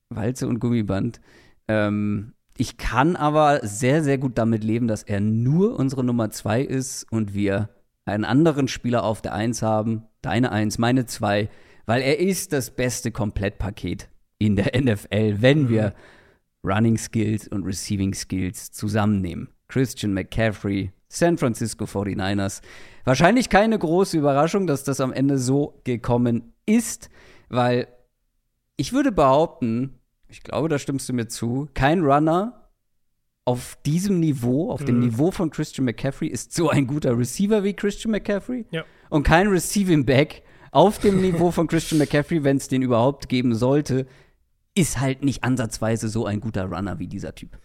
Walze 0.08 0.48
und 0.48 0.58
Gummiband. 0.58 1.20
Ähm, 1.68 2.34
ich 2.60 2.76
kann 2.76 3.16
aber 3.16 3.60
sehr, 3.62 4.04
sehr 4.04 4.18
gut 4.18 4.36
damit 4.36 4.62
leben, 4.64 4.86
dass 4.86 5.02
er 5.02 5.18
nur 5.20 5.78
unsere 5.78 6.04
Nummer 6.04 6.28
zwei 6.28 6.60
ist 6.60 7.10
und 7.10 7.32
wir 7.32 7.70
einen 8.04 8.26
anderen 8.26 8.68
Spieler 8.68 9.02
auf 9.02 9.22
der 9.22 9.32
Eins 9.32 9.62
haben. 9.62 10.02
Deine 10.20 10.52
Eins, 10.52 10.76
meine 10.76 11.06
zwei, 11.06 11.48
weil 11.86 12.02
er 12.02 12.18
ist 12.18 12.52
das 12.52 12.70
beste 12.70 13.12
Komplettpaket 13.12 14.10
in 14.36 14.56
der 14.56 14.72
NFL, 14.78 15.36
wenn 15.40 15.70
wir 15.70 15.94
Running 16.62 16.98
Skills 16.98 17.48
und 17.48 17.64
Receiving 17.64 18.12
Skills 18.12 18.72
zusammennehmen. 18.72 19.48
Christian 19.68 20.12
McCaffrey, 20.12 20.92
San 21.08 21.38
Francisco 21.38 21.86
49ers. 21.86 22.60
Wahrscheinlich 23.04 23.48
keine 23.48 23.78
große 23.78 24.18
Überraschung, 24.18 24.66
dass 24.66 24.84
das 24.84 25.00
am 25.00 25.14
Ende 25.14 25.38
so 25.38 25.80
gekommen 25.84 26.52
ist, 26.66 27.08
weil 27.48 27.88
ich 28.76 28.92
würde 28.92 29.12
behaupten, 29.12 29.99
ich 30.30 30.42
glaube, 30.42 30.68
da 30.68 30.78
stimmst 30.78 31.08
du 31.08 31.12
mir 31.12 31.28
zu, 31.28 31.68
kein 31.74 32.02
Runner 32.02 32.70
auf 33.44 33.78
diesem 33.84 34.20
Niveau, 34.20 34.70
auf 34.70 34.80
mhm. 34.82 34.86
dem 34.86 35.00
Niveau 35.00 35.30
von 35.30 35.50
Christian 35.50 35.84
McCaffrey, 35.84 36.28
ist 36.28 36.54
so 36.54 36.70
ein 36.70 36.86
guter 36.86 37.18
Receiver 37.18 37.64
wie 37.64 37.74
Christian 37.74 38.12
McCaffrey. 38.12 38.66
Ja. 38.70 38.84
Und 39.08 39.24
kein 39.24 39.48
Receiving 39.48 40.04
Back 40.04 40.42
auf 40.70 40.98
dem 40.98 41.20
Niveau 41.20 41.50
von 41.50 41.66
Christian 41.66 41.98
McCaffrey, 41.98 42.44
wenn 42.44 42.58
es 42.58 42.68
den 42.68 42.82
überhaupt 42.82 43.28
geben 43.28 43.54
sollte, 43.54 44.06
ist 44.74 45.00
halt 45.00 45.24
nicht 45.24 45.42
ansatzweise 45.42 46.08
so 46.08 46.26
ein 46.26 46.40
guter 46.40 46.66
Runner 46.66 46.98
wie 46.98 47.08
dieser 47.08 47.34
Typ. 47.34 47.58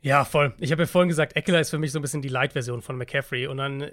Ja, 0.00 0.24
voll. 0.24 0.52
Ich 0.58 0.72
habe 0.72 0.82
ja 0.82 0.86
vorhin 0.86 1.08
gesagt, 1.08 1.36
Eckler 1.36 1.60
ist 1.60 1.70
für 1.70 1.78
mich 1.78 1.92
so 1.92 2.00
ein 2.00 2.02
bisschen 2.02 2.22
die 2.22 2.28
Light-Version 2.28 2.82
von 2.82 2.96
McCaffrey. 2.96 3.46
Und 3.46 3.58
dann 3.58 3.88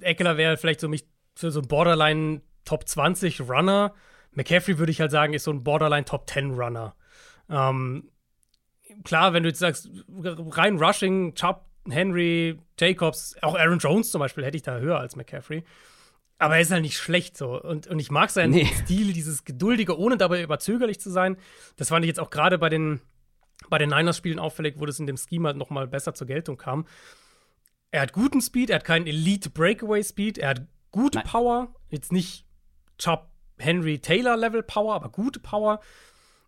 Eckler 0.00 0.36
wäre 0.36 0.58
vielleicht 0.58 0.80
so 0.80 0.88
mich 0.88 1.08
für 1.34 1.50
so 1.50 1.60
ein 1.60 1.68
Borderline 1.68 2.42
Top 2.66 2.86
20 2.86 3.40
Runner. 3.40 3.94
McCaffrey 4.32 4.78
würde 4.78 4.92
ich 4.92 5.00
halt 5.00 5.10
sagen, 5.10 5.32
ist 5.32 5.44
so 5.44 5.50
ein 5.50 5.64
Borderline 5.64 6.04
Top 6.04 6.28
10 6.28 6.50
Runner. 6.50 6.94
Ähm, 7.48 8.10
klar, 9.04 9.32
wenn 9.32 9.42
du 9.42 9.48
jetzt 9.48 9.58
sagst, 9.58 9.88
rein 10.08 10.78
Rushing, 10.78 11.34
Chubb, 11.34 11.66
Henry, 11.88 12.58
Jacobs, 12.78 13.36
auch 13.42 13.54
Aaron 13.54 13.78
Jones 13.78 14.10
zum 14.10 14.20
Beispiel, 14.20 14.44
hätte 14.44 14.56
ich 14.56 14.62
da 14.62 14.78
höher 14.78 14.98
als 14.98 15.16
McCaffrey. 15.16 15.64
Aber 16.38 16.56
er 16.56 16.62
ist 16.62 16.70
halt 16.70 16.82
nicht 16.82 16.98
schlecht 16.98 17.36
so. 17.36 17.60
Und, 17.60 17.86
und 17.86 17.98
ich 17.98 18.10
mag 18.10 18.30
seinen 18.30 18.50
nee. 18.50 18.66
Stil, 18.84 19.12
dieses 19.12 19.44
Geduldige, 19.44 19.98
ohne 19.98 20.16
dabei 20.16 20.42
überzögerlich 20.42 21.00
zu 21.00 21.10
sein. 21.10 21.36
Das 21.76 21.88
fand 21.88 22.04
ich 22.04 22.08
jetzt 22.08 22.20
auch 22.20 22.30
gerade 22.30 22.58
bei 22.58 22.68
den, 22.68 23.00
bei 23.68 23.78
den 23.78 23.90
Niners-Spielen 23.90 24.38
auffällig, 24.38 24.74
wo 24.78 24.86
das 24.86 24.98
in 24.98 25.06
dem 25.06 25.16
Scheme 25.16 25.48
halt 25.48 25.56
noch 25.56 25.70
mal 25.70 25.86
besser 25.86 26.14
zur 26.14 26.26
Geltung 26.26 26.56
kam. 26.56 26.86
Er 27.90 28.02
hat 28.02 28.12
guten 28.12 28.40
Speed, 28.40 28.70
er 28.70 28.76
hat 28.76 28.84
keinen 28.84 29.06
Elite-Breakaway-Speed, 29.06 30.38
er 30.38 30.48
hat 30.50 30.66
gute 30.90 31.18
Nein. 31.18 31.26
Power. 31.28 31.74
Jetzt 31.90 32.10
nicht 32.10 32.44
Chubb, 32.98 33.30
Henry, 33.56 34.00
Taylor-Level 34.00 34.64
Power, 34.64 34.94
aber 34.94 35.10
gute 35.10 35.38
Power. 35.38 35.80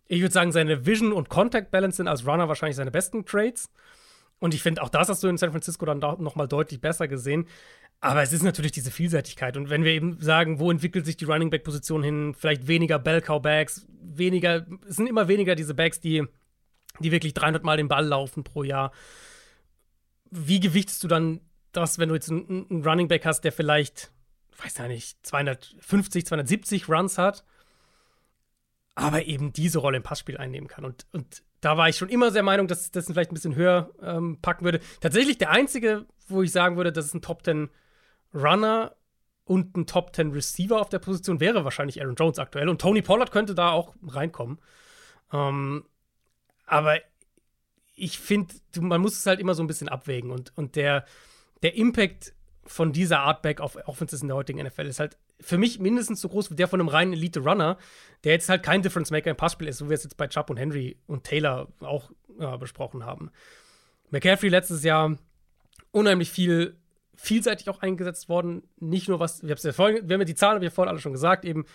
Ich 0.07 0.21
würde 0.21 0.33
sagen, 0.33 0.51
seine 0.51 0.85
Vision 0.85 1.11
und 1.11 1.29
Contact 1.29 1.71
Balance 1.71 1.97
sind 1.97 2.07
als 2.07 2.25
Runner 2.25 2.47
wahrscheinlich 2.47 2.77
seine 2.77 2.91
besten 2.91 3.25
Traits. 3.25 3.69
Und 4.39 4.53
ich 4.53 4.61
finde, 4.61 4.81
auch 4.83 4.89
das 4.89 5.09
hast 5.09 5.23
du 5.23 5.27
in 5.27 5.37
San 5.37 5.51
Francisco 5.51 5.85
dann 5.85 5.99
noch 5.99 6.35
mal 6.35 6.47
deutlich 6.47 6.79
besser 6.79 7.07
gesehen. 7.07 7.47
Aber 7.99 8.21
es 8.21 8.31
ist 8.31 8.43
natürlich 8.43 8.71
diese 8.71 8.91
Vielseitigkeit. 8.91 9.57
Und 9.57 9.69
wenn 9.69 9.83
wir 9.83 9.91
eben 9.91 10.21
sagen, 10.21 10.59
wo 10.59 10.69
entwickelt 10.69 11.05
sich 11.05 11.17
die 11.17 11.25
Running 11.25 11.49
Back 11.49 11.63
Position 11.63 12.03
hin, 12.03 12.35
vielleicht 12.37 12.67
weniger 12.67 12.99
Bell 12.99 13.21
Cow 13.21 13.41
Bags, 13.41 13.87
weniger, 13.99 14.67
es 14.87 14.97
sind 14.97 15.07
immer 15.07 15.27
weniger 15.27 15.55
diese 15.55 15.73
Bags, 15.73 15.99
die, 15.99 16.23
die 16.99 17.11
wirklich 17.11 17.33
300 17.33 17.63
Mal 17.63 17.77
den 17.77 17.87
Ball 17.87 18.05
laufen 18.05 18.43
pro 18.43 18.63
Jahr. 18.63 18.91
Wie 20.29 20.59
gewichtest 20.59 21.03
du 21.03 21.07
dann 21.07 21.41
das, 21.71 21.97
wenn 21.97 22.09
du 22.09 22.15
jetzt 22.15 22.29
einen, 22.29 22.67
einen 22.69 22.83
Running 22.83 23.07
Back 23.07 23.25
hast, 23.25 23.41
der 23.41 23.51
vielleicht, 23.51 24.11
weiß 24.61 24.77
ja 24.77 24.87
nicht, 24.87 25.17
250, 25.25 26.25
270 26.27 26.89
Runs 26.89 27.17
hat? 27.17 27.43
Aber 28.97 29.25
eben 29.25 29.53
diese 29.53 29.77
Rolle 29.77 29.97
im 29.97 30.03
Passspiel 30.03 30.37
einnehmen 30.37 30.67
kann. 30.67 30.83
Und, 30.83 31.05
und 31.11 31.43
da 31.61 31.77
war 31.77 31.87
ich 31.87 31.97
schon 31.97 32.09
immer 32.09 32.31
der 32.31 32.41
Meinung, 32.41 32.67
dass 32.67 32.89
das 32.89 33.05
vielleicht 33.05 33.31
ein 33.31 33.35
bisschen 33.35 33.55
höher 33.55 33.91
ähm, 34.01 34.39
packen 34.41 34.65
würde. 34.65 34.79
Tatsächlich 35.01 35.37
der 35.37 35.51
einzige, 35.51 36.07
wo 36.27 36.41
ich 36.41 36.51
sagen 36.51 36.77
würde, 36.77 36.91
das 36.91 37.05
ist 37.05 37.13
ein 37.13 37.21
Top 37.21 37.45
10 37.45 37.69
Runner 38.33 38.95
und 39.45 39.77
ein 39.77 39.85
Top 39.85 40.15
10 40.15 40.31
Receiver 40.31 40.81
auf 40.81 40.89
der 40.89 40.97
Position, 40.97 41.39
wäre 41.39 41.63
wahrscheinlich 41.63 42.01
Aaron 42.01 42.15
Jones 42.15 42.39
aktuell. 42.39 42.69
Und 42.69 42.81
Tony 42.81 43.03
Pollard 43.03 43.31
könnte 43.31 43.53
da 43.53 43.69
auch 43.69 43.93
reinkommen. 44.03 44.57
Ähm, 45.31 45.85
aber 46.65 46.97
ich 47.93 48.17
finde, 48.17 48.55
man 48.79 48.99
muss 48.99 49.15
es 49.15 49.27
halt 49.27 49.39
immer 49.39 49.53
so 49.53 49.61
ein 49.61 49.67
bisschen 49.67 49.89
abwägen. 49.89 50.31
Und, 50.31 50.57
und 50.57 50.75
der, 50.75 51.05
der 51.61 51.75
Impact 51.75 52.33
von 52.65 52.93
dieser 52.93 53.19
Art 53.19 53.43
Back 53.43 53.61
auf 53.61 53.77
Offenses 53.87 54.23
in 54.23 54.27
der 54.27 54.37
heutigen 54.37 54.65
NFL 54.65 54.87
ist 54.87 54.99
halt 54.99 55.19
für 55.39 55.57
mich 55.57 55.79
mindestens 55.79 56.21
so 56.21 56.29
groß 56.29 56.51
wie 56.51 56.55
der 56.55 56.67
von 56.67 56.79
einem 56.79 56.89
reinen 56.89 57.13
Elite-Runner, 57.13 57.77
der 58.23 58.31
jetzt 58.31 58.49
halt 58.49 58.63
kein 58.63 58.81
Difference-Maker 58.81 59.29
im 59.29 59.37
Passspiel 59.37 59.67
ist, 59.67 59.77
so 59.77 59.85
wie 59.85 59.89
wir 59.89 59.95
es 59.95 60.03
jetzt 60.03 60.17
bei 60.17 60.27
Chubb 60.27 60.49
und 60.49 60.57
Henry 60.57 60.97
und 61.05 61.23
Taylor 61.23 61.67
auch 61.81 62.11
äh, 62.39 62.57
besprochen 62.57 63.05
haben. 63.05 63.31
McCaffrey 64.09 64.49
letztes 64.49 64.83
Jahr 64.83 65.17
unheimlich 65.91 66.31
viel, 66.31 66.77
vielseitig 67.15 67.69
auch 67.69 67.81
eingesetzt 67.81 68.29
worden. 68.29 68.63
Nicht 68.79 69.09
nur 69.09 69.19
was, 69.19 69.43
wir, 69.43 69.55
ja 69.55 69.71
vorhin, 69.73 70.07
wir 70.07 70.13
haben 70.13 70.21
ja 70.21 70.25
die 70.25 70.35
Zahlen, 70.35 70.55
habe 70.55 70.65
ich 70.65 70.71
ja 70.71 70.75
vorhin 70.75 70.89
alle 70.89 70.99
schon 70.99 71.13
gesagt, 71.13 71.45
eben 71.45 71.65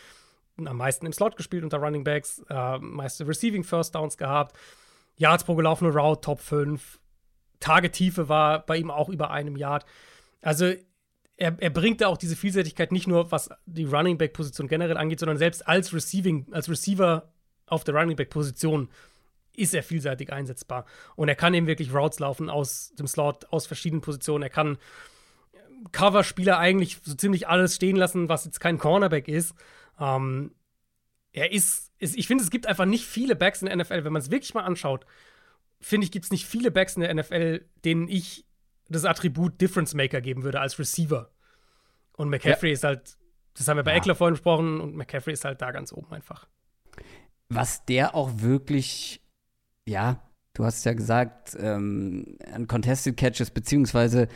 am 0.56 0.76
meisten 0.76 1.06
im 1.06 1.12
Slot 1.12 1.36
gespielt 1.36 1.64
unter 1.64 1.78
Running 1.78 2.04
Backs, 2.04 2.42
äh, 2.48 2.78
meiste 2.78 3.26
Receiving 3.26 3.64
First 3.64 3.94
Downs 3.94 4.16
gehabt, 4.16 4.56
Yards 5.16 5.44
pro 5.44 5.54
gelaufene 5.54 5.92
Route 5.92 6.20
Top 6.20 6.40
5, 6.40 7.00
Tagetiefe 7.60 8.28
war 8.28 8.66
bei 8.66 8.76
ihm 8.76 8.90
auch 8.90 9.08
über 9.08 9.30
einem 9.30 9.56
Yard. 9.56 9.86
Also 10.40 10.72
er, 11.43 11.57
er 11.59 11.70
bringt 11.70 12.01
da 12.01 12.07
auch 12.07 12.18
diese 12.18 12.36
Vielseitigkeit 12.36 12.93
nicht 12.93 13.09
nur, 13.09 13.32
was 13.32 13.51
die 13.66 13.84
Running 13.84 14.16
Back-Position 14.16 14.68
generell 14.68 14.97
angeht, 14.97 15.18
sondern 15.18 15.38
selbst 15.38 15.66
als 15.66 15.93
Receiving, 15.93 16.47
als 16.53 16.68
Receiver 16.68 17.32
auf 17.66 17.82
der 17.82 17.97
Running 17.97 18.14
Back-Position 18.14 18.88
ist 19.57 19.74
er 19.74 19.82
vielseitig 19.82 20.32
einsetzbar. 20.32 20.86
Und 21.16 21.28
er 21.28 21.34
kann 21.34 21.53
eben 21.53 21.66
wirklich 21.66 21.93
Routes 21.93 22.20
laufen 22.20 22.49
aus 22.49 22.93
dem 22.97 23.09
Slot, 23.09 23.47
aus 23.51 23.66
verschiedenen 23.66 24.03
Positionen. 24.03 24.45
Er 24.45 24.51
kann 24.51 24.78
Cover-Spieler 25.90 26.59
eigentlich 26.59 26.99
so 27.03 27.14
ziemlich 27.14 27.49
alles 27.49 27.74
stehen 27.74 27.97
lassen, 27.97 28.28
was 28.28 28.45
jetzt 28.45 28.61
kein 28.61 28.78
Cornerback 28.78 29.26
ist. 29.26 29.53
Ähm, 29.99 30.53
er 31.32 31.51
ist, 31.51 31.90
ist 31.99 32.16
ich 32.16 32.28
finde, 32.28 32.45
es 32.45 32.51
gibt 32.51 32.68
einfach 32.68 32.84
nicht 32.84 33.05
viele 33.05 33.34
Backs 33.34 33.62
in 33.62 33.66
der 33.66 33.76
NFL, 33.76 34.05
wenn 34.05 34.12
man 34.12 34.22
es 34.22 34.30
wirklich 34.30 34.55
mal 34.55 34.62
anschaut. 34.62 35.07
Finde 35.80 36.05
ich, 36.05 36.12
gibt 36.12 36.24
es 36.24 36.30
nicht 36.30 36.47
viele 36.47 36.70
Backs 36.70 36.95
in 36.95 37.03
der 37.03 37.12
NFL, 37.12 37.64
denen 37.84 38.07
ich 38.07 38.47
das 38.88 39.04
Attribut 39.04 39.60
Difference 39.60 39.94
Maker 39.94 40.20
geben 40.20 40.42
würde 40.42 40.60
als 40.60 40.78
Receiver. 40.78 41.30
Und 42.16 42.28
McCaffrey 42.28 42.70
ja. 42.70 42.74
ist 42.74 42.84
halt, 42.84 43.16
das 43.54 43.68
haben 43.68 43.76
wir 43.76 43.84
bei 43.84 43.92
ja. 43.92 43.98
Eckler 43.98 44.14
vorhin 44.14 44.34
gesprochen, 44.34 44.80
und 44.80 44.94
McCaffrey 44.94 45.32
ist 45.32 45.44
halt 45.44 45.62
da 45.62 45.70
ganz 45.70 45.92
oben 45.92 46.12
einfach. 46.12 46.46
Was 47.48 47.84
der 47.84 48.14
auch 48.14 48.30
wirklich, 48.36 49.22
ja, 49.86 50.22
du 50.54 50.64
hast 50.64 50.84
ja 50.84 50.94
gesagt, 50.94 51.56
ähm, 51.58 52.38
an 52.52 52.66
Contested 52.66 53.16
Catches, 53.16 53.50
beziehungsweise 53.50 54.28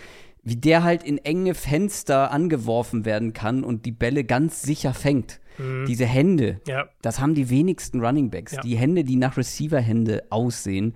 wie 0.42 0.56
der 0.56 0.84
halt 0.84 1.02
in 1.02 1.18
enge 1.18 1.54
Fenster 1.54 2.30
angeworfen 2.30 3.04
werden 3.04 3.32
kann 3.32 3.64
und 3.64 3.84
die 3.84 3.92
Bälle 3.92 4.22
ganz 4.22 4.62
sicher 4.62 4.94
fängt. 4.94 5.40
Mhm. 5.58 5.86
Diese 5.86 6.06
Hände, 6.06 6.60
ja. 6.68 6.88
das 7.02 7.18
haben 7.18 7.34
die 7.34 7.50
wenigsten 7.50 8.00
Running 8.00 8.30
Backs. 8.30 8.52
Ja. 8.52 8.60
Die 8.60 8.76
Hände, 8.76 9.02
die 9.02 9.16
nach 9.16 9.36
Receiver-Hände 9.36 10.26
aussehen. 10.30 10.94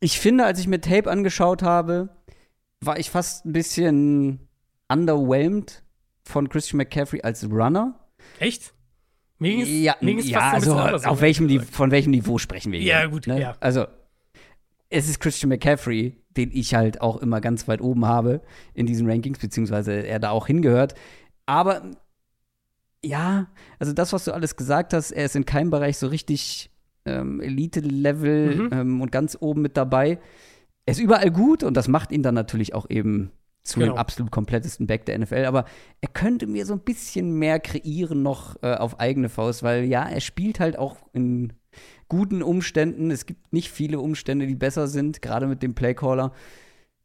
Ich 0.00 0.20
finde, 0.20 0.44
als 0.44 0.60
ich 0.60 0.66
mir 0.66 0.80
Tape 0.80 1.10
angeschaut 1.10 1.62
habe, 1.62 2.10
war 2.80 2.98
ich 2.98 3.10
fast 3.10 3.44
ein 3.44 3.52
bisschen 3.52 4.48
underwhelmed 4.88 5.82
von 6.24 6.48
Christian 6.48 6.78
McCaffrey 6.78 7.22
als 7.22 7.44
Runner. 7.50 7.98
Echt? 8.38 8.74
Mir 9.38 9.52
ging 9.52 9.60
es, 9.62 9.68
ja, 9.68 9.96
mir 10.00 10.14
ging's 10.14 10.28
ja 10.28 10.50
also 10.52 10.76
auf 10.76 11.20
welchem 11.20 11.60
von 11.62 11.90
welchem 11.90 12.10
Niveau 12.10 12.38
sprechen 12.38 12.72
wir 12.72 12.80
hier? 12.80 12.88
Ja, 12.88 13.06
gut, 13.06 13.26
ne? 13.26 13.40
ja. 13.40 13.56
Also, 13.60 13.86
es 14.90 15.08
ist 15.08 15.20
Christian 15.20 15.48
McCaffrey, 15.48 16.16
den 16.36 16.50
ich 16.52 16.74
halt 16.74 17.00
auch 17.00 17.18
immer 17.18 17.40
ganz 17.40 17.68
weit 17.68 17.80
oben 17.80 18.06
habe 18.06 18.42
in 18.74 18.86
diesen 18.86 19.08
Rankings, 19.08 19.38
beziehungsweise 19.38 19.92
er 19.92 20.18
da 20.18 20.30
auch 20.30 20.46
hingehört. 20.46 20.94
Aber 21.46 21.82
ja, 23.04 23.48
also 23.78 23.92
das, 23.92 24.12
was 24.12 24.24
du 24.24 24.32
alles 24.32 24.56
gesagt 24.56 24.92
hast, 24.92 25.12
er 25.12 25.26
ist 25.26 25.36
in 25.36 25.44
keinem 25.44 25.70
Bereich 25.70 25.98
so 25.98 26.08
richtig 26.08 26.70
ähm, 27.04 27.40
Elite-Level 27.40 28.56
mhm. 28.56 28.68
ähm, 28.72 29.00
und 29.00 29.12
ganz 29.12 29.36
oben 29.40 29.62
mit 29.62 29.76
dabei. 29.76 30.18
Er 30.88 30.92
ist 30.92 31.00
überall 31.00 31.30
gut 31.30 31.64
und 31.64 31.76
das 31.76 31.86
macht 31.86 32.12
ihn 32.12 32.22
dann 32.22 32.34
natürlich 32.34 32.74
auch 32.74 32.88
eben 32.88 33.30
zu 33.62 33.78
genau. 33.78 33.92
dem 33.92 33.98
absolut 33.98 34.32
komplettesten 34.32 34.86
Back 34.86 35.04
der 35.04 35.18
NFL. 35.18 35.44
Aber 35.44 35.66
er 36.00 36.08
könnte 36.08 36.46
mir 36.46 36.64
so 36.64 36.72
ein 36.72 36.80
bisschen 36.80 37.38
mehr 37.38 37.60
kreieren 37.60 38.22
noch 38.22 38.56
äh, 38.62 38.72
auf 38.72 38.98
eigene 38.98 39.28
Faust, 39.28 39.62
weil 39.62 39.84
ja, 39.84 40.08
er 40.08 40.22
spielt 40.22 40.60
halt 40.60 40.78
auch 40.78 40.96
in 41.12 41.52
guten 42.08 42.42
Umständen. 42.42 43.10
Es 43.10 43.26
gibt 43.26 43.52
nicht 43.52 43.70
viele 43.70 44.00
Umstände, 44.00 44.46
die 44.46 44.54
besser 44.54 44.88
sind, 44.88 45.20
gerade 45.20 45.46
mit 45.46 45.62
dem 45.62 45.74
Playcaller. 45.74 46.32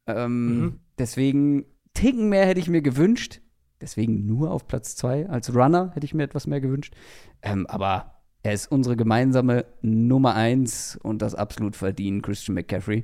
Ähm, 0.07 0.59
mhm. 0.61 0.79
Deswegen, 0.97 1.65
Ticken 1.93 2.29
mehr 2.29 2.45
hätte 2.45 2.61
ich 2.61 2.69
mir 2.69 2.81
gewünscht. 2.81 3.41
Deswegen 3.81 4.25
nur 4.25 4.51
auf 4.51 4.65
Platz 4.65 4.95
zwei. 4.95 5.27
Als 5.27 5.53
Runner 5.53 5.91
hätte 5.93 6.05
ich 6.05 6.13
mir 6.13 6.23
etwas 6.23 6.47
mehr 6.47 6.61
gewünscht. 6.61 6.95
Ähm, 7.41 7.67
aber 7.67 8.21
er 8.43 8.53
ist 8.53 8.71
unsere 8.71 8.95
gemeinsame 8.95 9.65
Nummer 9.81 10.35
eins 10.35 10.97
und 11.03 11.21
das 11.21 11.35
absolut 11.35 11.75
verdient, 11.75 12.23
Christian 12.23 12.55
McCaffrey. 12.55 13.03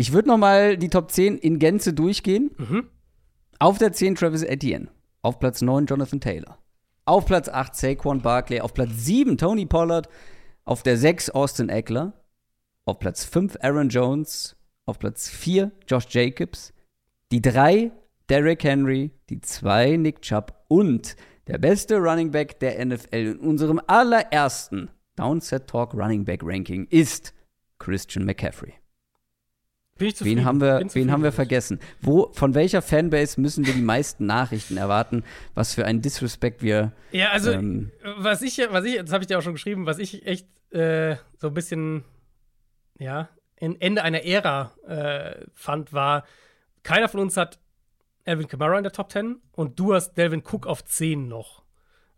Ich 0.00 0.14
würde 0.14 0.28
noch 0.28 0.38
mal 0.38 0.78
die 0.78 0.88
Top 0.88 1.10
10 1.10 1.36
in 1.36 1.58
Gänze 1.58 1.92
durchgehen. 1.92 2.52
Mhm. 2.56 2.88
Auf 3.58 3.76
der 3.76 3.92
10 3.92 4.14
Travis 4.14 4.42
Etienne. 4.42 4.88
Auf 5.20 5.38
Platz 5.38 5.60
9 5.60 5.84
Jonathan 5.84 6.22
Taylor. 6.22 6.56
Auf 7.04 7.26
Platz 7.26 7.50
8 7.50 7.76
Saquon 7.76 8.22
Barkley. 8.22 8.62
Auf 8.62 8.72
Platz 8.72 8.92
7 8.94 9.36
Tony 9.36 9.66
Pollard. 9.66 10.08
Auf 10.64 10.82
der 10.82 10.96
6 10.96 11.28
Austin 11.28 11.68
Eckler. 11.68 12.14
Auf 12.86 12.98
Platz 12.98 13.26
5 13.26 13.58
Aaron 13.60 13.90
Jones. 13.90 14.56
Auf 14.86 14.98
Platz 14.98 15.28
4 15.28 15.70
Josh 15.86 16.06
Jacobs. 16.08 16.72
Die 17.30 17.42
3 17.42 17.92
Derrick 18.30 18.64
Henry. 18.64 19.10
Die 19.28 19.42
2 19.42 19.98
Nick 19.98 20.22
Chubb. 20.22 20.64
Und 20.68 21.14
der 21.46 21.58
beste 21.58 21.98
Running 21.98 22.30
Back 22.30 22.58
der 22.60 22.82
NFL 22.82 23.36
in 23.36 23.36
unserem 23.40 23.78
allerersten 23.86 24.88
Downset 25.16 25.66
Talk 25.66 25.92
Running 25.92 26.24
Back 26.24 26.40
Ranking 26.42 26.86
ist 26.88 27.34
Christian 27.78 28.24
McCaffrey. 28.24 28.79
Wen 30.00 30.44
haben 30.44 30.60
wir, 30.60 30.86
wen 30.92 31.12
haben 31.12 31.22
wir 31.22 31.32
vergessen? 31.32 31.80
Wo, 32.00 32.30
von 32.32 32.54
welcher 32.54 32.82
Fanbase 32.82 33.40
müssen 33.40 33.66
wir 33.66 33.74
die 33.74 33.82
meisten 33.82 34.26
Nachrichten 34.26 34.76
erwarten? 34.76 35.24
Was 35.54 35.74
für 35.74 35.84
ein 35.84 36.02
Disrespect 36.02 36.62
wir. 36.62 36.92
Ja, 37.12 37.30
also, 37.30 37.52
ähm, 37.52 37.90
was 38.16 38.42
ich, 38.42 38.58
was 38.70 38.84
ich, 38.84 38.96
das 38.96 39.12
habe 39.12 39.22
ich 39.22 39.28
dir 39.28 39.38
auch 39.38 39.42
schon 39.42 39.54
geschrieben, 39.54 39.86
was 39.86 39.98
ich 39.98 40.26
echt 40.26 40.46
äh, 40.72 41.16
so 41.38 41.48
ein 41.48 41.54
bisschen, 41.54 42.04
ja, 42.98 43.28
Ende 43.56 44.02
einer 44.02 44.24
Ära 44.24 44.72
äh, 44.86 45.44
fand, 45.52 45.92
war, 45.92 46.24
keiner 46.82 47.08
von 47.08 47.20
uns 47.20 47.36
hat 47.36 47.58
Alvin 48.24 48.48
Kamara 48.48 48.76
in 48.78 48.82
der 48.82 48.92
Top 48.92 49.12
10 49.12 49.36
und 49.52 49.78
du 49.78 49.94
hast 49.94 50.14
Delvin 50.14 50.42
Cook 50.42 50.66
auf 50.66 50.84
10 50.84 51.28
noch. 51.28 51.62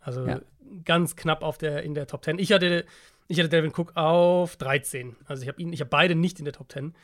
Also 0.00 0.26
ja. 0.26 0.40
ganz 0.84 1.16
knapp 1.16 1.42
auf 1.42 1.58
der, 1.58 1.82
in 1.82 1.94
der 1.94 2.06
Top 2.06 2.24
10. 2.24 2.38
Ich 2.38 2.52
hatte, 2.52 2.84
ich 3.28 3.38
hatte 3.38 3.48
Delvin 3.48 3.72
Cook 3.74 3.96
auf 3.96 4.56
13. 4.56 5.16
Also 5.24 5.42
ich 5.42 5.48
habe 5.48 5.60
ihn, 5.60 5.72
ich 5.72 5.80
habe 5.80 5.90
beide 5.90 6.14
nicht 6.14 6.38
in 6.38 6.44
der 6.44 6.54
Top 6.54 6.70
10. 6.70 6.94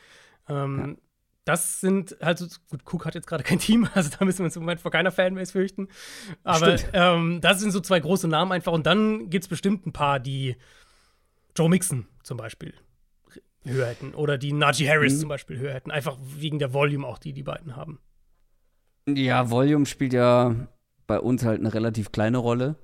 Ähm, 0.49 0.79
ja. 0.79 1.03
Das 1.45 1.79
sind 1.79 2.15
halt 2.21 2.37
so, 2.37 2.47
gut, 2.69 2.81
Cook 2.85 3.05
hat 3.05 3.15
jetzt 3.15 3.25
gerade 3.25 3.43
kein 3.43 3.59
Team, 3.59 3.87
also 3.95 4.09
da 4.17 4.23
müssen 4.25 4.39
wir 4.39 4.45
uns 4.45 4.55
im 4.55 4.63
Moment 4.63 4.81
vor 4.81 4.91
keiner 4.91 5.11
Fanbase 5.11 5.51
fürchten. 5.51 5.87
Aber 6.43 6.75
ähm, 6.93 7.39
das 7.41 7.59
sind 7.59 7.71
so 7.71 7.79
zwei 7.79 7.99
große 7.99 8.27
Namen 8.27 8.51
einfach. 8.51 8.73
Und 8.73 8.85
dann 8.85 9.29
gibt 9.29 9.45
es 9.45 9.47
bestimmt 9.47 9.87
ein 9.87 9.93
paar, 9.93 10.19
die 10.19 10.57
Joe 11.57 11.69
Mixon 11.69 12.07
zum 12.23 12.37
Beispiel 12.37 12.73
höher 13.63 13.87
hätten. 13.87 14.13
Oder 14.13 14.37
die 14.37 14.53
Najee 14.53 14.89
Harris 14.89 15.15
mhm. 15.15 15.19
zum 15.21 15.29
Beispiel 15.29 15.57
höher 15.57 15.73
hätten. 15.73 15.91
Einfach 15.91 16.17
wegen 16.21 16.59
der 16.59 16.73
Volume 16.73 17.05
auch, 17.05 17.17
die 17.17 17.33
die 17.33 17.43
beiden 17.43 17.75
haben. 17.75 17.99
Ja, 19.07 19.49
Volume 19.49 19.85
spielt 19.85 20.13
ja 20.13 20.55
bei 21.07 21.19
uns 21.19 21.43
halt 21.43 21.59
eine 21.59 21.73
relativ 21.73 22.11
kleine 22.11 22.37
Rolle. 22.37 22.75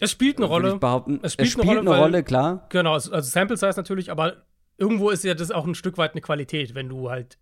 Es 0.00 0.10
spielt 0.10 0.38
eine 0.38 0.46
Rolle. 0.46 0.74
Ich 0.74 0.80
behaupten. 0.80 1.20
Es 1.22 1.34
spielt, 1.34 1.48
es 1.48 1.52
spielt 1.52 1.68
eine, 1.68 1.78
Rolle, 1.78 1.80
eine 1.80 1.90
weil, 1.90 2.00
Rolle, 2.00 2.22
klar. 2.22 2.66
Genau, 2.70 2.92
also 2.94 3.20
Sample 3.20 3.56
Size 3.56 3.74
natürlich, 3.76 4.10
aber 4.10 4.46
irgendwo 4.76 5.10
ist 5.10 5.24
ja 5.24 5.34
das 5.34 5.50
auch 5.50 5.66
ein 5.66 5.74
Stück 5.74 5.98
weit 5.98 6.12
eine 6.12 6.20
Qualität, 6.20 6.74
wenn 6.74 6.88
du 6.88 7.10
halt 7.10 7.38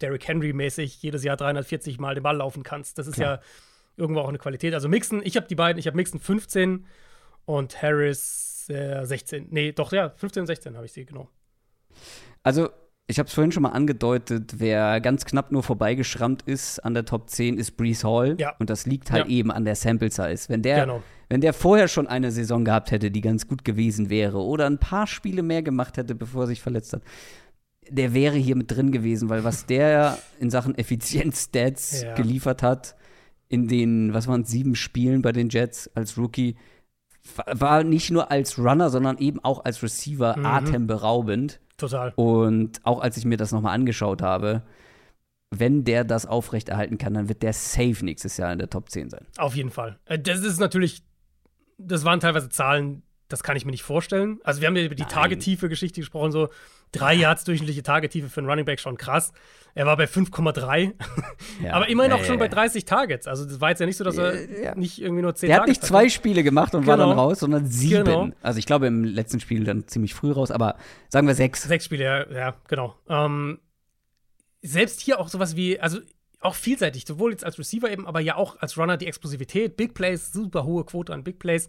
Derrick 0.00 0.26
Henry-mäßig 0.28 1.02
jedes 1.02 1.24
Jahr 1.24 1.36
340 1.36 1.98
Mal 1.98 2.14
den 2.14 2.22
Ball 2.22 2.36
laufen 2.36 2.62
kannst. 2.62 2.98
Das 2.98 3.06
ist 3.06 3.14
Klar. 3.14 3.36
ja 3.36 3.42
irgendwo 3.96 4.20
auch 4.20 4.28
eine 4.28 4.38
Qualität. 4.38 4.74
Also 4.74 4.88
Mixon, 4.88 5.22
ich 5.24 5.36
habe 5.36 5.46
die 5.46 5.54
beiden, 5.54 5.78
ich 5.78 5.86
habe 5.86 5.96
Mixon 5.96 6.20
15 6.20 6.86
und 7.46 7.82
Harris 7.82 8.68
äh, 8.68 9.04
16. 9.04 9.48
Nee, 9.50 9.72
doch, 9.72 9.92
ja, 9.92 10.10
15 10.10 10.42
und 10.42 10.46
16 10.46 10.76
habe 10.76 10.86
ich 10.86 10.92
sie, 10.92 11.06
genau. 11.06 11.28
Also, 12.42 12.68
ich 13.06 13.18
habe 13.18 13.28
es 13.28 13.34
vorhin 13.34 13.52
schon 13.52 13.62
mal 13.62 13.70
angedeutet, 13.70 14.54
wer 14.58 15.00
ganz 15.00 15.24
knapp 15.24 15.52
nur 15.52 15.62
vorbeigeschrammt 15.62 16.42
ist 16.42 16.80
an 16.80 16.94
der 16.94 17.04
Top 17.04 17.30
10, 17.30 17.56
ist 17.56 17.76
Brees 17.76 18.02
Hall. 18.02 18.36
Ja. 18.38 18.54
Und 18.58 18.68
das 18.68 18.86
liegt 18.86 19.12
halt 19.12 19.26
ja. 19.26 19.30
eben 19.30 19.50
an 19.50 19.64
der 19.64 19.76
Sample 19.76 20.10
Size. 20.10 20.48
Wenn 20.48 20.62
der 20.62 20.80
genau 20.86 21.02
wenn 21.28 21.40
der 21.40 21.52
vorher 21.52 21.88
schon 21.88 22.06
eine 22.06 22.30
Saison 22.30 22.64
gehabt 22.64 22.90
hätte, 22.90 23.10
die 23.10 23.20
ganz 23.20 23.48
gut 23.48 23.64
gewesen 23.64 24.10
wäre 24.10 24.38
oder 24.38 24.66
ein 24.66 24.78
paar 24.78 25.06
Spiele 25.06 25.42
mehr 25.42 25.62
gemacht 25.62 25.96
hätte, 25.96 26.14
bevor 26.14 26.44
er 26.44 26.46
sich 26.46 26.62
verletzt 26.62 26.92
hat, 26.92 27.02
der 27.88 28.14
wäre 28.14 28.36
hier 28.36 28.56
mit 28.56 28.70
drin 28.70 28.92
gewesen, 28.92 29.28
weil 29.28 29.44
was 29.44 29.66
der 29.66 30.18
in 30.38 30.50
Sachen 30.50 30.76
Effizienz-Stats 30.76 32.02
ja. 32.02 32.14
geliefert 32.14 32.62
hat, 32.62 32.96
in 33.48 33.68
den, 33.68 34.12
was 34.12 34.26
waren 34.26 34.44
sieben 34.44 34.74
Spielen 34.74 35.22
bei 35.22 35.32
den 35.32 35.48
Jets 35.48 35.90
als 35.94 36.18
Rookie, 36.18 36.56
war 37.46 37.82
nicht 37.84 38.10
nur 38.10 38.30
als 38.30 38.58
Runner, 38.58 38.90
sondern 38.90 39.18
eben 39.18 39.40
auch 39.42 39.64
als 39.64 39.82
Receiver 39.82 40.36
mhm. 40.36 40.46
atemberaubend. 40.46 41.60
Total. 41.76 42.12
Und 42.16 42.84
auch 42.84 43.00
als 43.00 43.16
ich 43.16 43.24
mir 43.24 43.36
das 43.36 43.52
nochmal 43.52 43.74
angeschaut 43.74 44.22
habe, 44.22 44.62
wenn 45.50 45.84
der 45.84 46.04
das 46.04 46.26
aufrechterhalten 46.26 46.98
kann, 46.98 47.14
dann 47.14 47.28
wird 47.28 47.42
der 47.42 47.52
safe 47.52 48.04
nächstes 48.04 48.36
Jahr 48.36 48.52
in 48.52 48.58
der 48.58 48.70
Top 48.70 48.90
10 48.90 49.10
sein. 49.10 49.26
Auf 49.38 49.54
jeden 49.54 49.70
Fall. 49.70 49.98
Äh, 50.06 50.18
das 50.18 50.40
ist 50.40 50.58
natürlich, 50.58 51.02
das 51.78 52.04
waren 52.04 52.20
teilweise 52.20 52.48
Zahlen, 52.48 53.02
das 53.28 53.42
kann 53.42 53.56
ich 53.56 53.64
mir 53.64 53.72
nicht 53.72 53.82
vorstellen. 53.82 54.38
Also 54.44 54.60
wir 54.60 54.68
haben 54.68 54.76
ja 54.76 54.84
über 54.84 54.94
die 54.94 55.04
Tagetiefe-Geschichte 55.04 56.00
gesprochen, 56.00 56.30
so 56.30 56.48
drei 56.92 57.14
Yards 57.14 57.44
durchschnittliche 57.44 57.82
Tagetiefe 57.82 58.28
für 58.28 58.40
einen 58.40 58.48
Running 58.48 58.64
Back 58.64 58.80
schon 58.80 58.96
krass. 58.96 59.32
Er 59.74 59.84
war 59.84 59.96
bei 59.96 60.04
5,3, 60.04 60.94
ja, 61.62 61.74
aber 61.74 61.88
immerhin 61.88 62.12
auch 62.12 62.24
schon 62.24 62.38
bei 62.38 62.48
30 62.48 62.84
Targets. 62.84 63.26
Also 63.26 63.44
das 63.44 63.60
war 63.60 63.70
jetzt 63.70 63.80
ja 63.80 63.86
nicht 63.86 63.96
so, 63.96 64.04
dass 64.04 64.16
er 64.16 64.62
ja. 64.62 64.74
nicht 64.74 65.02
irgendwie 65.02 65.22
nur 65.22 65.34
10 65.34 65.50
Er 65.50 65.58
hat 65.58 65.68
nicht 65.68 65.84
zwei 65.84 66.04
hatte. 66.04 66.10
Spiele 66.10 66.42
gemacht 66.42 66.74
und 66.74 66.82
genau. 66.82 66.92
war 66.92 66.96
dann 66.96 67.10
genau. 67.10 67.22
raus, 67.22 67.40
sondern 67.40 67.66
sieben. 67.66 68.04
Genau. 68.04 68.28
Also 68.42 68.58
ich 68.58 68.66
glaube 68.66 68.86
im 68.86 69.04
letzten 69.04 69.40
Spiel 69.40 69.64
dann 69.64 69.86
ziemlich 69.86 70.14
früh 70.14 70.32
raus, 70.32 70.50
aber 70.50 70.76
sagen 71.08 71.26
wir 71.26 71.34
sechs. 71.34 71.62
Sechs 71.64 71.84
Spiele, 71.84 72.04
ja, 72.04 72.32
ja 72.32 72.54
genau. 72.68 72.94
Ähm, 73.08 73.58
selbst 74.62 75.00
hier 75.00 75.20
auch 75.20 75.28
sowas 75.28 75.56
wie, 75.56 75.78
also 75.78 75.98
auch 76.40 76.54
vielseitig, 76.54 77.04
sowohl 77.06 77.32
jetzt 77.32 77.44
als 77.44 77.58
Receiver 77.58 77.90
eben, 77.90 78.06
aber 78.06 78.20
ja 78.20 78.36
auch 78.36 78.58
als 78.60 78.78
Runner 78.78 78.96
die 78.96 79.06
Explosivität, 79.06 79.76
Big 79.76 79.94
Plays, 79.94 80.32
super 80.32 80.64
hohe 80.64 80.84
Quote 80.84 81.12
an 81.12 81.24
Big 81.24 81.38
Plays. 81.38 81.68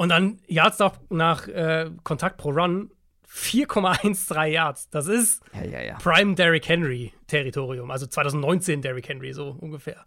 Und 0.00 0.08
dann 0.08 0.38
Yards 0.46 0.78
nach, 0.78 0.98
nach 1.10 1.46
äh, 1.46 1.90
Kontakt 2.04 2.38
pro 2.38 2.52
Run 2.52 2.90
4,13 3.28 4.46
Yards. 4.46 4.88
Das 4.88 5.08
ist 5.08 5.42
ja, 5.52 5.62
ja, 5.62 5.82
ja. 5.82 5.98
Prime 5.98 6.34
Derrick 6.34 6.66
Henry 6.66 7.12
Territorium, 7.26 7.90
also 7.90 8.06
2019 8.06 8.80
Derrick 8.80 9.06
Henry 9.10 9.34
so 9.34 9.54
ungefähr. 9.60 10.06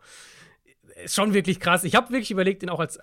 Ist 1.03 1.13
schon 1.13 1.35
wirklich 1.35 1.59
krass. 1.59 1.83
Ich 1.83 1.93
habe 1.93 2.09
wirklich 2.09 2.31
überlegt, 2.31 2.63
ihn 2.63 2.71
auch 2.71 2.79
als 2.79 2.97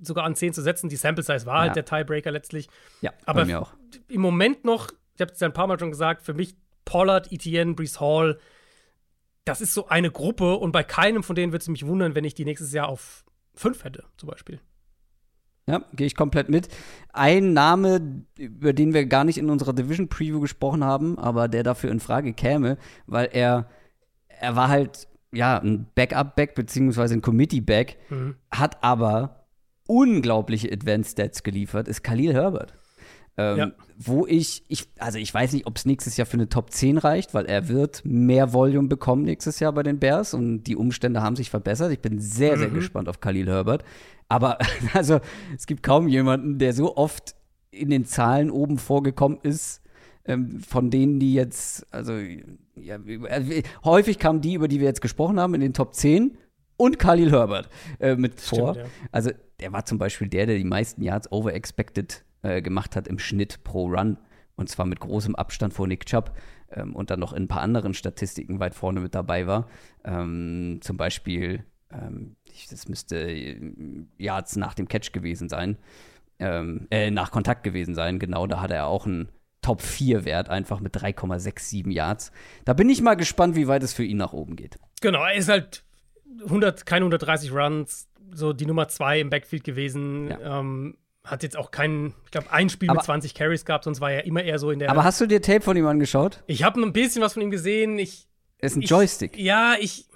sogar 0.00 0.24
an 0.24 0.34
10 0.34 0.52
zu 0.52 0.62
setzen. 0.62 0.88
Die 0.88 0.96
Sample 0.96 1.22
Size 1.22 1.46
war 1.46 1.60
halt 1.60 1.76
der 1.76 1.84
Tiebreaker 1.84 2.32
letztlich. 2.32 2.68
Ja, 3.02 3.12
aber 3.24 3.44
mir 3.44 3.62
auch. 3.62 3.72
im 4.08 4.20
Moment 4.20 4.64
noch, 4.64 4.90
ich 5.14 5.20
habe 5.20 5.30
es 5.30 5.38
ja 5.38 5.46
ein 5.46 5.52
paar 5.52 5.68
Mal 5.68 5.78
schon 5.78 5.92
gesagt, 5.92 6.22
für 6.22 6.34
mich 6.34 6.56
Pollard, 6.84 7.30
Etienne, 7.30 7.74
Brees 7.74 8.00
Hall, 8.00 8.40
das 9.44 9.60
ist 9.60 9.74
so 9.74 9.86
eine 9.86 10.10
Gruppe 10.10 10.56
und 10.56 10.72
bei 10.72 10.82
keinem 10.82 11.22
von 11.22 11.36
denen 11.36 11.52
würde 11.52 11.62
es 11.62 11.68
mich 11.68 11.86
wundern, 11.86 12.16
wenn 12.16 12.24
ich 12.24 12.34
die 12.34 12.44
nächstes 12.44 12.72
Jahr 12.72 12.88
auf 12.88 13.24
5 13.54 13.84
hätte, 13.84 14.06
zum 14.16 14.28
Beispiel. 14.28 14.58
Ja, 15.66 15.84
gehe 15.92 16.06
ich 16.06 16.16
komplett 16.16 16.48
mit. 16.48 16.68
Ein 17.12 17.52
Name, 17.52 18.24
über 18.36 18.72
den 18.72 18.94
wir 18.94 19.06
gar 19.06 19.24
nicht 19.24 19.38
in 19.38 19.48
unserer 19.48 19.72
Division 19.72 20.08
Preview 20.08 20.40
gesprochen 20.40 20.82
haben, 20.82 21.18
aber 21.18 21.46
der 21.48 21.62
dafür 21.62 21.90
in 21.90 22.00
Frage 22.00 22.32
käme, 22.32 22.78
weil 23.06 23.28
er, 23.32 23.68
er 24.28 24.56
war 24.56 24.68
halt, 24.68 25.06
ja, 25.32 25.58
ein 25.58 25.86
Backup-Back 25.94 26.54
beziehungsweise 26.54 27.14
ein 27.14 27.22
Committee-Back, 27.22 27.96
mhm. 28.10 28.34
hat 28.50 28.82
aber 28.82 29.46
unglaubliche 29.86 30.72
Advanced 30.72 31.12
Stats 31.12 31.42
geliefert, 31.42 31.86
ist 31.86 32.02
Khalil 32.02 32.34
Herbert. 32.34 32.74
Ähm, 33.38 33.58
ja. 33.58 33.72
Wo 33.96 34.26
ich, 34.26 34.64
ich, 34.68 34.88
also 34.98 35.18
ich 35.18 35.32
weiß 35.32 35.52
nicht, 35.52 35.66
ob 35.66 35.76
es 35.76 35.86
nächstes 35.86 36.16
Jahr 36.16 36.26
für 36.26 36.34
eine 36.34 36.48
Top 36.48 36.70
10 36.70 36.98
reicht, 36.98 37.32
weil 37.32 37.46
er 37.46 37.68
wird 37.68 38.02
mehr 38.04 38.52
Volume 38.52 38.88
bekommen 38.88 39.22
nächstes 39.22 39.58
Jahr 39.60 39.72
bei 39.72 39.82
den 39.82 39.98
Bears 39.98 40.34
und 40.34 40.64
die 40.64 40.76
Umstände 40.76 41.22
haben 41.22 41.36
sich 41.36 41.48
verbessert. 41.48 41.92
Ich 41.92 42.00
bin 42.00 42.18
sehr, 42.18 42.56
mhm. 42.56 42.60
sehr 42.60 42.70
gespannt 42.70 43.08
auf 43.08 43.20
Khalil 43.20 43.48
Herbert. 43.48 43.84
Aber 44.28 44.58
also 44.92 45.20
es 45.56 45.66
gibt 45.66 45.82
kaum 45.82 46.08
jemanden, 46.08 46.58
der 46.58 46.74
so 46.74 46.96
oft 46.96 47.34
in 47.70 47.88
den 47.88 48.04
Zahlen 48.04 48.50
oben 48.50 48.76
vorgekommen 48.76 49.38
ist, 49.42 49.82
ähm, 50.24 50.60
von 50.60 50.90
denen, 50.90 51.18
die 51.18 51.34
jetzt, 51.34 51.86
also 51.92 52.12
ja, 52.76 52.96
äh, 52.96 53.62
häufig 53.84 54.18
kamen 54.18 54.40
die, 54.40 54.54
über 54.54 54.68
die 54.68 54.78
wir 54.78 54.86
jetzt 54.86 55.00
gesprochen 55.00 55.40
haben, 55.40 55.54
in 55.54 55.60
den 55.60 55.72
Top 55.72 55.94
10 55.94 56.36
und 56.76 56.98
Khalil 56.98 57.30
Herbert 57.30 57.68
äh, 57.98 58.14
mit 58.14 58.40
vor. 58.40 58.74
Stimmt, 58.74 58.86
ja. 58.86 59.08
Also 59.10 59.30
der 59.60 59.72
war 59.72 59.86
zum 59.86 59.98
Beispiel 59.98 60.28
der, 60.28 60.46
der 60.46 60.58
die 60.58 60.64
meisten 60.64 61.02
Yards 61.02 61.30
over 61.32 61.54
expected 61.54 62.24
äh, 62.42 62.62
gemacht 62.62 62.96
hat 62.96 63.08
im 63.08 63.18
Schnitt 63.18 63.64
pro 63.64 63.86
Run. 63.86 64.18
Und 64.54 64.68
zwar 64.68 64.86
mit 64.86 65.00
großem 65.00 65.34
Abstand 65.34 65.72
vor 65.72 65.86
Nick 65.86 66.06
Chubb 66.06 66.36
ähm, 66.70 66.94
und 66.94 67.10
dann 67.10 67.20
noch 67.20 67.32
in 67.32 67.44
ein 67.44 67.48
paar 67.48 67.62
anderen 67.62 67.94
Statistiken 67.94 68.60
weit 68.60 68.74
vorne 68.74 69.00
mit 69.00 69.14
dabei 69.14 69.46
war. 69.46 69.66
Ähm, 70.04 70.78
zum 70.82 70.96
Beispiel 70.96 71.64
ähm, 71.92 72.36
das 72.70 72.88
müsste 72.88 73.16
äh, 73.16 73.72
Yards 74.18 74.56
nach 74.56 74.74
dem 74.74 74.88
Catch 74.88 75.12
gewesen 75.12 75.48
sein, 75.48 75.76
ähm, 76.38 76.86
äh, 76.90 77.10
nach 77.10 77.30
Kontakt 77.30 77.62
gewesen 77.62 77.94
sein, 77.94 78.18
genau, 78.18 78.46
da 78.46 78.60
hat 78.60 78.70
er 78.70 78.86
auch 78.86 79.06
einen 79.06 79.28
Top-4-Wert, 79.62 80.48
einfach 80.48 80.80
mit 80.80 80.96
3,67 80.96 81.88
Yards. 81.90 82.32
Da 82.64 82.72
bin 82.72 82.90
ich 82.90 83.00
mal 83.00 83.14
gespannt, 83.14 83.54
wie 83.54 83.68
weit 83.68 83.82
es 83.84 83.92
für 83.92 84.04
ihn 84.04 84.16
nach 84.16 84.32
oben 84.32 84.56
geht. 84.56 84.78
Genau, 85.00 85.24
er 85.24 85.34
ist 85.34 85.48
halt 85.48 85.84
100, 86.44 86.84
keine 86.84 87.04
130 87.04 87.52
Runs, 87.52 88.08
so 88.32 88.52
die 88.52 88.66
Nummer 88.66 88.88
2 88.88 89.20
im 89.20 89.30
Backfield 89.30 89.62
gewesen. 89.62 90.30
Ja. 90.30 90.60
Ähm, 90.60 90.96
hat 91.24 91.42
jetzt 91.42 91.56
auch 91.56 91.70
keinen, 91.70 92.14
ich 92.24 92.30
glaube, 92.32 92.50
ein 92.50 92.68
Spiel 92.68 92.90
aber, 92.90 92.98
mit 92.98 93.04
20 93.04 93.34
Carries 93.34 93.64
gehabt, 93.64 93.84
sonst 93.84 94.00
war 94.00 94.10
er 94.10 94.24
immer 94.24 94.42
eher 94.42 94.58
so 94.58 94.70
in 94.70 94.78
der. 94.78 94.90
Aber 94.90 95.04
hast 95.04 95.20
du 95.20 95.26
dir 95.26 95.40
Tape 95.40 95.60
von 95.60 95.76
ihm 95.76 95.86
angeschaut? 95.86 96.42
Ich 96.46 96.62
habe 96.62 96.80
ein 96.80 96.92
bisschen 96.92 97.22
was 97.22 97.34
von 97.34 97.42
ihm 97.42 97.50
gesehen. 97.50 97.98
Ich, 97.98 98.28
ist 98.58 98.76
ein 98.76 98.82
Joystick. 98.82 99.36
Ich, 99.36 99.44
ja, 99.44 99.76
ich. 99.78 100.06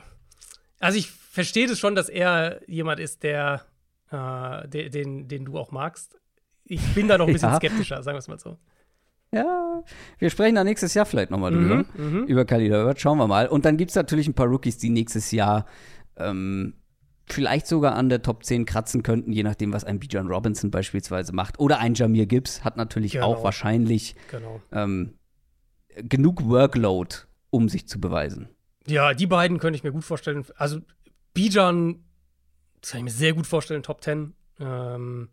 Also 0.78 0.98
ich 0.98 1.10
verstehe 1.10 1.66
es 1.66 1.78
schon, 1.78 1.94
dass 1.94 2.08
er 2.08 2.60
jemand 2.66 3.00
ist, 3.00 3.22
der 3.22 3.64
äh, 4.10 4.68
den, 4.68 4.90
den, 4.90 5.28
den 5.28 5.44
du 5.44 5.58
auch 5.58 5.70
magst. 5.70 6.18
Ich 6.64 6.82
bin 6.94 7.08
da 7.08 7.18
noch 7.18 7.26
ein 7.26 7.32
bisschen 7.32 7.50
ja. 7.50 7.56
skeptischer, 7.56 8.02
sagen 8.02 8.16
wir 8.16 8.20
es 8.20 8.28
mal 8.28 8.38
so. 8.38 8.58
Ja, 9.32 9.82
wir 10.18 10.30
sprechen 10.30 10.54
da 10.54 10.64
nächstes 10.64 10.94
Jahr 10.94 11.04
vielleicht 11.04 11.30
nochmal 11.30 11.50
mhm, 11.50 11.68
drüber. 11.68 11.84
Mhm. 11.96 12.24
Über 12.24 12.44
Khalil 12.44 12.72
Herbert, 12.72 13.00
schauen 13.00 13.18
wir 13.18 13.26
mal. 13.26 13.48
Und 13.48 13.64
dann 13.64 13.76
gibt 13.76 13.90
es 13.90 13.96
natürlich 13.96 14.28
ein 14.28 14.34
paar 14.34 14.46
Rookies, 14.46 14.78
die 14.78 14.88
nächstes 14.88 15.30
Jahr 15.30 15.66
ähm, 16.16 16.74
vielleicht 17.26 17.66
sogar 17.66 17.94
an 17.94 18.08
der 18.08 18.22
Top 18.22 18.44
10 18.44 18.66
kratzen 18.66 19.02
könnten, 19.02 19.32
je 19.32 19.42
nachdem, 19.42 19.72
was 19.72 19.84
ein 19.84 19.98
Bijan 19.98 20.28
Robinson 20.28 20.70
beispielsweise 20.70 21.34
macht. 21.34 21.58
Oder 21.58 21.78
ein 21.78 21.94
Jamir 21.94 22.26
Gibbs 22.26 22.64
hat 22.64 22.76
natürlich 22.76 23.12
genau. 23.12 23.26
auch 23.26 23.44
wahrscheinlich 23.44 24.14
genau. 24.30 24.60
ähm, 24.72 25.14
genug 25.96 26.48
Workload, 26.48 27.16
um 27.50 27.68
sich 27.68 27.88
zu 27.88 28.00
beweisen. 28.00 28.48
Ja, 28.86 29.14
die 29.14 29.26
beiden 29.26 29.58
könnte 29.58 29.76
ich 29.76 29.84
mir 29.84 29.92
gut 29.92 30.04
vorstellen. 30.04 30.44
Also 30.56 30.80
Bijan, 31.34 32.04
das 32.80 32.92
kann 32.92 32.98
ich 32.98 33.04
mir 33.04 33.10
sehr 33.10 33.32
gut 33.32 33.46
vorstellen, 33.46 33.82
Top 33.82 34.02
10. 34.02 34.32
Ähm, 34.60 35.28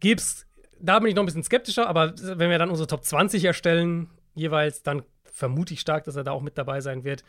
Gibbs, 0.00 0.46
da 0.78 0.98
bin 0.98 1.08
ich 1.08 1.14
noch 1.14 1.22
ein 1.22 1.26
bisschen 1.26 1.42
skeptischer, 1.42 1.88
aber 1.88 2.14
wenn 2.20 2.50
wir 2.50 2.58
dann 2.58 2.70
unsere 2.70 2.86
Top 2.86 3.04
20 3.04 3.44
erstellen, 3.44 4.08
jeweils, 4.34 4.82
dann 4.82 5.02
vermute 5.24 5.72
ich 5.72 5.80
stark, 5.80 6.04
dass 6.04 6.16
er 6.16 6.24
da 6.24 6.32
auch 6.32 6.42
mit 6.42 6.58
dabei 6.58 6.80
sein 6.80 7.04
wird. 7.04 7.24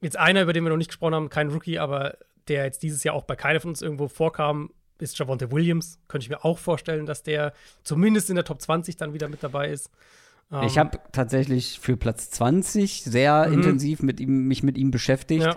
Jetzt 0.00 0.16
einer, 0.16 0.42
über 0.42 0.52
den 0.52 0.64
wir 0.64 0.70
noch 0.70 0.76
nicht 0.76 0.88
gesprochen 0.88 1.14
haben, 1.14 1.28
kein 1.28 1.50
Rookie, 1.50 1.78
aber 1.78 2.16
der 2.50 2.64
jetzt 2.64 2.82
dieses 2.82 3.02
Jahr 3.04 3.14
auch 3.14 3.24
bei 3.24 3.36
keiner 3.36 3.60
von 3.60 3.70
uns 3.70 3.80
irgendwo 3.80 4.08
vorkam, 4.08 4.70
ist 4.98 5.18
Javonte 5.18 5.50
Williams. 5.50 5.98
Könnte 6.08 6.24
ich 6.24 6.30
mir 6.30 6.44
auch 6.44 6.58
vorstellen, 6.58 7.06
dass 7.06 7.22
der 7.22 7.54
zumindest 7.82 8.28
in 8.28 8.36
der 8.36 8.44
Top 8.44 8.60
20 8.60 8.96
dann 8.96 9.14
wieder 9.14 9.28
mit 9.28 9.42
dabei 9.42 9.70
ist. 9.70 9.90
ich 10.62 10.78
habe 10.78 10.98
tatsächlich 11.12 11.80
für 11.80 11.96
Platz 11.96 12.30
20 12.30 13.04
sehr 13.04 13.46
mhm. 13.46 13.54
intensiv 13.54 14.02
mit 14.02 14.20
ihm, 14.20 14.48
mich 14.48 14.62
mit 14.62 14.76
ihm 14.76 14.90
beschäftigt. 14.90 15.44
Ja. 15.44 15.56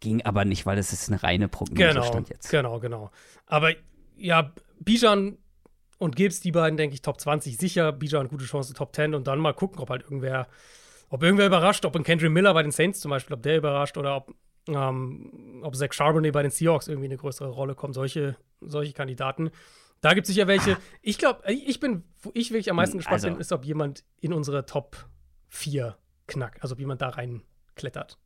Ging 0.00 0.22
aber 0.22 0.44
nicht, 0.44 0.66
weil 0.66 0.76
das 0.76 0.92
ist 0.92 1.08
eine 1.08 1.22
reine 1.22 1.48
Prognose 1.48 1.88
genau, 1.88 2.02
stand 2.02 2.28
jetzt. 2.28 2.50
Genau, 2.50 2.80
genau. 2.80 3.10
Aber 3.46 3.72
ja, 4.16 4.52
Bijan 4.80 5.38
und 5.98 6.16
Gibbs, 6.16 6.40
die 6.40 6.52
beiden, 6.52 6.76
denke 6.76 6.94
ich, 6.94 7.02
Top 7.02 7.20
20 7.20 7.56
sicher. 7.56 7.92
Bijan 7.92 8.28
gute 8.28 8.44
Chance, 8.44 8.74
Top 8.74 8.94
10 8.94 9.14
und 9.14 9.26
dann 9.26 9.38
mal 9.38 9.52
gucken, 9.52 9.78
ob 9.80 9.90
halt 9.90 10.02
irgendwer, 10.02 10.48
ob 11.10 11.22
irgendwer 11.22 11.46
überrascht, 11.46 11.84
ob 11.84 11.94
ein 11.94 12.04
Kendrick 12.04 12.32
Miller 12.32 12.54
bei 12.54 12.62
den 12.62 12.72
Saints 12.72 13.00
zum 13.00 13.10
Beispiel, 13.10 13.34
ob 13.34 13.42
der 13.42 13.58
überrascht 13.58 13.96
oder 13.96 14.16
ob, 14.16 14.34
ähm, 14.68 15.60
ob 15.62 15.76
Zach 15.76 15.92
Charbonnet 15.92 16.32
bei 16.32 16.42
den 16.42 16.50
Seahawks 16.50 16.88
irgendwie 16.88 17.06
eine 17.06 17.16
größere 17.16 17.48
Rolle 17.48 17.74
kommt. 17.74 17.94
Solche, 17.94 18.36
solche 18.60 18.92
Kandidaten. 18.92 19.50
Da 20.00 20.14
gibt 20.14 20.28
es 20.28 20.34
sicher 20.34 20.46
welche. 20.46 20.74
Ah. 20.74 20.80
Ich 21.02 21.18
glaube, 21.18 21.42
ich 21.50 21.80
bin, 21.80 22.04
wo 22.20 22.30
ich 22.34 22.50
wirklich 22.50 22.70
am 22.70 22.76
meisten 22.76 22.98
gespannt 22.98 23.24
also. 23.24 23.28
bin, 23.28 23.40
ist, 23.40 23.52
ob 23.52 23.64
jemand 23.64 24.04
in 24.20 24.32
unsere 24.32 24.66
Top 24.66 24.96
4 25.48 25.96
knackt. 26.26 26.62
Also 26.62 26.74
ob 26.74 26.80
jemand 26.80 27.02
da 27.02 27.08
reinklettert. 27.08 28.18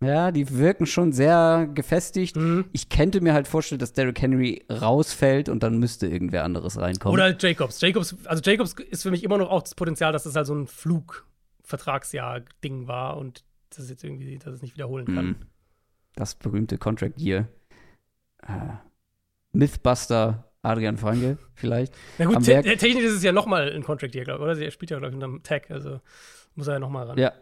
Ja, 0.00 0.30
die 0.30 0.56
wirken 0.56 0.86
schon 0.86 1.12
sehr 1.12 1.68
gefestigt. 1.74 2.36
Mhm. 2.36 2.66
Ich 2.72 2.88
könnte 2.88 3.20
mir 3.20 3.34
halt 3.34 3.48
vorstellen, 3.48 3.80
dass 3.80 3.92
Derrick 3.92 4.22
Henry 4.22 4.64
rausfällt 4.70 5.48
und 5.48 5.64
dann 5.64 5.78
müsste 5.78 6.06
irgendwer 6.06 6.44
anderes 6.44 6.78
reinkommen. 6.78 7.14
Oder 7.14 7.24
halt 7.24 7.42
Jacobs. 7.42 7.80
Jacobs, 7.80 8.14
also 8.24 8.40
Jacobs 8.48 8.74
ist 8.74 9.02
für 9.02 9.10
mich 9.10 9.24
immer 9.24 9.38
noch 9.38 9.50
auch 9.50 9.62
das 9.62 9.74
Potenzial, 9.74 10.12
dass 10.12 10.22
das 10.22 10.36
halt 10.36 10.46
so 10.46 10.54
ein 10.54 10.68
Flugvertragsjahr-Ding 10.68 12.86
war 12.86 13.16
und 13.16 13.42
das 13.76 13.90
jetzt 13.90 14.04
irgendwie, 14.04 14.38
dass 14.38 14.54
es 14.54 14.62
nicht 14.62 14.74
wiederholen 14.74 15.06
kann. 15.06 15.26
Mhm. 15.26 15.36
Das 16.14 16.34
berühmte 16.34 16.78
Contract 16.78 17.20
Year. 17.20 17.48
Äh, 18.42 18.74
Mythbuster 19.52 20.50
Adrian 20.62 20.96
Franke 20.96 21.38
vielleicht. 21.54 21.94
Na 22.18 22.26
gut, 22.26 22.44
te 22.44 22.62
technisch 22.62 23.04
ist 23.04 23.14
es 23.14 23.22
ja 23.22 23.32
nochmal 23.32 23.72
ein 23.72 23.82
Contract 23.82 24.14
Year, 24.14 24.24
glaube 24.24 24.44
ich, 24.44 24.50
oder? 24.50 24.60
Er 24.60 24.70
spielt 24.70 24.90
ja, 24.90 24.98
glaube 24.98 25.10
ich, 25.10 25.14
unter 25.14 25.26
einem 25.26 25.42
Tag, 25.42 25.70
also 25.70 26.00
muss 26.54 26.66
er 26.66 26.74
ja 26.74 26.78
nochmal 26.80 27.06
ran. 27.06 27.18
Ja, 27.18 27.32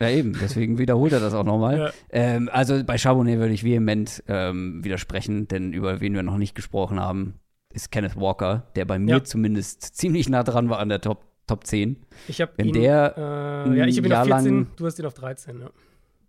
ja, 0.00 0.10
eben, 0.10 0.36
deswegen 0.40 0.78
wiederholt 0.78 1.12
er 1.12 1.20
das 1.20 1.34
auch 1.34 1.44
nochmal. 1.44 1.74
Ja. 1.74 1.90
Ähm, 2.10 2.48
also 2.52 2.82
bei 2.84 2.98
Charbonnet 2.98 3.38
würde 3.38 3.52
ich 3.52 3.64
vehement 3.64 4.22
ähm, 4.28 4.82
widersprechen, 4.84 5.48
denn 5.48 5.72
über 5.72 6.00
wen 6.00 6.14
wir 6.14 6.22
noch 6.22 6.36
nicht 6.36 6.54
gesprochen 6.54 7.00
haben, 7.00 7.34
ist 7.72 7.90
Kenneth 7.90 8.16
Walker, 8.16 8.70
der 8.76 8.84
bei 8.84 8.98
mir 8.98 9.16
ja. 9.16 9.24
zumindest 9.24 9.82
ziemlich 9.96 10.28
nah 10.28 10.44
dran 10.44 10.68
war 10.68 10.78
an 10.78 10.88
der 10.88 11.00
Top, 11.00 11.24
Top 11.46 11.66
10. 11.66 11.96
Ich 12.28 12.40
habe 12.40 12.52
ihn, 12.62 12.72
der, 12.72 13.14
äh, 13.16 13.78
ja, 13.78 13.86
ich 13.86 13.98
habe 13.98 14.06
ihn 14.08 14.12
auf 14.12 14.26
14, 14.26 14.28
lang, 14.28 14.66
du 14.76 14.86
hast 14.86 14.98
ihn 14.98 15.06
auf 15.06 15.14
13, 15.14 15.60
ja. 15.60 15.70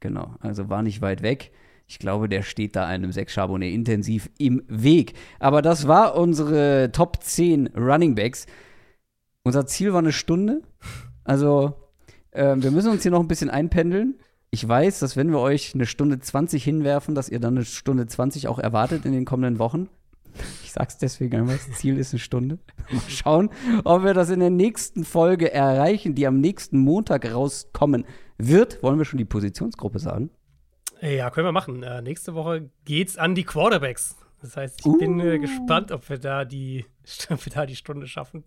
Genau, 0.02 0.36
also 0.40 0.70
war 0.70 0.84
nicht 0.84 1.02
weit 1.02 1.22
weg. 1.24 1.52
Ich 1.88 2.00
glaube, 2.00 2.28
der 2.28 2.42
steht 2.42 2.76
da 2.76 2.86
einem 2.86 3.12
Sechs 3.12 3.34
Charbonnet 3.34 3.74
intensiv 3.74 4.30
im 4.38 4.64
Weg. 4.68 5.14
Aber 5.40 5.62
das 5.62 5.88
war 5.88 6.16
unsere 6.16 6.92
Top 6.92 7.24
10 7.24 7.68
Running 7.76 8.16
Backs. 8.16 8.48
Unser 9.44 9.68
Ziel 9.68 9.94
war 9.94 10.00
eine 10.00 10.12
Stunde. 10.12 10.62
Also, 11.24 11.76
äh, 12.32 12.56
wir 12.58 12.72
müssen 12.72 12.92
uns 12.92 13.04
hier 13.04 13.12
noch 13.12 13.20
ein 13.20 13.28
bisschen 13.28 13.50
einpendeln. 13.50 14.16
Ich 14.50 14.68
weiß, 14.68 15.00
dass 15.00 15.16
wenn 15.16 15.32
wir 15.32 15.40
euch 15.40 15.76
eine 15.76 15.86
Stunde 15.86 16.20
20 16.20 16.64
hinwerfen, 16.64 17.14
dass 17.14 17.30
ihr 17.30 17.40
dann 17.40 17.56
eine 17.56 17.66
Stunde 17.66 18.08
20 18.08 18.48
auch 18.48 18.58
erwartet 18.60 19.06
in 19.06 19.12
den 19.12 19.26
kommenden 19.26 19.60
Wochen. 19.60 19.90
Ich 20.64 20.72
sag's 20.72 20.98
deswegen 20.98 21.36
einmal, 21.36 21.58
das 21.58 21.78
Ziel 21.78 21.98
ist 21.98 22.14
eine 22.14 22.20
Stunde. 22.20 22.60
Mal 22.92 23.02
schauen, 23.08 23.50
ob 23.84 24.04
wir 24.04 24.14
das 24.14 24.30
in 24.30 24.40
der 24.40 24.50
nächsten 24.50 25.06
Folge 25.06 25.52
erreichen, 25.52 26.16
die 26.16 26.28
am 26.28 26.40
nächsten 26.40 26.80
Montag 26.80 27.32
rauskommen 27.34 28.06
wird. 28.38 28.82
Wollen 28.84 28.98
wir 28.98 29.06
schon 29.06 29.18
die 29.18 29.26
Positionsgruppe 29.26 30.00
sagen? 30.00 30.30
Ja, 31.02 31.30
können 31.30 31.48
wir 31.48 31.52
machen. 31.52 31.84
Äh, 31.84 32.02
nächste 32.02 32.36
Woche 32.36 32.70
geht's 32.86 33.18
an 33.18 33.36
die 33.36 33.44
Quarterbacks. 33.44 34.18
Das 34.42 34.58
heißt, 34.58 34.82
ich 34.82 34.86
uh. 34.86 34.98
bin 34.98 35.20
äh, 35.20 35.40
gespannt, 35.40 35.92
ob 35.92 36.10
wir, 36.10 36.18
da 36.18 36.46
die, 36.46 36.86
ob 37.30 37.46
wir 37.46 37.54
da 37.54 37.66
die 37.66 37.76
Stunde 37.76 38.08
schaffen. 38.08 38.44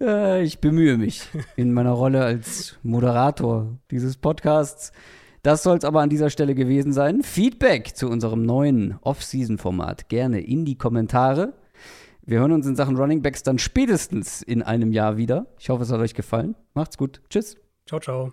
Äh, 0.00 0.42
ich 0.42 0.60
bemühe 0.60 0.96
mich 0.96 1.28
in 1.56 1.72
meiner 1.72 1.92
Rolle 1.92 2.24
als 2.24 2.78
Moderator 2.82 3.78
dieses 3.90 4.16
Podcasts. 4.16 4.92
Das 5.42 5.62
soll 5.62 5.78
es 5.78 5.84
aber 5.84 6.00
an 6.00 6.10
dieser 6.10 6.30
Stelle 6.30 6.54
gewesen 6.54 6.92
sein. 6.92 7.22
Feedback 7.22 7.96
zu 7.96 8.08
unserem 8.08 8.42
neuen 8.42 8.98
Off-Season-Format 9.02 10.08
gerne 10.08 10.40
in 10.40 10.64
die 10.64 10.76
Kommentare. 10.76 11.54
Wir 12.22 12.40
hören 12.40 12.52
uns 12.52 12.66
in 12.66 12.76
Sachen 12.76 12.96
Running 12.96 13.22
Backs 13.22 13.42
dann 13.42 13.58
spätestens 13.58 14.42
in 14.42 14.62
einem 14.62 14.92
Jahr 14.92 15.16
wieder. 15.16 15.46
Ich 15.58 15.70
hoffe, 15.70 15.84
es 15.84 15.92
hat 15.92 16.00
euch 16.00 16.14
gefallen. 16.14 16.56
Macht's 16.74 16.98
gut. 16.98 17.22
Tschüss. 17.30 17.56
Ciao, 17.86 18.00
ciao. 18.00 18.32